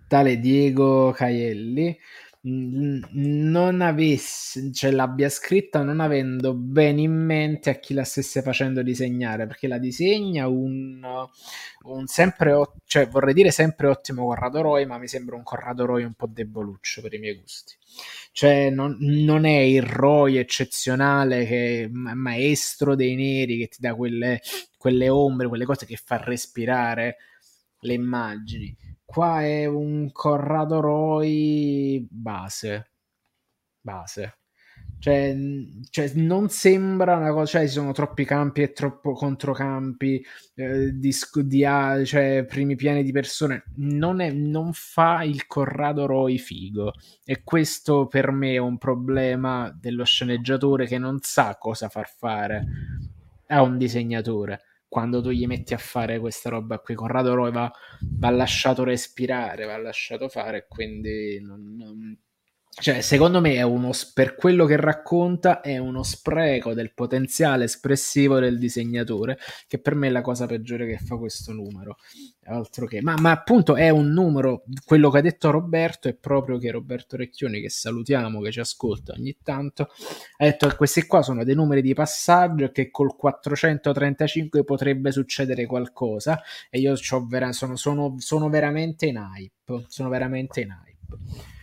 tale 0.09 0.39
Diego 0.39 1.11
Caielli 1.11 1.99
non 2.49 3.81
avesse, 3.81 4.73
cioè 4.73 4.93
l'abbia 4.93 5.29
scritta 5.29 5.83
non 5.83 5.99
avendo 5.99 6.55
bene 6.55 7.01
in 7.01 7.13
mente 7.13 7.71
a 7.71 7.75
chi 7.75 7.93
la 7.93 8.05
stesse 8.05 8.41
facendo 8.41 8.83
disegnare, 8.83 9.49
perché 9.49 9.67
la 9.67 9.79
disegna 9.79 10.47
un, 10.47 11.05
un 11.83 12.07
sempre, 12.07 12.55
cioè 12.85 13.09
vorrei 13.09 13.35
dire 13.35 13.51
sempre 13.51 13.89
ottimo 13.89 14.27
Corrado 14.27 14.61
Roy, 14.61 14.87
ma 14.87 14.97
mi 14.99 15.09
sembra 15.09 15.35
un 15.35 15.43
Corrado 15.43 15.87
Roy 15.87 16.05
un 16.05 16.15
po' 16.15 16.29
deboluccio 16.29 17.03
per 17.03 17.15
i 17.15 17.19
miei 17.19 17.35
gusti. 17.35 17.75
Cioè 18.31 18.71
non, 18.71 18.97
non 19.01 19.45
è 19.45 19.59
il 19.59 19.83
Roy 19.83 20.37
eccezionale 20.37 21.47
che 21.47 21.85
è 21.85 21.89
maestro 21.89 22.95
dei 22.95 23.17
neri 23.17 23.59
che 23.59 23.69
ti 23.69 23.79
dà 23.81 23.95
quelle, 23.95 24.41
quelle 24.79 25.09
ombre, 25.09 25.49
quelle 25.49 25.65
cose 25.65 25.85
che 25.85 25.97
fa 25.97 26.17
respirare 26.19 27.17
le 27.81 27.93
immagini 27.95 28.86
Qua 29.07 29.43
è 29.43 29.65
un 29.67 30.11
Corrado 30.13 30.81
Roy 30.81 32.07
base. 32.11 32.91
Base. 33.81 34.39
Cioè, 34.99 35.37
cioè, 35.91 36.13
non 36.15 36.49
sembra 36.49 37.17
una 37.17 37.31
cosa, 37.31 37.59
cioè 37.59 37.67
ci 37.67 37.75
sono 37.75 37.93
troppi 37.93 38.25
campi 38.25 38.63
e 38.63 38.73
troppo 38.73 39.13
controcampi, 39.13 40.25
eh, 40.55 40.93
di, 40.99 41.15
di, 41.45 41.65
cioè 42.05 42.45
primi 42.49 42.77
piani 42.77 43.05
di 43.05 43.13
persone, 43.13 43.65
non, 43.77 44.21
è, 44.21 44.31
non 44.33 44.73
fa 44.73 45.23
il 45.23 45.47
Corrado 45.47 46.07
Roy 46.07 46.39
figo 46.39 46.93
e 47.25 47.43
questo 47.45 48.07
per 48.07 48.33
me 48.33 48.55
è 48.55 48.59
un 48.59 48.79
problema 48.79 49.71
dello 49.79 50.05
sceneggiatore 50.05 50.87
che 50.87 50.99
non 50.99 51.19
sa 51.21 51.57
cosa 51.59 51.89
far 51.89 52.09
fare 52.09 52.65
a 53.49 53.63
un 53.63 53.77
disegnatore 53.79 54.63
quando 54.97 55.21
tu 55.21 55.29
gli 55.29 55.47
metti 55.47 55.75
a 55.75 55.79
fare 55.79 56.19
questa 56.19 56.49
roba 56.49 56.79
qui. 56.79 56.95
Corrado 56.95 57.35
Roy 57.35 57.53
va, 57.53 57.71
va 58.01 58.31
lasciato 58.31 58.83
respirare, 58.83 59.67
va 59.67 59.77
lasciato 59.77 60.31
fare, 60.31 60.67
quindi 60.67 61.39
non, 61.39 61.75
non, 61.77 62.19
cioè, 62.79 63.01
secondo 63.01 63.41
me 63.41 63.63
uno, 63.63 63.91
per 64.13 64.35
quello 64.35 64.67
che 64.67 64.77
racconta 64.77 65.63
è 65.63 65.79
uno 65.79 66.03
spreco 66.03 66.75
del 66.75 66.93
potenziale 66.93 67.65
espressivo 67.65 68.39
del 68.39 68.59
disegnatore, 68.59 69.39
che 69.67 69.79
per 69.79 69.95
me 69.95 70.09
è 70.09 70.11
la 70.11 70.21
cosa 70.21 70.45
peggiore 70.45 70.87
che 70.87 70.99
fa 70.99 71.17
questo 71.17 71.53
numero. 71.53 71.97
Che, 72.87 73.01
ma, 73.01 73.17
ma 73.19 73.31
appunto 73.31 73.77
è 73.77 73.89
un 73.89 74.13
numero, 74.13 74.63
quello 74.85 75.09
che 75.09 75.19
ha 75.19 75.23
detto 75.23 75.51
Roberto 75.51 76.09
è 76.09 76.15
proprio 76.15 76.59
che 76.59 76.71
Roberto 76.71 77.17
Recchioni, 77.17 77.63
che 77.63 77.71
salutiamo, 77.71 78.43
che 78.43 78.53
ci 78.53 78.61
ascolta 78.61 79.15
ogni 79.15 79.39
tanto, 79.43 79.89
ha 80.37 80.45
detto 80.45 80.69
che 80.69 80.77
questi 80.77 81.07
qua 81.07 81.23
sono 81.23 81.45
dei 81.45 81.55
numeri 81.55 81.81
di 81.81 81.95
passaggio 81.95 82.71
che 82.73 82.91
col 82.91 83.17
435 83.17 84.65
potrebbe 84.65 85.13
succedere 85.13 85.65
qualcosa 85.65 86.43
e 86.69 86.79
io 86.81 86.95
vera- 87.27 87.53
sono, 87.53 87.75
sono, 87.75 88.17
sono 88.19 88.51
veramente 88.51 89.07
in 89.07 89.17
hype, 89.17 89.87
sono 89.89 90.11
veramente 90.11 90.61
in 90.61 90.69
hype. 90.69 91.55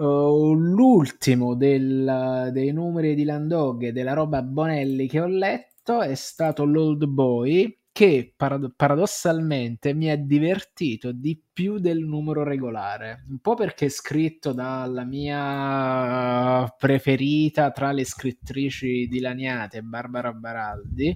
Uh, 0.00 0.54
l'ultimo 0.54 1.54
del, 1.54 2.48
dei 2.52 2.72
numeri 2.72 3.14
di 3.14 3.24
Landog 3.24 3.82
e 3.82 3.92
della 3.92 4.14
roba 4.14 4.40
Bonelli 4.40 5.06
che 5.06 5.20
ho 5.20 5.26
letto 5.26 6.00
è 6.00 6.14
stato 6.14 6.64
l'Old 6.64 7.04
Boy 7.04 7.80
che 7.92 8.32
parad- 8.34 8.72
paradossalmente 8.74 9.92
mi 9.92 10.10
ha 10.10 10.16
divertito 10.16 11.12
di 11.12 11.38
più 11.52 11.78
del 11.78 11.98
numero 11.98 12.44
regolare, 12.44 13.26
un 13.28 13.40
po' 13.40 13.54
perché 13.54 13.86
è 13.86 13.88
scritto 13.90 14.52
dalla 14.52 15.04
mia 15.04 16.66
preferita 16.78 17.70
tra 17.70 17.92
le 17.92 18.06
scrittrici 18.06 19.06
dilaniate, 19.06 19.82
Barbara 19.82 20.32
Baraldi, 20.32 21.14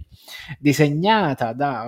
disegnata 0.59 1.55
da 1.55 1.87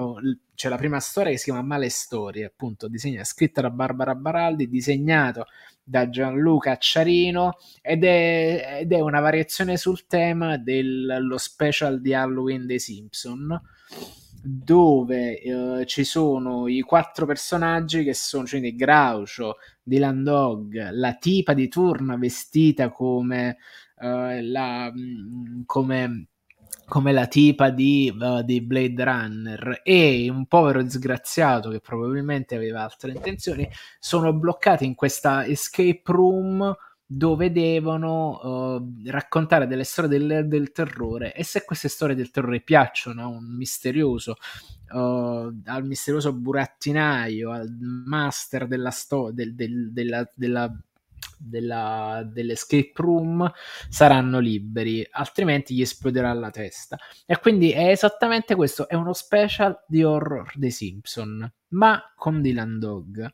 c'è 0.55 0.71
la 0.71 0.77
prima 0.77 1.01
storia 1.01 1.33
che 1.33 1.37
si 1.37 1.45
chiama 1.45 1.61
Male 1.61 1.91
Storie, 1.91 2.47
appunto, 2.47 2.89
disegna, 2.89 3.23
scritta 3.25 3.61
da 3.61 3.69
Barbara 3.69 4.15
Baraldi, 4.15 4.67
disegnato 4.67 5.45
da 5.89 6.09
Gianluca 6.09 6.73
Acciarino 6.73 7.59
ed 7.81 8.03
è, 8.03 8.79
ed 8.81 8.93
è 8.93 8.99
una 8.99 9.21
variazione 9.21 9.77
sul 9.77 10.07
tema 10.07 10.57
dello 10.57 11.39
special 11.39 12.01
di 12.01 12.13
Halloween 12.13 12.67
dei 12.67 12.81
Simpson 12.81 13.61
dove 14.43 15.41
eh, 15.41 15.87
ci 15.87 16.05
sono 16.05 16.69
i 16.69 16.81
quattro 16.81 17.27
personaggi 17.27 18.05
che 18.05 18.15
sono 18.15 18.47
cioè, 18.47 18.75
Groucho, 18.75 19.57
Dylan 19.83 20.23
Dog, 20.23 20.91
la 20.91 21.15
tipa 21.15 21.53
di 21.53 21.69
turno 21.69 22.17
vestita 22.17 22.91
come, 22.91 23.57
eh, 23.99 24.43
la, 24.43 24.93
mm, 24.93 25.63
come 25.67 26.29
come 26.87 27.13
la 27.13 27.27
tipa 27.27 27.71
di, 27.71 28.15
uh, 28.17 28.43
di, 28.43 28.61
Blade 28.63 29.05
Runner 29.05 29.81
e 29.83 30.29
un 30.31 30.47
povero 30.47 30.83
disgraziato 30.83 31.71
che 31.71 31.81
probabilmente 31.81 32.55
aveva 32.55 32.83
altre 32.83 33.13
intenzioni 33.13 33.69
sono 33.99 34.33
bloccati 34.33 34.85
in 34.85 34.95
questa 34.95 35.45
escape 35.45 36.03
room 36.05 36.77
dove 37.09 37.53
devono 37.53 38.41
uh, 38.41 38.93
raccontare 39.07 39.69
delle 39.69 39.85
storie 39.85 40.19
del, 40.19 40.49
del, 40.49 40.73
terrore. 40.73 41.35
E 41.35 41.45
se 41.45 41.65
queste 41.65 41.89
storie 41.89 42.17
del 42.17 42.33
terrore 42.33 42.61
piacciono 42.61 43.23
a 43.23 43.27
un 43.27 43.45
misterioso 43.57 44.37
uh, 44.91 44.99
al 45.65 45.85
misterioso 45.85 46.33
burattinaio 46.33 47.51
al 47.51 47.71
master 47.71 48.67
della 48.67 48.91
storia 48.91 49.35
del, 49.35 49.55
del, 49.55 49.93
della, 49.93 50.29
della 50.35 50.77
della, 51.37 52.29
dell'escape 52.31 52.93
room 52.97 53.51
saranno 53.89 54.39
liberi, 54.39 55.07
altrimenti 55.11 55.75
gli 55.75 55.83
esploderà 55.83 56.33
la 56.33 56.51
testa. 56.51 56.97
E 57.25 57.39
quindi 57.39 57.71
è 57.71 57.89
esattamente 57.91 58.55
questo: 58.55 58.89
è 58.89 58.95
uno 58.95 59.13
special 59.13 59.85
di 59.87 60.03
horror 60.03 60.53
dei 60.55 60.71
Simpson, 60.71 61.53
ma 61.69 62.03
con 62.17 62.41
Dylan 62.43 62.79
Dog. 62.79 63.33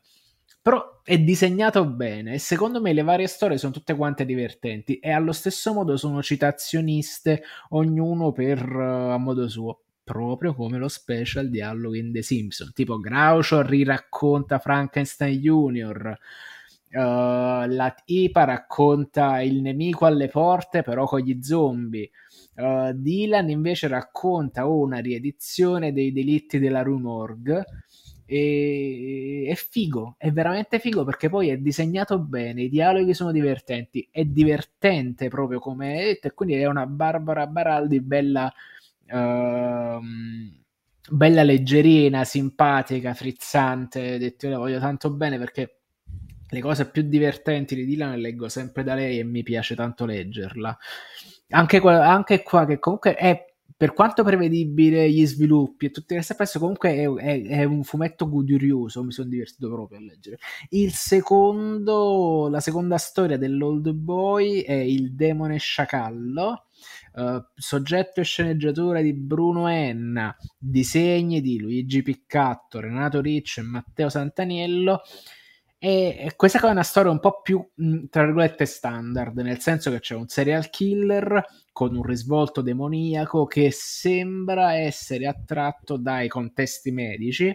Però 0.61 1.01
è 1.03 1.19
disegnato 1.19 1.85
bene 1.85 2.35
e 2.35 2.39
secondo 2.39 2.79
me 2.79 2.93
le 2.93 3.03
varie 3.03 3.27
storie 3.27 3.57
sono 3.57 3.73
tutte 3.73 3.95
quante 3.95 4.23
divertenti 4.23 4.97
e 4.99 5.11
allo 5.11 5.33
stesso 5.33 5.73
modo 5.73 5.97
sono 5.97 6.23
citazioniste, 6.23 7.43
ognuno 7.71 8.31
per 8.31 8.65
uh, 8.65 9.11
a 9.11 9.17
modo 9.17 9.49
suo 9.49 9.81
proprio 10.05 10.53
come 10.53 10.77
lo 10.77 10.87
special 10.87 11.49
di 11.49 11.59
Halloween 11.59 12.13
The 12.13 12.21
Simpson. 12.21 12.71
Tipo 12.71 12.97
Groucho 12.97 13.61
riracconta 13.61 14.59
Frankenstein 14.59 15.39
Junior, 15.39 16.17
Uh, 16.95 17.65
la 17.67 17.95
IPA 18.05 18.43
racconta 18.43 19.41
il 19.41 19.61
nemico 19.61 20.05
alle 20.05 20.27
porte, 20.27 20.83
però 20.83 21.05
con 21.07 21.21
gli 21.21 21.41
zombie. 21.41 22.09
Uh, 22.55 22.91
Dylan 22.93 23.49
invece 23.49 23.87
racconta 23.87 24.67
una 24.67 24.99
riedizione 24.99 25.91
dei 25.91 26.11
delitti 26.11 26.59
della 26.59 26.83
Rue 26.83 26.99
Morgue. 26.99 27.65
E 28.25 29.47
è 29.49 29.55
figo, 29.55 30.15
è 30.17 30.31
veramente 30.31 30.79
figo 30.79 31.03
perché 31.03 31.29
poi 31.29 31.49
è 31.49 31.57
disegnato 31.57 32.19
bene, 32.19 32.63
i 32.63 32.69
dialoghi 32.69 33.13
sono 33.13 33.31
divertenti, 33.31 34.07
è 34.09 34.23
divertente 34.23 35.27
proprio 35.27 35.59
come 35.59 35.97
hai 35.97 36.05
detto, 36.05 36.27
e 36.27 36.33
quindi 36.33 36.55
è 36.55 36.65
una 36.65 36.85
Barbara 36.85 37.47
Baraldi 37.47 37.99
bella, 38.01 38.51
uh, 39.09 39.99
bella 41.09 41.43
leggerina, 41.43 42.23
simpatica, 42.23 43.13
frizzante. 43.13 44.17
Detto, 44.17 44.47
la 44.49 44.57
voglio 44.57 44.79
tanto 44.79 45.11
bene 45.11 45.37
perché 45.37 45.82
le 46.53 46.61
cose 46.61 46.89
più 46.89 47.01
divertenti 47.01 47.75
di 47.75 47.85
Dylan 47.85 48.11
le 48.11 48.17
leggo 48.17 48.47
sempre 48.47 48.83
da 48.83 48.93
lei 48.93 49.19
e 49.19 49.23
mi 49.23 49.41
piace 49.41 49.75
tanto 49.75 50.05
leggerla. 50.05 50.77
Anche 51.49 51.79
qua, 51.79 52.07
anche 52.07 52.43
qua 52.43 52.65
che 52.65 52.79
comunque 52.79 53.15
è 53.15 53.53
per 53.75 53.93
quanto 53.93 54.23
prevedibile 54.23 55.09
gli 55.09 55.25
sviluppi 55.25 55.87
e 55.87 55.91
tutte 55.91 56.13
queste 56.13 56.35
cose, 56.35 56.59
comunque 56.59 56.93
è, 56.93 57.11
è, 57.11 57.41
è, 57.41 57.63
un 57.63 57.83
fumetto 57.83 58.29
godurioso, 58.29 59.03
mi 59.03 59.11
sono 59.11 59.27
divertito 59.27 59.67
proprio 59.69 59.97
a 59.97 60.01
leggere. 60.01 60.37
Il 60.69 60.93
secondo, 60.93 62.47
la 62.49 62.59
seconda 62.59 62.97
storia 62.97 63.37
dell'Old 63.37 63.91
Boy 63.91 64.61
è 64.61 64.73
Il 64.73 65.15
demone 65.15 65.57
sciacallo, 65.57 66.65
uh, 67.13 67.43
soggetto 67.55 68.21
e 68.21 68.23
sceneggiatura 68.23 69.01
di 69.01 69.13
Bruno 69.13 69.67
Enna, 69.67 70.33
disegni 70.57 71.41
di 71.41 71.59
Luigi 71.59 72.03
Piccatto, 72.03 72.79
Renato 72.79 73.19
Riccio 73.21 73.59
e 73.59 73.63
Matteo 73.63 74.07
Santaniello 74.07 75.01
e 75.85 76.31
questa 76.37 76.65
è 76.65 76.71
una 76.71 76.81
storia 76.81 77.11
un 77.11 77.19
po' 77.19 77.41
più, 77.41 77.61
tra 78.09 78.23
virgolette, 78.23 78.65
standard, 78.65 79.37
nel 79.39 79.59
senso 79.59 79.91
che 79.91 79.99
c'è 79.99 80.15
un 80.15 80.29
serial 80.29 80.69
killer 80.69 81.45
con 81.73 81.93
un 81.93 82.03
risvolto 82.03 82.61
demoniaco 82.61 83.45
che 83.45 83.69
sembra 83.69 84.75
essere 84.75 85.27
attratto 85.27 85.97
dai 85.97 86.29
contesti 86.29 86.91
medici, 86.91 87.53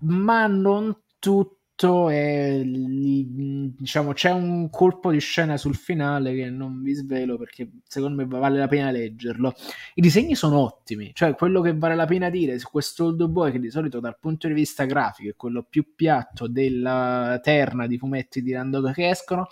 ma 0.00 0.46
non 0.46 1.02
tutti 1.18 1.61
e 1.74 2.62
diciamo 2.64 4.12
c'è 4.12 4.30
un 4.30 4.70
colpo 4.70 5.10
di 5.10 5.18
scena 5.18 5.56
sul 5.56 5.74
finale 5.74 6.32
che 6.34 6.48
non 6.48 6.80
vi 6.80 6.92
svelo 6.94 7.36
perché 7.36 7.68
secondo 7.88 8.24
me 8.24 8.38
vale 8.38 8.58
la 8.58 8.68
pena 8.68 8.90
leggerlo. 8.90 9.52
I 9.94 10.00
disegni 10.00 10.36
sono 10.36 10.58
ottimi 10.58 11.10
cioè 11.12 11.34
quello 11.34 11.60
che 11.60 11.76
vale 11.76 11.96
la 11.96 12.06
pena 12.06 12.30
dire 12.30 12.58
su 12.58 12.68
questo 12.70 13.06
old 13.06 13.26
boy 13.26 13.50
che 13.50 13.58
di 13.58 13.70
solito 13.70 13.98
dal 13.98 14.16
punto 14.20 14.46
di 14.46 14.54
vista 14.54 14.84
grafico 14.84 15.30
è 15.30 15.34
quello 15.34 15.64
più 15.68 15.94
piatto 15.94 16.46
della 16.46 17.40
terna 17.42 17.86
di 17.86 17.98
fumetti 17.98 18.42
di 18.42 18.52
Randoga 18.52 18.92
che 18.92 19.08
escono 19.08 19.48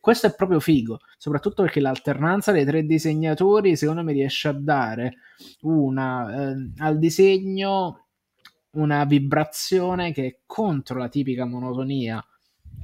questo 0.00 0.26
è 0.26 0.34
proprio 0.34 0.60
figo 0.60 1.00
soprattutto 1.18 1.62
perché 1.62 1.80
l'alternanza 1.80 2.52
dei 2.52 2.64
tre 2.64 2.84
disegnatori 2.84 3.76
secondo 3.76 4.02
me 4.02 4.12
riesce 4.12 4.48
a 4.48 4.52
dare 4.52 5.16
una 5.62 6.52
eh, 6.52 6.70
al 6.78 6.98
disegno 6.98 8.03
una 8.74 9.04
vibrazione 9.04 10.12
che 10.12 10.26
è 10.26 10.38
contro 10.46 10.98
la 10.98 11.08
tipica 11.08 11.44
monotonia 11.44 12.24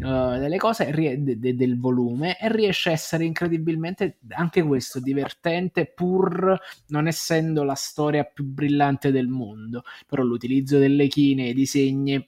uh, 0.01 0.39
delle 0.39 0.57
cose 0.57 0.91
de- 0.91 1.39
de- 1.39 1.55
del 1.55 1.79
volume 1.79 2.39
e 2.39 2.53
riesce 2.53 2.91
a 2.91 2.93
essere 2.93 3.25
incredibilmente 3.25 4.19
anche 4.31 4.63
questo 4.63 5.01
divertente 5.01 5.87
pur 5.87 6.59
non 6.89 7.07
essendo 7.07 7.65
la 7.65 7.75
storia 7.75 8.25
più 8.25 8.45
brillante 8.45 9.11
del 9.11 9.29
mondo 9.29 9.83
però 10.07 10.23
l'utilizzo 10.23 10.79
delle 10.79 11.07
chine 11.09 11.49
i 11.49 11.55
disegni 11.55 12.25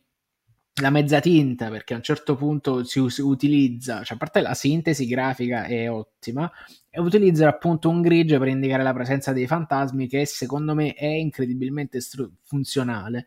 la 0.81 0.91
mezza 0.91 1.21
tinta 1.21 1.69
perché 1.69 1.93
a 1.93 1.97
un 1.99 2.03
certo 2.03 2.35
punto 2.35 2.83
si, 2.85 2.99
us- 2.99 3.19
utilizza, 3.19 4.03
cioè 4.03 4.17
a 4.17 4.19
parte 4.19 4.41
la 4.41 4.55
sintesi 4.55 5.07
grafica 5.07 5.65
è 5.65 5.91
ottima, 5.91 6.51
e 6.89 6.99
utilizza 7.01 7.47
appunto 7.49 7.91
un 7.91 8.01
grigio 8.01 8.39
per 8.39 8.49
indicare 8.49 8.83
la 8.83 8.95
presenza 8.95 9.33
dei 9.33 9.47
fantasmi 9.47 10.07
che 10.09 10.25
secondo 10.25 10.75
me 10.75 10.95
è 10.95 11.07
incredibilmente 11.07 12.01
stru- 12.01 12.33
funzionale. 12.43 13.27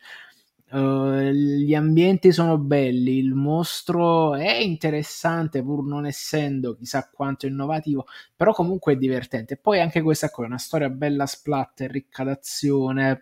Uh, 0.76 1.30
gli 1.32 1.74
ambienti 1.74 2.34
sono 2.34 2.58
belli, 2.58 3.18
il 3.18 3.34
mostro 3.34 4.36
è 4.36 4.58
interessante 4.58 5.64
pur 5.64 5.86
non 5.86 6.06
essendo 6.06 6.76
chissà 6.76 7.10
quanto 7.14 7.46
innovativo, 7.46 8.06
però 8.36 8.52
comunque 8.52 8.92
è 8.92 8.98
divertente. 8.98 9.56
Poi 9.56 9.80
anche 9.80 10.02
questa 10.02 10.30
qua 10.30 10.44
è 10.44 10.48
una 10.48 10.58
storia 10.58 10.90
bella 10.90 11.28
splatter, 11.28 11.90
ricca 11.90 12.26
d'azione 12.26 13.22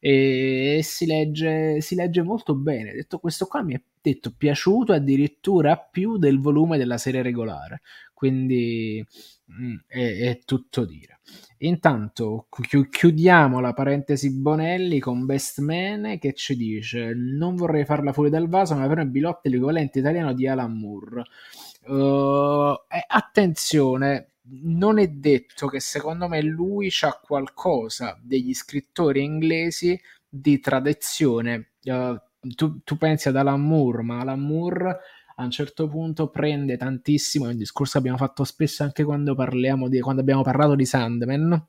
e, 0.00 0.76
e 0.78 0.82
si, 0.82 1.04
legge, 1.04 1.82
si 1.82 1.94
legge 1.94 2.22
molto 2.22 2.54
bene. 2.54 2.94
Detto 2.94 3.18
questo 3.18 3.44
qua 3.44 3.62
mi 3.62 3.74
è 3.74 3.82
detto 4.00 4.32
piaciuto 4.34 4.94
addirittura 4.94 5.76
più 5.76 6.16
del 6.16 6.40
volume 6.40 6.78
della 6.78 6.96
serie 6.96 7.20
regolare, 7.20 7.82
quindi 8.14 9.04
mh, 9.44 9.66
mm, 9.66 9.76
è, 9.86 10.18
è 10.30 10.38
tutto 10.44 10.84
dire. 10.84 11.20
Intanto 11.58 12.48
chiudiamo 12.90 13.60
la 13.60 13.72
parentesi 13.72 14.30
Bonelli 14.30 14.98
con 15.00 15.24
Best 15.26 15.60
Man 15.60 16.18
che 16.18 16.32
ci 16.34 16.56
dice: 16.56 17.14
Non 17.14 17.56
vorrei 17.56 17.84
farla 17.84 18.12
fuori 18.12 18.30
dal 18.30 18.48
vaso, 18.48 18.74
ma 18.74 18.86
per 18.86 18.98
me 18.98 19.06
Bilotti 19.06 19.48
è 19.48 19.50
l'equivalente 19.50 19.98
italiano 19.98 20.32
di 20.32 20.46
Alan 20.46 20.78
Moore. 20.78 21.24
Uh, 21.86 22.74
eh, 22.88 23.04
attenzione, 23.06 24.34
non 24.62 24.98
è 24.98 25.08
detto 25.08 25.66
che 25.66 25.80
secondo 25.80 26.28
me 26.28 26.42
lui 26.42 26.88
c'ha 26.90 27.18
qualcosa 27.22 28.18
degli 28.22 28.54
scrittori 28.54 29.22
inglesi 29.22 29.98
di 30.28 30.60
tradizione. 30.60 31.72
Uh, 31.84 32.16
tu, 32.54 32.82
tu, 32.82 32.96
pensi 32.96 33.28
ad 33.28 33.36
Alan 33.36 33.60
Moore, 33.62 34.02
ma 34.02 34.20
Alan 34.20 34.40
Moore 34.40 34.98
a 35.36 35.44
un 35.44 35.50
certo 35.50 35.88
punto 35.88 36.28
prende 36.30 36.76
tantissimo, 36.76 37.46
è 37.46 37.50
un 37.50 37.56
discorso 37.56 37.92
che 37.92 37.98
abbiamo 37.98 38.16
fatto 38.18 38.44
spesso 38.44 38.82
anche 38.82 39.04
quando 39.04 39.34
di, 39.88 40.00
quando 40.00 40.20
abbiamo 40.20 40.42
parlato 40.42 40.74
di 40.74 40.84
Sandman, 40.84 41.66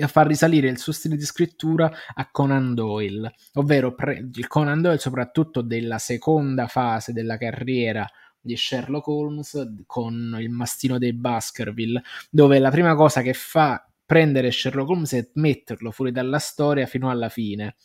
a 0.00 0.08
far 0.08 0.26
risalire 0.26 0.68
il 0.68 0.78
suo 0.78 0.92
stile 0.92 1.16
di 1.16 1.24
scrittura 1.24 1.90
a 2.14 2.28
Conan 2.30 2.74
Doyle, 2.74 3.32
ovvero 3.54 3.94
pre- 3.94 4.28
il 4.32 4.46
Conan 4.48 4.82
Doyle 4.82 4.98
soprattutto 4.98 5.62
della 5.62 5.98
seconda 5.98 6.66
fase 6.66 7.12
della 7.12 7.36
carriera 7.36 8.08
di 8.40 8.56
Sherlock 8.56 9.06
Holmes 9.06 9.72
con 9.86 10.36
il 10.40 10.50
mastino 10.50 10.98
dei 10.98 11.12
Baskerville, 11.12 12.02
dove 12.30 12.58
la 12.58 12.70
prima 12.70 12.94
cosa 12.94 13.22
che 13.22 13.34
fa 13.34 13.88
prendere 14.04 14.50
Sherlock 14.50 14.88
Holmes 14.88 15.12
e 15.12 15.30
metterlo 15.34 15.90
fuori 15.90 16.10
dalla 16.10 16.38
storia 16.38 16.86
fino 16.86 17.10
alla 17.10 17.28
fine, 17.28 17.76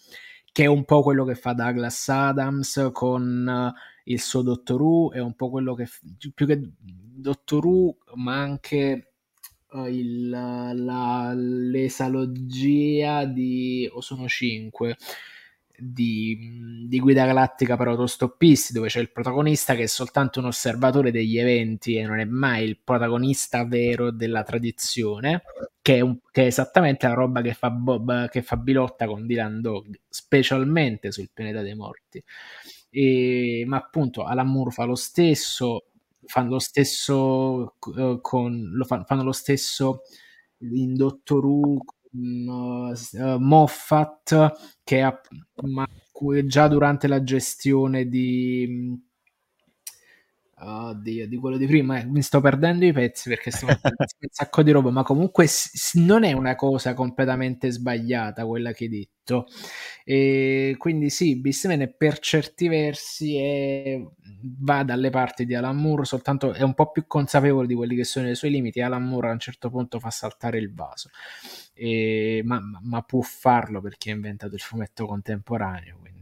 che 0.52 0.64
è 0.64 0.68
un 0.68 0.86
po' 0.86 1.04
quello 1.04 1.26
che 1.26 1.36
fa 1.36 1.54
Douglas 1.54 2.10
Adams 2.10 2.90
con 2.92 3.72
il 4.04 4.20
suo 4.20 4.42
Doctor 4.42 4.82
Who, 4.82 5.12
è 5.12 5.20
un 5.20 5.36
po' 5.36 5.50
quello 5.50 5.74
che 5.76 5.88
più 6.34 6.46
che 6.46 6.60
Doctor 6.80 7.66
Who, 7.66 7.98
ma 8.16 8.40
anche 8.40 9.14
uh, 9.72 9.86
il, 9.86 10.30
la, 10.30 11.34
l'esalogia 11.36 13.26
di 13.26 13.90
o 13.92 14.02
sono 14.02 14.28
5 14.28 14.98
di, 15.76 16.86
di, 16.88 17.00
Guida 17.00 17.26
Galattica 17.26 17.76
per 17.76 17.88
autostoppisti, 17.88 18.74
dove 18.74 18.88
c'è 18.88 19.00
il 19.00 19.12
protagonista 19.12 19.76
che 19.76 19.84
è 19.84 19.88
soltanto 19.88 20.40
un 20.40 20.46
osservatore 20.46 21.12
degli 21.12 21.38
eventi 21.38 21.96
e 21.96 22.06
non 22.06 22.20
è 22.20 22.26
mai 22.26 22.66
il 22.66 22.80
protagonista 22.84 23.66
vero 23.66 24.12
della 24.12 24.44
tradizione, 24.44 25.44
che 25.82 25.98
è, 25.98 26.00
un, 26.02 26.20
che 26.32 26.44
è 26.44 26.46
esattamente 26.46 27.08
la 27.08 27.14
roba 27.14 27.42
che 27.42 27.54
fa, 27.54 27.70
Bob, 27.70 28.30
che 28.30 28.42
fa 28.42 28.58
Bilotta 28.58 29.06
con 29.08 29.26
Dylan 29.26 29.62
Dog, 29.62 30.00
specialmente 30.08 31.12
sul 31.12 31.30
pianeta 31.34 31.62
dei 31.62 31.76
morti. 31.76 32.24
E, 32.96 33.64
ma 33.66 33.78
appunto 33.78 34.24
Alan 34.24 34.48
Moore 34.48 34.70
fa 34.70 34.84
lo 34.84 34.94
stesso, 34.94 35.86
fanno 36.26 36.52
lo 36.52 36.60
stesso 36.60 37.74
uh, 37.80 38.22
con, 38.22 38.70
lo 38.72 38.86
fanno, 38.86 39.04
fanno 39.04 39.24
lo 39.24 39.32
stesso 39.32 40.02
in 40.60 40.94
Doctor 40.94 41.44
Who 41.44 41.80
uh, 42.12 43.38
Moffat 43.40 44.52
che 44.84 45.02
ha, 45.02 45.20
ma, 45.64 45.88
già 46.46 46.68
durante 46.68 47.08
la 47.08 47.24
gestione 47.24 48.08
di 48.08 48.96
Oddio, 50.66 51.28
di 51.28 51.36
quello 51.38 51.58
di 51.58 51.66
prima, 51.66 52.00
eh, 52.00 52.06
mi 52.06 52.22
sto 52.22 52.40
perdendo 52.40 52.86
i 52.86 52.94
pezzi 52.94 53.28
perché 53.28 53.52
stiamo 53.52 53.74
facendo 53.74 54.04
un 54.20 54.28
sacco 54.32 54.64
di 54.64 54.72
roba, 54.72 54.92
ma 54.92 55.04
comunque 55.04 55.46
s- 55.46 55.96
non 55.96 56.24
è 56.24 56.32
una 56.32 56.56
cosa 56.56 56.94
completamente 56.94 57.70
sbagliata 57.70 58.46
quella 58.46 58.72
che 58.72 58.86
hai 58.86 58.90
detto. 58.90 59.46
E 60.06 60.76
quindi 60.78 61.10
sì, 61.10 61.38
Beastman 61.40 61.96
per 61.98 62.20
certi 62.20 62.68
versi 62.70 63.36
è... 63.38 64.00
va 64.60 64.84
dalle 64.84 65.10
parti 65.10 65.46
di 65.46 65.54
Alan 65.56 65.76
Moore, 65.78 66.06
soltanto 66.06 66.54
è 66.54 66.62
un 66.62 66.74
po' 66.74 66.92
più 66.92 67.06
consapevole 67.08 67.68
di 67.68 67.74
quelli 67.76 67.96
che 67.96 68.04
sono 68.06 68.30
i 68.30 68.36
suoi 68.36 68.52
limiti. 68.52 68.80
Alan 68.80 69.04
Moore 69.04 69.30
a 69.30 69.32
un 69.34 69.40
certo 69.40 69.70
punto 69.70 70.00
fa 70.00 70.12
saltare 70.12 70.60
il 70.60 70.74
vaso, 70.74 71.10
e... 71.74 72.42
ma, 72.46 72.62
ma 72.82 73.02
può 73.02 73.22
farlo 73.22 73.82
perché 73.82 74.12
ha 74.12 74.14
inventato 74.14 74.56
il 74.56 74.62
fumetto 74.62 75.06
contemporaneo. 75.06 75.98
Quindi 76.00 76.13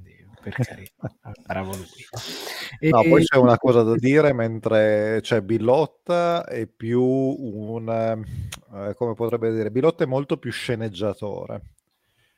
per 0.41 0.53
carità, 0.53 1.11
bravo 1.45 1.76
lui. 1.76 1.88
E... 2.80 2.89
No, 2.89 3.03
poi 3.03 3.23
c'è 3.23 3.38
una 3.38 3.57
cosa 3.57 3.84
da 3.84 3.95
dire, 3.97 4.34
mentre 4.34 5.19
c'è 5.22 5.41
Bilotta 5.41 6.45
è 6.45 6.68
più 6.68 7.01
un, 7.01 7.88
eh, 8.73 8.93
come 8.95 9.13
potrebbe 9.13 9.51
dire, 9.53 9.72
Bilotta 9.72 10.03
è 10.03 10.07
molto 10.07 10.38
più 10.38 10.51
sceneggiatore. 10.51 11.61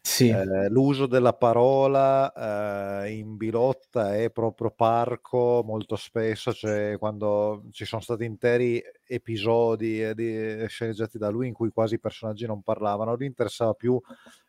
Sì. 0.06 0.28
Eh, 0.28 0.68
l'uso 0.68 1.08
della 1.08 1.32
parola 1.32 3.04
eh, 3.06 3.12
in 3.14 3.38
Bilotta 3.38 4.14
è 4.14 4.32
proprio 4.32 4.70
parco 4.70 5.64
molto 5.66 5.96
spesso, 5.96 6.52
cioè 6.52 6.98
quando 7.00 7.64
ci 7.72 7.86
sono 7.86 8.02
stati 8.02 8.26
interi 8.26 8.84
episodi 9.08 10.04
eh, 10.04 10.14
di, 10.14 10.66
sceneggiati 10.68 11.18
da 11.18 11.30
lui 11.30 11.48
in 11.48 11.54
cui 11.54 11.70
quasi 11.70 11.96
i 11.96 12.00
personaggi 12.02 12.46
non 12.46 12.62
parlavano, 12.64 13.16
lui 13.16 13.28
interessava 13.28 13.74
più 13.74 14.00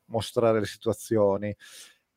mostrare 0.06 0.58
le 0.58 0.66
situazioni. 0.66 1.54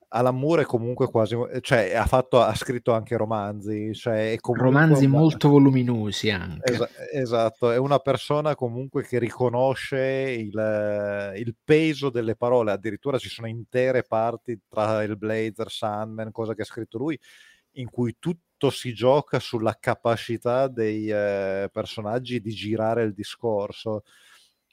Alan 0.10 0.38
Moore 0.38 0.62
è 0.62 0.66
comunque 0.66 1.08
quasi, 1.08 1.36
cioè 1.60 1.94
ha, 1.94 2.06
fatto, 2.06 2.40
ha 2.40 2.56
scritto 2.56 2.94
anche 2.94 3.18
romanzi, 3.18 3.94
cioè 3.94 4.38
romanzi 4.42 5.06
una, 5.06 5.18
molto 5.18 5.50
voluminosi 5.50 6.30
anche. 6.30 6.72
Es- 6.72 6.90
esatto, 7.12 7.72
è 7.72 7.78
una 7.78 8.00
persona 8.00 8.56
comunque 8.56 9.04
che 9.04 9.20
riconosce 9.20 10.00
il, 10.00 11.34
il, 11.36 11.56
peso 11.62 12.10
delle 12.10 12.36
parole, 12.36 12.72
addirittura 12.72 13.18
ci 13.18 13.28
sono 13.28 13.48
intere 13.48 14.04
parti 14.04 14.58
tra 14.70 15.04
il 15.04 15.18
Blazer, 15.18 15.70
Sandman, 15.70 16.32
cosa 16.32 16.54
che 16.54 16.62
ha 16.62 16.66
scritto 16.66 16.98
lui, 16.98 17.20
in 17.74 17.90
cui 17.90 18.16
tutto 18.18 18.70
si 18.70 18.94
gioca 18.94 19.40
sulla 19.40 19.76
capacità 19.78 20.70
dei 20.70 21.10
eh, 21.10 21.70
personaggi 21.70 22.40
di 22.40 22.52
girare 22.52 23.04
il 23.04 23.14
discorso. 23.14 24.04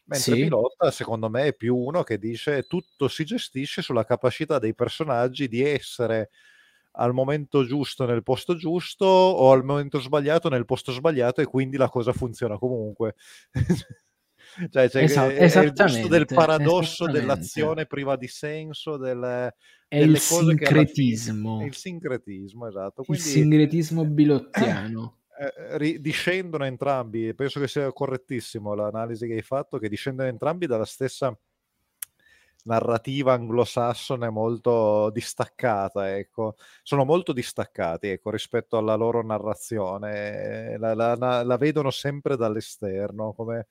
Mentre 0.06 0.34
sì. 0.34 0.42
Pilota, 0.42 0.90
secondo 0.90 1.30
me, 1.30 1.46
è 1.46 1.54
più 1.54 1.76
uno 1.76 2.02
che 2.02 2.18
dice 2.18 2.64
tutto 2.64 3.08
si 3.08 3.24
gestisce 3.24 3.80
sulla 3.80 4.04
capacità 4.04 4.58
dei 4.58 4.74
personaggi 4.74 5.48
di 5.48 5.62
essere 5.62 6.30
al 6.96 7.12
momento 7.12 7.64
giusto 7.64 8.04
nel 8.04 8.22
posto 8.22 8.54
giusto 8.54 9.04
o 9.04 9.50
al 9.50 9.64
momento 9.64 9.98
sbagliato 9.98 10.48
nel 10.48 10.64
posto 10.64 10.92
sbagliato 10.92 11.40
e 11.40 11.46
quindi 11.46 11.76
la 11.76 11.88
cosa 11.88 12.12
funziona 12.12 12.58
comunque. 12.58 13.14
cioè, 14.70 14.88
cioè 14.88 15.02
è, 15.04 15.50
è 15.50 15.62
il 15.62 15.72
gusto 15.72 16.08
del 16.08 16.26
paradosso 16.26 17.06
dell'azione 17.06 17.86
priva 17.86 18.16
di 18.16 18.28
senso, 18.28 18.96
del, 18.96 19.52
è 19.88 19.98
il 19.98 20.18
sincretismo. 20.18 21.58
Fine, 21.58 21.68
il 21.68 21.74
sincretismo, 21.74 22.68
esatto. 22.68 23.02
Quindi, 23.02 23.24
il 23.24 23.30
sincretismo 23.30 24.04
bilottiano. 24.06 25.18
Eh, 25.36 25.78
ri- 25.78 26.00
discendono 26.00 26.64
entrambi, 26.64 27.34
penso 27.34 27.58
che 27.58 27.66
sia 27.66 27.92
correttissimo 27.92 28.74
l'analisi 28.74 29.26
che 29.26 29.34
hai 29.34 29.42
fatto, 29.42 29.78
che 29.78 29.88
discendono 29.88 30.28
entrambi 30.28 30.66
dalla 30.66 30.84
stessa 30.84 31.36
narrativa 32.66 33.32
anglosassone 33.32 34.30
molto 34.30 35.10
distaccata, 35.10 36.16
ecco. 36.16 36.54
Sono 36.82 37.04
molto 37.04 37.32
distaccati, 37.32 38.08
ecco, 38.08 38.30
rispetto 38.30 38.76
alla 38.76 38.94
loro 38.94 39.22
narrazione. 39.22 40.78
La, 40.78 40.94
la, 40.94 41.42
la 41.42 41.56
vedono 41.56 41.90
sempre 41.90 42.36
dall'esterno, 42.36 43.32
come... 43.32 43.66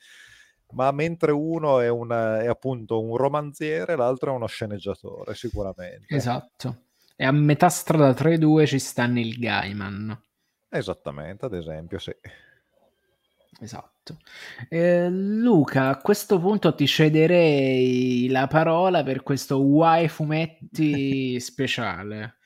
ma 0.73 0.91
mentre 0.91 1.31
uno 1.31 1.80
è, 1.80 1.88
un, 1.88 2.11
è 2.11 2.48
appunto 2.48 3.02
un 3.02 3.15
romanziere, 3.15 3.95
l'altro 3.95 4.34
è 4.34 4.35
uno 4.35 4.48
sceneggiatore, 4.48 5.34
sicuramente. 5.34 6.14
Esatto. 6.14 6.81
E 7.15 7.26
a 7.26 7.31
metà 7.31 7.69
strada 7.69 8.14
tra 8.14 8.34
i 8.34 8.38
due 8.38 8.68
ci 8.68 8.80
sta 8.80 9.06
Neil 9.06 9.40
Gaiman. 9.40 10.23
Esattamente, 10.75 11.45
ad 11.45 11.53
esempio, 11.53 11.99
sì. 11.99 12.11
Esatto. 13.59 14.17
Eh, 14.67 15.07
Luca, 15.07 15.89
a 15.89 15.97
questo 15.97 16.39
punto 16.39 16.73
ti 16.73 16.87
cederei 16.87 18.27
la 18.29 18.47
parola 18.47 19.03
per 19.03 19.21
questo 19.21 19.59
Why 19.61 20.07
Fumetti 20.07 21.37
speciale. 21.39 22.37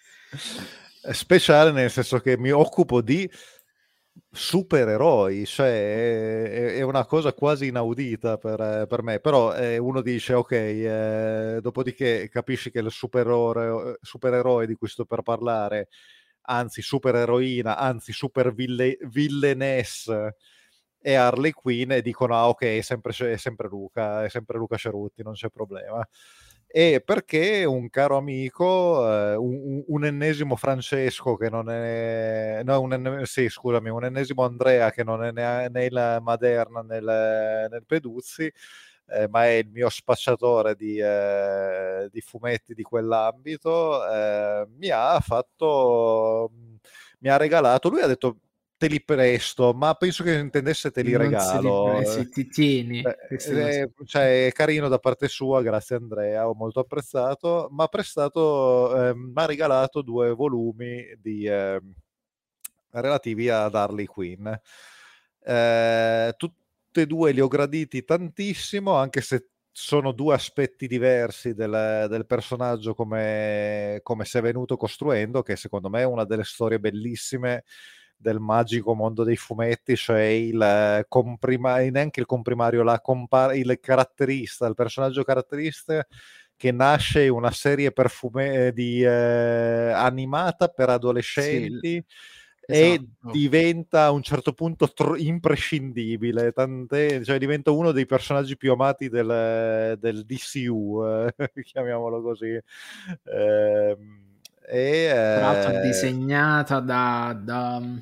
Speciale 1.09 1.71
nel 1.71 1.89
senso 1.89 2.19
che 2.19 2.37
mi 2.37 2.51
occupo 2.51 3.01
di 3.01 3.29
supereroi, 4.29 5.45
cioè 5.45 5.69
è, 5.69 6.75
è, 6.75 6.81
una 6.81 7.05
cosa 7.05 7.31
quasi 7.31 7.67
inaudita 7.67 8.37
per, 8.37 8.87
per 8.89 9.03
me, 9.03 9.21
però 9.21 9.55
eh, 9.55 9.77
uno 9.77 10.01
dice 10.01 10.33
ok, 10.33 10.51
eh, 10.51 11.59
dopodiché 11.61 12.27
capisci 12.27 12.71
che 12.71 12.79
il 12.79 12.91
supereroe, 12.91 13.97
supereroe 14.01 14.67
di 14.67 14.75
cui 14.75 14.89
sto 14.89 15.05
per 15.05 15.21
parlare 15.21 15.87
anzi 16.47 16.81
supereroina, 16.81 17.77
anzi 17.77 18.11
super 18.11 18.53
ville- 18.53 18.97
villainess 19.03 20.09
e 20.99 21.15
Harley 21.15 21.51
Quinn 21.51 21.91
e 21.91 22.01
dicono 22.01 22.35
ah 22.35 22.49
ok 22.49 22.61
è 22.61 22.81
sempre, 22.81 23.13
è 23.31 23.37
sempre 23.37 23.67
Luca, 23.67 24.23
è 24.25 24.29
sempre 24.29 24.57
Luca 24.57 24.77
Cerutti, 24.77 25.23
non 25.23 25.33
c'è 25.33 25.49
problema. 25.49 26.05
E 26.69 27.01
perché 27.03 27.63
un 27.63 27.89
caro 27.89 28.17
amico, 28.17 29.07
eh, 29.09 29.35
un, 29.35 29.83
un, 29.87 30.05
ennesimo 30.05 30.57
Francesco 30.57 31.37
che 31.37 31.49
non 31.49 31.69
è, 31.69 32.61
no, 32.63 32.81
un 32.81 32.91
enne, 32.91 33.25
sì, 33.25 33.47
scusami, 33.47 33.89
un 33.89 34.03
ennesimo 34.03 34.43
Andrea 34.43 34.91
che 34.91 35.03
non 35.05 35.23
è 35.23 35.31
né, 35.31 35.69
né 35.69 35.89
la 35.89 36.19
Maderna 36.19 36.81
né, 36.81 36.99
nel 36.99 37.83
Peduzzi, 37.85 38.51
eh, 39.09 39.27
ma 39.29 39.45
è 39.45 39.51
il 39.51 39.69
mio 39.69 39.89
spacciatore 39.89 40.75
di, 40.75 40.97
eh, 40.99 42.09
di 42.11 42.21
fumetti 42.21 42.73
di 42.73 42.83
quell'ambito, 42.83 44.05
eh, 44.07 44.67
mi 44.77 44.89
ha 44.89 45.19
fatto, 45.19 46.51
mi 47.19 47.29
ha 47.29 47.37
regalato, 47.37 47.89
lui 47.89 48.01
ha 48.01 48.07
detto 48.07 48.37
te 48.77 48.87
li 48.87 49.03
presto, 49.03 49.73
ma 49.73 49.95
penso 49.95 50.23
che 50.23 50.33
intendesse 50.33 50.91
te 50.91 51.01
li 51.01 51.13
non 51.13 51.21
regalo. 51.21 51.97
Li 51.97 52.03
presi, 52.03 52.29
ti 52.29 52.47
tieni. 52.47 53.01
Eh, 53.01 53.89
cioè, 54.05 54.45
è 54.45 54.51
carino 54.51 54.87
da 54.87 54.99
parte 54.99 55.27
sua, 55.27 55.63
grazie 55.63 55.95
Andrea, 55.95 56.47
ho 56.47 56.53
molto 56.53 56.81
apprezzato, 56.81 57.69
ma 57.71 57.87
prestato, 57.87 59.09
eh, 59.09 59.15
mi 59.15 59.31
ha 59.33 59.45
regalato 59.45 60.03
due 60.03 60.31
volumi 60.31 61.07
di, 61.19 61.45
eh, 61.45 61.81
relativi 62.91 63.49
ad 63.49 63.73
Harley 63.73 64.05
Quinn. 64.05 64.47
Eh, 65.43 66.33
tutti 66.37 66.56
tutti 66.97 67.01
e 67.01 67.05
due 67.05 67.31
li 67.31 67.41
ho 67.41 67.47
graditi 67.47 68.03
tantissimo, 68.03 68.95
anche 68.95 69.21
se 69.21 69.49
sono 69.71 70.11
due 70.11 70.33
aspetti 70.33 70.87
diversi 70.87 71.53
del, 71.53 72.07
del 72.09 72.25
personaggio 72.25 72.95
come, 72.95 73.99
come 74.01 74.25
si 74.25 74.37
è 74.37 74.41
venuto 74.41 74.75
costruendo, 74.75 75.43
che 75.43 75.55
secondo 75.55 75.89
me 75.89 76.01
è 76.01 76.05
una 76.05 76.25
delle 76.25 76.43
storie 76.43 76.79
bellissime 76.79 77.63
del 78.17 78.39
magico 78.39 78.95
mondo 78.95 79.23
dei 79.23 79.35
fumetti, 79.35 79.95
cioè 79.95 80.21
il 80.21 81.05
comprimario, 81.07 81.91
neanche 81.91 82.19
il 82.19 82.25
comprimario, 82.25 82.81
la 82.81 82.99
compa- 82.99 83.53
il 83.53 83.77
caratterista, 83.79 84.65
il 84.65 84.73
personaggio 84.73 85.23
caratterista 85.23 86.03
che 86.55 86.71
nasce 86.71 87.25
in 87.25 87.31
una 87.33 87.51
serie 87.51 87.91
perfume- 87.91 88.71
di, 88.73 89.03
eh, 89.03 89.91
animata 89.93 90.69
per 90.69 90.89
adolescenti. 90.89 92.03
Sì 92.03 92.05
e 92.69 92.95
Esatto. 92.95 93.31
diventa 93.31 94.03
a 94.03 94.11
un 94.11 94.21
certo 94.21 94.51
punto 94.51 94.91
tro- 94.91 95.15
imprescindibile, 95.15 96.51
tant'è, 96.51 97.23
cioè 97.23 97.37
diventa 97.37 97.71
uno 97.71 97.93
dei 97.93 98.05
personaggi 98.05 98.57
più 98.57 98.73
amati 98.73 99.07
del, 99.07 99.97
del 99.97 100.25
DCU, 100.25 101.01
eh, 101.05 101.33
chiamiamolo 101.63 102.21
così. 102.21 102.59
Ehm, 103.23 104.25
e, 104.67 105.09
Tra 105.09 105.39
l'altro 105.39 105.79
eh, 105.79 105.81
disegnata 105.81 106.81
da, 106.81 107.39
da 107.41 107.79
mm, 107.79 107.97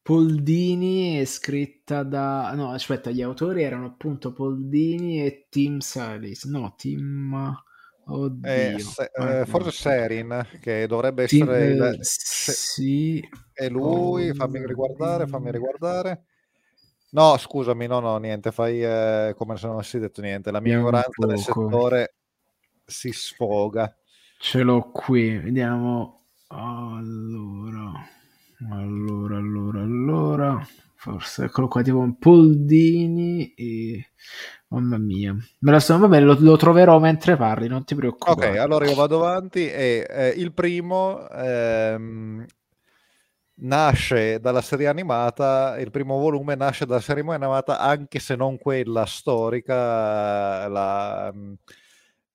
Poldini 0.00 1.20
e 1.20 1.26
scritta 1.26 2.02
da... 2.02 2.50
No, 2.54 2.72
aspetta, 2.72 3.10
gli 3.10 3.20
autori 3.20 3.62
erano 3.62 3.86
appunto 3.86 4.32
Poldini 4.32 5.22
e 5.22 5.48
Tim 5.50 5.80
Salis. 5.80 6.44
No, 6.44 6.74
Tim... 6.78 7.54
Oddio. 8.04 8.50
eh, 8.50 8.78
se- 8.78 9.10
eh, 9.14 9.46
forse 9.46 9.70
Serin, 9.70 10.46
che 10.60 10.86
dovrebbe 10.86 11.24
essere 11.24 11.66
il... 11.66 11.82
eh, 11.82 11.98
se- 12.00 12.52
sì. 12.52 13.28
È 13.52 13.68
lui, 13.68 14.32
fammi 14.34 14.64
riguardare, 14.66 15.26
fammi 15.26 15.50
riguardare. 15.50 16.24
No, 17.10 17.36
scusami, 17.36 17.86
no, 17.86 18.00
no, 18.00 18.16
niente, 18.16 18.52
fai 18.52 18.82
eh, 18.82 19.34
come 19.36 19.56
se 19.56 19.66
non 19.66 19.76
avessi 19.76 19.98
detto 19.98 20.22
niente. 20.22 20.50
La 20.50 20.60
mia 20.60 20.78
ignoranza 20.78 21.10
poco. 21.10 21.36
settore 21.36 22.14
si 22.84 23.12
sfoga. 23.12 23.94
Ce 24.38 24.62
l'ho 24.62 24.90
qui, 24.90 25.36
vediamo. 25.38 26.24
Allora, 26.48 27.92
allora, 28.70 29.36
allora, 29.36 29.80
allora. 29.82 30.66
Forse 30.94 31.44
eccolo 31.44 31.68
qua, 31.68 31.82
tipo 31.82 31.98
un 31.98 32.16
Poldini 32.16 33.54
e... 33.54 34.12
Mamma 34.72 34.98
mia. 34.98 35.36
Me 35.60 35.70
la 35.70 35.78
sto... 35.78 35.98
Vabbè, 35.98 36.20
lo, 36.20 36.36
lo 36.40 36.56
troverò 36.56 36.98
mentre 36.98 37.36
parli, 37.36 37.68
non 37.68 37.84
ti 37.84 37.94
Ok, 38.24 38.44
preoccupare. 38.44 38.58
allora 38.58 38.86
io 38.86 38.94
vado 38.94 39.16
avanti 39.24 39.68
e 39.70 40.06
eh, 40.08 40.28
il 40.36 40.52
primo 40.52 41.28
ehm, 41.28 42.46
nasce 43.56 44.40
dalla 44.40 44.60
serie 44.62 44.86
animata, 44.88 45.78
il 45.78 45.90
primo 45.90 46.18
volume 46.18 46.54
nasce 46.54 46.86
dalla 46.86 47.00
serie 47.00 47.22
animata 47.22 47.78
anche 47.78 48.18
se 48.18 48.34
non 48.36 48.58
quella 48.58 49.06
storica, 49.06 50.66
la, 50.68 51.32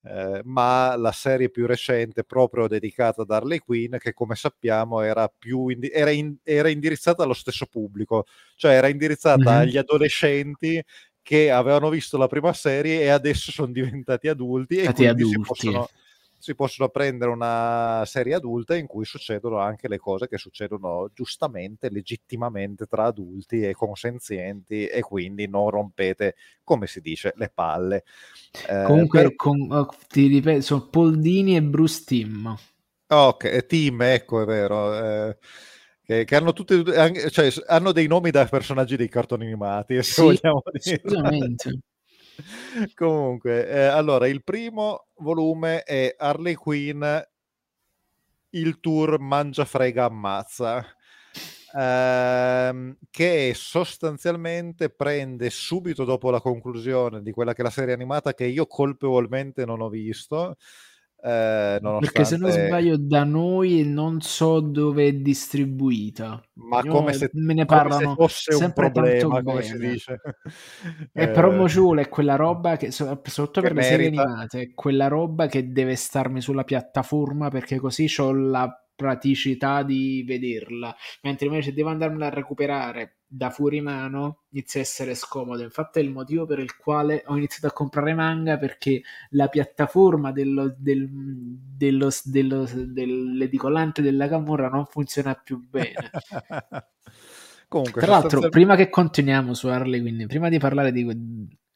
eh, 0.04 0.40
ma 0.44 0.96
la 0.96 1.12
serie 1.12 1.50
più 1.50 1.66
recente 1.66 2.24
proprio 2.24 2.66
dedicata 2.68 3.22
ad 3.22 3.30
Harley 3.30 3.58
Quinn 3.58 3.96
che 3.98 4.14
come 4.14 4.36
sappiamo 4.36 5.00
era, 5.00 5.28
più 5.28 5.68
indi- 5.68 5.90
era, 5.90 6.10
in- 6.10 6.36
era 6.44 6.68
indirizzata 6.68 7.22
allo 7.24 7.34
stesso 7.34 7.66
pubblico, 7.66 8.24
cioè 8.54 8.72
era 8.74 8.88
indirizzata 8.88 9.50
Mhm. 9.50 9.58
agli 9.58 9.76
adolescenti 9.76 10.82
che 11.28 11.50
avevano 11.50 11.90
visto 11.90 12.16
la 12.16 12.26
prima 12.26 12.54
serie 12.54 13.02
e 13.02 13.08
adesso 13.08 13.52
sono 13.52 13.70
diventati 13.70 14.28
adulti 14.28 14.76
e 14.76 14.84
Stati 14.84 15.02
quindi 15.04 15.24
si 15.24 15.34
adulti. 15.34 15.46
possono, 15.46 15.88
si 16.38 16.54
possono 16.54 16.88
prendere 16.88 17.30
una 17.30 18.02
serie 18.06 18.32
adulta 18.32 18.74
in 18.76 18.86
cui 18.86 19.04
succedono 19.04 19.58
anche 19.58 19.88
le 19.88 19.98
cose 19.98 20.26
che 20.26 20.38
succedono 20.38 21.10
giustamente, 21.12 21.90
legittimamente 21.90 22.86
tra 22.86 23.04
adulti 23.04 23.60
e 23.60 23.74
consenzienti 23.74 24.86
e 24.86 25.02
quindi 25.02 25.46
non 25.48 25.68
rompete, 25.68 26.34
come 26.64 26.86
si 26.86 27.02
dice, 27.02 27.34
le 27.36 27.50
palle. 27.52 28.04
Eh, 28.66 28.82
Comunque, 28.86 29.20
per- 29.20 29.36
con- 29.36 29.70
oh, 29.70 29.94
ti 30.08 30.28
ripeto, 30.28 30.62
sono 30.62 30.86
Poldini 30.88 31.56
e 31.56 31.62
Bruce 31.62 32.04
Timm. 32.06 32.48
Ok, 33.10 33.66
team, 33.66 34.00
ecco, 34.00 34.40
è 34.40 34.44
vero. 34.46 34.94
eh, 35.28 35.36
che, 36.08 36.24
che 36.24 36.36
hanno 36.36 36.54
tutti, 36.54 36.82
cioè, 37.30 37.52
hanno 37.66 37.92
dei 37.92 38.06
nomi 38.06 38.30
da 38.30 38.46
personaggi 38.46 38.96
dei 38.96 39.10
cartoni 39.10 39.44
animati, 39.44 39.96
se 39.96 40.02
Sì, 40.02 40.22
vogliamo 40.22 40.62
dire. 40.72 41.80
Comunque, 42.94 43.68
eh, 43.68 43.84
allora, 43.84 44.26
il 44.26 44.42
primo 44.42 45.08
volume 45.16 45.82
è 45.82 46.14
Harley 46.16 46.54
Quinn, 46.54 47.04
il 48.50 48.80
tour 48.80 49.20
Mangia, 49.20 49.66
Frega, 49.66 50.04
Ammazza, 50.04 50.82
ehm, 51.76 52.96
che 53.10 53.52
sostanzialmente 53.54 54.88
prende 54.88 55.50
subito 55.50 56.04
dopo 56.04 56.30
la 56.30 56.40
conclusione 56.40 57.20
di 57.20 57.32
quella 57.32 57.52
che 57.52 57.60
è 57.60 57.64
la 57.64 57.70
serie 57.70 57.92
animata 57.92 58.32
che 58.32 58.46
io 58.46 58.66
colpevolmente 58.66 59.66
non 59.66 59.82
ho 59.82 59.90
visto, 59.90 60.56
eh, 61.20 61.78
Perché 61.96 62.24
se 62.24 62.36
non 62.36 62.50
nonostante... 62.50 62.50
sbaglio 62.50 62.96
da 62.96 63.24
noi 63.24 63.84
non 63.84 64.20
so 64.20 64.60
dove 64.60 65.06
è 65.08 65.12
distribuita. 65.14 66.40
Ma 66.60 66.82
Io- 66.82 66.90
come 66.90 67.12
se, 67.12 67.30
me 67.34 67.54
ne 67.54 67.64
come 67.64 67.90
se 67.92 68.08
parlano 68.08 68.14
fosse 68.14 68.54
un 68.54 68.56
sempre 68.56 68.90
tanto 68.90 69.28
problema, 69.28 69.42
come 69.42 69.62
si 69.62 69.76
dice. 69.78 70.20
E 71.12 71.28
però 71.30 71.50
Eh, 71.52 71.56
mo 71.56 71.68
ci 71.68 71.78
vuole 71.78 72.08
quella 72.08 72.36
roba 72.36 72.76
che, 72.76 72.90
so- 72.90 73.04
soprattutto 73.24 73.60
Che 73.60 73.68
per 73.68 73.74
le 73.74 73.82
serie 73.82 74.10
merita. 74.10 74.22
animate, 74.22 74.60
è 74.62 74.74
quella 74.74 75.08
roba 75.08 75.46
che 75.46 75.72
deve 75.72 75.94
starmi 75.96 76.40
sulla 76.40 76.64
piattaforma 76.64 77.48
perché 77.50 77.78
così 77.78 78.06
ho 78.18 78.32
la 78.32 78.68
praticità 78.98 79.84
di 79.84 80.24
vederla. 80.26 80.92
Mentre 81.22 81.46
invece 81.46 81.72
devo 81.72 81.90
andarmela 81.90 82.26
a 82.26 82.30
recuperare 82.30 83.18
da 83.24 83.48
fuori 83.50 83.80
mano, 83.80 84.40
inizia 84.50 84.80
a 84.80 84.82
essere 84.82 85.14
scomodo. 85.14 85.62
Infatti 85.62 86.00
è 86.00 86.02
il 86.02 86.10
motivo 86.10 86.46
per 86.46 86.58
il 86.58 86.74
quale 86.76 87.22
ho 87.26 87.36
iniziato 87.36 87.68
a 87.68 87.72
comprare 87.72 88.12
manga 88.12 88.58
perché 88.58 89.02
la 89.30 89.46
piattaforma 89.46 90.32
dello, 90.32 90.74
del, 90.76 91.08
dello, 91.08 92.08
dello, 92.24 92.68
dell'edicolante 92.74 94.02
della 94.02 94.26
Camorra 94.26 94.68
non 94.68 94.86
funziona 94.86 95.34
più 95.34 95.64
bene. 95.64 96.10
Comunque, 97.68 98.00
Tra 98.00 98.10
l'altro, 98.10 98.48
prima 98.48 98.74
che 98.74 98.88
continuiamo 98.88 99.54
su 99.54 99.68
Harley 99.68 100.00
Quinn, 100.00 100.26
prima 100.26 100.48
di 100.48 100.58
parlare 100.58 100.90
di... 100.90 101.06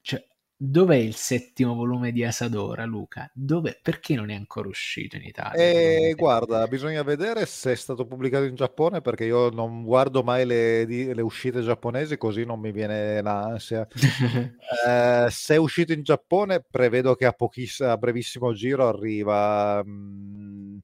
Cioè, 0.01 0.27
dov'è 0.71 0.97
il 0.97 1.15
settimo 1.15 1.75
volume 1.75 2.13
di 2.13 2.25
Asadora, 2.25 2.85
Luca? 2.85 3.31
Dov'è? 3.35 3.79
Perché 3.83 4.15
non 4.15 4.31
è 4.31 4.35
ancora 4.35 4.69
uscito 4.69 5.17
in 5.17 5.25
Italia? 5.25 5.55
Eh, 5.55 6.15
guarda, 6.17 6.67
bisogna 6.67 7.03
vedere 7.03 7.45
se 7.45 7.73
è 7.73 7.75
stato 7.75 8.07
pubblicato 8.07 8.45
in 8.45 8.55
Giappone 8.55 9.03
perché 9.03 9.27
io 9.27 9.51
non 9.51 9.85
guardo 9.85 10.23
mai 10.23 10.47
le, 10.47 10.87
le 10.87 11.21
uscite 11.21 11.61
giapponesi 11.61 12.17
così 12.17 12.45
non 12.45 12.59
mi 12.61 12.73
viene 12.73 13.21
l'ansia. 13.21 13.87
Eh, 14.87 15.27
se 15.31 15.55
è 15.55 15.59
uscito 15.59 15.93
in 15.93 16.03
Giappone, 16.03 16.65
prevedo 16.69 17.15
che 17.15 17.27
a, 17.27 17.33
pochiss- 17.33 17.83
a 17.83 17.97
brevissimo 17.99 18.53
giro 18.55 18.89
arriva. 18.89 19.83
mm, 19.85 20.79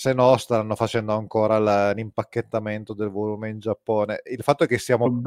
se 0.00 0.14
no, 0.14 0.34
staranno 0.38 0.76
facendo 0.76 1.12
ancora 1.12 1.58
la- 1.58 1.92
l'impacchettamento 1.92 2.94
del 2.94 3.10
volume 3.10 3.50
in 3.50 3.58
Giappone. 3.58 4.22
Il 4.30 4.42
fatto 4.42 4.64
è 4.64 4.66
che 4.66 4.78
siamo, 4.78 5.20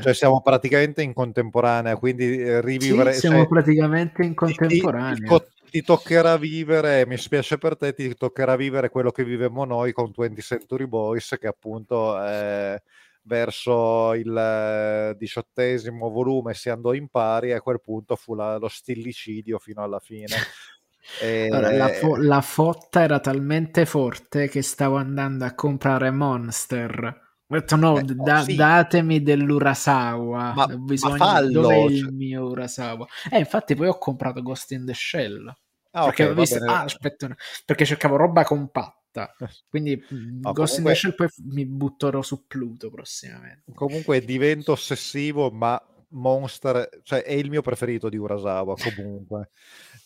cioè, 0.00 0.14
siamo 0.14 0.40
praticamente 0.40 1.02
in 1.02 1.12
contemporanea, 1.12 1.98
quindi 1.98 2.24
eh, 2.40 2.60
sì, 2.62 2.66
rivivere. 2.66 3.12
siamo 3.12 3.40
cioè, 3.40 3.48
praticamente 3.48 4.22
in 4.22 4.28
ti, 4.34 4.46
ti- 4.46 4.56
ti 4.56 4.80
contemporanea. 4.80 5.44
ti 5.68 5.82
toccherà 5.82 6.38
vivere, 6.38 7.06
mi 7.06 7.18
spiace 7.18 7.58
per 7.58 7.76
te, 7.76 7.92
ti 7.92 8.14
toccherà 8.14 8.56
vivere 8.56 8.88
quello 8.88 9.10
che 9.10 9.22
vivemmo 9.22 9.66
noi 9.66 9.92
con 9.92 10.10
20 10.16 10.40
Century 10.40 10.86
Boys, 10.86 11.36
che 11.38 11.46
appunto 11.46 12.18
eh, 12.24 12.82
verso 13.24 14.14
il 14.14 14.34
eh, 14.34 15.14
diciottesimo 15.18 16.08
volume 16.08 16.54
si 16.54 16.70
andò 16.70 16.94
in 16.94 17.08
pari 17.08 17.50
e 17.50 17.52
a 17.52 17.60
quel 17.60 17.82
punto 17.82 18.16
fu 18.16 18.34
la- 18.34 18.56
lo 18.56 18.68
stillicidio 18.68 19.58
fino 19.58 19.82
alla 19.82 19.98
fine. 20.00 20.26
E- 21.20 21.48
Allora, 21.50 21.70
la, 21.72 21.88
fo- 21.88 22.16
la 22.16 22.40
fotta 22.40 23.02
era 23.02 23.20
talmente 23.20 23.86
forte 23.86 24.48
che 24.48 24.62
stavo 24.62 24.96
andando 24.96 25.44
a 25.44 25.54
comprare 25.54 26.10
Monster. 26.10 27.24
Ho 27.48 27.54
detto 27.54 27.76
no, 27.76 27.96
Eh, 27.98 28.00
oh, 28.00 28.24
da- 28.24 28.42
sì. 28.42 28.54
datemi 28.56 29.22
dell'Urasawa. 29.22 30.52
Ma- 30.54 30.64
Ho 30.64 30.68
ma 30.68 30.76
bisogno- 30.78 31.16
fallo, 31.16 31.60
Dov'è 31.62 31.76
il 31.76 31.98
cioè- 32.00 32.10
mio 32.10 32.44
Urasawa? 32.48 33.06
Eh, 33.30 33.38
infatti 33.38 33.74
poi 33.74 33.88
ho 33.88 33.98
comprato 33.98 34.42
Ghost 34.42 34.72
in 34.72 34.84
the 34.84 34.94
Shell. 34.94 35.46
Ah, 35.92 36.04
perché 36.06 36.24
ok, 36.24 36.30
ho 36.30 36.34
va 36.34 36.40
visto, 36.40 36.64
ah, 36.64 36.82
aspetta, 36.82 37.34
perché 37.64 37.84
cercavo 37.84 38.16
roba 38.16 38.42
compatta. 38.44 39.32
Quindi 39.68 39.96
No, 40.10 40.52
Ghost 40.52 40.78
in 40.78 40.82
comunque- 40.84 40.92
the 40.92 40.94
Shell 40.98 41.14
poi 41.14 41.28
mi 41.54 41.64
butterò 41.66 42.20
su 42.20 42.46
Pluto 42.46 42.90
prossimamente. 42.90 43.72
Comunque 43.74 44.20
divento 44.24 44.72
ossessivo, 44.72 45.50
ma 45.50 45.80
Monster 46.16 46.88
cioè, 47.02 47.22
è 47.22 47.32
il 47.32 47.50
mio 47.50 47.62
preferito 47.62 48.08
di 48.08 48.16
Urasawa 48.16 48.74
comunque. 48.76 49.50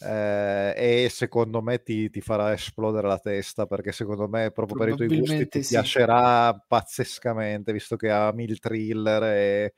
Eh, 0.02 1.04
e 1.04 1.08
secondo 1.10 1.60
me 1.60 1.82
ti, 1.82 2.08
ti 2.08 2.20
farà 2.20 2.52
esplodere 2.52 3.06
la 3.06 3.18
testa 3.18 3.66
perché 3.66 3.92
secondo 3.92 4.28
me 4.28 4.50
proprio 4.50 4.76
per 4.76 4.88
i 4.88 4.94
tuoi 4.94 5.08
gusti 5.08 5.46
ti 5.48 5.60
sì. 5.62 5.68
piacerà 5.68 6.54
pazzescamente 6.54 7.72
visto 7.72 7.96
che 7.96 8.10
ami 8.10 8.44
il 8.44 8.58
thriller 8.58 9.22
e, 9.24 9.74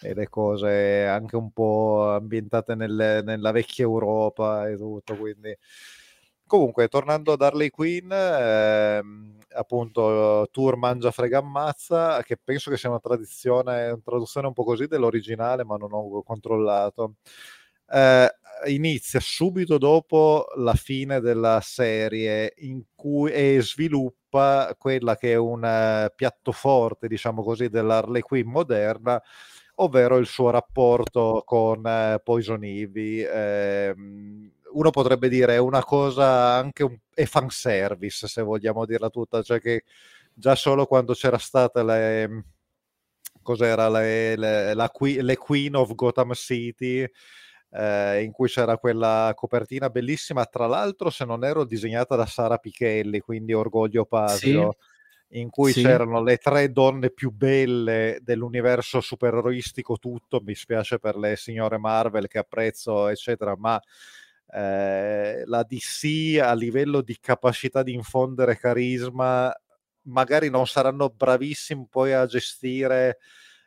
e 0.00 0.14
le 0.14 0.28
cose 0.28 1.06
anche 1.06 1.36
un 1.36 1.52
po' 1.52 2.10
ambientate 2.10 2.74
nelle- 2.74 3.22
nella 3.22 3.52
vecchia 3.52 3.84
Europa 3.84 4.68
e 4.68 4.76
tutto 4.76 5.16
quindi 5.16 5.56
Comunque, 6.50 6.88
tornando 6.88 7.30
ad 7.30 7.42
Harley 7.42 7.70
Quinn, 7.70 8.10
ehm, 8.10 9.36
appunto, 9.54 10.48
Tour 10.50 10.76
Mangia 10.76 11.12
Frega 11.12 11.38
Ammazza, 11.38 12.24
che 12.24 12.36
penso 12.42 12.70
che 12.70 12.76
sia 12.76 12.88
una 12.88 12.98
tradizione, 12.98 13.86
una 13.90 14.00
traduzione 14.04 14.48
un 14.48 14.52
po' 14.52 14.64
così 14.64 14.86
dell'originale, 14.88 15.64
ma 15.64 15.76
non 15.76 15.90
ho 15.92 16.22
controllato. 16.24 17.14
Eh, 17.88 18.28
inizia 18.66 19.20
subito 19.20 19.78
dopo 19.78 20.46
la 20.56 20.74
fine 20.74 21.20
della 21.20 21.60
serie 21.62 22.52
in 22.58 22.82
cui 22.96 23.30
e 23.30 23.60
sviluppa 23.62 24.74
quella 24.76 25.16
che 25.16 25.32
è 25.32 25.36
un 25.36 25.64
eh, 25.64 26.12
piatto 26.16 26.50
forte, 26.50 27.06
diciamo 27.06 27.44
così, 27.44 27.68
dell'Harley 27.68 28.22
Quinn 28.22 28.48
moderna, 28.50 29.22
ovvero 29.76 30.16
il 30.18 30.26
suo 30.26 30.50
rapporto 30.50 31.42
con 31.46 31.86
eh, 31.86 32.20
Poison 32.24 32.64
Ivy, 32.64 33.20
ehm, 33.22 34.50
uno 34.72 34.90
potrebbe 34.90 35.28
dire 35.28 35.54
è 35.54 35.58
una 35.58 35.82
cosa 35.84 36.54
anche 36.54 36.82
un, 36.82 36.96
è 37.12 37.24
fanservice 37.24 38.26
se 38.28 38.42
vogliamo 38.42 38.86
dirla 38.86 39.10
tutta, 39.10 39.42
cioè 39.42 39.60
che 39.60 39.84
già 40.32 40.54
solo 40.54 40.86
quando 40.86 41.12
c'era 41.14 41.38
stata 41.38 41.82
le, 41.82 42.44
cos'era 43.42 43.88
le, 43.88 44.36
le, 44.36 44.74
la, 44.74 44.90
le 44.98 45.36
Queen 45.36 45.74
of 45.74 45.94
Gotham 45.94 46.32
City 46.32 47.06
eh, 47.72 48.22
in 48.22 48.32
cui 48.32 48.48
c'era 48.48 48.78
quella 48.78 49.32
copertina 49.34 49.90
bellissima, 49.90 50.44
tra 50.46 50.66
l'altro 50.66 51.10
se 51.10 51.24
non 51.24 51.44
ero 51.44 51.64
disegnata 51.64 52.16
da 52.16 52.26
Sara 52.26 52.58
Pichelli, 52.58 53.20
quindi 53.20 53.52
Orgoglio 53.52 54.04
Pasio. 54.04 54.70
Sì 54.72 54.88
in 55.34 55.50
cui 55.50 55.72
sì. 55.72 55.82
c'erano 55.82 56.22
le 56.22 56.38
tre 56.38 56.72
donne 56.72 57.10
più 57.10 57.30
belle 57.30 58.18
dell'universo 58.22 59.00
supereroistico 59.00 59.98
tutto, 59.98 60.40
mi 60.44 60.54
spiace 60.54 60.98
per 60.98 61.16
le 61.16 61.36
signore 61.36 61.78
Marvel 61.78 62.26
che 62.26 62.38
apprezzo, 62.38 63.08
eccetera, 63.08 63.54
ma 63.56 63.80
eh, 64.52 65.44
la 65.46 65.62
DC 65.62 66.38
a 66.40 66.54
livello 66.54 67.00
di 67.02 67.18
capacità 67.20 67.82
di 67.82 67.94
infondere 67.94 68.56
carisma 68.56 69.54
magari 70.02 70.50
non 70.50 70.66
saranno 70.66 71.10
bravissimi 71.10 71.86
poi 71.88 72.12
a 72.12 72.26
gestire 72.26 73.18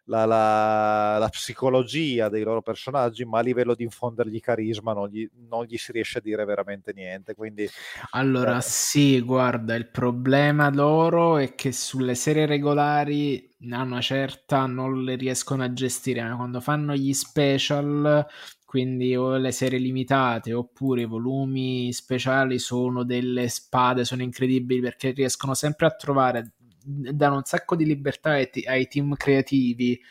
la, 0.05 0.25
la, 0.25 1.17
la, 1.17 1.29
psicologia 1.29 2.27
dei 2.27 2.43
loro 2.43 2.61
personaggi, 2.61 3.23
ma 3.23 3.39
a 3.39 3.41
livello 3.41 3.73
di 3.73 3.83
infondergli 3.83 4.39
carisma 4.41 4.93
non 4.93 5.07
gli, 5.07 5.25
non 5.47 5.63
gli 5.63 5.77
si 5.77 5.91
riesce 5.93 6.17
a 6.17 6.21
dire 6.21 6.43
veramente 6.43 6.91
niente. 6.93 7.33
Quindi, 7.35 7.69
allora, 8.11 8.57
eh. 8.57 8.61
sì, 8.61 9.21
guarda, 9.21 9.75
il 9.75 9.87
problema 9.87 10.69
loro 10.69 11.37
è 11.37 11.55
che 11.55 11.71
sulle 11.71 12.15
serie 12.15 12.45
regolari 12.45 13.55
a 13.71 13.81
una 13.81 14.01
certa 14.01 14.65
non 14.65 15.03
le 15.03 15.15
riescono 15.15 15.63
a 15.63 15.71
gestire, 15.71 16.21
ma 16.21 16.35
quando 16.35 16.59
fanno 16.59 16.93
gli 16.95 17.13
special 17.13 18.27
quindi 18.73 19.15
o 19.15 19.37
le 19.37 19.51
serie 19.51 19.77
limitate 19.77 20.51
oppure 20.51 21.03
i 21.03 21.05
volumi 21.05 21.93
speciali 21.93 22.57
sono 22.57 23.03
delle 23.03 23.47
spade, 23.47 24.03
sono 24.03 24.23
incredibili 24.23 24.81
perché 24.81 25.11
riescono 25.11 25.53
sempre 25.53 25.85
a 25.85 25.91
trovare 25.91 26.53
danno 26.83 27.35
un 27.35 27.43
sacco 27.43 27.75
di 27.75 27.85
libertà 27.85 28.31
ai, 28.31 28.49
ai 28.65 28.87
team 28.87 29.13
creativi 29.13 30.01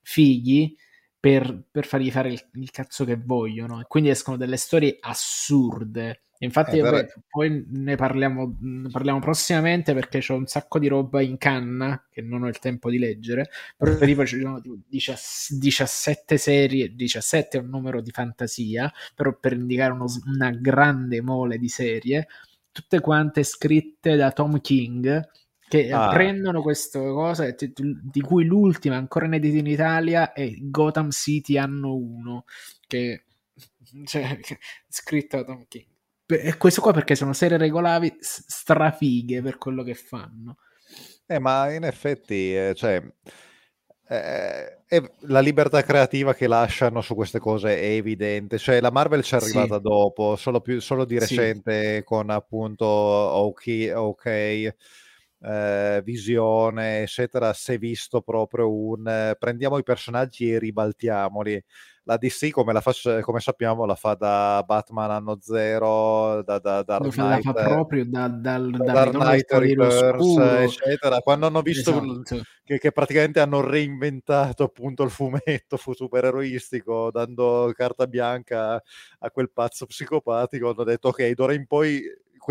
fighi 0.00 0.74
per, 1.20 1.64
per 1.70 1.84
fargli 1.84 2.10
fare 2.10 2.30
il, 2.30 2.48
il, 2.54 2.70
cazzo 2.70 3.04
che 3.04 3.20
vogliono. 3.22 3.84
Quindi 3.86 4.08
escono 4.08 4.38
delle 4.38 4.56
storie 4.56 4.96
assurde. 4.98 6.22
Infatti, 6.40 6.78
eh, 6.78 6.82
beh, 6.82 7.14
poi 7.28 7.64
ne 7.68 7.96
parliamo, 7.96 8.58
ne 8.60 8.88
parliamo, 8.90 9.18
prossimamente 9.18 9.92
perché 9.92 10.20
c'è 10.20 10.34
un 10.34 10.46
sacco 10.46 10.78
di 10.78 10.86
roba 10.86 11.20
in 11.20 11.36
canna 11.36 12.06
che 12.08 12.22
non 12.22 12.44
ho 12.44 12.48
il 12.48 12.60
tempo 12.60 12.90
di 12.90 12.98
leggere. 12.98 13.50
Però 13.76 13.96
tipo 14.06 14.24
ci 14.24 14.40
sono 14.40 14.62
17 14.86 16.36
serie, 16.36 16.94
17 16.94 17.58
è 17.58 17.60
un 17.60 17.68
numero 17.68 18.00
di 18.00 18.12
fantasia, 18.12 18.92
però 19.16 19.36
per 19.36 19.54
indicare 19.54 19.92
uno, 19.92 20.06
una 20.26 20.50
grande 20.50 21.20
mole 21.22 21.58
di 21.58 21.68
serie, 21.68 22.28
tutte 22.70 23.00
quante 23.00 23.42
scritte 23.42 24.14
da 24.14 24.30
Tom 24.30 24.60
King 24.60 25.28
che 25.68 25.90
ah. 25.92 26.08
prendono 26.08 26.62
questa 26.62 26.98
cosa 26.98 27.54
di 27.76 28.20
cui 28.22 28.44
l'ultima 28.44 28.96
ancora 28.96 29.26
inedita 29.26 29.58
in 29.58 29.66
Italia 29.66 30.32
è 30.32 30.50
Gotham 30.58 31.10
City 31.10 31.58
anno 31.58 31.94
1 31.94 32.44
che 32.86 33.24
cioè, 34.06 34.38
scritto 34.88 35.36
da 35.36 35.44
Tom 35.44 35.66
King 35.68 35.97
e 36.28 36.56
questo 36.56 36.80
qua 36.80 36.92
perché 36.92 37.14
sono 37.14 37.32
serie 37.32 37.56
regolari 37.56 38.16
strafighe 38.20 39.42
per 39.42 39.58
quello 39.58 39.82
che 39.82 39.94
fanno 39.94 40.58
eh 41.26 41.38
ma 41.38 41.72
in 41.72 41.84
effetti 41.84 42.54
eh, 42.54 42.74
cioè 42.74 43.02
eh, 44.10 44.78
eh, 44.88 45.10
la 45.26 45.40
libertà 45.40 45.82
creativa 45.82 46.34
che 46.34 46.46
lasciano 46.46 47.02
su 47.02 47.14
queste 47.14 47.38
cose 47.38 47.78
è 47.78 47.88
evidente, 47.88 48.56
cioè 48.56 48.80
la 48.80 48.90
Marvel 48.90 49.22
ci 49.22 49.34
è 49.34 49.36
arrivata 49.36 49.76
sì. 49.76 49.82
dopo, 49.82 50.34
solo, 50.36 50.62
più, 50.62 50.80
solo 50.80 51.04
di 51.04 51.18
recente 51.18 51.96
sì. 51.96 52.04
con 52.04 52.30
appunto 52.30 52.86
OK, 52.86 53.92
okay 53.94 54.72
eh, 55.40 56.00
visione, 56.04 57.02
eccetera, 57.02 57.52
si 57.52 57.72
è 57.74 57.78
visto 57.78 58.22
proprio 58.22 58.72
un 58.72 59.06
eh, 59.06 59.36
prendiamo 59.38 59.78
i 59.78 59.82
personaggi 59.82 60.50
e 60.50 60.58
ribaltiamoli. 60.58 61.62
La 62.08 62.16
DC, 62.16 62.50
come, 62.52 62.72
la 62.72 62.80
fa, 62.80 63.20
come 63.20 63.38
sappiamo, 63.38 63.84
la 63.84 63.94
fa 63.94 64.14
da 64.14 64.64
Batman 64.66 65.10
anno 65.10 65.36
zero, 65.42 66.42
da, 66.42 66.58
da, 66.58 66.82
da 66.82 66.98
Dark 66.98 67.10
Knight, 67.10 67.44
la 67.44 67.52
fa 67.52 67.64
proprio 67.64 68.06
da, 68.06 68.28
dal, 68.28 68.70
da 68.70 68.92
Dark 68.92 69.12
Knight 69.12 69.52
Returns, 69.52 70.38
eccetera. 70.38 71.18
Quando 71.18 71.44
hanno 71.44 71.60
visto 71.60 72.02
esatto. 72.02 72.42
che, 72.64 72.78
che, 72.78 72.92
praticamente 72.92 73.40
hanno 73.40 73.60
reinventato 73.60 74.62
appunto 74.62 75.02
il 75.02 75.10
fumetto 75.10 75.76
fu 75.76 75.92
supereroistico, 75.92 77.10
dando 77.10 77.70
carta 77.76 78.06
bianca 78.06 78.82
a 79.18 79.30
quel 79.30 79.50
pazzo 79.50 79.84
psicopatico, 79.84 80.70
hanno 80.70 80.84
detto 80.84 81.08
ok, 81.08 81.30
d'ora 81.32 81.52
in 81.52 81.66
poi 81.66 82.02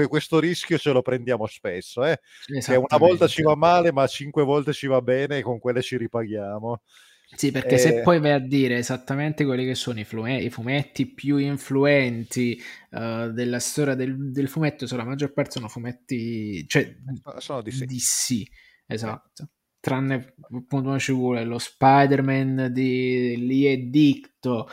questo 0.07 0.39
rischio 0.39 0.77
ce 0.77 0.91
lo 0.91 1.01
prendiamo 1.01 1.47
spesso, 1.47 2.03
eh? 2.03 2.19
che 2.45 2.75
una 2.75 2.97
volta 2.99 3.25
ci 3.25 3.41
va 3.41 3.55
male, 3.55 3.91
ma 3.91 4.05
cinque 4.05 4.43
volte 4.43 4.71
ci 4.71 4.85
va 4.85 5.01
bene 5.01 5.39
e 5.39 5.41
con 5.41 5.57
quelle 5.57 5.81
ci 5.81 5.97
ripaghiamo. 5.97 6.81
Sì, 7.35 7.51
perché 7.51 7.75
eh... 7.75 7.77
se 7.77 8.01
poi 8.01 8.19
vai 8.19 8.31
a 8.31 8.39
dire 8.39 8.77
esattamente 8.77 9.43
quelli 9.43 9.65
che 9.65 9.75
sono 9.75 9.99
i, 9.99 10.05
flume- 10.05 10.41
i 10.41 10.49
fumetti 10.49 11.05
più 11.05 11.37
influenti 11.37 12.61
uh, 12.91 13.29
della 13.31 13.59
storia 13.59 13.95
del, 13.95 14.31
del, 14.31 14.47
fumetto, 14.47 14.87
sono 14.87 15.03
la 15.03 15.09
maggior 15.09 15.33
parte 15.33 15.51
sono 15.51 15.67
fumetti, 15.67 16.65
cioè 16.67 16.83
eh, 16.83 17.39
sono 17.41 17.61
DC. 17.61 17.83
DC 17.83 18.43
esatto. 18.87 19.43
Eh. 19.43 19.47
Tranne 19.79 20.33
appunto 20.51 20.97
ci 20.99 21.11
vuole 21.11 21.43
lo 21.43 21.59
Spider-Man 21.59 22.69
di 22.71 23.45
Lee 23.45 23.89
Dicto, 23.89 24.67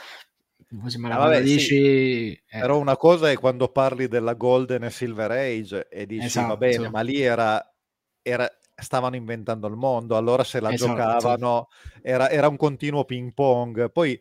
Così 0.80 0.98
me 0.98 1.08
la 1.08 1.16
ah, 1.16 1.18
vabbè, 1.18 1.42
dici... 1.42 1.58
Sì. 1.58 2.30
Eh. 2.32 2.60
Però 2.60 2.78
una 2.78 2.96
cosa 2.96 3.30
è 3.30 3.36
quando 3.36 3.68
parli 3.68 4.08
della 4.08 4.34
Golden 4.34 4.84
e 4.84 4.90
Silver 4.90 5.30
Age 5.30 5.88
e 5.88 6.06
dici 6.06 6.26
esatto. 6.26 6.48
va 6.48 6.56
bene, 6.56 6.88
ma 6.88 7.00
lì 7.00 7.20
era, 7.20 7.62
era, 8.22 8.48
stavano 8.74 9.16
inventando 9.16 9.66
il 9.66 9.76
mondo, 9.76 10.16
allora 10.16 10.44
se 10.44 10.60
la 10.60 10.72
esatto. 10.72 10.92
giocavano 10.92 11.68
era, 12.02 12.30
era, 12.30 12.48
un 12.48 12.56
continuo 12.56 13.04
ping 13.04 13.32
pong. 13.32 13.90
Poi 13.90 14.20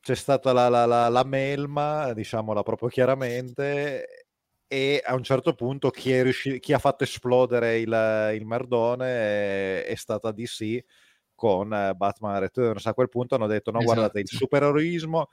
c'è 0.00 0.14
stata 0.14 0.52
la, 0.52 0.68
la, 0.68 0.86
la, 0.86 1.08
la 1.08 1.24
melma, 1.24 2.12
diciamola 2.12 2.62
proprio 2.62 2.88
chiaramente, 2.88 4.26
e 4.68 5.02
a 5.04 5.14
un 5.14 5.22
certo 5.22 5.54
punto 5.54 5.90
chi, 5.90 6.20
riuscito, 6.22 6.58
chi 6.58 6.72
ha 6.72 6.78
fatto 6.78 7.04
esplodere 7.04 7.78
il, 7.78 8.32
il 8.34 8.46
merdone 8.46 9.06
è, 9.08 9.84
è, 9.86 9.94
stata 9.94 10.32
DC 10.32 10.84
con 11.34 11.68
Batman 11.96 12.40
Returns. 12.40 12.86
A 12.86 12.94
quel 12.94 13.08
punto 13.08 13.34
hanno 13.34 13.46
detto 13.46 13.70
no, 13.70 13.78
esatto. 13.78 13.94
guardate, 13.94 14.20
il 14.20 14.28
supereroismo 14.28 15.28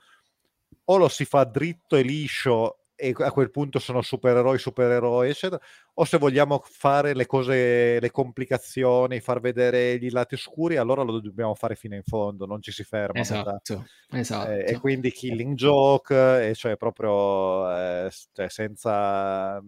o 0.86 0.96
lo 0.96 1.08
si 1.08 1.24
fa 1.24 1.44
dritto 1.44 1.96
e 1.96 2.02
liscio 2.02 2.83
e 2.96 3.14
a 3.16 3.32
quel 3.32 3.50
punto 3.50 3.78
sono 3.78 4.02
supereroi, 4.02 4.58
supereroi, 4.58 5.30
eccetera, 5.30 5.60
o 5.94 6.04
se 6.04 6.18
vogliamo 6.18 6.62
fare 6.64 7.14
le 7.14 7.26
cose, 7.26 7.98
le 8.00 8.10
complicazioni, 8.10 9.20
far 9.20 9.40
vedere 9.40 9.98
gli 9.98 10.10
lati 10.10 10.34
oscuri, 10.34 10.76
allora 10.76 11.02
lo 11.02 11.20
dobbiamo 11.20 11.54
fare 11.54 11.74
fino 11.74 11.94
in 11.94 12.04
fondo, 12.04 12.46
non 12.46 12.62
ci 12.62 12.72
si 12.72 12.84
ferma. 12.84 13.20
Esatto, 13.20 13.86
esatto. 14.10 14.50
Eh, 14.50 14.72
e 14.72 14.78
quindi 14.78 15.10
killing 15.10 15.54
joke, 15.54 16.48
e 16.48 16.54
cioè 16.54 16.76
proprio 16.76 17.70
eh, 17.70 18.10
cioè 18.32 18.48
senza... 18.48 19.62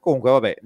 Comunque, 0.00 0.30
vabbè, 0.30 0.56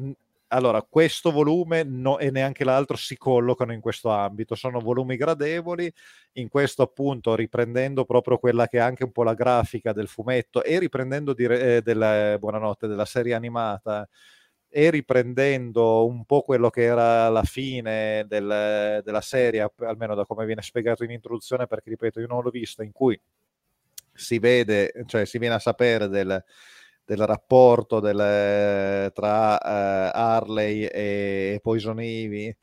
allora, 0.48 0.82
questo 0.82 1.30
volume 1.30 1.82
no, 1.82 2.18
e 2.18 2.30
neanche 2.30 2.64
l'altro 2.64 2.96
si 2.96 3.16
collocano 3.16 3.72
in 3.72 3.80
questo 3.80 4.10
ambito, 4.10 4.54
sono 4.54 4.80
volumi 4.80 5.16
gradevoli, 5.16 5.92
in 6.32 6.48
questo 6.48 6.82
appunto 6.82 7.34
riprendendo 7.34 8.04
proprio 8.04 8.38
quella 8.38 8.66
che 8.66 8.78
è 8.78 8.80
anche 8.80 9.04
un 9.04 9.12
po' 9.12 9.24
la 9.24 9.34
grafica 9.34 9.92
del 9.92 10.08
fumetto 10.08 10.62
e 10.64 10.78
riprendendo 10.78 11.34
dire, 11.34 11.76
eh, 11.76 11.82
della, 11.82 12.38
buonanotte, 12.38 12.86
della 12.86 13.04
serie 13.04 13.34
animata 13.34 14.08
e 14.70 14.90
riprendendo 14.90 16.06
un 16.06 16.24
po' 16.24 16.42
quello 16.42 16.70
che 16.70 16.82
era 16.82 17.28
la 17.28 17.42
fine 17.42 18.24
del, 18.26 19.02
della 19.04 19.20
serie, 19.20 19.70
almeno 19.78 20.14
da 20.14 20.24
come 20.24 20.46
viene 20.46 20.62
spiegato 20.62 21.04
in 21.04 21.10
introduzione, 21.10 21.66
perché 21.66 21.90
ripeto, 21.90 22.20
io 22.20 22.26
non 22.26 22.42
l'ho 22.42 22.50
visto, 22.50 22.82
in 22.82 22.92
cui 22.92 23.18
si 24.12 24.38
vede, 24.38 24.92
cioè 25.06 25.24
si 25.24 25.38
viene 25.38 25.54
a 25.54 25.58
sapere 25.58 26.08
del 26.08 26.42
del 27.08 27.24
rapporto 27.24 28.00
del, 28.00 29.10
tra 29.14 29.54
uh, 29.54 30.10
Harley 30.12 30.84
e 30.84 31.58
Poison 31.62 32.02
Ivy 32.02 32.54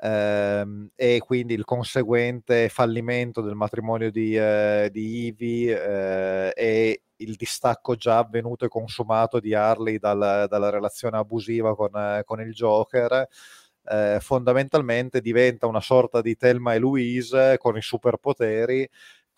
ehm, 0.00 0.88
e 0.96 1.18
quindi 1.18 1.52
il 1.52 1.66
conseguente 1.66 2.70
fallimento 2.70 3.42
del 3.42 3.54
matrimonio 3.54 4.10
di, 4.10 4.34
uh, 4.38 4.88
di 4.88 5.26
Ivy 5.26 5.70
uh, 5.70 6.50
e 6.54 7.02
il 7.16 7.34
distacco 7.34 7.94
già 7.94 8.16
avvenuto 8.16 8.64
e 8.64 8.68
consumato 8.68 9.38
di 9.38 9.52
Harley 9.52 9.98
dal, 9.98 10.46
dalla 10.48 10.70
relazione 10.70 11.18
abusiva 11.18 11.76
con, 11.76 12.22
con 12.24 12.40
il 12.40 12.52
Joker. 12.54 13.28
fondamentalmente 14.20 15.20
diventa 15.20 15.66
una 15.66 15.80
sorta 15.80 16.22
di 16.22 16.36
Thelma 16.36 16.74
e 16.74 16.78
Louise 16.78 17.58
con 17.58 17.76
i 17.76 17.82
superpoteri 17.82 18.88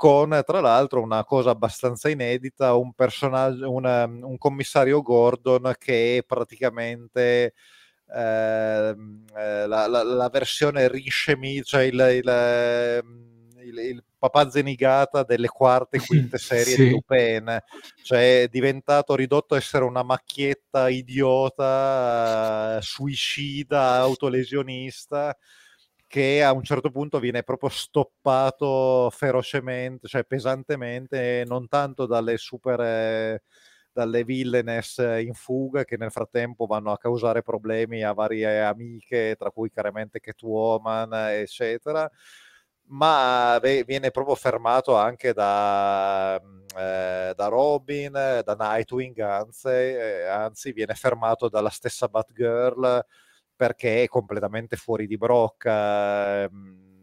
con 0.01 0.43
tra 0.47 0.61
l'altro 0.61 1.03
una 1.03 1.25
cosa 1.25 1.51
abbastanza 1.51 2.09
inedita, 2.09 2.73
un 2.73 2.95
personaggio, 2.95 3.71
una, 3.71 4.05
un 4.05 4.39
commissario 4.39 5.03
Gordon 5.03 5.75
che 5.77 6.17
è 6.17 6.23
praticamente 6.25 7.53
eh, 8.09 8.95
la, 8.97 9.67
la, 9.67 10.03
la, 10.03 10.29
versione 10.31 10.89
Rishemi, 10.89 11.63
cioè 11.63 11.83
il, 11.83 12.23
il, 12.25 13.05
il, 13.63 13.79
il 13.79 14.05
papà 14.17 14.49
Zenigata 14.49 15.23
delle 15.23 15.49
quarte 15.49 15.99
e 15.99 16.01
quinte 16.01 16.39
serie 16.49 16.77
sì. 16.77 16.85
di 16.85 16.91
Lupin, 16.93 17.63
cioè 18.03 18.45
è 18.45 18.49
diventato 18.49 19.15
ridotto 19.15 19.53
a 19.55 19.59
essere 19.59 19.85
una 19.85 20.03
macchietta 20.03 20.89
idiota, 20.89 22.79
uh, 22.79 22.81
suicida, 22.81 23.97
autolesionista 23.97 25.37
che 26.11 26.43
a 26.43 26.51
un 26.53 26.65
certo 26.65 26.91
punto 26.91 27.21
viene 27.21 27.45
proprio 27.45 27.69
stoppato 27.69 29.11
ferocemente, 29.13 30.09
cioè 30.09 30.25
pesantemente, 30.25 31.45
non 31.47 31.69
tanto 31.69 32.07
dalle 32.07 32.37
super... 32.37 32.81
Eh, 32.81 33.43
dalle 33.93 34.23
villainess 34.25 34.99
in 34.99 35.35
fuga 35.35 35.85
che 35.85 35.97
nel 35.97 36.13
frattempo 36.13 36.67
vanno 36.67 36.93
a 36.93 36.99
causare 36.99 37.43
problemi 37.43 38.05
a 38.05 38.13
varie 38.13 38.63
amiche, 38.63 39.35
tra 39.37 39.51
cui 39.51 39.69
chiaramente 39.69 40.21
Catwoman, 40.21 41.13
eccetera, 41.13 42.09
ma 42.93 43.59
viene 43.61 44.11
proprio 44.11 44.35
fermato 44.35 44.97
anche 44.97 45.33
da, 45.33 46.41
mm, 46.43 46.61
eh, 46.77 47.33
da 47.37 47.47
Robin, 47.49 48.13
da 48.13 48.57
Nightwing, 48.59 49.19
anzi, 49.21 49.69
eh, 49.69 50.25
anzi, 50.27 50.73
viene 50.73 50.95
fermato 50.95 51.49
dalla 51.49 51.71
stessa 51.71 52.09
Batgirl 52.09 53.05
perché 53.61 54.05
è 54.05 54.07
completamente 54.09 54.77
fuori 54.77 55.07
di 55.07 55.19
brocca. 55.19 56.45
Eh, 56.45 56.51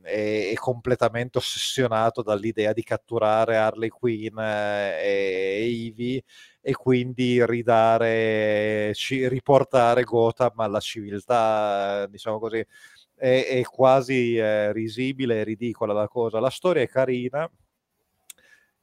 è, 0.02 0.54
completamente 0.56 1.38
ossessionato 1.38 2.24
dall'idea 2.24 2.74
di 2.74 2.82
catturare 2.82 3.58
Harley 3.58 3.90
Quinn 3.90 4.40
eh, 4.40 4.98
e, 5.00 5.68
Ivy 5.68 6.24
e 6.60 6.74
quindi 6.74 7.46
ridare, 7.46 8.92
riportare 9.28 10.04
Gotham 10.04 10.60
alla 10.60 10.80
civiltà, 10.80 12.08
diciamo 12.08 12.40
così. 12.40 12.66
È, 13.14 13.46
è 13.50 13.62
quasi 13.64 14.38
eh, 14.38 14.72
risibile 14.72 15.42
e 15.42 15.44
ridicola 15.44 15.94
la 15.94 16.08
cosa. 16.08 16.40
La 16.40 16.50
storia 16.50 16.82
è 16.82 16.88
carina, 16.88 17.48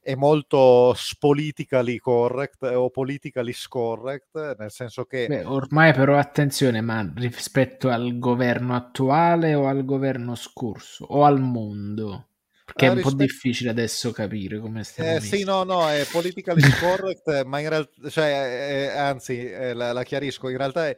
è 0.05 0.13
molto 0.13 0.95
politically 1.17 1.97
correct 1.97 2.61
o 2.61 2.91
politically 2.91 3.53
scorrect, 3.53 4.55
nel 4.55 4.69
senso 4.69 5.05
che... 5.05 5.25
Beh, 5.25 5.45
ormai 5.45 5.93
però 5.93 6.15
attenzione, 6.15 6.79
ma 6.79 7.11
rispetto 7.15 7.89
al 7.89 8.19
governo 8.19 8.75
attuale 8.75 9.55
o 9.55 9.65
al 9.65 9.83
governo 9.83 10.35
scorso 10.35 11.05
o 11.05 11.23
al 11.25 11.41
mondo? 11.41 12.27
Perché 12.63 12.85
ah, 12.85 12.87
è 12.87 12.91
un 12.91 12.95
rispetto... 12.97 13.15
po' 13.15 13.23
difficile 13.23 13.69
adesso 13.71 14.11
capire 14.11 14.59
come 14.59 14.83
stiamo 14.83 15.15
eh, 15.15 15.21
Sì, 15.21 15.43
no, 15.43 15.63
no, 15.63 15.89
è 15.89 16.05
politically 16.11 16.61
scorrect, 16.69 17.43
ma 17.45 17.57
in 17.59 17.69
realtà, 17.69 18.09
cioè, 18.11 18.89
eh, 18.93 18.95
anzi, 18.95 19.49
eh, 19.49 19.73
la, 19.73 19.91
la, 19.91 20.03
chiarisco, 20.03 20.49
in 20.49 20.57
realtà 20.57 20.87
è, 20.87 20.95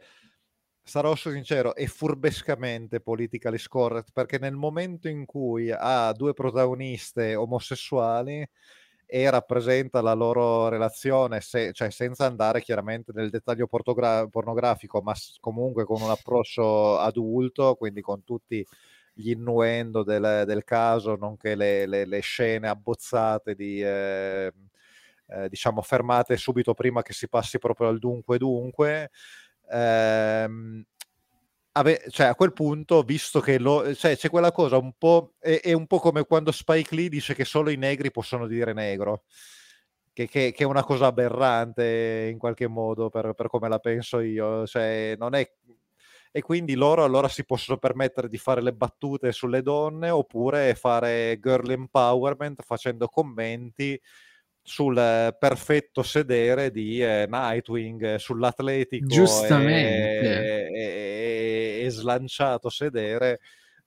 sarò 0.82 1.14
sincero, 1.14 1.74
è 1.74 1.86
furbescamente 1.86 3.00
politically 3.00 3.56
scorrect, 3.56 4.10
perché 4.12 4.38
nel 4.38 4.54
momento 4.54 5.08
in 5.08 5.24
cui 5.24 5.70
ha 5.74 6.12
due 6.12 6.34
protagoniste 6.34 7.34
omosessuali 7.34 8.46
e 9.10 9.30
rappresenta 9.30 10.02
la 10.02 10.12
loro 10.12 10.68
relazione, 10.68 11.40
se, 11.40 11.72
cioè 11.72 11.90
senza 11.90 12.26
andare 12.26 12.60
chiaramente 12.60 13.10
nel 13.14 13.30
dettaglio 13.30 13.66
portogra- 13.66 14.26
pornografico, 14.26 15.00
ma 15.00 15.14
comunque 15.40 15.84
con 15.84 16.02
un 16.02 16.10
approccio 16.10 16.98
adulto, 16.98 17.74
quindi 17.76 18.02
con 18.02 18.22
tutti 18.22 18.64
gli 19.14 19.30
innuendo 19.30 20.02
del, 20.02 20.44
del 20.46 20.62
caso, 20.62 21.16
nonché 21.16 21.54
le, 21.54 21.86
le, 21.86 22.04
le, 22.04 22.20
scene 22.20 22.68
abbozzate 22.68 23.54
di... 23.54 23.82
Eh, 23.82 24.52
eh, 25.30 25.48
diciamo 25.48 25.82
fermate 25.82 26.38
subito 26.38 26.72
prima 26.72 27.02
che 27.02 27.12
si 27.12 27.28
passi 27.28 27.58
proprio 27.58 27.88
al 27.88 27.98
dunque 27.98 28.38
dunque 28.38 29.10
ehm, 29.70 30.82
ave- 31.78 32.04
cioè 32.10 32.26
a 32.26 32.34
quel 32.34 32.52
punto, 32.52 33.02
visto 33.02 33.40
che 33.40 33.58
lo- 33.58 33.94
cioè, 33.94 34.16
c'è 34.16 34.28
quella 34.30 34.52
cosa 34.52 34.76
un 34.76 34.92
po', 34.96 35.34
è, 35.38 35.60
è, 35.62 35.72
un 35.72 35.86
po' 35.86 35.98
come 35.98 36.24
quando 36.24 36.52
Spike 36.52 36.94
Lee 36.94 37.08
dice 37.08 37.34
che 37.34 37.44
solo 37.44 37.70
i 37.70 37.76
negri 37.76 38.10
possono 38.10 38.46
dire 38.46 38.72
negro, 38.72 39.24
che, 40.12 40.28
che, 40.28 40.52
che 40.52 40.64
è 40.64 40.66
una 40.66 40.84
cosa 40.84 41.06
aberrante 41.06 42.28
in 42.30 42.38
qualche 42.38 42.66
modo 42.66 43.08
per, 43.08 43.34
per 43.34 43.48
come 43.48 43.68
la 43.68 43.78
penso 43.78 44.20
io, 44.20 44.66
cioè 44.66 45.14
non 45.18 45.34
è... 45.34 45.50
E 46.30 46.42
quindi 46.42 46.74
loro 46.74 47.04
allora 47.04 47.26
si 47.28 47.44
possono 47.44 47.78
permettere 47.78 48.28
di 48.28 48.36
fare 48.36 48.60
le 48.60 48.74
battute 48.74 49.32
sulle 49.32 49.62
donne 49.62 50.10
oppure 50.10 50.74
fare 50.74 51.38
girl 51.40 51.70
empowerment 51.70 52.62
facendo 52.62 53.08
commenti 53.08 53.98
sul 54.68 54.94
perfetto 55.38 56.02
sedere 56.02 56.70
di 56.70 57.02
eh, 57.02 57.26
Nightwing, 57.26 58.16
sull'atletico 58.16 59.06
Giustamente. 59.06 60.68
E, 60.68 60.78
e, 60.78 61.27
e, 61.88 61.90
slanciato 61.90 62.68
sedere 62.70 63.40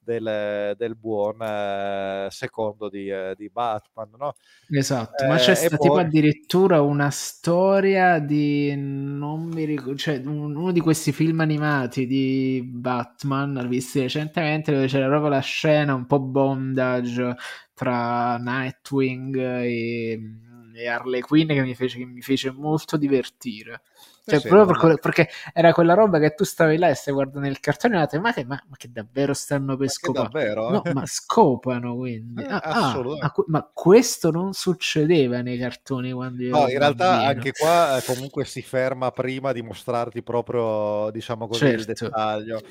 del, 0.03 0.73
del 0.77 0.95
buon 0.95 1.39
uh, 1.39 2.29
secondo 2.29 2.89
di, 2.89 3.09
uh, 3.09 3.33
di, 3.35 3.49
Batman. 3.49 4.09
No? 4.17 4.33
Esatto, 4.69 5.23
eh, 5.23 5.27
ma 5.27 5.37
c'è 5.37 5.55
stata 5.55 5.77
poi... 5.77 6.01
addirittura 6.01 6.81
una 6.81 7.11
storia 7.11 8.19
di 8.19 8.73
non 8.75 9.47
mi 9.47 9.65
ricordo, 9.65 9.95
cioè 9.95 10.21
uno 10.25 10.71
di 10.71 10.79
questi 10.79 11.11
film 11.11 11.39
animati 11.39 12.07
di 12.07 12.63
Batman, 12.65 13.67
visti 13.67 14.01
recentemente, 14.01 14.71
dove 14.71 14.87
c'era 14.87 15.07
proprio 15.07 15.29
la 15.29 15.39
scena 15.39 15.93
un 15.93 16.07
po' 16.07 16.19
bondage 16.19 17.35
tra 17.73 18.37
Nightwing 18.37 19.37
e 19.37 20.19
e 20.73 20.87
Harley 20.87 21.21
Quinn 21.21 21.47
che 21.47 21.61
mi 21.61 21.75
fece, 21.75 21.97
che 21.97 22.05
mi 22.05 22.21
fece 22.21 22.51
molto 22.51 22.97
divertire. 22.97 23.81
Cioè, 24.23 24.39
sì, 24.39 24.47
proprio 24.47 24.91
sì, 24.91 24.99
perché, 25.01 25.29
era 25.51 25.73
quella 25.73 25.95
roba 25.95 26.19
che 26.19 26.35
tu 26.35 26.43
stavi 26.43 26.77
là 26.77 26.89
e 26.89 26.93
stai 26.93 27.11
guardando 27.11 27.47
il 27.47 27.59
cartone 27.59 28.07
e 28.09 28.19
ma 28.19 28.33
che, 28.33 28.45
ma, 28.45 28.61
ma 28.67 28.75
che 28.77 28.91
davvero 28.91 29.33
stanno 29.33 29.75
per 29.75 29.89
scopare? 29.89 30.29
Davvero? 30.29 30.69
No, 30.69 30.81
ma 30.93 31.05
scopano 31.07 31.95
quindi. 31.95 32.43
Eh, 32.43 32.47
ah, 32.47 32.59
ah, 32.61 33.33
ma, 33.47 33.69
questo 33.73 34.29
non 34.29 34.53
succedeva 34.53 35.41
nei 35.41 35.57
cartoni 35.57 36.11
quando 36.11 36.43
io 36.43 36.55
No, 36.55 36.69
in 36.69 36.77
realtà 36.77 37.09
bambino. 37.09 37.29
anche 37.29 37.51
qua 37.51 37.97
eh, 37.97 38.03
comunque 38.03 38.45
si 38.45 38.61
ferma 38.61 39.09
prima 39.09 39.51
di 39.53 39.63
mostrarti 39.63 40.21
proprio, 40.21 41.09
diciamo 41.11 41.47
così, 41.47 41.59
certo. 41.59 41.79
il 41.79 41.85
dettaglio 41.85 42.61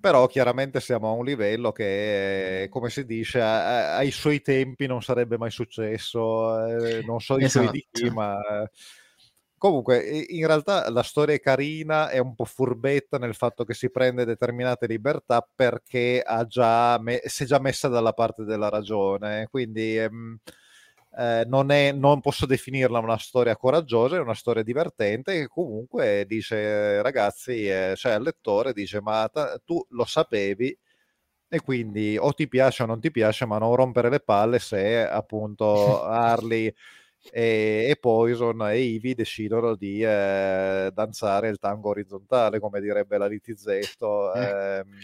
però 0.00 0.28
chiaramente 0.28 0.78
siamo 0.78 1.08
a 1.08 1.12
un 1.12 1.24
livello 1.24 1.72
che, 1.72 2.68
come 2.70 2.88
si 2.88 3.04
dice, 3.04 3.40
ai 3.40 4.12
suoi 4.12 4.40
tempi 4.42 4.86
non 4.86 5.02
sarebbe 5.02 5.36
mai 5.36 5.50
successo, 5.50 6.66
eh, 6.66 7.02
non 7.04 7.18
so 7.18 7.34
di 7.36 7.44
esatto. 7.44 7.72
di 7.72 7.84
chi, 7.90 8.08
ma... 8.08 8.38
Comunque, 9.58 9.98
in 10.28 10.46
realtà 10.46 10.88
la 10.90 11.02
storia 11.02 11.34
è 11.34 11.40
carina, 11.40 12.08
è 12.08 12.18
un 12.18 12.34
po' 12.34 12.44
furbetta 12.44 13.18
nel 13.18 13.34
fatto 13.34 13.64
che 13.64 13.74
si 13.74 13.90
prende 13.90 14.24
determinate 14.24 14.86
libertà 14.86 15.46
perché 15.54 16.22
ha 16.24 16.46
già 16.46 16.98
me- 17.00 17.22
si 17.24 17.42
è 17.42 17.46
già 17.46 17.58
messa 17.58 17.88
dalla 17.88 18.12
parte 18.12 18.44
della 18.44 18.68
ragione, 18.68 19.48
quindi... 19.50 19.98
Ehm, 19.98 20.38
eh, 21.18 21.44
non, 21.46 21.70
è, 21.72 21.90
non, 21.90 22.20
posso 22.20 22.46
definirla 22.46 23.00
una 23.00 23.18
storia 23.18 23.56
coraggiosa, 23.56 24.16
è 24.16 24.20
una 24.20 24.34
storia 24.34 24.62
divertente 24.62 25.32
che 25.32 25.48
comunque 25.48 26.24
dice 26.28 27.02
ragazzi, 27.02 27.66
eh, 27.68 27.94
cioè 27.96 28.12
al 28.12 28.22
lettore 28.22 28.72
dice 28.72 29.00
ma 29.00 29.28
ta- 29.32 29.60
tu 29.64 29.84
lo 29.90 30.04
sapevi? 30.04 30.76
E 31.50 31.60
quindi 31.60 32.16
o 32.18 32.32
ti 32.34 32.46
piace 32.46 32.82
o 32.82 32.86
non 32.86 33.00
ti 33.00 33.10
piace, 33.10 33.46
ma 33.46 33.58
non 33.58 33.74
rompere 33.74 34.10
le 34.10 34.20
palle 34.20 34.58
se 34.58 35.06
appunto 35.08 36.02
Harley 36.04 36.72
e, 37.30 37.86
e 37.88 37.96
Poison 37.96 38.60
e 38.68 38.78
Ivy 38.80 39.14
decidono 39.14 39.74
di 39.74 40.02
eh, 40.02 40.90
danzare 40.92 41.48
il 41.48 41.58
tango 41.58 41.90
orizzontale, 41.90 42.60
come 42.60 42.80
direbbe 42.80 43.18
la 43.18 43.26
Litizzetto. 43.26 44.32
Eh. 44.34 44.40
Ehm, 44.40 44.98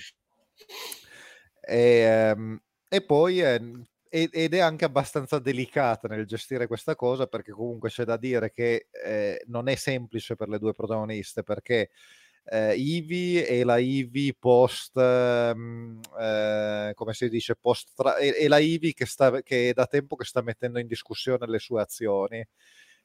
e, 1.61 1.99
ehm, 1.99 2.61
e, 2.89 3.01
poi 3.03 3.41
eh, 3.41 3.61
ed 4.09 4.55
è 4.55 4.61
anche 4.61 4.85
abbastanza 4.85 5.41
delicata 5.41 6.07
nel 6.07 6.25
gestire 6.25 6.69
questa 6.69 6.95
cosa 6.95 7.27
perché 7.27 7.51
comunque 7.51 7.89
c'è 7.89 8.05
da 8.05 8.17
dire 8.17 8.53
che 8.53 8.87
eh, 9.05 9.43
non 9.47 9.69
è 9.69 9.75
semplice 9.75 10.37
per 10.37 10.49
le 10.49 10.61
due 10.61 10.73
protagoniste 10.73 11.43
perché 11.43 11.91
eh, 12.45 12.75
Ivy 12.75 13.39
e 13.39 13.65
la 13.65 13.79
Ivy 13.79 14.35
post 14.39 14.97
ehm, 14.97 16.01
eh, 16.21 16.93
come 16.95 17.13
si 17.15 17.29
dice 17.29 17.57
post 17.57 17.93
tra- 17.95 18.17
è, 18.17 18.33
è 18.35 18.49
la 18.49 18.59
Ivy 18.59 18.93
che, 18.93 19.07
sta, 19.07 19.41
che 19.43 19.71
è 19.71 19.73
da 19.73 19.87
tempo 19.87 20.17
che 20.17 20.25
sta 20.25 20.43
mettendo 20.43 20.79
in 20.79 20.87
discussione 20.87 21.47
le 21.47 21.59
sue 21.59 21.81
azioni 21.81 22.47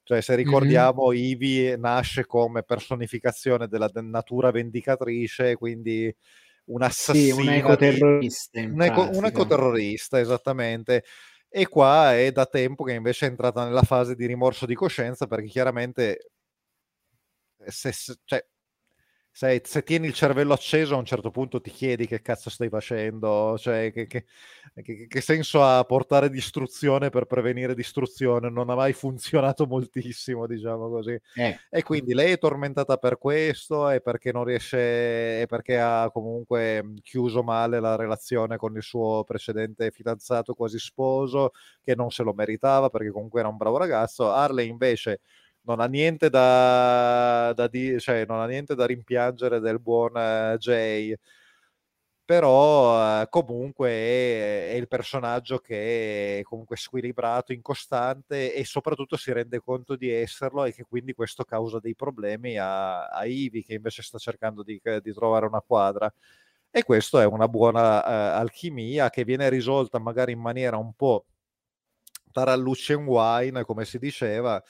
cioè 0.03 0.21
se 0.21 0.35
ricordiamo 0.35 1.09
mm-hmm. 1.09 1.23
Ivy 1.23 1.77
nasce 1.77 2.25
come 2.25 2.63
personificazione 2.63 3.67
della 3.67 3.89
natura 3.93 4.51
vendicatrice 4.51 5.55
quindi 5.55 6.13
un 6.69 6.81
assassino. 6.81 7.35
Sì, 7.35 7.41
un 7.41 7.49
ecoterrorista. 7.49 8.59
Un, 8.59 8.81
eco, 8.81 9.09
un 9.11 9.25
ecoterrorista, 9.25 10.19
esattamente. 10.19 11.03
E 11.47 11.67
qua 11.67 12.15
è 12.15 12.31
da 12.31 12.45
tempo 12.45 12.83
che 12.83 12.93
invece 12.93 13.25
è 13.25 13.29
entrata 13.29 13.65
nella 13.65 13.81
fase 13.81 14.15
di 14.15 14.25
rimorso 14.25 14.65
di 14.65 14.75
coscienza 14.75 15.25
perché 15.27 15.47
chiaramente 15.47 16.31
se, 17.65 17.91
cioè, 18.23 18.45
se, 19.31 19.61
se, 19.63 19.83
tieni 19.83 20.07
il 20.07 20.13
cervello 20.13 20.53
acceso 20.53 20.95
a 20.95 20.97
un 20.97 21.05
certo 21.05 21.31
punto 21.31 21.61
ti 21.61 21.69
chiedi 21.69 22.07
che 22.07 22.21
cazzo 22.21 22.49
stai 22.49 22.69
facendo, 22.69 23.57
cioè 23.57 23.91
che, 23.91 24.07
che, 24.07 24.25
che, 24.81 25.07
che 25.07 25.21
senso 25.21 25.63
ha 25.63 25.83
portare 25.85 26.29
distruzione 26.29 27.09
per 27.09 27.25
prevenire 27.25 27.73
distruzione, 27.73 28.49
non 28.49 28.69
ha 28.69 28.75
mai 28.75 28.93
funzionato 28.93 29.65
moltissimo, 29.65 30.47
diciamo 30.47 30.89
così. 30.89 31.17
Eh. 31.35 31.57
E 31.69 31.83
quindi 31.83 32.13
lei 32.13 32.33
è 32.33 32.37
tormentata 32.37 32.97
per 32.97 33.17
questo 33.17 33.89
e 33.89 34.01
perché 34.01 34.31
non 34.31 34.43
riesce, 34.43 35.41
e 35.41 35.45
perché 35.47 35.79
ha 35.79 36.09
comunque 36.11 36.93
chiuso 37.01 37.43
male 37.43 37.79
la 37.79 37.95
relazione 37.95 38.57
con 38.57 38.75
il 38.75 38.83
suo 38.83 39.23
precedente 39.23 39.91
fidanzato 39.91 40.53
quasi 40.53 40.79
sposo, 40.79 41.51
che 41.83 41.95
non 41.95 42.11
se 42.11 42.23
lo 42.23 42.33
meritava 42.33 42.89
perché 42.89 43.11
comunque 43.11 43.39
era 43.39 43.49
un 43.49 43.57
bravo 43.57 43.77
ragazzo. 43.77 44.31
Harley 44.31 44.67
invece 44.67 45.21
non 45.61 45.79
ha 45.79 45.85
niente 45.85 46.29
da, 46.29 47.53
da, 47.53 47.67
di, 47.67 47.99
cioè, 47.99 48.25
non 48.25 48.39
ha 48.39 48.45
niente 48.45 48.75
da 48.75 48.85
rimpiangere 48.85 49.59
del 49.59 49.79
buon 49.79 50.15
uh, 50.15 50.57
Jay. 50.57 51.15
Però 52.29 53.21
uh, 53.21 53.27
comunque 53.27 53.89
è, 53.89 54.69
è, 54.71 54.73
il 54.75 54.87
personaggio 54.87 55.57
che 55.57 56.39
è 56.39 56.41
comunque 56.43 56.75
squilibrato, 56.77 57.53
incostante 57.53 58.53
e 58.53 58.65
soprattutto 58.65 59.17
si 59.17 59.31
rende 59.31 59.59
conto 59.59 59.95
di 59.95 60.11
esserlo 60.11 60.63
e 60.63 60.71
che 60.71 60.83
quindi 60.83 61.13
questo 61.13 61.43
causa 61.43 61.79
dei 61.79 61.95
problemi 61.95 62.57
a, 62.57 63.07
a 63.07 63.25
Ivy 63.25 63.63
che 63.63 63.73
invece 63.73 64.03
sta 64.03 64.19
cercando 64.19 64.61
di, 64.61 64.79
di, 65.01 65.13
trovare 65.13 65.47
una 65.47 65.61
quadra. 65.61 66.11
E 66.71 66.83
questo 66.83 67.19
è 67.19 67.25
una 67.25 67.47
buona 67.47 67.99
uh, 68.05 68.39
alchimia 68.39 69.09
che 69.09 69.23
viene 69.23 69.49
risolta 69.49 69.97
magari 69.97 70.33
in 70.33 70.39
maniera 70.39 70.77
un 70.77 70.93
po' 70.93 71.25
tarallucce 72.31 72.93
and 72.93 73.07
wine 73.07 73.63
come 73.65 73.85
si 73.85 73.97
diceva 73.97 74.63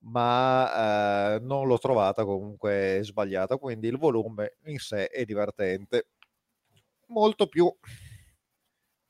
ma 0.00 1.36
eh, 1.36 1.40
non 1.40 1.66
l'ho 1.66 1.78
trovata 1.78 2.24
comunque 2.24 3.00
sbagliata, 3.02 3.56
quindi 3.56 3.88
il 3.88 3.98
volume 3.98 4.56
in 4.64 4.78
sé 4.78 5.08
è 5.08 5.24
divertente. 5.24 6.08
Molto 7.08 7.46
più 7.48 7.72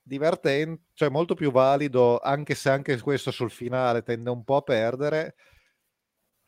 divertente, 0.03 0.85
cioè 0.95 1.09
molto 1.09 1.35
più 1.35 1.51
valido, 1.51 2.19
anche 2.21 2.55
se 2.55 2.71
anche 2.71 3.01
questo 3.01 3.31
sul 3.31 3.51
finale 3.51 4.03
tende 4.03 4.31
un 4.31 4.45
po' 4.45 4.57
a 4.57 4.63
perdere, 4.63 5.35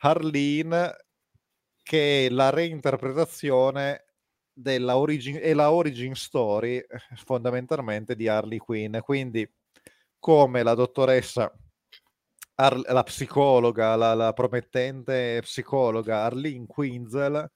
Harleen 0.01 0.95
che 1.83 2.27
è 2.27 2.29
la 2.31 2.51
reinterpretazione 2.51 4.05
della 4.53 4.99
origin, 4.99 5.39
e 5.41 5.55
la 5.55 5.73
origin 5.73 6.15
story 6.15 6.85
fondamentalmente 7.25 8.15
di 8.15 8.29
Harley 8.29 8.59
Quinn, 8.59 8.99
quindi 8.99 9.51
come 10.19 10.63
la 10.63 10.75
dottoressa 10.75 11.53
Ar- 12.61 12.91
la 12.91 13.03
psicologa, 13.05 13.95
la, 13.95 14.15
la, 14.15 14.33
promettente 14.33 15.39
psicologa 15.43 16.25
Arlene 16.25 16.67
Quinzel 16.67 17.49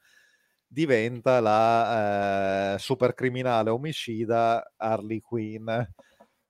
diventa 0.65 1.41
la 1.41 2.75
eh, 2.75 2.79
supercriminale 2.79 3.71
omicida 3.71 4.73
Harley 4.77 5.21
Quinn, 5.21 5.69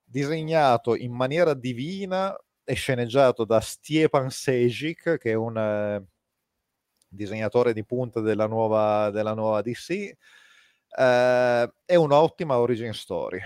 disegnato 0.03 0.95
in 0.95 1.11
maniera 1.13 1.55
divina 1.55 2.37
e 2.63 2.75
sceneggiato 2.75 3.43
da 3.43 3.59
Stjepan 3.59 4.29
Sejic, 4.29 5.17
che 5.17 5.31
è 5.31 5.33
un 5.33 5.57
eh, 5.57 6.05
disegnatore 7.07 7.73
di 7.73 7.83
punta 7.83 8.21
della 8.21 8.45
nuova, 8.45 9.09
della 9.09 9.33
nuova 9.33 9.63
DC, 9.63 9.89
eh, 9.89 11.73
è 11.85 11.95
un'ottima 11.95 12.59
origin 12.59 12.93
story, 12.93 13.41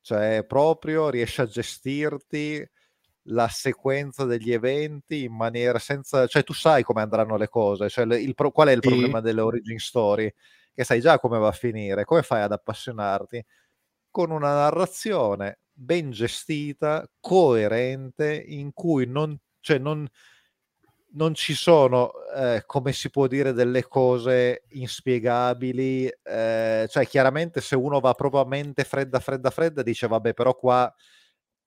cioè 0.00 0.44
proprio 0.46 1.10
riesce 1.10 1.42
a 1.42 1.46
gestirti 1.46 2.64
la 3.30 3.48
sequenza 3.48 4.24
degli 4.24 4.52
eventi 4.52 5.24
in 5.24 5.34
maniera 5.34 5.78
senza, 5.78 6.26
cioè 6.26 6.44
tu 6.44 6.52
sai 6.52 6.82
come 6.82 7.02
andranno 7.02 7.36
le 7.36 7.48
cose, 7.48 7.88
cioè 7.88 8.04
il, 8.14 8.34
qual 8.34 8.68
è 8.68 8.72
il 8.72 8.80
sì. 8.82 8.88
problema 8.88 9.20
delle 9.20 9.40
origin 9.40 9.78
story, 9.78 10.32
che 10.74 10.84
sai 10.84 11.00
già 11.00 11.18
come 11.18 11.38
va 11.38 11.48
a 11.48 11.52
finire, 11.52 12.04
come 12.04 12.22
fai 12.22 12.42
ad 12.42 12.52
appassionarti? 12.52 13.44
Con 14.10 14.30
una 14.30 14.54
narrazione 14.54 15.60
ben 15.72 16.10
gestita, 16.10 17.08
coerente, 17.20 18.44
in 18.46 18.72
cui 18.72 19.06
non, 19.06 19.38
cioè 19.60 19.78
non, 19.78 20.06
non 21.12 21.34
ci 21.34 21.54
sono, 21.54 22.12
eh, 22.36 22.62
come 22.66 22.92
si 22.92 23.10
può 23.10 23.26
dire, 23.26 23.52
delle 23.52 23.84
cose 23.84 24.64
inspiegabili, 24.68 26.06
eh, 26.22 26.86
cioè 26.88 27.06
chiaramente 27.06 27.60
se 27.60 27.76
uno 27.76 28.00
va 28.00 28.14
proprio 28.14 28.42
a 28.42 28.46
mente 28.46 28.84
fredda, 28.84 29.20
fredda, 29.20 29.50
fredda, 29.50 29.82
dice 29.82 30.06
vabbè 30.06 30.34
però 30.34 30.54
qua 30.54 30.92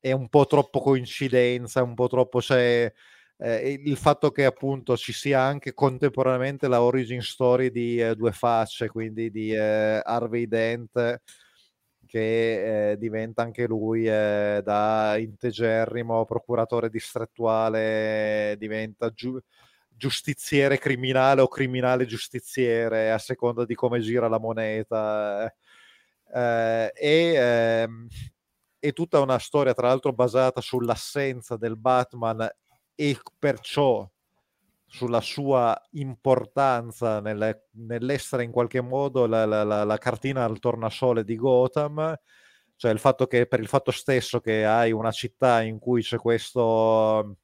è 0.04 0.12
un 0.12 0.28
po' 0.28 0.46
troppo 0.46 0.82
coincidenza, 0.82 1.82
un 1.82 1.94
po' 1.94 2.10
troppo 2.10 2.40
c'è 2.40 2.92
eh, 3.38 3.82
il 3.86 3.96
fatto 3.96 4.32
che 4.32 4.44
appunto 4.44 4.98
ci 4.98 5.14
sia 5.14 5.40
anche 5.40 5.74
contemporaneamente 5.74 6.68
la 6.68 6.82
origin 6.82 7.22
story 7.22 7.72
di 7.72 8.02
eh, 8.02 8.14
Due 8.14 8.34
Facce, 8.34 8.90
quindi 8.90 9.32
di 9.32 9.54
eh, 9.54 10.02
Harvey 10.04 10.46
Dent 10.48 11.22
che 12.06 12.92
eh, 12.92 12.98
diventa 12.98 13.44
anche 13.44 13.66
lui 13.66 14.06
eh, 14.06 14.62
da 14.62 15.16
integerrimo 15.18 16.26
procuratore 16.26 16.90
distrettuale, 16.90 18.56
diventa 18.60 19.10
giu- 19.12 19.42
giustiziere 19.88 20.78
criminale 20.80 21.40
o 21.40 21.48
criminale 21.48 22.06
giustiziere 22.06 23.10
a 23.10 23.18
seconda 23.20 23.64
di 23.64 23.74
come 23.74 24.02
gira 24.02 24.28
la 24.28 24.38
moneta. 24.38 25.46
Eh, 26.36 26.92
e 26.94 27.34
ehm, 27.36 28.08
è 28.84 28.92
tutta 28.92 29.22
una 29.22 29.40
storia, 29.40 29.74
tra 29.74 29.88
l'altro, 29.88 30.12
basata 30.12 30.60
sull'assenza 30.60 31.56
del 31.56 31.78
Batman 31.78 32.46
e 32.94 33.18
perciò 33.40 34.06
sulla 34.86 35.22
sua 35.22 35.82
importanza 35.92 37.22
nel, 37.22 37.64
nell'essere 37.76 38.44
in 38.44 38.52
qualche 38.52 38.82
modo 38.82 39.26
la, 39.26 39.46
la, 39.46 39.64
la, 39.64 39.86
la, 39.86 39.98
cartina 39.98 40.44
al 40.44 40.60
tornasole 40.60 41.24
di 41.24 41.38
Gotham, 41.38 42.14
cioè 42.76 42.92
il 42.92 43.00
fatto 43.00 43.26
che 43.26 43.46
per 43.48 43.62
il 43.62 43.70
fatto 43.70 43.92
stesso 43.92 44.42
che 44.42 44.66
hai 44.66 44.92
una 44.92 45.12
città 45.12 45.62
in 45.62 45.80
cui 45.80 46.02
c'è 46.02 46.18
questo 46.18 47.38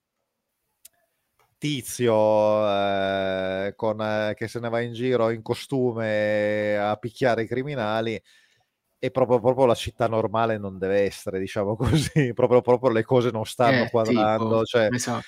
tizio 1.57 2.15
eh, 2.67 3.73
con, 3.77 4.01
eh, 4.01 4.33
che 4.35 4.49
se 4.49 4.59
ne 4.59 4.67
va 4.67 4.81
in 4.81 4.91
giro 4.91 5.29
in 5.29 5.41
costume 5.41 6.77
a 6.77 6.97
picchiare 6.97 7.43
i 7.43 7.47
criminali, 7.47 8.21
e 9.01 9.11
proprio, 9.11 9.39
proprio, 9.39 9.65
la 9.65 9.76
città 9.76 10.07
normale 10.07 10.57
non 10.57 10.77
deve 10.77 11.03
essere, 11.03 11.39
diciamo 11.39 11.77
così, 11.77 12.34
proprio, 12.34 12.59
proprio 12.59 12.91
le 12.91 13.03
cose 13.03 13.31
non 13.31 13.45
stanno 13.45 13.85
eh, 13.85 13.89
quadrando, 13.89 14.49
tipo, 14.49 14.65
cioè, 14.65 14.89
esatto. 14.91 15.26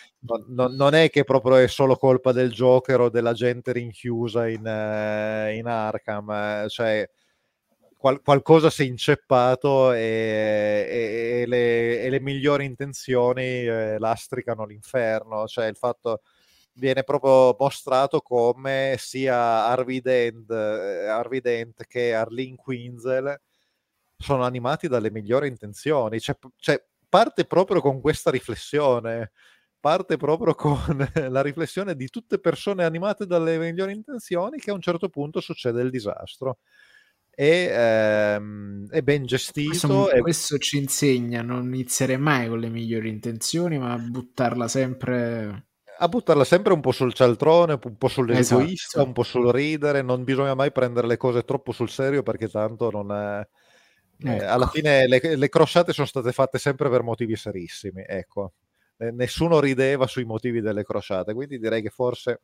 non, 0.49 0.75
non, 0.75 0.93
è 0.93 1.09
che 1.09 1.23
proprio 1.23 1.55
è 1.55 1.67
solo 1.67 1.95
colpa 1.95 2.33
del 2.33 2.51
Joker 2.51 2.99
o 2.99 3.09
della 3.09 3.31
gente 3.31 3.71
rinchiusa 3.71 4.49
in, 4.49 4.65
uh, 4.65 5.55
in 5.55 5.65
Arkham, 5.67 6.29
eh, 6.29 6.65
cioè 6.67 7.09
qual, 7.95 8.21
qualcosa 8.21 8.69
si 8.69 8.83
è 8.83 8.85
inceppato 8.87 9.93
e, 9.93 9.99
e, 10.89 11.41
e, 11.41 11.45
le, 11.47 12.01
e 12.01 12.09
le, 12.09 12.19
migliori 12.19 12.65
intenzioni 12.65 13.63
eh, 13.63 13.97
lastricano 13.99 14.65
l'inferno, 14.65 15.47
cioè 15.47 15.67
il 15.67 15.77
fatto 15.77 16.21
viene 16.73 17.03
proprio 17.03 17.55
mostrato 17.57 18.19
come 18.19 18.95
sia 18.97 19.65
Harvey 19.67 20.01
Dent, 20.01 20.49
eh, 20.51 21.07
Harvey 21.07 21.39
Dent 21.39 21.85
che 21.85 22.13
Arlene 22.13 22.55
Quinzel 22.55 23.39
sono 24.21 24.43
animati 24.43 24.87
dalle 24.87 25.11
migliori 25.11 25.47
intenzioni. 25.47 26.19
Cioè, 26.19 26.37
cioè, 26.57 26.83
parte 27.09 27.45
proprio 27.45 27.81
con 27.81 27.99
questa 28.01 28.31
riflessione, 28.31 29.31
parte 29.79 30.17
proprio 30.17 30.55
con 30.55 30.77
la 31.29 31.41
riflessione 31.41 31.95
di 31.95 32.07
tutte 32.07 32.39
persone 32.39 32.83
animate 32.83 33.25
dalle 33.25 33.57
migliori 33.57 33.93
intenzioni 33.93 34.59
che 34.59 34.71
a 34.71 34.73
un 34.73 34.81
certo 34.81 35.09
punto 35.09 35.41
succede 35.41 35.81
il 35.81 35.89
disastro. 35.89 36.59
E, 37.33 37.69
ehm, 37.71 38.89
è 38.89 39.01
ben 39.01 39.25
gestito. 39.25 39.69
Questo, 39.69 40.09
è... 40.09 40.19
questo 40.19 40.57
ci 40.57 40.77
insegna 40.77 41.39
a 41.39 41.43
non 41.43 41.65
iniziare 41.65 42.17
mai 42.17 42.47
con 42.47 42.59
le 42.59 42.69
migliori 42.69 43.09
intenzioni, 43.09 43.77
ma 43.77 43.93
a 43.93 43.97
buttarla 43.97 44.67
sempre 44.67 45.65
a 46.01 46.07
buttarla 46.07 46.43
sempre 46.43 46.73
un 46.73 46.81
po' 46.81 46.91
sul 46.91 47.13
cialtrone, 47.13 47.79
un 47.81 47.97
po' 47.97 48.07
sull'egoista, 48.07 48.55
esatto. 48.63 49.05
un 49.05 49.13
po' 49.13 49.21
sul 49.21 49.51
ridere, 49.51 50.01
non 50.01 50.23
bisogna 50.23 50.55
mai 50.55 50.71
prendere 50.71 51.05
le 51.05 51.17
cose 51.17 51.43
troppo 51.43 51.71
sul 51.71 51.89
serio 51.89 52.23
perché 52.23 52.49
tanto 52.49 52.89
non 52.89 53.11
è, 53.11 53.47
ecco. 54.29 54.45
alla 54.45 54.67
fine 54.67 55.07
le, 55.07 55.35
le, 55.35 55.49
crociate 55.49 55.93
sono 55.93 56.07
state 56.07 56.31
fatte 56.31 56.57
sempre 56.59 56.89
per 56.89 57.03
motivi 57.03 57.35
serissimi, 57.35 58.03
ecco. 58.05 58.53
Eh, 58.97 59.11
nessuno 59.11 59.59
rideva 59.59 60.07
sui 60.07 60.25
motivi 60.25 60.61
delle 60.61 60.83
crociate, 60.83 61.33
quindi 61.33 61.59
direi 61.59 61.81
che 61.81 61.89
forse 61.89 62.41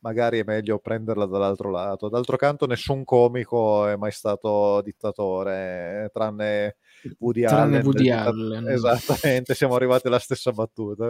magari 0.00 0.38
è 0.38 0.44
meglio 0.44 0.78
prenderla 0.78 1.26
dall'altro 1.26 1.70
lato. 1.70 2.08
D'altro 2.08 2.36
canto 2.36 2.66
nessun 2.66 3.04
comico 3.04 3.86
è 3.86 3.96
mai 3.96 4.12
stato 4.12 4.80
dittatore, 4.82 6.04
eh, 6.04 6.10
tranne 6.12 6.76
Woody 7.18 7.42
tranne 7.42 7.76
Allen. 7.76 7.84
Woody 7.84 8.10
Allen. 8.10 8.68
Esattamente, 8.68 9.54
siamo 9.54 9.74
arrivati 9.74 10.06
alla 10.06 10.18
stessa 10.18 10.52
battuta. 10.52 11.08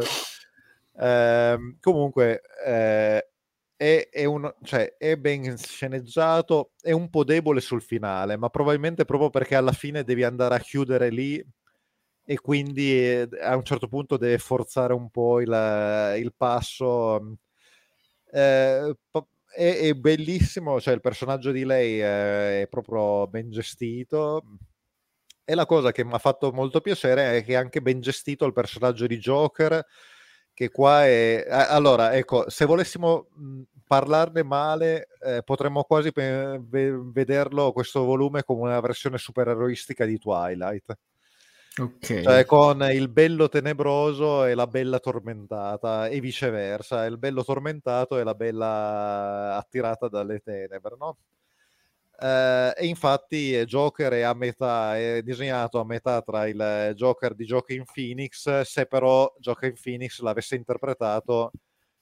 Eh, 1.01 1.59
comunque, 1.80 2.43
eh, 2.66 3.28
è, 3.78 4.09
è, 4.10 4.24
un, 4.24 4.52
cioè, 4.64 4.96
è, 4.98 5.16
ben 5.16 5.56
sceneggiato, 5.56 6.72
è 6.80 6.90
un 6.90 7.09
po' 7.10 7.22
debole 7.22 7.60
sul 7.60 7.80
finale, 7.80 8.36
ma 8.36 8.48
probabilmente 8.50 9.05
proprio 9.05 9.30
perché 9.30 9.55
alla 9.55 9.70
fine 9.72 10.02
devi 10.02 10.24
andare 10.24 10.56
a 10.56 10.59
chiudere 10.59 11.10
lì 11.10 11.40
e 12.24 12.40
quindi 12.40 12.92
eh, 12.92 13.28
a 13.40 13.55
un 13.56 13.62
certo 13.62 13.86
punto 13.86 14.16
deve 14.16 14.38
forzare 14.38 14.92
un 14.94 15.09
po' 15.10 15.40
il, 15.40 16.16
il 16.18 16.34
passo. 16.36 17.38
Eh, 18.32 18.96
è, 19.55 19.78
è, 19.78 19.94
bellissimo, 19.94 20.80
cioè 20.80 20.94
il 20.94 21.00
personaggio 21.00 21.52
di 21.52 21.64
lei 21.64 22.00
è, 22.00 22.62
è 22.62 22.68
proprio 22.68 23.28
ben 23.28 23.48
gestito. 23.50 24.42
E 25.44 25.55
la 25.55 25.66
cosa 25.66 25.92
che 25.92 26.05
mi 26.05 26.14
ha 26.14 26.18
fatto 26.18 26.50
molto 26.52 26.80
piacere 26.80 27.38
è 27.38 27.44
che 27.44 27.52
è 27.52 27.56
anche 27.56 27.80
ben 27.80 28.00
gestito 28.00 28.44
il 28.44 28.52
personaggio 28.52 29.06
di 29.06 29.18
Joker, 29.18 29.86
che 30.59 30.70
qua 30.70 31.06
è... 31.06 31.47
Allora, 31.48 32.16
ecco, 32.16 32.51
se 32.51 32.64
volessimo 32.64 33.28
parlarne 33.86 34.43
male, 34.43 35.06
eh, 35.20 35.43
potremmo 35.44 35.85
quasi 35.85 36.10
pe- 36.10 36.60
vederlo 36.60 37.70
questo 37.70 38.02
volume 38.02 38.43
come 38.43 38.62
una 38.62 38.80
versione 38.80 39.18
supereroistica 39.18 40.05
di 40.05 40.18
Twilight. 40.18 40.98
Okay. 41.78 42.24
Cioè 42.24 42.44
con 42.44 42.82
il 42.90 43.09
bello 43.09 43.48
tenebroso 43.48 44.47
e 44.47 44.55
la 44.55 44.66
bella 44.66 44.98
tormentata 44.98 46.09
e 46.09 46.18
viceversa, 46.18 47.05
il 47.05 47.18
bello 47.18 47.44
tormentato 47.44 48.18
e 48.18 48.24
la 48.24 48.35
bella 48.35 49.55
attirata 49.55 50.09
dalle 50.09 50.40
tenebre, 50.40 50.97
no? 50.98 51.18
Eh, 52.20 52.73
e 52.77 52.86
infatti 52.86 53.65
Joker 53.65 54.12
è 54.12 54.23
a 54.23 54.35
metà, 54.35 54.99
è 54.99 55.23
disegnato 55.23 55.78
a 55.78 55.85
metà 55.85 56.20
tra 56.20 56.49
il 56.49 56.93
Joker 56.97 57.35
di 57.35 57.45
Joaquin 57.45 57.85
Phoenix, 57.85 58.62
se 58.62 58.86
però 58.86 59.32
Joaquin 59.39 59.74
Phoenix 59.81 60.19
l'avesse 60.20 60.57
interpretato 60.57 61.53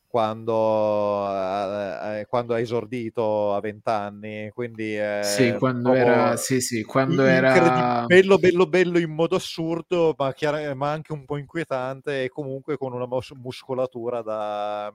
quando, 0.07 1.29
eh, 1.31 2.21
eh, 2.21 2.27
quando 2.27 2.55
ha 2.55 2.61
esordito 2.61 3.53
a 3.53 3.61
vent'anni, 3.61 4.49
quindi 4.55 4.97
eh, 4.97 5.21
sì, 5.23 5.55
quando 5.59 5.93
era, 5.93 6.35
sì, 6.39 6.63
sì, 6.63 6.83
quando 6.83 7.23
era 7.25 8.07
bello, 8.07 8.39
bello, 8.39 8.67
bello 8.67 8.99
in 8.99 9.11
modo 9.11 9.37
assurdo, 9.37 10.15
ma, 10.17 10.33
chiaro, 10.33 10.75
ma, 10.75 10.93
anche 10.93 11.13
un 11.13 11.27
po' 11.27 11.37
inquietante 11.37 12.25
e 12.25 12.29
comunque 12.31 12.79
con 12.79 12.95
una 12.95 13.07
mus- 13.07 13.33
muscolatura 13.33 14.23
da, 14.23 14.91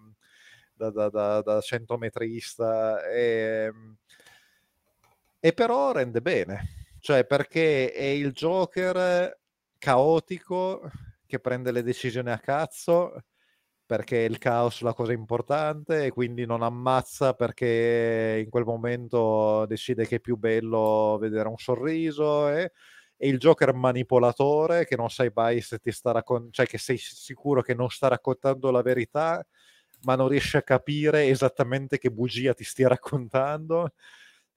da, 0.73 0.89
da, 0.89 1.09
da, 1.09 1.41
da 1.41 1.61
centometrista. 1.61 3.05
E, 3.07 3.71
e 5.41 5.53
però 5.53 5.91
rende 5.91 6.21
bene, 6.21 6.85
cioè 6.99 7.25
perché 7.25 7.91
è 7.91 8.03
il 8.03 8.31
Joker 8.31 9.39
caotico 9.79 10.91
che 11.25 11.39
prende 11.39 11.71
le 11.71 11.81
decisioni 11.81 12.29
a 12.29 12.37
cazzo 12.37 13.23
perché 13.85 14.19
il 14.19 14.37
caos 14.37 14.81
è 14.81 14.83
la 14.85 14.93
cosa 14.93 15.13
importante 15.13 16.05
e 16.05 16.11
quindi 16.11 16.45
non 16.45 16.61
ammazza 16.61 17.33
perché 17.33 18.41
in 18.43 18.49
quel 18.51 18.65
momento 18.65 19.65
decide 19.65 20.05
che 20.07 20.17
è 20.17 20.19
più 20.19 20.37
bello 20.37 21.17
vedere 21.19 21.49
un 21.49 21.57
sorriso 21.57 22.47
e, 22.49 22.71
e 23.17 23.27
il 23.27 23.39
Joker 23.39 23.73
manipolatore 23.73 24.85
che 24.85 24.95
non 24.95 25.09
sai 25.09 25.31
mai 25.33 25.59
se 25.61 25.79
ti 25.79 25.91
sta 25.91 26.11
raccontando, 26.11 26.53
cioè 26.53 26.67
che 26.67 26.77
sei 26.77 26.97
sicuro 26.97 27.61
che 27.61 27.73
non 27.73 27.89
sta 27.89 28.07
raccontando 28.07 28.71
la 28.71 28.81
verità 28.83 29.43
ma 30.03 30.15
non 30.15 30.27
riesce 30.29 30.57
a 30.57 30.63
capire 30.63 31.25
esattamente 31.27 31.97
che 31.97 32.11
bugia 32.11 32.53
ti 32.53 32.63
stia 32.63 32.87
raccontando 32.87 33.93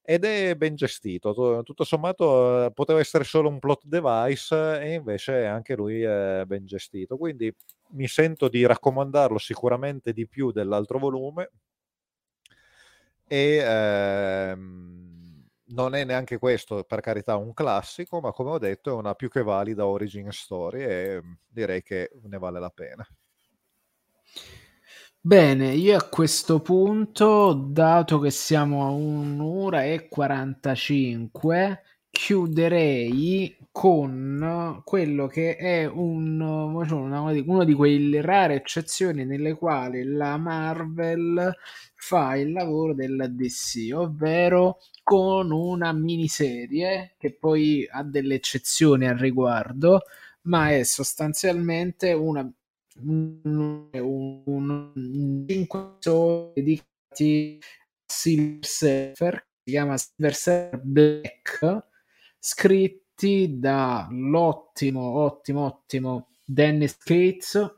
ed 0.07 0.25
è 0.25 0.55
ben 0.55 0.75
gestito. 0.75 1.63
Tutto 1.65 1.85
sommato 1.85 2.71
poteva 2.75 3.01
essere 3.01 3.25
solo 3.25 3.49
un 3.49 3.59
plot 3.59 3.85
device 3.87 4.81
e 4.81 4.95
invece 4.95 5.47
anche 5.47 5.75
lui 5.75 6.03
è 6.03 6.45
ben 6.47 6.67
gestito. 6.67 7.17
Quindi 7.17 7.53
mi 7.93 8.07
sento 8.07 8.49
di 8.49 8.67
raccomandarlo 8.67 9.39
sicuramente 9.39 10.13
di 10.13 10.29
più 10.29 10.51
dell'altro 10.53 10.99
volume 10.99 11.51
e 13.27 13.57
ehm, 13.57 15.47
non 15.69 15.95
è 15.95 16.05
neanche 16.05 16.39
questo 16.39 16.85
per 16.85 17.01
carità 17.01 17.37
un 17.37 17.55
classico 17.55 18.21
ma 18.21 18.33
come 18.33 18.51
ho 18.51 18.59
detto 18.59 18.91
è 18.91 18.93
una 18.93 19.15
più 19.15 19.31
che 19.31 19.43
valida 19.43 19.87
origin 19.87 20.31
story 20.31 20.83
e 20.83 21.23
direi 21.49 21.83
che 21.83 22.11
ne 22.25 22.39
vale 22.39 22.61
la 22.61 22.71
pena 22.71 23.07
Bene, 25.27 25.73
io 25.73 25.97
a 25.97 26.07
questo 26.09 26.61
punto, 26.61 27.55
dato 27.55 28.19
che 28.19 28.31
siamo 28.31 28.85
a 28.85 28.91
un'ora 28.91 29.83
e 29.85 30.07
45, 30.09 31.81
chiuderei 32.11 33.57
con 33.73 34.83
quello 34.85 35.27
che 35.27 35.57
è 35.57 35.87
un, 35.87 36.39
una, 36.41 37.21
una 37.21 37.65
di 37.65 37.73
quelle 37.73 38.21
rare 38.21 38.57
eccezioni 38.57 39.25
nelle 39.25 39.55
quali 39.55 40.05
la 40.05 40.37
Marvel 40.37 41.55
fa 41.95 42.37
il 42.37 42.53
lavoro 42.53 42.93
della 42.95 43.27
DC, 43.27 43.95
ovvero 43.95 44.79
con 45.03 45.51
una 45.53 45.93
miniserie 45.95 47.15
che 47.19 47.33
poi 47.33 47.89
ha 47.91 48.03
delle 48.03 48.35
eccezioni 48.35 49.07
al 49.09 49.17
riguardo, 49.17 50.03
ma 50.43 50.71
è 50.71 50.83
sostanzialmente 50.83 52.13
una 52.13 52.47
un, 53.03 53.89
un, 53.93 54.93
un 54.95 55.45
5 55.49 55.81
episodi 55.81 56.81
a 56.81 57.67
Silver 58.07 58.65
Surfer 58.65 59.47
si 59.65 59.71
chiama 59.71 59.97
Silver 59.97 60.35
Surfer 60.35 60.81
Black 60.83 61.87
scritti 62.39 63.59
dall'ottimo 63.59 65.19
ottimo 65.19 65.65
ottimo 65.65 66.29
Dennis 66.45 66.97
Cates 66.99 67.75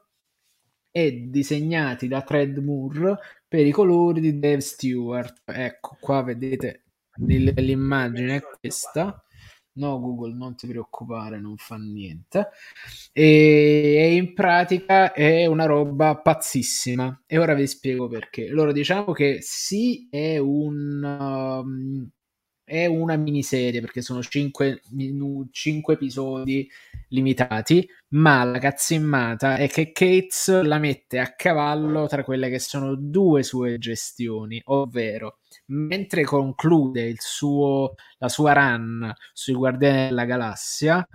e 0.90 1.28
disegnati 1.28 2.08
da 2.08 2.22
Fred 2.22 2.58
Moore 2.58 3.18
per 3.46 3.64
i 3.66 3.70
colori 3.70 4.20
di 4.20 4.38
Dave 4.38 4.60
Stewart. 4.60 5.42
Ecco 5.44 5.96
qua 6.00 6.22
vedete 6.22 6.82
l'immagine 7.18 8.36
è 8.36 8.42
questa 8.42 9.22
no 9.76 9.98
Google 10.00 10.34
non 10.34 10.54
ti 10.54 10.66
preoccupare 10.66 11.40
non 11.40 11.56
fa 11.56 11.76
niente. 11.76 12.48
E, 13.12 13.96
e, 13.98 14.14
in 14.14 14.34
pratica 14.34 15.12
è 15.12 15.46
una 15.46 15.64
roba 15.66 16.16
pazzissima. 16.16 17.22
E 17.26 17.38
ora 17.38 17.54
vi 17.54 17.66
spiego 17.66 18.08
perché. 18.08 18.48
Allora 18.48 18.72
diciamo 18.72 19.12
che 19.12 19.38
sì 19.40 20.08
è 20.10 20.38
un 20.38 21.02
um, 21.02 22.10
è 22.66 22.86
una 22.86 23.14
miniserie 23.14 23.80
perché 23.80 24.02
sono 24.02 24.20
5, 24.20 24.82
minu- 24.90 25.48
5 25.52 25.94
episodi 25.94 26.68
limitati, 27.10 27.88
ma 28.08 28.42
la 28.42 28.58
cazzimata 28.58 29.54
è 29.54 29.68
che 29.68 29.92
Cates 29.92 30.62
la 30.62 30.78
mette 30.78 31.20
a 31.20 31.32
cavallo 31.36 32.08
tra 32.08 32.24
quelle 32.24 32.50
che 32.50 32.58
sono 32.58 32.96
due 32.96 33.44
sue 33.44 33.78
gestioni, 33.78 34.60
ovvero 34.64 35.38
mentre 35.66 36.24
conclude 36.24 37.14
suo, 37.18 37.94
la 38.18 38.28
sua 38.28 38.52
run 38.52 39.12
sui 39.32 39.54
Guardiani 39.54 40.08
della 40.08 40.24
Galassia 40.24 41.06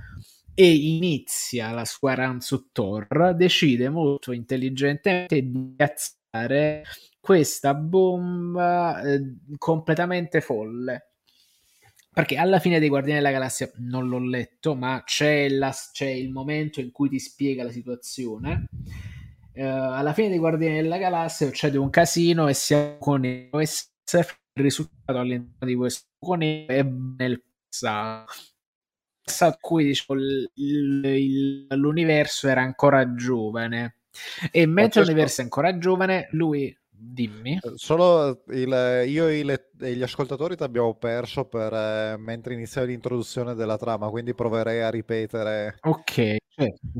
e 0.54 0.72
inizia 0.72 1.72
la 1.72 1.86
sua 1.86 2.16
run 2.16 2.42
su 2.42 2.70
Thor, 2.72 3.36
decide 3.36 3.90
molto 3.90 4.32
intelligentemente 4.32 5.42
di 5.42 5.74
piazzare 5.76 6.84
questa 7.20 7.74
bomba 7.74 9.02
eh, 9.02 9.36
completamente 9.58 10.42
folle 10.42 11.12
perché 12.14 12.36
alla 12.36 12.60
fine 12.60 12.80
dei 12.80 12.90
Guardiani 12.90 13.20
della 13.20 13.32
Galassia 13.32 13.72
non 13.78 14.10
l'ho 14.10 14.20
letto, 14.20 14.76
ma 14.76 15.02
c'è, 15.06 15.48
la, 15.48 15.74
c'è 15.94 16.08
il 16.08 16.30
momento 16.30 16.82
in 16.82 16.92
cui 16.92 17.08
ti 17.08 17.20
spiega 17.20 17.64
la 17.64 17.72
situazione. 17.72 18.68
Uh, 19.54 19.64
alla 19.64 20.12
fine 20.12 20.28
dei 20.28 20.38
Guardiani 20.38 20.82
della 20.82 20.98
Galassia 20.98 21.48
succede 21.48 21.78
un 21.78 21.90
casino 21.90 22.50
e 22.50 22.54
siamo 22.54 22.98
con 22.98 23.24
il 23.24 23.48
risultato 24.54 25.20
all'interno 25.20 25.68
di 25.68 25.76
questo 25.76 26.08
buco 26.18 26.40
è 26.40 26.84
nel 27.18 27.44
passato 27.68 29.58
cui 29.60 29.86
diciamo, 29.86 30.20
il, 30.20 30.50
il, 31.04 31.68
l'universo 31.70 32.48
era 32.48 32.62
ancora 32.62 33.14
giovane 33.14 33.98
e 34.52 34.66
mentre 34.66 35.02
l'universo 35.02 35.42
è 35.42 35.44
ancora 35.46 35.78
giovane 35.78 36.28
lui 36.32 36.76
Dimmi. 37.04 37.60
Eh, 37.60 37.72
solo 37.76 38.44
il, 38.50 39.04
io 39.08 39.28
e, 39.28 39.44
le, 39.44 39.72
e, 39.80 39.96
gli 39.96 40.04
ascoltatori 40.04 40.56
ti 40.56 40.62
abbiamo 40.62 40.94
perso 40.94 41.46
per, 41.46 41.74
eh, 41.74 42.16
mentre 42.20 42.54
iniziava 42.54 42.86
l'introduzione 42.86 43.56
della 43.56 43.76
trama, 43.76 44.10
quindi 44.10 44.36
proverei 44.36 44.82
a 44.82 44.92
ripetere. 44.92 45.78
Ok. 45.82 46.36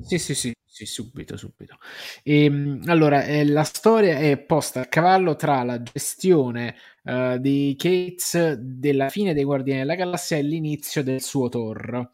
Sì, 0.02 0.18
sì, 0.20 0.34
sì, 0.36 0.54
sì, 0.66 0.86
subito, 0.86 1.38
subito. 1.38 1.78
E, 2.24 2.46
ehm, 2.46 2.82
allora, 2.88 3.24
eh, 3.26 3.46
la 3.46 3.64
storia 3.64 4.18
è 4.18 4.38
posta 4.38 4.82
a 4.82 4.86
cavallo 4.86 5.36
tra 5.36 5.64
la 5.64 5.82
gestione 5.82 6.76
uh, 7.04 7.38
di 7.38 7.76
Cates 7.78 8.54
della 8.54 9.10
fine 9.10 9.34
dei 9.34 9.44
Guardiani 9.44 9.82
della 9.82 9.96
Galassia 9.96 10.38
e 10.38 10.42
l'inizio 10.44 11.04
del 11.04 11.22
suo 11.22 11.50
Thor. 11.50 12.12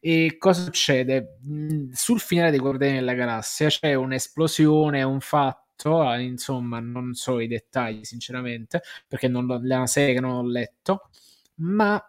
E 0.00 0.36
cosa 0.38 0.62
succede? 0.64 1.38
Mm, 1.46 1.90
sul 1.92 2.20
finale 2.20 2.50
dei 2.50 2.60
Guardiani 2.60 2.94
della 2.96 3.14
Galassia 3.14 3.68
c'è 3.68 3.94
un'esplosione, 3.94 5.02
un 5.02 5.20
fatto 5.20 5.68
letto, 5.80 6.12
insomma 6.20 6.78
non 6.80 7.14
so 7.14 7.40
i 7.40 7.46
dettagli 7.48 8.04
sinceramente, 8.04 8.82
perché 9.08 9.28
non 9.28 9.48
una 9.48 9.86
serie 9.86 10.20
non 10.20 10.32
ho 10.32 10.46
letto, 10.46 11.08
ma 11.56 12.02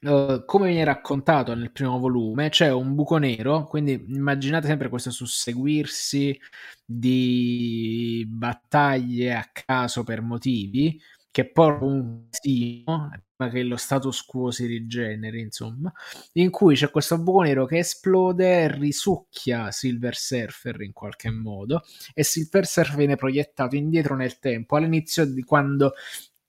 Uh, 0.00 0.44
come 0.44 0.68
viene 0.68 0.84
raccontato 0.84 1.54
nel 1.54 1.72
primo 1.72 1.98
volume, 1.98 2.50
c'è 2.50 2.72
un 2.72 2.94
buco 2.94 3.16
nero, 3.16 3.66
quindi 3.66 4.04
immaginate 4.10 4.68
sempre 4.68 4.88
questo 4.88 5.10
susseguirsi 5.10 6.38
di 6.84 8.24
battaglie 8.28 9.34
a 9.34 9.50
caso 9.52 10.04
per 10.04 10.22
motivi, 10.22 11.00
che 11.32 11.50
porta 11.50 11.84
un 11.84 12.28
casino, 12.30 13.10
ma 13.38 13.48
che 13.48 13.62
lo 13.64 13.76
status 13.76 14.22
quo 14.24 14.52
si 14.52 14.66
rigeneri, 14.66 15.40
insomma, 15.40 15.92
in 16.34 16.50
cui 16.50 16.76
c'è 16.76 16.90
questo 16.90 17.18
buco 17.20 17.40
nero 17.42 17.66
che 17.66 17.78
esplode, 17.78 18.70
risucchia 18.76 19.72
Silver 19.72 20.14
Surfer 20.14 20.80
in 20.82 20.92
qualche 20.92 21.30
modo, 21.30 21.82
e 22.14 22.22
Silver 22.22 22.66
Surfer 22.66 22.96
viene 22.96 23.16
proiettato 23.16 23.74
indietro 23.74 24.14
nel 24.14 24.38
tempo, 24.38 24.76
all'inizio 24.76 25.26
di 25.26 25.42
quando 25.42 25.94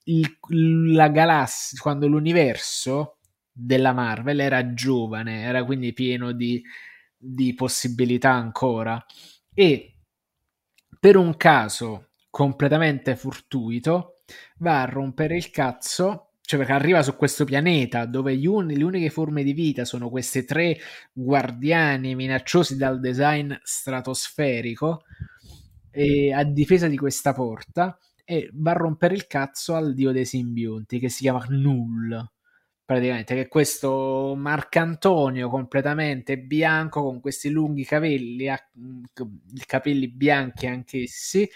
il, 0.03 0.37
la 0.93 1.07
galassia, 1.09 1.79
quando 1.81 2.07
l'universo 2.07 3.15
della 3.59 3.93
Marvel 3.93 4.39
era 4.39 4.73
giovane, 4.73 5.43
era 5.43 5.63
quindi 5.63 5.93
pieno 5.93 6.31
di, 6.31 6.61
di 7.17 7.53
possibilità 7.53 8.31
ancora. 8.31 9.03
E 9.53 9.95
per 10.99 11.15
un 11.15 11.35
caso 11.37 12.09
completamente 12.29 13.15
fortuito 13.15 14.21
va 14.57 14.81
a 14.81 14.85
rompere 14.85 15.35
il 15.35 15.49
cazzo 15.49 16.25
cioè 16.41 16.59
perché 16.59 16.73
arriva 16.73 17.03
su 17.03 17.15
questo 17.15 17.45
pianeta 17.45 18.05
dove 18.05 18.33
un- 18.47 18.67
le 18.67 18.83
uniche 18.83 19.09
forme 19.09 19.43
di 19.43 19.53
vita 19.53 19.85
sono 19.85 20.09
questi 20.09 20.45
tre 20.45 20.77
guardiani 21.13 22.15
minacciosi 22.15 22.75
dal 22.75 22.99
design 22.99 23.53
stratosferico 23.61 25.03
a 26.33 26.43
difesa 26.43 26.87
di 26.87 26.97
questa 26.97 27.33
porta 27.33 27.97
e 28.23 28.49
va 28.53 28.71
a 28.71 28.75
rompere 28.75 29.15
il 29.15 29.27
cazzo 29.27 29.73
al 29.75 29.93
dio 29.93 30.11
dei 30.11 30.25
simbionti 30.25 30.99
che 30.99 31.09
si 31.09 31.21
chiama 31.21 31.45
Null 31.49 32.29
praticamente 32.89 33.35
che 33.35 33.47
questo 33.47 34.33
Marcantonio 34.35 35.47
completamente 35.47 36.39
bianco 36.39 37.03
con 37.03 37.19
questi 37.19 37.51
lunghi 37.51 37.85
capelli 37.85 38.51
capelli 39.67 40.07
bianchi 40.07 40.65
anch'essi 40.65 41.47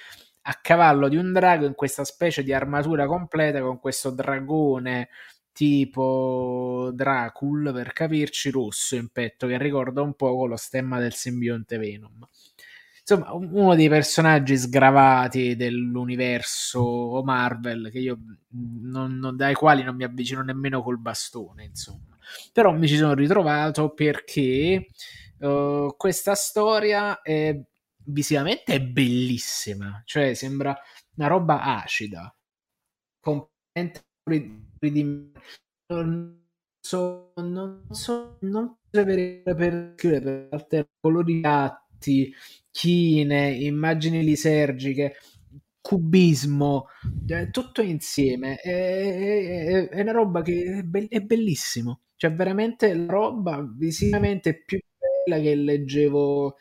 a 0.42 0.60
cavallo 0.62 1.08
di 1.10 1.16
un 1.16 1.34
drago 1.34 1.66
in 1.66 1.74
questa 1.74 2.04
specie 2.04 2.44
di 2.44 2.54
armatura 2.54 3.08
completa 3.08 3.62
con 3.62 3.80
questo 3.80 4.12
dragone 4.12 5.10
tipo 5.52 6.92
Dracul 6.94 7.74
per 7.74 7.94
capirci 7.94 8.52
rosso 8.52 8.96
in 8.96 9.10
petto 9.10 9.48
che 9.48 9.58
ricorda 9.58 10.04
un 10.04 10.14
po' 10.14 10.46
lo 10.46 10.56
stemma 10.56 11.00
del 11.00 11.14
simbionte 11.16 11.80
Venom 11.80 12.28
insomma 13.06 13.34
uno 13.34 13.76
dei 13.76 13.90
personaggi 13.90 14.58
sgravati 14.58 15.56
dell'universo 15.58 17.22
Marvel 17.24 17.90
che 17.92 18.00
io 18.00 18.18
non, 18.82 19.18
non, 19.18 19.36
dai 19.36 19.54
quali 19.54 19.84
non 19.84 19.96
mi 19.96 20.06
avvicino 20.06 20.42
nemmeno 20.42 20.82
col 20.82 21.00
bastone 21.00 21.66
insomma. 21.66 22.18
Però 22.52 22.72
mi 22.72 22.88
ci 22.88 22.96
sono 22.96 23.14
ritrovato 23.14 23.94
perché 23.94 24.88
uh, 25.40 25.94
questa 25.98 26.36
storia 26.36 27.22
è 27.22 27.60
visivamente 28.06 28.74
è 28.74 28.82
bellissima, 28.82 30.02
cioè 30.06 30.34
sembra 30.34 30.78
una 31.16 31.28
roba 31.28 31.62
acida, 31.62 32.34
completamente 33.20 34.06
non 35.88 36.42
so, 36.80 37.34
non 37.36 37.86
so, 37.92 38.38
non 38.42 38.78
so 38.92 39.04
per 39.04 39.94
scrivere 39.96 40.48
per 40.50 40.50
altri 40.52 40.88
colorati, 42.04 42.34
chine, 42.72 43.52
immagini 43.52 44.24
lisergiche, 44.24 45.16
cubismo, 45.82 46.88
eh, 47.28 47.50
tutto 47.50 47.82
insieme. 47.82 48.58
È, 48.58 48.70
è, 48.70 49.90
è, 49.90 50.02
una 50.02 50.12
roba 50.12 50.42
che 50.42 50.80
è, 50.80 50.84
be- 50.84 51.08
è 51.10 51.22
bellissimo. 51.22 52.02
Cioè, 52.16 52.34
veramente 52.34 52.94
la 52.94 53.06
roba 53.12 53.66
visivamente 53.78 54.64
più 54.64 54.80
bella 55.26 55.42
che 55.42 55.56
leggevo 55.56 56.58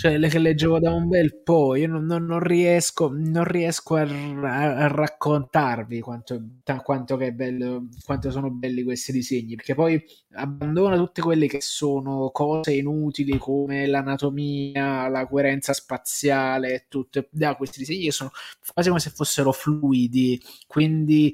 cioè 0.00 0.16
le 0.16 0.28
che 0.28 0.38
leggevo 0.38 0.78
da 0.78 0.94
un 0.94 1.08
bel 1.08 1.42
po', 1.42 1.74
io 1.74 1.86
non, 1.86 2.06
non, 2.06 2.24
non 2.24 2.38
riesco, 2.40 3.10
non 3.12 3.44
riesco 3.44 3.96
a, 3.96 4.00
a, 4.04 4.86
raccontarvi 4.86 6.00
quanto, 6.00 6.40
quanto, 6.82 7.18
bello, 7.18 7.86
quanto, 8.06 8.30
sono 8.30 8.50
belli 8.50 8.82
questi 8.82 9.12
disegni, 9.12 9.56
perché 9.56 9.74
poi 9.74 10.02
abbandona 10.36 10.96
tutte 10.96 11.20
quelle 11.20 11.46
che 11.48 11.60
sono 11.60 12.30
cose 12.30 12.72
inutili 12.72 13.36
come 13.36 13.86
l'anatomia, 13.86 15.06
la 15.08 15.26
coerenza 15.26 15.74
spaziale, 15.74 16.86
tutte, 16.88 17.28
da 17.30 17.54
questi 17.56 17.80
disegni 17.80 18.10
sono 18.10 18.30
quasi 18.72 18.88
come 18.88 19.00
se 19.00 19.10
fossero 19.10 19.52
fluidi, 19.52 20.40
quindi 20.66 21.30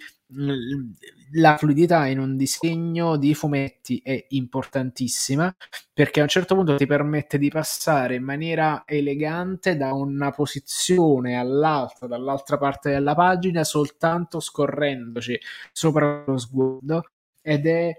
la 1.33 1.57
fluidità 1.57 2.07
in 2.07 2.19
un 2.19 2.37
disegno 2.37 3.17
di 3.17 3.33
fumetti 3.35 4.01
è 4.03 4.27
importantissima 4.31 5.55
perché 5.93 6.21
a 6.21 6.25
un 6.25 6.29
certo 6.29 6.57
punto 6.57 6.75
ti 6.77 6.87
permette 6.87 7.39
di 7.39 7.49
passare 7.49 8.17
in 8.17 8.25
maniera 8.25 8.83
elegante 8.87 9.77
da 9.77 9.93
una 9.93 10.33
posizione 10.33 11.39
all'altra, 11.39 12.09
dall'altra 12.09 12.59
parte 12.59 12.91
della 12.91 13.15
pagina, 13.15 13.63
soltanto 13.63 14.41
scorrendoci 14.41 15.39
sopra 15.73 16.25
lo 16.27 16.39
sguardo 16.39 17.11
ed 17.41 17.67
è 17.67 17.93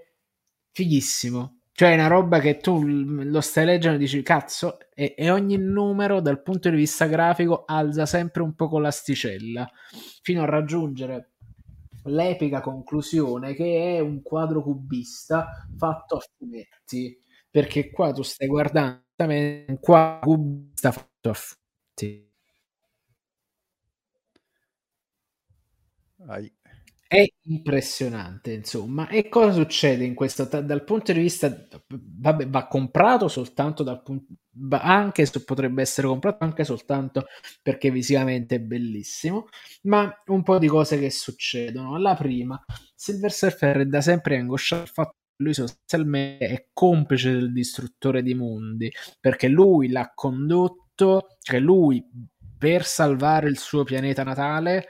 fighissimo. 0.72 1.54
Cioè, 1.72 1.92
è 1.92 1.94
una 1.94 2.08
roba 2.08 2.40
che 2.40 2.56
tu 2.56 2.84
lo 2.84 3.40
stai 3.40 3.64
leggendo 3.64 3.98
e 3.98 4.00
dici, 4.00 4.20
cazzo, 4.22 4.78
e, 4.92 5.14
e, 5.16 5.30
ogni 5.30 5.56
numero 5.56 6.20
dal 6.20 6.42
punto 6.42 6.70
di 6.70 6.76
vista 6.76 7.06
grafico 7.06 7.64
alza 7.66 8.04
sempre 8.04 8.42
un 8.42 8.54
po' 8.54 8.68
con 8.68 8.82
l'asticella 8.82 9.70
fino 10.22 10.42
a 10.42 10.46
raggiungere 10.46 11.34
l'epica 12.08 12.60
conclusione 12.60 13.54
che 13.54 13.96
è 13.96 14.00
un 14.00 14.22
quadro 14.22 14.62
cubista 14.62 15.48
fatto 15.76 16.16
a 16.16 16.20
fumetti 16.36 17.22
perché 17.50 17.90
qua 17.90 18.12
tu 18.12 18.22
stai 18.22 18.46
guardando 18.48 19.04
un 19.16 19.78
quadro 19.80 20.20
cubista 20.36 20.92
fatto 20.92 21.30
a 21.30 21.34
fumetti 21.34 22.26
Ai. 26.28 26.52
È 27.10 27.24
impressionante, 27.44 28.52
insomma. 28.52 29.08
E 29.08 29.30
cosa 29.30 29.52
succede 29.52 30.04
in 30.04 30.12
questo? 30.14 30.44
Dal 30.44 30.84
punto 30.84 31.10
di 31.14 31.20
vista, 31.20 31.50
vabbè, 31.88 32.48
va 32.48 32.66
comprato 32.66 33.28
soltanto 33.28 33.82
dal 33.82 34.02
punto, 34.02 34.34
anche 34.72 35.24
se 35.24 35.42
potrebbe 35.42 35.80
essere 35.80 36.06
comprato 36.06 36.44
anche 36.44 36.64
soltanto 36.64 37.24
perché 37.62 37.90
visivamente 37.90 38.56
è 38.56 38.60
bellissimo, 38.60 39.46
ma 39.84 40.12
un 40.26 40.42
po' 40.42 40.58
di 40.58 40.66
cose 40.66 40.98
che 40.98 41.08
succedono. 41.10 41.96
La 41.96 42.14
prima, 42.14 42.62
Silver 42.94 43.32
Surfer 43.32 43.76
è 43.78 43.84
da 43.86 44.02
sempre 44.02 44.36
angosciato 44.36 44.82
il 44.82 44.88
fatto 44.90 45.14
che 45.34 45.42
lui 45.44 45.54
sostanzialmente 45.54 46.46
è 46.48 46.66
complice 46.74 47.32
del 47.32 47.52
distruttore 47.54 48.22
di 48.22 48.34
mondi, 48.34 48.92
perché 49.18 49.48
lui 49.48 49.88
l'ha 49.88 50.12
condotto, 50.14 51.38
cioè 51.40 51.58
lui 51.58 52.04
per 52.58 52.84
salvare 52.84 53.48
il 53.48 53.56
suo 53.56 53.84
pianeta 53.84 54.24
natale 54.24 54.88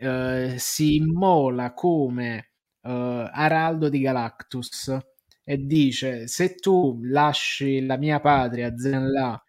eh, 0.00 0.54
si 0.56 0.96
immola 0.96 1.74
come 1.74 2.52
eh, 2.82 3.30
araldo 3.32 3.88
di 3.88 4.00
Galactus 4.00 4.98
e 5.44 5.56
dice 5.58 6.26
se 6.26 6.54
tu 6.54 7.00
lasci 7.02 7.84
la 7.84 7.96
mia 7.96 8.20
patria 8.20 8.76
Zenla 8.76 9.42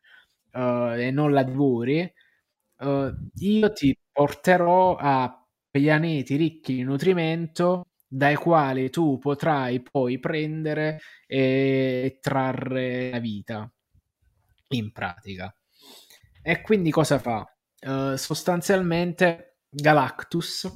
uh, 0.54 0.60
e 0.98 1.12
non 1.12 1.32
la 1.32 1.44
divori 1.44 2.12
uh, 2.80 3.14
io 3.36 3.72
ti 3.74 3.96
porterò 4.12 4.96
a 4.96 5.46
pianeti 5.70 6.36
ricchi 6.36 6.76
di 6.76 6.84
nutrimento 6.84 7.88
dai 8.08 8.36
quali 8.36 8.90
tu 8.90 9.18
potrai 9.20 9.82
poi 9.82 10.20
prendere 10.20 11.00
e 11.28 12.18
trarre 12.20 13.12
la 13.12 13.20
vita 13.20 13.72
in 14.70 14.92
pratica 14.92 15.54
e 16.42 16.62
quindi 16.62 16.90
cosa 16.90 17.20
fa? 17.20 17.46
Uh, 17.80 18.16
sostanzialmente 18.16 19.51
Galactus 19.74 20.70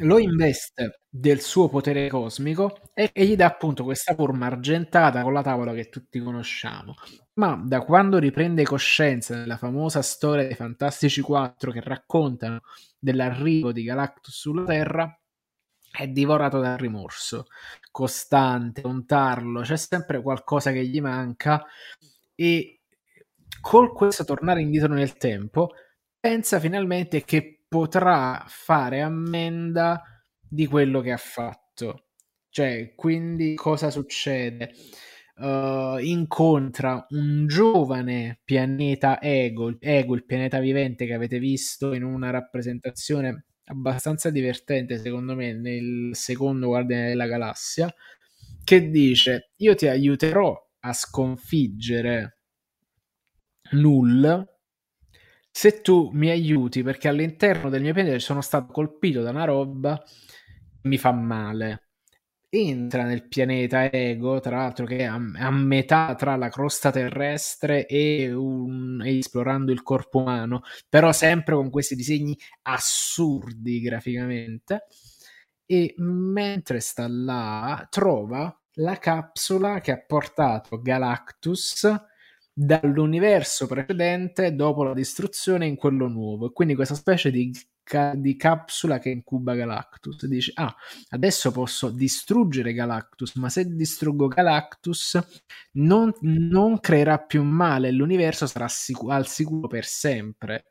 lo 0.00 0.18
investe 0.18 1.00
del 1.08 1.40
suo 1.40 1.68
potere 1.68 2.08
cosmico 2.08 2.78
e, 2.94 3.10
e, 3.12 3.26
gli 3.26 3.34
dà 3.34 3.46
appunto 3.46 3.84
questa 3.84 4.14
forma 4.14 4.46
argentata 4.46 5.22
con 5.22 5.32
la 5.32 5.42
tavola 5.42 5.72
che 5.72 5.88
tutti 5.88 6.20
conosciamo. 6.20 6.94
Ma 7.34 7.60
da 7.64 7.80
quando 7.80 8.18
riprende 8.18 8.64
coscienza 8.64 9.34
della 9.34 9.56
famosa 9.56 10.02
storia 10.02 10.44
dei 10.44 10.54
Fantastici 10.54 11.20
Quattro 11.20 11.72
che 11.72 11.80
raccontano 11.80 12.60
dell'arrivo 12.98 13.72
di 13.72 13.82
Galactus 13.82 14.34
sulla 14.34 14.64
Terra, 14.64 15.18
è 15.90 16.06
divorato 16.06 16.60
dal 16.60 16.76
rimorso 16.76 17.46
costante, 17.90 18.82
contarlo, 18.82 19.62
c'è 19.62 19.76
sempre 19.76 20.20
qualcosa 20.22 20.70
che 20.70 20.86
gli 20.86 21.00
manca 21.00 21.64
e 22.34 22.77
col 23.60 23.92
questo 23.92 24.24
tornare 24.24 24.60
indietro 24.60 24.92
nel 24.94 25.16
tempo, 25.16 25.70
pensa 26.18 26.58
finalmente 26.60 27.24
che 27.24 27.64
potrà 27.68 28.44
fare 28.48 29.00
ammenda 29.02 30.02
di 30.48 30.66
quello 30.66 31.00
che 31.00 31.12
ha 31.12 31.18
fatto. 31.18 32.06
Cioè, 32.48 32.94
quindi 32.94 33.54
cosa 33.54 33.90
succede? 33.90 34.72
Uh, 35.36 35.98
incontra 35.98 37.06
un 37.10 37.46
giovane 37.46 38.40
pianeta 38.42 39.20
Ego, 39.20 39.76
Ego, 39.78 40.14
il 40.14 40.24
pianeta 40.24 40.58
vivente 40.58 41.06
che 41.06 41.14
avete 41.14 41.38
visto 41.38 41.92
in 41.92 42.02
una 42.02 42.30
rappresentazione 42.30 43.44
abbastanza 43.66 44.30
divertente, 44.30 44.98
secondo 44.98 45.36
me, 45.36 45.52
nel 45.52 46.10
secondo 46.16 46.68
Guardiane 46.68 47.08
della 47.08 47.26
Galassia, 47.26 47.94
che 48.64 48.90
dice: 48.90 49.52
Io 49.58 49.74
ti 49.76 49.86
aiuterò 49.86 50.56
a 50.80 50.92
sconfiggere 50.92 52.37
null 53.72 54.46
se 55.50 55.80
tu 55.80 56.10
mi 56.12 56.30
aiuti 56.30 56.82
perché 56.82 57.08
all'interno 57.08 57.68
del 57.68 57.82
mio 57.82 57.92
pianeta 57.92 58.18
sono 58.18 58.40
stato 58.40 58.72
colpito 58.72 59.22
da 59.22 59.30
una 59.30 59.44
roba 59.44 60.00
che 60.00 60.88
mi 60.88 60.98
fa 60.98 61.12
male 61.12 61.88
entra 62.50 63.04
nel 63.04 63.28
pianeta 63.28 63.90
Ego, 63.90 64.40
tra 64.40 64.56
l'altro 64.58 64.86
che 64.86 64.98
è 64.98 65.04
a, 65.04 65.14
a 65.14 65.50
metà 65.50 66.14
tra 66.16 66.36
la 66.36 66.48
crosta 66.48 66.90
terrestre 66.90 67.86
e, 67.86 68.32
un, 68.32 69.02
e, 69.04 69.18
esplorando 69.18 69.72
il 69.72 69.82
corpo 69.82 70.20
umano, 70.20 70.62
però 70.88 71.12
sempre 71.12 71.54
con 71.54 71.70
questi 71.70 71.94
disegni 71.94 72.36
assurdi 72.62 73.80
graficamente. 73.80 74.86
E 75.66 75.94
mentre 75.98 76.80
sta 76.80 77.06
là, 77.08 77.86
trova 77.90 78.54
la 78.74 78.96
capsula 78.96 79.80
che 79.80 79.92
ha 79.92 80.02
portato 80.04 80.80
Galactus 80.80 81.86
dall'universo 82.60 83.68
precedente 83.68 84.52
dopo 84.56 84.82
la 84.82 84.92
distruzione 84.92 85.66
in 85.66 85.76
quello 85.76 86.08
nuovo. 86.08 86.48
E 86.48 86.52
quindi 86.52 86.74
questa 86.74 86.96
specie 86.96 87.30
di 87.30 87.52
ca- 87.84 88.14
di 88.16 88.36
capsula 88.36 88.98
che 88.98 89.10
incuba 89.10 89.54
Galactus. 89.54 90.26
Dice, 90.26 90.50
ah, 90.54 90.74
adesso 91.10 91.52
posso 91.52 91.90
distruggere 91.90 92.72
Galactus, 92.72 93.36
ma 93.36 93.48
se 93.48 93.64
distruggo 93.66 94.26
Galactus 94.26 95.18
non, 95.74 96.12
non 96.22 96.80
creerà 96.80 97.18
più 97.18 97.44
male, 97.44 97.92
l'universo 97.92 98.46
sarà 98.46 98.66
sic- 98.66 99.08
al 99.08 99.28
sicuro 99.28 99.68
per 99.68 99.84
sempre. 99.84 100.64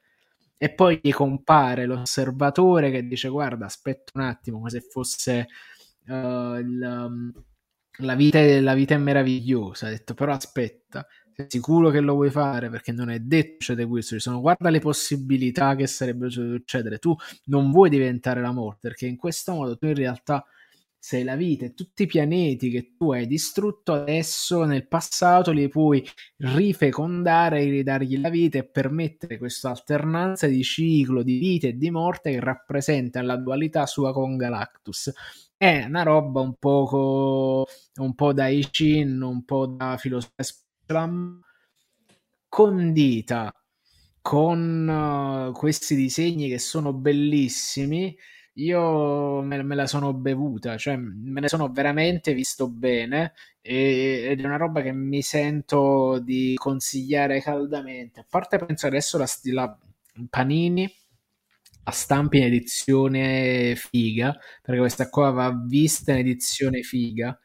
E 0.57 0.73
poi 0.73 0.99
gli 1.01 1.13
compare 1.13 1.85
l'osservatore 1.85 2.91
che 2.91 3.07
dice, 3.07 3.29
guarda, 3.29 3.65
aspetta 3.65 4.11
un 4.15 4.23
attimo, 4.23 4.57
come 4.57 4.71
se 4.71 4.81
fosse 4.81 5.47
uh, 6.07 6.55
il, 6.57 7.33
la, 7.99 8.15
vita, 8.15 8.39
la 8.61 8.73
vita 8.73 8.95
è 8.95 8.97
meravigliosa. 8.97 9.87
Ha 9.87 9.89
detto, 9.89 10.13
però 10.15 10.33
aspetta, 10.33 11.05
sei 11.37 11.45
sicuro 11.49 11.91
che 11.91 11.99
lo 11.99 12.13
vuoi 12.15 12.31
fare? 12.31 12.69
Perché 12.69 12.91
non 12.91 13.11
è 13.11 13.19
detto 13.19 13.57
succede 13.59 13.85
questo. 13.85 14.15
Ci 14.15 14.21
sono 14.21 14.41
guarda 14.41 14.69
le 14.71 14.79
possibilità 14.79 15.75
che 15.75 15.85
sarebbero 15.87 16.31
succedere. 16.31 16.97
Tu 16.97 17.15
non 17.45 17.71
vuoi 17.71 17.89
diventare 17.89 18.41
la 18.41 18.51
morte 18.51 18.87
perché 18.87 19.05
in 19.05 19.17
questo 19.17 19.53
modo 19.53 19.77
tu 19.77 19.85
in 19.85 19.93
realtà 19.95 20.43
sei 20.99 21.23
la 21.23 21.35
vita 21.35 21.65
e 21.65 21.73
tutti 21.73 22.03
i 22.03 22.05
pianeti 22.07 22.69
che 22.71 22.95
tu 22.97 23.11
hai 23.11 23.27
distrutto 23.27 23.93
adesso 23.93 24.63
nel 24.65 24.87
passato 24.87 25.51
li 25.51 25.69
puoi 25.69 26.03
rifecondare 26.37 27.61
e 27.61 27.69
ridargli 27.69 28.19
la 28.19 28.29
vita 28.29 28.57
e 28.57 28.65
permettere 28.67 29.37
questa 29.37 29.69
alternanza 29.69 30.47
di 30.47 30.63
ciclo 30.63 31.21
di 31.23 31.37
vita 31.37 31.67
e 31.67 31.77
di 31.77 31.91
morte 31.91 32.31
che 32.31 32.39
rappresenta 32.39 33.21
la 33.21 33.37
dualità 33.37 33.85
sua 33.85 34.11
con 34.11 34.37
Galactus. 34.37 35.13
È 35.55 35.85
una 35.85 36.03
roba 36.03 36.41
un 36.41 36.55
poco 36.59 37.67
un 37.99 38.15
po' 38.15 38.33
da 38.33 38.47
I 38.47 38.67
Ching 38.69 39.21
un 39.21 39.43
po' 39.45 39.67
da 39.67 39.97
filosofia 39.97 40.43
condita 42.49 43.53
con 44.21 44.87
uh, 44.87 45.51
questi 45.53 45.95
disegni 45.95 46.49
che 46.49 46.59
sono 46.59 46.93
bellissimi. 46.93 48.15
Io 48.55 49.41
me, 49.41 49.61
me, 49.61 49.75
la 49.75 49.85
sono 49.85 50.13
bevuta, 50.13 50.77
cioè 50.77 50.97
me 50.97 51.41
ne 51.41 51.47
sono 51.47 51.69
veramente 51.71 52.33
visto 52.33 52.67
bene 52.69 53.33
e, 53.61 54.29
ed 54.31 54.41
è 54.41 54.45
una 54.45 54.57
roba 54.57 54.81
che 54.81 54.91
mi 54.91 55.21
sento 55.21 56.19
di 56.19 56.55
consigliare 56.57 57.41
caldamente. 57.41 58.21
A 58.21 58.25
parte 58.27 58.57
penso 58.57 58.87
adesso 58.87 59.17
la, 59.19 59.27
la 59.53 59.77
Panini 60.29 60.91
la 61.87 61.91
stampa 61.93 62.35
in 62.35 62.43
edizione 62.43 63.75
figa, 63.75 64.37
perché 64.61 64.79
questa 64.79 65.09
qua 65.09 65.29
va 65.29 65.57
vista 65.65 66.11
in 66.11 66.17
edizione 66.17 66.81
figa. 66.81 67.39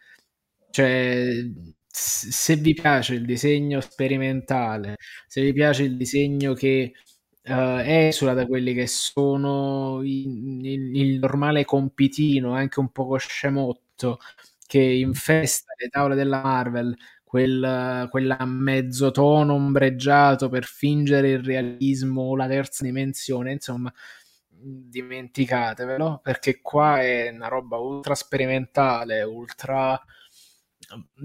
Cioè, 0.70 1.44
se 1.93 2.56
vi 2.56 2.73
piace 2.74 3.14
il 3.14 3.24
disegno 3.24 3.81
sperimentale, 3.81 4.97
se 5.27 5.43
vi 5.43 5.52
piace 5.52 5.82
il 5.82 5.97
disegno 5.97 6.55
che 6.55 6.93
uh, 7.44 7.81
esula 7.85 8.32
da 8.32 8.47
quelli 8.47 8.73
che 8.74 8.86
sono 8.86 10.01
il, 10.02 11.19
normale 11.20 11.64
compitino, 11.64 12.55
anche 12.55 12.81
un 12.81 12.90
po' 12.90 13.16
scemotto, 13.19 14.19
che 14.66 14.81
infesta 14.81 15.74
le 15.78 15.89
tavole 15.89 16.14
della 16.14 16.40
Marvel, 16.43 16.97
quel, 17.23 18.09
quella 18.10 18.44
mezzo 18.47 19.10
tono 19.10 19.55
ombreggiato 19.55 20.48
per 20.48 20.64
fingere 20.64 21.31
il 21.31 21.44
realismo 21.44 22.23
o 22.23 22.36
la 22.36 22.47
terza 22.47 22.85
dimensione, 22.85 23.52
insomma, 23.52 23.93
dimenticatevelo, 24.48 26.20
perché 26.23 26.60
qua 26.62 27.01
è 27.01 27.31
una 27.31 27.48
roba 27.48 27.77
ultra 27.78 28.14
sperimentale, 28.14 29.23
ultra 29.23 30.01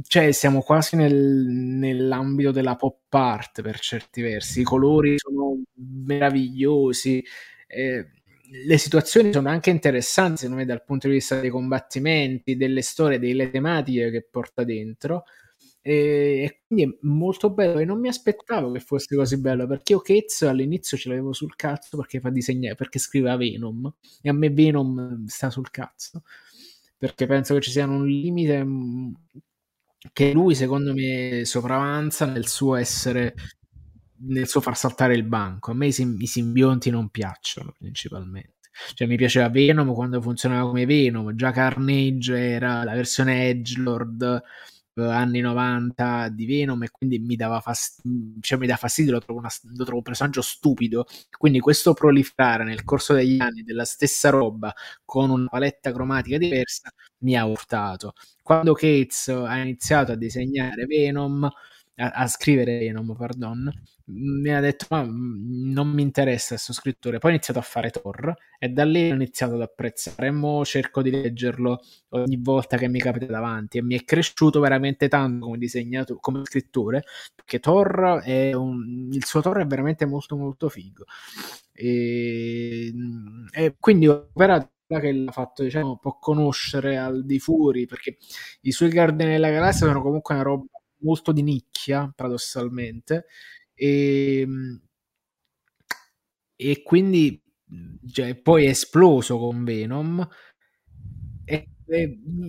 cioè 0.04 0.32
siamo 0.32 0.62
quasi 0.62 0.96
nel, 0.96 1.14
nell'ambito 1.16 2.52
della 2.52 2.76
pop 2.76 3.14
art 3.14 3.62
per 3.62 3.80
certi 3.80 4.22
versi, 4.22 4.62
i 4.62 4.64
colori 4.64 5.18
sono 5.18 5.62
meravigliosi, 6.06 7.24
eh, 7.68 8.10
le 8.50 8.78
situazioni 8.78 9.32
sono 9.34 9.50
anche 9.50 9.70
interessanti 9.70 10.42
secondo 10.42 10.62
me 10.62 10.66
dal 10.66 10.84
punto 10.84 11.08
di 11.08 11.14
vista 11.14 11.40
dei 11.40 11.50
combattimenti, 11.50 12.56
delle 12.56 12.82
storie, 12.82 13.20
delle 13.20 13.50
tematiche 13.50 14.10
che 14.10 14.28
porta 14.30 14.64
dentro. 14.64 15.24
E, 15.82 16.44
e 16.44 16.62
quindi 16.66 16.86
è 16.86 16.98
molto 17.02 17.50
bello. 17.50 17.80
E 17.80 17.86
non 17.86 18.00
mi 18.00 18.08
aspettavo 18.08 18.72
che 18.72 18.80
fosse 18.80 19.16
così 19.16 19.40
bello 19.40 19.68
perché 19.68 19.94
io 19.94 20.00
Cates 20.00 20.44
all'inizio 20.44 20.98
ce 20.98 21.10
l'avevo 21.10 21.34
sul 21.34 21.56
cazzo 21.56 21.98
perché 21.98 22.20
fa 22.20 22.30
disegnare, 22.30 22.76
perché 22.76 23.00
scriveva 23.00 23.36
Venom. 23.36 23.94
E 24.22 24.30
a 24.30 24.34
me 24.34 24.50
Venom 24.50 25.26
sta 25.26 25.50
sul 25.50 25.70
cazzo 25.70 26.24
perché 26.98 27.28
penso 27.28 27.54
che 27.54 27.62
ci 27.62 27.72
sia 27.72 27.86
un 27.86 28.06
limite 28.06 28.66
che 30.14 30.32
lui 30.34 30.56
secondo 30.56 30.94
me 30.94 31.44
sopravanza 31.46 32.26
nel 32.26 32.48
suo 32.48 32.76
essere 32.76 33.34
nel 34.20 34.48
suo 34.48 34.62
far 34.62 34.76
saltare 34.78 35.16
il 35.16 35.24
banco. 35.24 35.72
A 35.72 35.74
me 35.76 35.88
i, 35.88 35.92
sim- 35.92 36.20
i 36.22 36.28
simbionti 36.28 36.90
non 36.90 37.10
piacciono 37.10 37.74
principalmente. 37.78 38.56
Cioè, 38.94 39.08
mi 39.08 39.16
piaceva 39.16 39.50
Venom 39.50 39.94
quando 39.94 40.22
funzionava 40.22 40.68
come 40.68 40.86
Venom, 40.86 41.34
già 41.36 41.52
Carnage 41.52 42.38
era 42.38 42.84
la 42.84 42.94
versione 42.94 43.48
Edgelord 43.50 44.42
anni 44.98 45.40
90 45.40 46.30
di 46.30 46.46
Venom 46.46 46.84
e 46.84 46.90
quindi 46.90 47.20
mi 47.20 47.36
dava 47.36 47.60
fastidio, 47.60 48.40
cioè, 48.42 48.58
mi 48.58 48.68
dà 48.68 48.76
fastidio 48.76 49.14
lo 49.14 49.20
trovo, 49.20 49.40
una, 49.40 49.50
lo 49.76 49.84
trovo 49.84 49.98
un 49.98 50.04
personaggio 50.04 50.42
stupido. 50.42 51.06
Quindi 51.38 51.60
questo 51.60 51.94
proliferare 51.94 52.64
nel 52.64 52.84
corso 52.84 53.14
degli 53.14 53.40
anni 53.40 53.64
della 53.64 53.86
stessa 53.86 54.30
roba 54.30 54.74
con 55.06 55.30
una 55.30 55.48
paletta 55.48 55.92
cromatica 55.92 56.38
diversa 56.38 56.92
mi 57.20 57.36
ha 57.36 57.46
urtato. 57.46 58.14
Quando 58.42 58.74
Cates 58.74 59.28
ha 59.28 59.58
iniziato 59.58 60.12
a 60.14 60.16
disegnare 60.16 60.86
Venom 60.86 61.50
a, 61.98 62.10
a 62.12 62.28
scrivere 62.28 62.78
Venom, 62.78 63.16
pardon, 63.16 63.72
mi 64.06 64.50
ha 64.54 64.60
detto 64.60 64.86
ma 64.90 65.04
mm, 65.04 65.72
non 65.72 65.90
mi 65.90 66.02
interessa 66.02 66.50
questo 66.50 66.74
scrittore. 66.74 67.18
Poi 67.20 67.32
ho 67.32 67.34
iniziato 67.34 67.60
a 67.60 67.64
fare 67.64 67.90
Thor 67.90 68.34
e 68.60 68.70
da 68.70 68.86
lì 68.86 69.10
ho 69.12 69.16
iniziato 69.16 69.56
ad 69.56 69.62
apprezzare. 69.62 70.32
Mo 70.32 70.64
cerco 70.66 71.02
di 71.02 71.10
leggerlo 71.12 71.80
ogni 72.10 72.38
volta 72.42 72.78
che 72.78 72.88
mi 72.88 73.00
capita 73.00 73.26
davanti 73.26 73.78
e 73.78 73.84
mi 73.84 73.96
è 73.96 74.04
cresciuto 74.04 74.60
veramente 74.60 75.08
tanto 75.08 75.46
come 75.46 75.58
disegnato 75.58 76.18
come 76.20 76.42
scrittore 76.46 77.04
perché 77.36 77.60
Thor 77.60 78.22
è 78.24 78.54
un, 78.54 79.10
il 79.12 79.26
suo 79.26 79.42
Thor 79.42 79.60
è 79.60 79.66
veramente 79.66 80.06
molto 80.06 80.38
molto 80.38 80.70
figo. 80.70 81.06
E, 81.74 82.94
e 83.52 83.76
quindi 83.80 84.08
ho 84.08 84.30
operato 84.34 84.72
che 84.88 85.12
l'ha 85.12 85.32
fatto 85.32 85.64
diciamo 85.64 85.90
un 85.90 86.00
po' 86.00 86.18
conoscere 86.18 86.98
al 86.98 87.26
di 87.26 87.40
fuori 87.40 87.86
perché 87.86 88.18
i 88.62 88.72
suoi 88.72 88.90
Guardiani 88.90 89.34
della 89.34 89.50
Galassia 89.50 89.86
sono 89.88 90.02
comunque 90.02 90.34
una 90.34 90.44
roba 90.44 90.66
molto 91.00 91.32
di 91.32 91.44
nicchia, 91.44 92.12
paradossalmente, 92.16 93.26
e, 93.74 94.42
ehm, 94.42 94.82
e 96.56 96.84
quindi 96.84 97.42
cioè, 98.12 98.36
poi 98.36 98.66
è 98.66 98.70
esploso 98.70 99.38
con 99.38 99.64
Venom. 99.64 100.28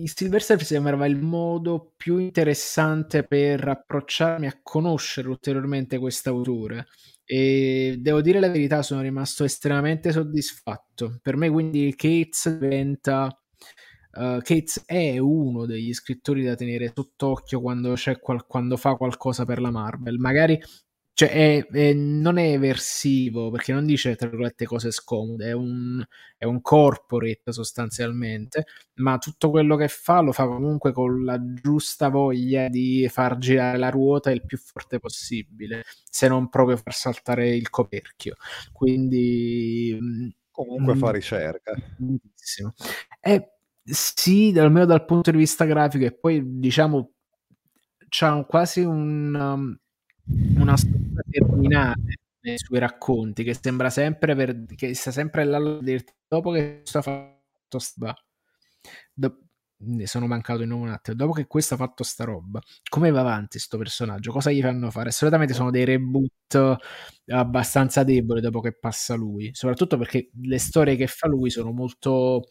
Silver 0.03 0.41
Surfer 0.43 0.65
sembrava 0.65 1.05
il 1.05 1.17
modo 1.21 1.93
più 1.95 2.17
interessante 2.17 3.23
per 3.23 3.65
approcciarmi 3.67 4.47
a 4.47 4.59
conoscere 4.61 5.29
ulteriormente 5.29 5.97
quest'autore. 5.97 6.87
E 7.23 7.97
devo 7.99 8.21
dire 8.21 8.39
la 8.41 8.49
verità, 8.49 8.81
sono 8.81 9.01
rimasto 9.01 9.43
estremamente 9.45 10.11
soddisfatto. 10.11 11.19
Per 11.21 11.37
me, 11.37 11.49
quindi, 11.49 11.93
Cates 11.95 12.57
diventa 12.57 13.33
Uh, 14.19 14.41
Cates 14.41 14.83
è 14.85 15.17
uno 15.17 15.65
degli 15.65 15.93
scrittori 15.93 16.43
da 16.43 16.55
tenere 16.55 16.91
sott'occhio 16.93 17.61
quando, 17.61 17.95
qual- 18.19 18.45
quando 18.45 18.75
fa 18.75 18.95
qualcosa 18.95 19.45
per 19.45 19.61
la 19.61 19.71
Marvel. 19.71 20.17
Magari 20.17 20.61
cioè, 21.19 21.29
è, 21.31 21.65
è, 21.67 21.93
non 21.93 22.37
è 22.37 22.51
eversivo 22.51 23.49
perché 23.49 23.73
non 23.73 23.85
dice 23.85 24.15
tra 24.15 24.27
virgolette 24.29 24.65
cose 24.65 24.89
scomode, 24.91 25.47
è 25.47 25.51
un, 25.51 26.01
è 26.37 26.45
un 26.45 26.61
corporate 26.61 27.51
sostanzialmente, 27.51 28.65
ma 28.95 29.17
tutto 29.17 29.49
quello 29.49 29.75
che 29.75 29.89
fa 29.89 30.21
lo 30.21 30.31
fa 30.31 30.47
comunque 30.47 30.93
con 30.93 31.25
la 31.25 31.37
giusta 31.55 32.07
voglia 32.07 32.69
di 32.69 33.05
far 33.09 33.37
girare 33.37 33.77
la 33.77 33.89
ruota 33.89 34.31
il 34.31 34.45
più 34.45 34.57
forte 34.57 34.99
possibile, 34.99 35.83
se 36.09 36.29
non 36.29 36.47
proprio 36.47 36.77
far 36.77 36.93
saltare 36.93 37.53
il 37.53 37.69
coperchio. 37.69 38.35
Quindi 38.71 40.33
comunque 40.51 40.93
mh, 40.93 40.97
fa 40.97 41.09
mm, 41.09 41.13
ricerca. 41.13 41.73
Bellissimo. 41.97 42.73
È 43.19 43.58
sì, 43.91 44.53
almeno 44.57 44.85
dal 44.85 45.05
punto 45.05 45.31
di 45.31 45.37
vista 45.37 45.65
grafico, 45.65 46.05
e 46.05 46.13
poi 46.17 46.41
diciamo 46.59 47.11
c'ha 48.09 48.43
quasi 48.45 48.81
un, 48.81 49.33
um, 49.35 49.77
una 50.61 50.77
storia 50.77 51.23
terminale 51.29 52.13
nei 52.41 52.57
suoi 52.57 52.79
racconti 52.79 53.43
che 53.43 53.53
sembra 53.59 53.89
sempre 53.89 54.35
per, 54.35 54.65
che 54.75 54.93
sta 54.95 55.11
sempre 55.11 55.43
là 55.43 55.59
dopo 56.27 56.51
che 56.51 56.81
sto 56.83 57.01
fatto 57.01 57.79
sta, 57.79 58.15
ne 59.81 60.07
sono 60.07 60.27
mancato 60.27 60.61
in 60.63 60.71
un 60.71 60.89
attimo. 60.89 61.15
Dopo 61.15 61.31
che 61.33 61.47
questo 61.47 61.75
ha 61.75 61.77
fatto 61.77 62.03
sta 62.03 62.23
roba, 62.25 62.59
come 62.89 63.11
va 63.11 63.21
avanti 63.21 63.59
sto 63.59 63.77
personaggio? 63.77 64.31
Cosa 64.31 64.51
gli 64.51 64.61
fanno 64.61 64.91
fare? 64.91 65.11
Solitamente 65.11 65.53
sono 65.53 65.71
dei 65.71 65.85
reboot 65.85 66.77
abbastanza 67.27 68.03
deboli 68.03 68.41
dopo 68.41 68.59
che 68.61 68.73
passa 68.77 69.15
lui, 69.15 69.49
soprattutto 69.53 69.97
perché 69.97 70.29
le 70.41 70.59
storie 70.59 70.95
che 70.95 71.07
fa 71.07 71.27
lui 71.27 71.49
sono 71.49 71.71
molto, 71.71 72.43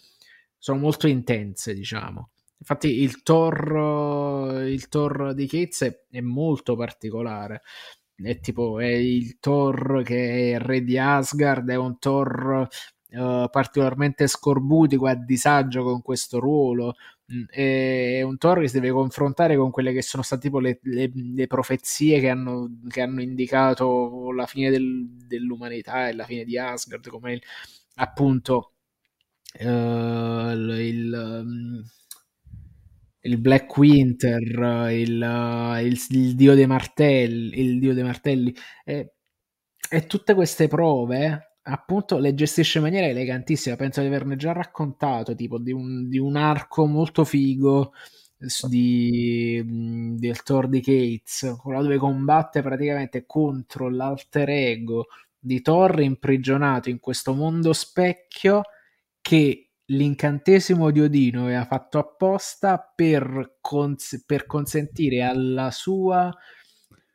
sono 0.59 0.79
molto 0.79 1.07
intense, 1.07 1.75
diciamo. 1.75 2.31
Infatti 2.59 3.03
il 3.03 3.23
Thor, 3.23 4.65
il 4.67 4.89
Thor 4.89 5.33
di 5.35 5.47
Cates 5.47 6.07
è 6.11 6.21
molto 6.21 6.77
particolare. 6.77 7.63
È 8.15 8.41
tipo, 8.41 8.81
è 8.81 8.87
il 8.87 9.39
Thor 9.39 10.03
che 10.05 10.53
è 10.53 10.59
re 10.59 10.83
di 10.83 10.99
Asgard, 10.99 11.71
è 11.71 11.77
un 11.77 11.99
Thor 11.99 12.69
uh, 13.11 13.49
particolarmente 13.49 14.27
scorbutico, 14.27 15.07
a 15.07 15.15
disagio 15.15 15.85
con 15.85 16.03
questo 16.03 16.41
ruolo. 16.41 16.97
Mm, 17.33 17.45
è 17.49 18.23
un 18.23 18.39
Thor 18.39 18.61
che 18.61 18.69
si 18.69 18.81
deve 18.81 18.91
confrontare 18.91 19.57
con 19.57 19.71
quelle 19.71 19.93
che 19.93 20.03
sono 20.03 20.23
state 20.25 20.43
tipo 20.43 20.59
le, 20.59 20.81
le, 20.83 21.11
le 21.15 21.47
profezie 21.47 22.21
che 22.21 22.29
hanno, 22.29 22.69
che 22.89 23.03
hanno, 23.03 23.23
indicato 23.23 24.33
la 24.33 24.47
fine 24.47 24.71
del, 24.71 25.07
dell'umanità 25.27 26.09
e 26.09 26.15
la 26.15 26.25
fine 26.25 26.45
di 26.45 26.59
Asgard, 26.59 27.09
come 27.09 27.35
il, 27.35 27.43
appunto 27.97 28.73
uh, 29.61 29.66
il, 29.66 31.12
um, 31.12 31.85
il 33.20 33.39
Black 33.39 33.77
Winter, 33.77 34.41
il, 34.91 35.81
il, 35.83 35.99
il, 36.11 36.35
dio 36.35 36.55
dei 36.55 36.66
martelli, 36.66 37.61
il 37.61 37.79
dio 37.79 37.95
dei 37.95 38.05
martelli, 38.05 38.55
e, 38.85 39.15
e, 39.91 40.07
tutte 40.07 40.35
queste 40.35 40.69
prove, 40.69 41.57
appunto, 41.62 42.19
le 42.19 42.35
gestisce 42.35 42.79
in 42.79 42.85
maniera 42.85 43.07
elegantissima. 43.07 43.77
Penso 43.77 44.01
di 44.01 44.07
averne 44.07 44.37
già 44.37 44.53
raccontato, 44.53 45.35
tipo 45.35 45.59
di 45.59 45.73
un, 45.73 46.09
di 46.09 46.19
un 46.19 46.37
arco 46.37 46.87
molto 46.87 47.25
figo 47.25 47.93
di, 48.69 49.62
del 50.16 50.43
Thor 50.43 50.69
di 50.69 50.81
Cates, 50.81 51.57
quello 51.61 51.83
dove 51.83 51.97
combatte 51.97 52.62
praticamente 52.62 53.27
contro 53.27 53.89
l'alter 53.89 54.49
ego 54.49 55.07
di 55.39 55.61
Thor 55.61 56.01
imprigionato 56.01 56.89
in 56.89 57.01
questo 57.01 57.35
mondo 57.35 57.73
specchio 57.73 58.62
che 59.29 59.73
l'incantesimo 59.85 60.91
di 60.91 61.03
Odino 61.03 61.43
aveva 61.43 61.67
fatto 61.67 61.99
apposta 61.99 62.79
per, 62.95 63.59
cons- 63.61 64.25
per 64.25 64.47
consentire 64.47 65.21
alla 65.21 65.71
sua, 65.71 66.35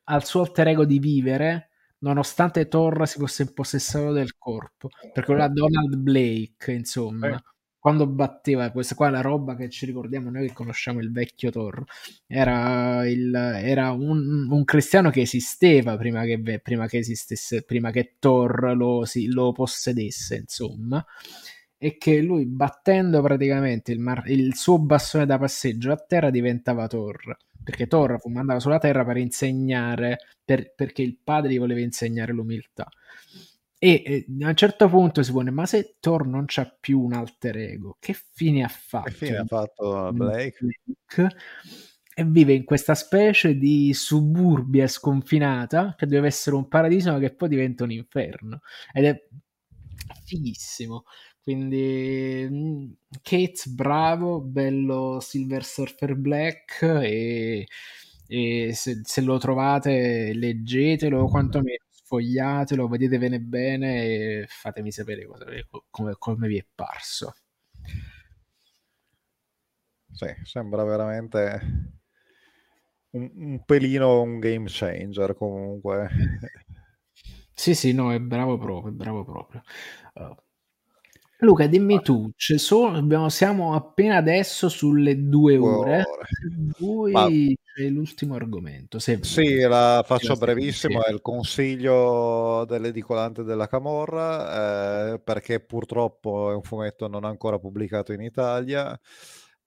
al 0.04 0.24
suo 0.24 0.42
alter 0.42 0.68
ego 0.68 0.86
di 0.86 1.00
vivere 1.00 1.70
nonostante 2.02 2.68
Thor 2.68 3.08
si 3.08 3.18
fosse 3.18 3.42
impossessato 3.42 4.12
del 4.12 4.38
corpo. 4.38 4.90
Perché 5.12 5.32
era 5.32 5.48
Donald 5.48 5.96
Blake 5.96 6.72
insomma 6.72 7.30
eh. 7.30 7.42
quando 7.80 8.06
batteva 8.06 8.70
questa 8.70 8.94
qua 8.94 9.08
è 9.08 9.10
la 9.10 9.22
roba 9.22 9.56
che 9.56 9.72
ci 9.72 9.88
ricordiamo 9.88 10.30
noi 10.30 10.50
che 10.50 10.54
conosciamo 10.54 11.00
il 11.00 11.12
vecchio 11.12 11.50
Thor. 11.50 11.84
Era, 12.28 13.10
il, 13.10 13.34
era 13.34 13.90
un, 13.90 14.52
un, 14.52 14.64
cristiano 14.66 15.10
che 15.10 15.22
esisteva 15.22 15.98
prima 15.98 16.26
che, 16.26 16.60
prima 16.62 16.86
che 16.86 17.00
esistesse 17.00 17.64
prima 17.64 17.90
che 17.90 18.18
Thor 18.20 18.76
lo, 18.76 19.04
si, 19.04 19.26
lo 19.26 19.52
possedesse 19.52 20.36
insomma 20.36 21.04
e 21.84 21.98
che 21.98 22.22
lui 22.22 22.46
battendo 22.46 23.22
praticamente 23.22 23.92
il, 23.92 24.00
mar- 24.00 24.30
il, 24.30 24.56
suo 24.56 24.80
bastone 24.80 25.26
da 25.26 25.38
passeggio 25.38 25.92
a 25.92 25.98
terra 25.98 26.30
diventava 26.30 26.88
Thor 26.88 27.36
perché 27.62 27.88
Thor 27.88 28.22
fu 28.22 28.30
mandato 28.30 28.62
sulla 28.62 28.80
terra 28.80 29.04
per 29.04 29.18
insegnare 29.18 30.18
per, 30.46 30.74
perché 30.74 31.02
il 31.02 31.18
padre 31.22 31.52
gli 31.52 31.60
voleva 31.60 31.82
insegnare 31.82 32.32
l'umiltà 32.32 32.88
e, 33.78 34.02
e, 34.06 34.26
a 34.46 34.48
un 34.48 34.56
certo 34.56 34.88
punto 34.88 35.24
si 35.24 35.34
pone 35.34 35.52
ma 35.52 35.66
se 35.66 35.98
Thor 36.00 36.26
non 36.26 36.46
c'ha 36.48 36.74
più 36.80 37.02
un 37.02 37.12
alter 37.12 37.58
ego 37.58 37.98
che 38.00 38.16
fine 38.32 38.64
ha 38.64 38.70
fatto? 38.70 39.10
che 39.10 39.26
fine 39.26 39.38
ha 39.40 39.46
fatto 39.46 40.10
Blake? 40.14 40.58
Blake? 40.62 41.36
e 42.16 42.24
vive 42.24 42.54
in 42.54 42.64
questa 42.64 42.96
specie 42.96 43.58
di 43.58 43.94
suburbia 43.94 44.88
sconfinata 44.88 45.96
che 45.98 46.06
deve 46.06 46.28
essere 46.28 46.56
un 46.56 46.70
paradiso 46.70 47.12
ma 47.12 47.20
che 47.20 47.36
poi 47.36 47.50
diventa 47.50 47.84
un 47.84 47.92
inferno 47.92 48.62
ed 48.94 49.04
è 49.04 49.28
fighissimo 50.24 51.04
quindi 51.44 52.48
mm, 52.50 52.92
Kate, 53.22 53.70
bravo, 53.70 54.40
bello 54.40 55.20
Silver 55.20 55.64
Surfer 55.64 56.16
Black 56.16 56.82
e, 56.82 57.68
e 58.28 58.74
se, 58.74 59.02
se, 59.04 59.22
lo 59.22 59.38
trovate 59.38 60.34
leggetelo 60.34 61.28
quantomeno 61.28 61.84
sfogliatelo, 61.90 62.88
vedetevene 62.88 63.40
bene 63.40 64.04
e 64.04 64.46
fatemi 64.48 64.92
sapere 64.92 65.26
cosa, 65.26 65.46
come, 65.90 66.16
come 66.18 66.48
vi 66.48 66.58
è 66.58 66.66
parso. 66.74 67.34
Sì, 70.12 70.28
sembra 70.44 70.84
veramente 70.84 71.92
un, 73.12 73.32
un 73.36 73.64
pelino 73.66 74.22
un 74.22 74.40
game 74.40 74.66
changer 74.68 75.36
comunque. 75.36 76.10
Sì, 77.56 77.76
sì, 77.76 77.94
no, 77.94 78.12
è 78.12 78.20
bravo 78.20 78.58
proprio, 78.58 78.92
è 78.92 78.96
bravo 78.96 79.24
proprio. 79.24 79.62
Uh, 80.16 80.36
Luca, 81.44 81.68
dimmi 81.68 82.02
tu, 82.02 82.32
sono, 82.36 82.98
abbiamo, 82.98 83.28
siamo 83.28 83.74
appena 83.76 84.16
adesso 84.16 84.70
sulle 84.70 85.28
due 85.28 85.58
ore. 85.58 86.04
Vuoi 86.80 87.12
Ma... 87.12 87.28
c'è 87.28 87.88
l'ultimo 87.90 88.36
argomento? 88.36 88.98
Se 88.98 89.20
sì, 89.22 89.60
la 89.60 90.04
faccio 90.06 90.36
brevissimo, 90.36 91.04
è 91.04 91.12
il 91.12 91.22
consiglio 91.22 92.64
dell'edicolante 92.66 93.44
della 93.44 93.68
Camorra, 93.68 95.14
eh, 95.14 95.20
perché 95.20 95.60
purtroppo 95.60 96.50
è 96.50 96.56
un 96.56 96.64
fumetto 96.64 97.08
non 97.08 97.26
ancora 97.26 97.60
pubblicato 97.60 98.14
in 98.14 98.22
Italia, 98.22 98.98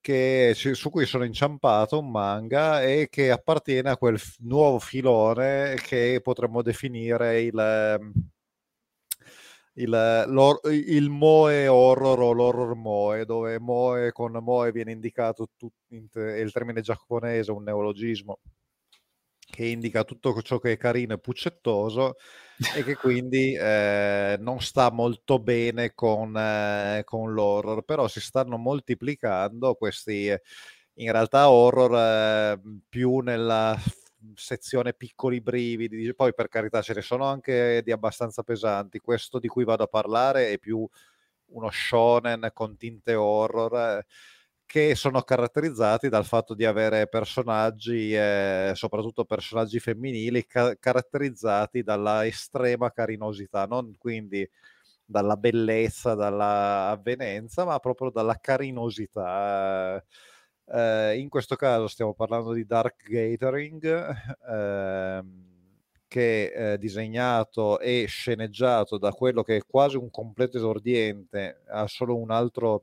che, 0.00 0.52
su 0.54 0.88
cui 0.88 1.04
sono 1.04 1.24
inciampato 1.24 1.98
un 1.98 2.10
manga 2.10 2.82
e 2.82 3.08
che 3.10 3.30
appartiene 3.30 3.90
a 3.90 3.98
quel 3.98 4.18
nuovo 4.38 4.78
filone 4.78 5.74
che 5.84 6.20
potremmo 6.22 6.62
definire 6.62 7.42
il 7.42 7.98
il, 9.78 10.62
il, 10.86 11.08
Moe 11.10 11.66
horror 11.68 12.20
o 12.20 12.32
l'horror 12.32 12.74
Moe, 12.74 13.24
dove 13.24 13.58
Moe 13.58 14.12
con 14.12 14.32
Moe 14.32 14.72
viene 14.72 14.92
indicato 14.92 15.50
tut, 15.56 16.18
è 16.18 16.38
il 16.38 16.52
termine 16.52 16.80
giapponese, 16.80 17.52
un 17.52 17.64
neologismo 17.64 18.40
che 19.48 19.64
indica 19.64 20.04
tutto 20.04 20.40
ciò 20.42 20.58
che 20.58 20.72
è 20.72 20.76
carino 20.76 21.14
e 21.14 21.18
puccettoso 21.18 22.16
e 22.74 22.82
che 22.82 22.96
quindi 22.96 23.54
eh, 23.58 24.36
non 24.40 24.60
sta 24.60 24.90
molto 24.90 25.38
bene 25.38 25.94
con, 25.94 26.36
eh, 26.36 27.02
con, 27.04 27.32
l'horror, 27.32 27.82
però 27.84 28.08
si 28.08 28.20
stanno 28.20 28.56
moltiplicando 28.56 29.74
questi 29.74 30.34
in 30.98 31.12
realtà 31.12 31.50
horror 31.50 31.94
eh, 31.94 32.60
più 32.88 33.18
nella 33.18 33.78
sezione 34.34 34.94
piccoli 34.94 35.40
brividi, 35.40 36.14
poi 36.14 36.34
per 36.34 36.48
carità 36.48 36.82
ce 36.82 36.94
ne 36.94 37.02
sono 37.02 37.24
anche 37.24 37.82
di 37.84 37.92
abbastanza 37.92 38.42
pesanti, 38.42 38.98
questo 39.00 39.38
di 39.38 39.48
cui 39.48 39.64
vado 39.64 39.84
a 39.84 39.86
parlare 39.88 40.50
è 40.52 40.58
più 40.58 40.86
uno 41.48 41.70
shonen 41.70 42.50
con 42.52 42.76
tinte 42.76 43.14
horror 43.14 44.04
che 44.66 44.94
sono 44.96 45.22
caratterizzati 45.22 46.08
dal 46.08 46.24
fatto 46.24 46.54
di 46.54 46.64
avere 46.64 47.06
personaggi, 47.08 48.12
eh, 48.14 48.72
soprattutto 48.74 49.24
personaggi 49.24 49.78
femminili, 49.78 50.44
ca- 50.46 50.74
caratterizzati 50.76 51.82
dalla 51.84 52.26
estrema 52.26 52.90
carinosità, 52.90 53.66
non 53.66 53.94
quindi 53.96 54.48
dalla 55.04 55.36
bellezza, 55.36 56.14
dalla 56.14 56.88
avvenenza, 56.90 57.64
ma 57.64 57.78
proprio 57.78 58.10
dalla 58.10 58.36
carinosità. 58.40 59.96
Eh, 59.98 60.04
eh, 60.66 61.18
in 61.18 61.28
questo 61.28 61.56
caso 61.56 61.88
stiamo 61.88 62.14
parlando 62.14 62.52
di 62.52 62.66
Dark 62.66 63.08
Gathering, 63.08 64.36
ehm, 64.48 65.44
che 66.08 66.52
è 66.52 66.78
disegnato 66.78 67.78
e 67.80 68.06
sceneggiato 68.08 68.98
da 68.98 69.10
quello 69.12 69.42
che 69.42 69.56
è 69.56 69.62
quasi 69.66 69.96
un 69.96 70.10
completo 70.10 70.56
esordiente, 70.56 71.62
ha 71.68 71.86
solo 71.86 72.16
un 72.16 72.30
altro 72.30 72.82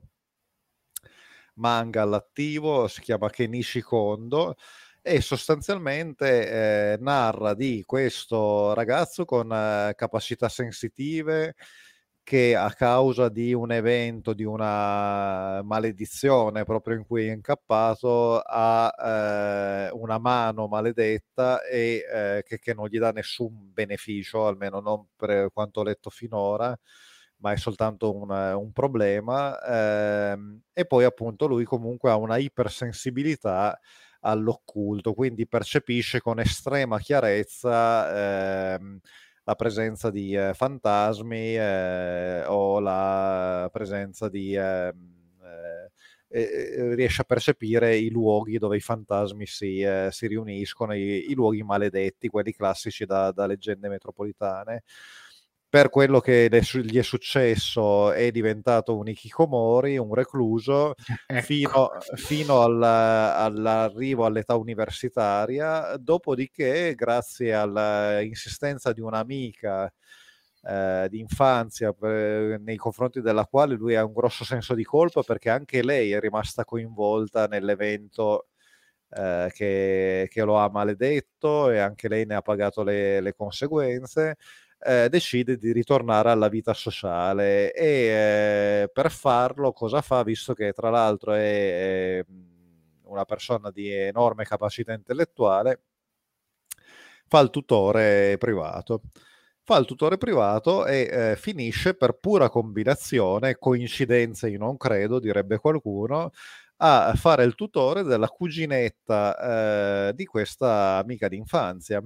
manga 1.54 2.02
all'attivo, 2.02 2.88
si 2.88 3.00
chiama 3.00 3.30
Kenishi 3.30 3.80
Kondo 3.80 4.56
e 5.02 5.20
sostanzialmente 5.20 6.94
eh, 6.94 6.96
narra 7.00 7.54
di 7.54 7.82
questo 7.84 8.72
ragazzo 8.74 9.24
con 9.24 9.52
eh, 9.52 9.92
capacità 9.96 10.48
sensitive, 10.48 11.54
che 12.24 12.56
a 12.56 12.72
causa 12.72 13.28
di 13.28 13.52
un 13.52 13.70
evento, 13.70 14.32
di 14.32 14.44
una 14.44 15.62
maledizione 15.62 16.64
proprio 16.64 16.96
in 16.96 17.04
cui 17.06 17.28
è 17.28 17.32
incappato, 17.32 18.40
ha 18.40 19.88
eh, 19.88 19.90
una 19.92 20.18
mano 20.18 20.66
maledetta 20.66 21.62
e 21.62 22.02
eh, 22.10 22.42
che, 22.44 22.58
che, 22.58 22.72
non 22.74 22.88
gli 22.88 22.98
dà 22.98 23.12
nessun 23.12 23.70
beneficio, 23.72 24.46
almeno 24.46 24.80
non 24.80 25.06
per 25.14 25.50
quanto 25.52 25.80
ho 25.80 25.82
letto 25.84 26.08
finora, 26.08 26.74
ma 27.38 27.52
è 27.52 27.56
soltanto 27.56 28.14
un, 28.14 28.30
un 28.30 28.72
problema. 28.72 29.60
Eh, 29.60 30.38
e 30.72 30.86
poi 30.86 31.04
appunto 31.04 31.46
lui 31.46 31.64
comunque 31.64 32.10
ha 32.10 32.16
una 32.16 32.38
ipersensibilità 32.38 33.78
all'occulto, 34.20 35.12
quindi 35.12 35.46
percepisce 35.46 36.20
con 36.20 36.40
estrema 36.40 36.98
chiarezza 36.98 38.74
ehm, 38.76 38.98
la 39.44 39.54
presenza 39.54 40.10
di 40.10 40.34
eh, 40.34 40.52
fantasmi 40.54 41.56
eh, 41.56 42.44
o 42.46 42.80
la 42.80 43.68
presenza 43.72 44.28
di 44.28 44.54
ehm, 44.56 45.14
eh, 46.34 46.94
riesce 46.96 47.22
a 47.22 47.24
percepire 47.24 47.96
i 47.96 48.10
luoghi 48.10 48.58
dove 48.58 48.76
i 48.76 48.80
fantasmi 48.80 49.46
si, 49.46 49.80
eh, 49.80 50.08
si 50.10 50.26
riuniscono, 50.26 50.92
i, 50.94 51.30
i, 51.30 51.34
luoghi 51.34 51.62
maledetti, 51.62 52.28
quelli 52.28 52.52
classici 52.52 53.04
da, 53.04 53.30
da 53.30 53.46
leggende 53.46 53.88
metropolitane 53.88 54.82
per 55.74 55.90
quello 55.90 56.20
che 56.20 56.48
gli 56.84 56.98
è 56.98 57.02
successo 57.02 58.12
è 58.12 58.30
diventato 58.30 58.96
un 58.96 59.08
ikikomori, 59.08 59.98
un 59.98 60.14
recluso, 60.14 60.94
ecco. 61.26 61.42
fino, 61.42 61.90
fino 62.14 62.62
alla, 62.62 63.38
all'arrivo 63.38 64.24
all'età 64.24 64.54
universitaria, 64.54 65.96
dopodiché 65.96 66.94
grazie 66.94 67.54
all'insistenza 67.54 68.92
di 68.92 69.00
un'amica 69.00 69.92
eh, 70.62 71.08
di 71.10 71.18
infanzia 71.18 71.92
per, 71.92 72.60
nei 72.60 72.76
confronti 72.76 73.20
della 73.20 73.44
quale 73.44 73.74
lui 73.74 73.96
ha 73.96 74.04
un 74.04 74.12
grosso 74.12 74.44
senso 74.44 74.74
di 74.74 74.84
colpa 74.84 75.22
perché 75.22 75.50
anche 75.50 75.82
lei 75.82 76.12
è 76.12 76.20
rimasta 76.20 76.64
coinvolta 76.64 77.48
nell'evento 77.48 78.46
eh, 79.10 79.50
che, 79.52 80.28
che, 80.30 80.42
lo 80.44 80.56
ha 80.56 80.70
maledetto 80.70 81.68
e 81.70 81.78
anche 81.78 82.06
lei 82.06 82.26
ne 82.26 82.36
ha 82.36 82.42
pagato 82.42 82.84
le, 82.84 83.20
le 83.20 83.32
conseguenze 83.34 84.36
eh, 84.84 85.08
decide 85.08 85.56
di 85.56 85.72
ritornare 85.72 86.30
alla 86.30 86.48
vita 86.48 86.74
sociale 86.74 87.72
e 87.72 87.84
eh, 88.82 88.90
per 88.92 89.10
farlo 89.10 89.72
cosa 89.72 90.00
fa? 90.02 90.22
Visto 90.22 90.54
che 90.54 90.72
tra 90.72 90.90
l'altro 90.90 91.32
è, 91.32 92.18
è 92.18 92.24
una 93.04 93.24
persona 93.24 93.70
di 93.70 93.90
enorme 93.90 94.44
capacità 94.44 94.92
intellettuale, 94.92 95.82
fa 97.26 97.40
il 97.40 97.50
tutore 97.50 98.36
privato 98.38 99.02
fa 99.66 99.78
il 99.78 99.86
tutore 99.86 100.18
privato 100.18 100.84
e 100.86 101.08
eh, 101.10 101.36
finisce 101.36 101.94
per 101.94 102.18
pura 102.18 102.50
combinazione, 102.50 103.56
coincidenze 103.56 104.50
io 104.50 104.58
non 104.58 104.76
credo, 104.76 105.18
direbbe 105.18 105.58
qualcuno, 105.58 106.32
a 106.78 107.14
fare 107.16 107.44
il 107.44 107.54
tutore 107.54 108.02
della 108.02 108.28
cuginetta 108.28 110.08
eh, 110.08 110.14
di 110.14 110.26
questa 110.26 110.98
amica 111.02 111.28
d'infanzia 111.28 112.02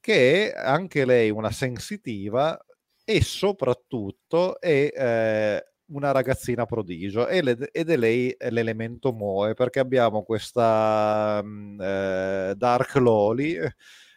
che 0.00 0.52
è 0.52 0.58
anche 0.58 1.04
lei 1.04 1.30
una 1.30 1.50
sensitiva 1.50 2.58
e 3.04 3.22
soprattutto 3.22 4.60
è 4.60 4.90
eh, 4.94 5.64
una 5.86 6.12
ragazzina 6.12 6.64
prodigio 6.66 7.26
ed 7.28 7.48
è 7.48 7.96
lei 7.96 8.34
l'elemento 8.38 9.12
Moe 9.12 9.54
perché 9.54 9.80
abbiamo 9.80 10.22
questa 10.22 11.40
mm, 11.42 11.80
eh, 11.80 12.54
Dark 12.56 12.94
Loli 12.96 13.56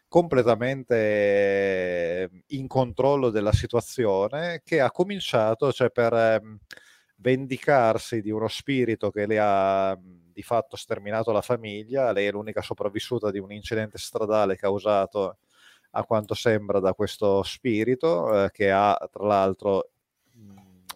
completamente 0.08 2.30
in 2.48 2.68
controllo 2.68 3.32
della 3.32 3.52
situazione 3.52 4.62
che 4.64 4.80
ha 4.80 4.92
cominciato 4.92 5.72
cioè 5.72 5.90
per 5.90 6.14
eh, 6.14 6.42
vendicarsi 7.18 8.22
di 8.22 8.30
uno 8.30 8.48
spirito 8.48 9.10
che 9.10 9.26
le 9.26 9.40
ha 9.40 9.98
di 10.00 10.44
fatto 10.44 10.76
sterminato 10.76 11.32
la 11.32 11.42
famiglia. 11.42 12.12
Lei 12.12 12.28
è 12.28 12.32
l'unica 12.32 12.62
sopravvissuta 12.62 13.32
di 13.32 13.40
un 13.40 13.52
incidente 13.52 13.98
stradale 13.98 14.56
causato 14.58 15.38
a 15.96 16.04
quanto 16.04 16.34
sembra 16.34 16.80
da 16.80 16.94
questo 16.94 17.44
spirito 17.44 18.46
eh, 18.46 18.52
che 18.52 18.72
ha 18.72 18.98
tra 19.12 19.26
l'altro 19.26 19.90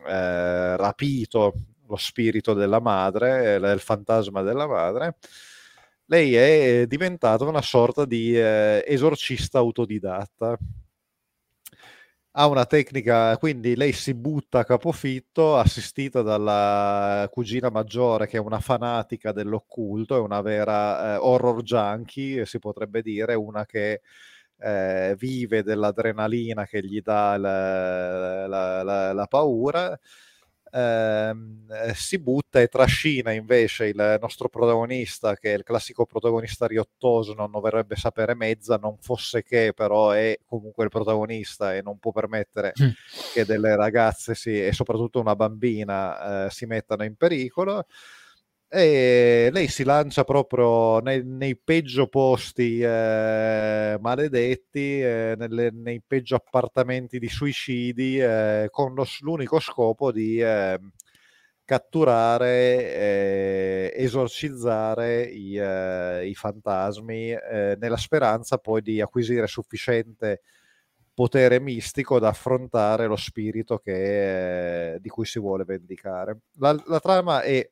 eh, 0.07 0.75
rapito 0.77 1.53
lo 1.87 1.95
spirito 1.95 2.53
della 2.53 2.79
madre, 2.79 3.55
eh, 3.55 3.71
il 3.73 3.79
fantasma 3.79 4.41
della 4.41 4.67
madre. 4.67 5.17
Lei 6.05 6.35
è 6.35 6.85
diventata 6.87 7.43
una 7.43 7.61
sorta 7.61 8.05
di 8.05 8.37
eh, 8.37 8.83
esorcista 8.87 9.59
autodidatta. 9.59 10.57
Ha 12.39 12.45
una 12.47 12.65
tecnica, 12.65 13.35
quindi 13.37 13.75
lei 13.75 13.91
si 13.93 14.13
butta 14.13 14.59
a 14.59 14.63
capofitto, 14.63 15.57
assistita 15.57 16.21
dalla 16.21 17.27
cugina 17.31 17.69
maggiore 17.71 18.27
che 18.27 18.37
è 18.37 18.39
una 18.39 18.59
fanatica 18.59 19.31
dell'occulto, 19.31 20.15
è 20.15 20.19
una 20.19 20.41
vera 20.41 21.15
eh, 21.15 21.17
horror 21.17 21.63
junkie, 21.63 22.45
si 22.45 22.59
potrebbe 22.59 23.01
dire, 23.01 23.33
una 23.33 23.65
che 23.65 24.01
eh, 24.59 25.15
vive 25.17 25.63
dell'adrenalina 25.63 26.65
che 26.65 26.83
gli 26.83 27.01
dà 27.01 27.37
la, 27.37 28.47
la, 28.47 28.83
la, 28.83 29.13
la 29.13 29.25
paura, 29.27 29.97
ehm, 30.71 31.65
eh, 31.71 31.93
si 31.93 32.19
butta 32.19 32.59
e 32.59 32.67
trascina 32.67 33.31
invece 33.31 33.87
il 33.87 34.17
nostro 34.21 34.49
protagonista, 34.49 35.35
che 35.35 35.53
è 35.53 35.57
il 35.57 35.63
classico 35.63 36.05
protagonista 36.05 36.65
riottoso, 36.67 37.33
non 37.33 37.51
dovrebbe 37.51 37.95
sapere 37.95 38.35
mezza, 38.35 38.77
non 38.77 38.97
fosse 38.99 39.43
che 39.43 39.73
però 39.75 40.11
è 40.11 40.37
comunque 40.45 40.83
il 40.85 40.89
protagonista 40.89 41.75
e 41.75 41.81
non 41.81 41.99
può 41.99 42.11
permettere 42.11 42.73
mm. 42.81 42.89
che 43.33 43.45
delle 43.45 43.75
ragazze 43.75 44.35
si, 44.35 44.65
e 44.65 44.73
soprattutto 44.73 45.19
una 45.19 45.35
bambina 45.35 46.45
eh, 46.45 46.49
si 46.49 46.65
mettano 46.65 47.03
in 47.03 47.15
pericolo 47.15 47.85
e 48.69 49.49
lei 49.51 49.67
si 49.69 49.83
lancia 49.83 50.23
proprio 50.23 50.99
nei, 50.99 51.23
nei 51.23 51.55
peggio 51.57 52.07
posti 52.07 52.79
eh, 52.81 53.97
maledetti, 53.99 55.01
eh, 55.01 55.35
nelle, 55.37 55.71
nei 55.71 56.01
peggio 56.05 56.35
appartamenti 56.35 57.17
di 57.19 57.29
suicidi, 57.29 58.19
eh, 58.19 58.67
con 58.69 58.93
lo, 58.93 59.05
l'unico 59.21 59.59
scopo 59.59 60.11
di 60.11 60.41
ehm, 60.41 60.91
catturare, 61.63 62.93
eh, 62.95 63.93
esorcizzare 63.95 65.23
i, 65.23 65.57
eh, 65.57 66.27
i 66.27 66.35
fantasmi, 66.35 67.31
eh, 67.31 67.77
nella 67.79 67.97
speranza 67.97 68.57
poi 68.57 68.81
di 68.81 69.01
acquisire 69.01 69.47
sufficiente 69.47 70.41
potere 71.13 71.59
mistico 71.59 72.19
da 72.19 72.29
affrontare 72.29 73.07
lo 73.07 73.15
spirito 73.15 73.79
che, 73.79 74.97
di 75.01 75.09
cui 75.09 75.25
si 75.25 75.39
vuole 75.39 75.63
vendicare. 75.63 76.41
La, 76.59 76.79
la 76.85 76.99
trama 76.99 77.41
è 77.41 77.67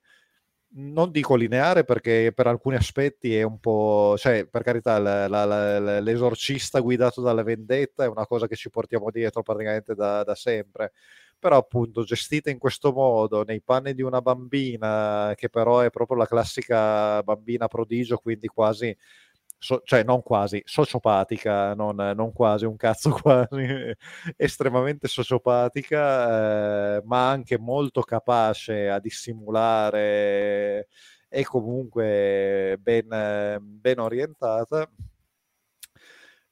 non 0.77 1.11
dico 1.11 1.35
lineare 1.35 1.84
perché 1.85 2.31
per 2.34 2.47
alcuni 2.47 2.76
aspetti 2.76 3.35
è 3.35 3.43
un 3.43 3.60
po', 3.60 4.15
cioè 4.18 4.45
per 4.45 4.64
carità 4.64 4.97
la, 4.99 5.27
la, 5.27 5.45
la, 5.45 5.99
l'esorcista 5.99 6.80
guidato 6.80 7.22
dalla 7.22 7.43
vendetta 7.43 8.03
è 8.03 8.07
una 8.07 8.26
cosa 8.26 8.47
che 8.47 8.56
ci 8.56 8.69
portiamo 8.69 9.10
dietro 9.10 9.41
praticamente 9.41 9.95
da, 9.95 10.23
da, 10.23 10.35
sempre, 10.35 10.91
però 11.39 11.57
appunto 11.57 12.03
gestita 12.03 12.49
in 12.49 12.57
questo 12.57 12.91
modo, 12.91 13.43
nei 13.43 13.61
panni 13.61 13.93
di 13.93 14.02
una 14.02 14.22
bambina 14.22 15.34
che 15.35 15.49
però 15.49 15.80
è 15.80 15.89
proprio 15.89 16.18
la 16.18 16.27
classica 16.27 17.23
bambina 17.23 17.68
prodigio, 17.68 18.18
quindi 18.18 18.47
quasi 18.47 18.95
so, 19.57 19.82
cioè 19.84 20.03
non 20.03 20.22
quasi, 20.22 20.61
sociopatica, 20.65 21.73
non, 21.73 21.95
non, 21.95 22.32
quasi, 22.34 22.65
un 22.65 22.76
cazzo 22.76 23.11
quasi, 23.22 23.94
estremamente 24.38 25.07
sociopatica, 25.07 26.98
eh, 26.98 27.02
ma 27.06 27.30
anche 27.30 27.57
molto 27.57 28.02
capace 28.02 28.90
a 28.90 28.99
dissimulare 28.99 30.88
e 31.27 31.44
comunque 31.44 32.77
ben, 32.82 33.57
ben 33.61 33.99
orientata 33.99 34.90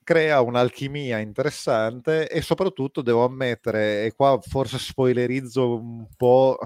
crea 0.04 0.42
un'alchimia 0.42 1.20
interessante 1.20 2.28
e 2.30 2.42
soprattutto 2.42 3.02
devo 3.02 3.24
ammettere, 3.26 4.06
e 4.06 4.14
qua 4.14 4.40
forse 4.42 4.78
spoilerizzo 4.78 5.76
un 5.76 6.08
po' 6.16 6.58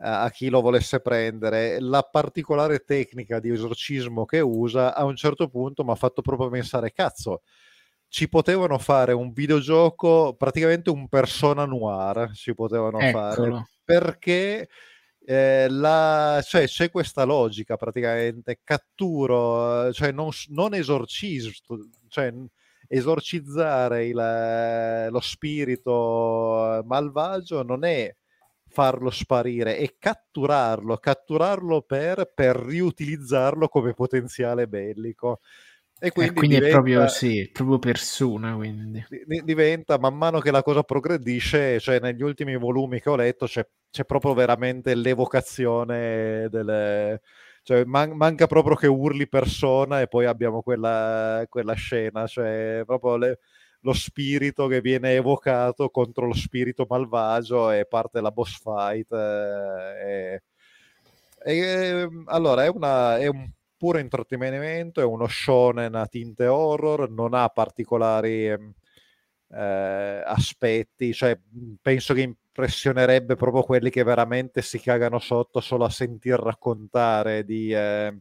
a 0.00 0.30
chi 0.30 0.48
lo 0.48 0.60
volesse 0.60 1.00
prendere, 1.00 1.80
la 1.80 2.02
particolare 2.02 2.84
tecnica 2.84 3.40
di 3.40 3.50
esorcismo 3.50 4.24
che 4.24 4.40
usa 4.40 4.94
a 4.94 5.04
un 5.04 5.16
certo 5.16 5.48
punto 5.48 5.84
mi 5.84 5.90
ha 5.90 5.96
fatto 5.96 6.22
proprio 6.22 6.48
pensare, 6.48 6.92
cazzo, 6.92 7.42
ci 8.06 8.28
potevano 8.28 8.78
fare 8.78 9.12
un 9.12 9.32
videogioco, 9.32 10.34
praticamente 10.34 10.90
un 10.90 11.08
persona 11.08 11.64
noir, 11.64 12.30
ci 12.32 12.54
potevano 12.54 12.98
Eccolo. 13.00 13.12
fare, 13.12 13.64
perché 13.84 14.68
eh, 15.24 15.66
la, 15.68 16.40
cioè, 16.46 16.66
c'è 16.66 16.90
questa 16.90 17.24
logica 17.24 17.76
praticamente, 17.76 18.60
catturo, 18.62 19.92
cioè 19.92 20.12
non, 20.12 20.30
non 20.48 20.74
esorcismo, 20.74 21.50
cioè 22.08 22.32
esorcizzare 22.86 24.06
il, 24.06 25.08
lo 25.10 25.20
spirito 25.20 26.82
malvagio 26.86 27.62
non 27.62 27.84
è 27.84 28.14
farlo 28.68 29.10
sparire 29.10 29.78
e 29.78 29.96
catturarlo, 29.98 30.96
catturarlo 30.98 31.82
per, 31.82 32.32
per 32.34 32.56
riutilizzarlo 32.56 33.68
come 33.68 33.94
potenziale 33.94 34.68
bellico. 34.68 35.40
E 36.00 36.12
quindi, 36.12 36.30
eh, 36.30 36.34
quindi 36.34 36.54
diventa, 36.56 36.76
è 36.76 36.80
proprio 36.80 37.08
sì, 37.08 37.50
proprio 37.52 37.78
persona. 37.78 38.54
Quindi. 38.54 39.04
Diventa 39.42 39.98
man 39.98 40.16
mano 40.16 40.38
che 40.38 40.52
la 40.52 40.62
cosa 40.62 40.82
progredisce, 40.82 41.80
cioè 41.80 41.98
negli 41.98 42.22
ultimi 42.22 42.56
volumi 42.56 43.00
che 43.00 43.10
ho 43.10 43.16
letto 43.16 43.46
c'è, 43.46 43.66
c'è 43.90 44.04
proprio 44.04 44.34
veramente 44.34 44.94
l'evocazione 44.94 46.48
delle. 46.50 47.20
Cioè, 47.62 47.84
man- 47.84 48.16
manca 48.16 48.46
proprio 48.46 48.76
che 48.76 48.86
urli 48.86 49.28
persona 49.28 50.00
e 50.00 50.06
poi 50.06 50.24
abbiamo 50.24 50.62
quella, 50.62 51.44
quella 51.48 51.74
scena, 51.74 52.26
cioè 52.26 52.82
proprio 52.86 53.16
le, 53.16 53.38
lo 53.80 53.92
spirito 53.92 54.66
che 54.66 54.80
viene 54.80 55.14
evocato 55.14 55.90
contro 55.90 56.26
lo 56.26 56.34
spirito 56.34 56.86
malvagio 56.88 57.70
e 57.70 57.86
parte 57.86 58.20
la 58.20 58.30
boss 58.30 58.58
fight. 58.60 59.12
Eh, 59.12 60.42
e, 61.44 61.56
ehm, 61.58 62.24
allora 62.26 62.64
è, 62.64 62.68
una, 62.68 63.18
è 63.18 63.26
un 63.26 63.48
puro 63.76 63.98
intrattenimento, 63.98 65.00
è 65.00 65.04
uno 65.04 65.26
shonen 65.28 65.94
a 65.94 66.06
tinte 66.06 66.46
horror, 66.46 67.10
non 67.10 67.34
ha 67.34 67.48
particolari 67.48 68.48
ehm, 68.48 68.72
eh, 69.50 70.22
aspetti, 70.24 71.12
cioè 71.12 71.38
penso 71.80 72.14
che 72.14 72.22
impressionerebbe 72.22 73.36
proprio 73.36 73.62
quelli 73.62 73.90
che 73.90 74.02
veramente 74.02 74.62
si 74.62 74.80
cagano 74.80 75.18
sotto 75.20 75.60
solo 75.60 75.84
a 75.84 75.90
sentir 75.90 76.38
raccontare 76.38 77.44
di, 77.44 77.72
eh, 77.72 78.18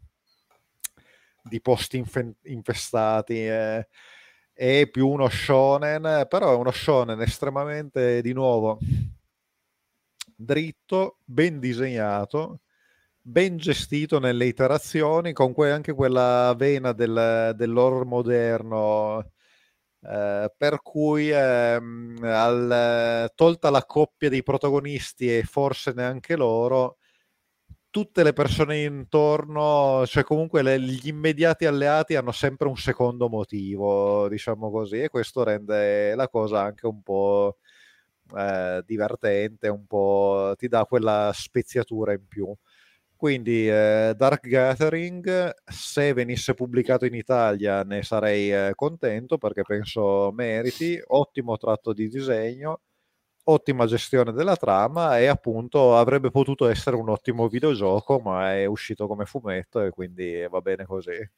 di 1.42 1.62
posti 1.62 1.98
infe- 1.98 2.36
infestati. 2.44 3.48
Eh. 3.48 3.88
È 4.60 4.88
più 4.90 5.08
uno 5.08 5.30
shonen, 5.30 6.26
però 6.28 6.52
è 6.52 6.56
uno 6.56 6.72
shonen 6.72 7.22
estremamente, 7.22 8.24
di 8.24 8.34
nuovo, 8.34 8.80
dritto, 10.36 11.20
ben 11.24 11.60
disegnato, 11.60 12.62
ben 13.22 13.58
gestito 13.58 14.20
nelle 14.20 14.46
iterazioni, 14.46 15.32
con 15.34 15.54
que- 15.54 15.72
anche 15.72 15.94
quella 15.94 16.56
vena 16.58 16.92
del, 16.94 17.54
dell'horror 17.56 18.06
moderno 18.06 19.32
eh, 20.02 20.54
per 20.58 20.82
cui 20.82 21.30
ehm, 21.32 22.20
al, 22.24 23.32
tolta 23.36 23.70
la 23.70 23.86
coppia 23.86 24.30
dei 24.30 24.44
protagonisti 24.44 25.38
e 25.38 25.44
forse 25.44 25.94
neanche 25.94 26.36
loro, 26.36 26.98
tutte 27.98 28.22
le 28.22 28.32
persone 28.32 28.84
intorno, 28.84 30.06
cioè 30.06 30.24
comunque 30.24 30.62
le, 30.62 30.80
gli 30.80 31.08
immediati 31.08 31.66
alleati 31.66 32.16
hanno 32.16 32.32
sempre 32.32 32.68
un 32.68 32.78
secondo 32.78 33.28
motivo, 33.28 34.30
diciamo 34.30 34.70
così, 34.70 35.02
e 35.02 35.10
questo 35.10 35.44
rende 35.44 36.14
la 36.14 36.30
cosa 36.30 36.62
anche 36.62 36.86
un 36.86 37.02
po' 37.02 37.58
eh, 38.38 38.84
divertente, 38.86 39.68
un 39.68 39.88
po' 39.88 40.54
ti 40.58 40.68
dà 40.68 40.86
quella 40.86 41.32
speziatura 41.34 42.14
in 42.14 42.28
più. 42.28 42.54
Quindi 43.16 43.68
eh, 43.68 44.14
Dark 44.16 44.48
Gathering, 44.48 45.54
se 45.66 46.14
venisse 46.14 46.54
pubblicato 46.54 47.06
in 47.06 47.16
Italia 47.16 47.82
ne 47.82 48.04
sarei 48.04 48.54
eh, 48.54 48.74
contento 48.76 49.40
perché 49.40 49.64
penso 49.64 50.32
meriti, 50.34 51.02
ottimo 51.08 51.58
tratto 51.58 51.94
di 51.94 52.08
disegno, 52.10 52.82
ottima 53.50 53.86
gestione 53.86 54.32
della 54.32 54.56
trama 54.56 55.20
e 55.20 55.28
appunto 55.28 55.96
avrebbe 55.96 56.32
potuto 56.32 56.68
essere 56.68 56.96
un 56.96 57.10
ottimo 57.10 57.48
videogioco 57.48 58.20
ma 58.20 58.54
è 58.56 58.66
uscito 58.66 59.08
come 59.08 59.26
fumetto 59.26 59.82
e 59.82 59.90
quindi 59.90 60.46
va 60.50 60.62
bene 60.62 60.86
così. 60.86 61.30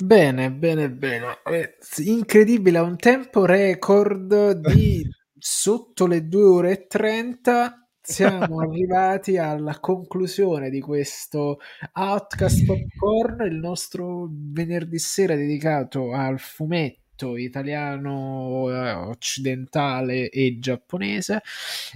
Bene, 0.00 0.52
bene, 0.52 0.90
bene. 0.90 1.38
Eh, 1.44 1.76
incredibile, 2.04 2.78
a 2.78 2.82
un 2.82 2.96
tempo 2.96 3.44
record 3.44 4.52
di 4.52 5.02
sotto 5.36 6.06
le 6.06 6.28
2 6.28 6.42
ore 6.44 6.70
e 6.70 6.86
30 6.86 7.88
siamo 8.00 8.60
arrivati 8.62 9.38
alla 9.38 9.80
conclusione 9.80 10.70
di 10.70 10.80
questo 10.80 11.58
Outcast 11.94 12.64
Popcorn, 12.64 13.44
il 13.46 13.56
nostro 13.56 14.28
venerdì 14.30 14.98
sera 15.00 15.34
dedicato 15.34 16.12
al 16.12 16.38
fumetto 16.38 17.07
italiano, 17.36 18.66
eh, 18.70 18.92
occidentale 18.92 20.28
e 20.30 20.58
giapponese. 20.58 21.42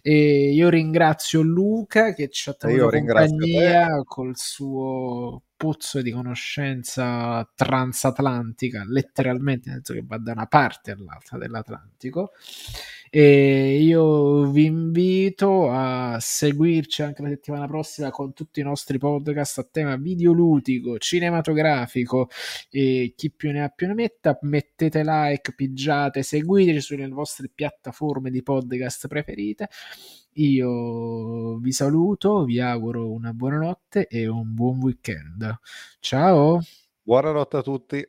E 0.02 0.52
io 0.52 0.68
ringrazio 0.68 1.40
Luca 1.42 2.12
che 2.14 2.28
ci 2.28 2.50
ha 2.50 2.54
tenuto 2.54 2.88
compagnia 2.88 4.02
col 4.04 4.36
suo 4.36 5.42
pozzo 5.62 6.02
di 6.02 6.10
conoscenza 6.10 7.48
transatlantica, 7.54 8.82
letteralmente, 8.84 9.68
nel 9.68 9.82
senso 9.84 9.92
che 9.92 10.04
va 10.04 10.18
da 10.18 10.32
una 10.32 10.46
parte 10.46 10.90
all'altra 10.90 11.38
dell'Atlantico. 11.38 12.32
E 13.08 13.80
io 13.80 14.50
vi 14.50 14.64
invito 14.64 15.70
a 15.70 16.16
seguirci 16.18 17.02
anche 17.02 17.22
la 17.22 17.28
settimana 17.28 17.68
prossima 17.68 18.10
con 18.10 18.32
tutti 18.32 18.58
i 18.58 18.64
nostri 18.64 18.98
podcast 18.98 19.58
a 19.58 19.68
tema 19.70 19.94
videoludico, 19.94 20.98
cinematografico 20.98 22.28
e 22.68 23.12
chi 23.14 23.30
più 23.30 23.52
ne 23.52 23.62
ha 23.62 23.68
più 23.68 23.86
ne 23.86 23.94
metta. 23.94 24.36
Mettete 24.40 25.02
like, 25.04 25.54
pigiate, 25.54 26.24
seguiteci 26.24 26.80
sulle 26.80 27.06
vostre 27.06 27.48
piattaforme 27.54 28.30
di 28.30 28.42
podcast 28.42 29.06
preferite. 29.06 29.68
Io 30.34 31.58
vi 31.58 31.72
saluto, 31.72 32.44
vi 32.44 32.58
auguro 32.58 33.12
una 33.12 33.34
buona 33.34 33.58
notte 33.58 34.06
e 34.06 34.26
un 34.26 34.54
buon 34.54 34.78
weekend. 34.80 35.58
Ciao! 36.00 36.58
Buonanotte 37.02 37.56
a 37.58 37.62
tutti. 37.62 38.08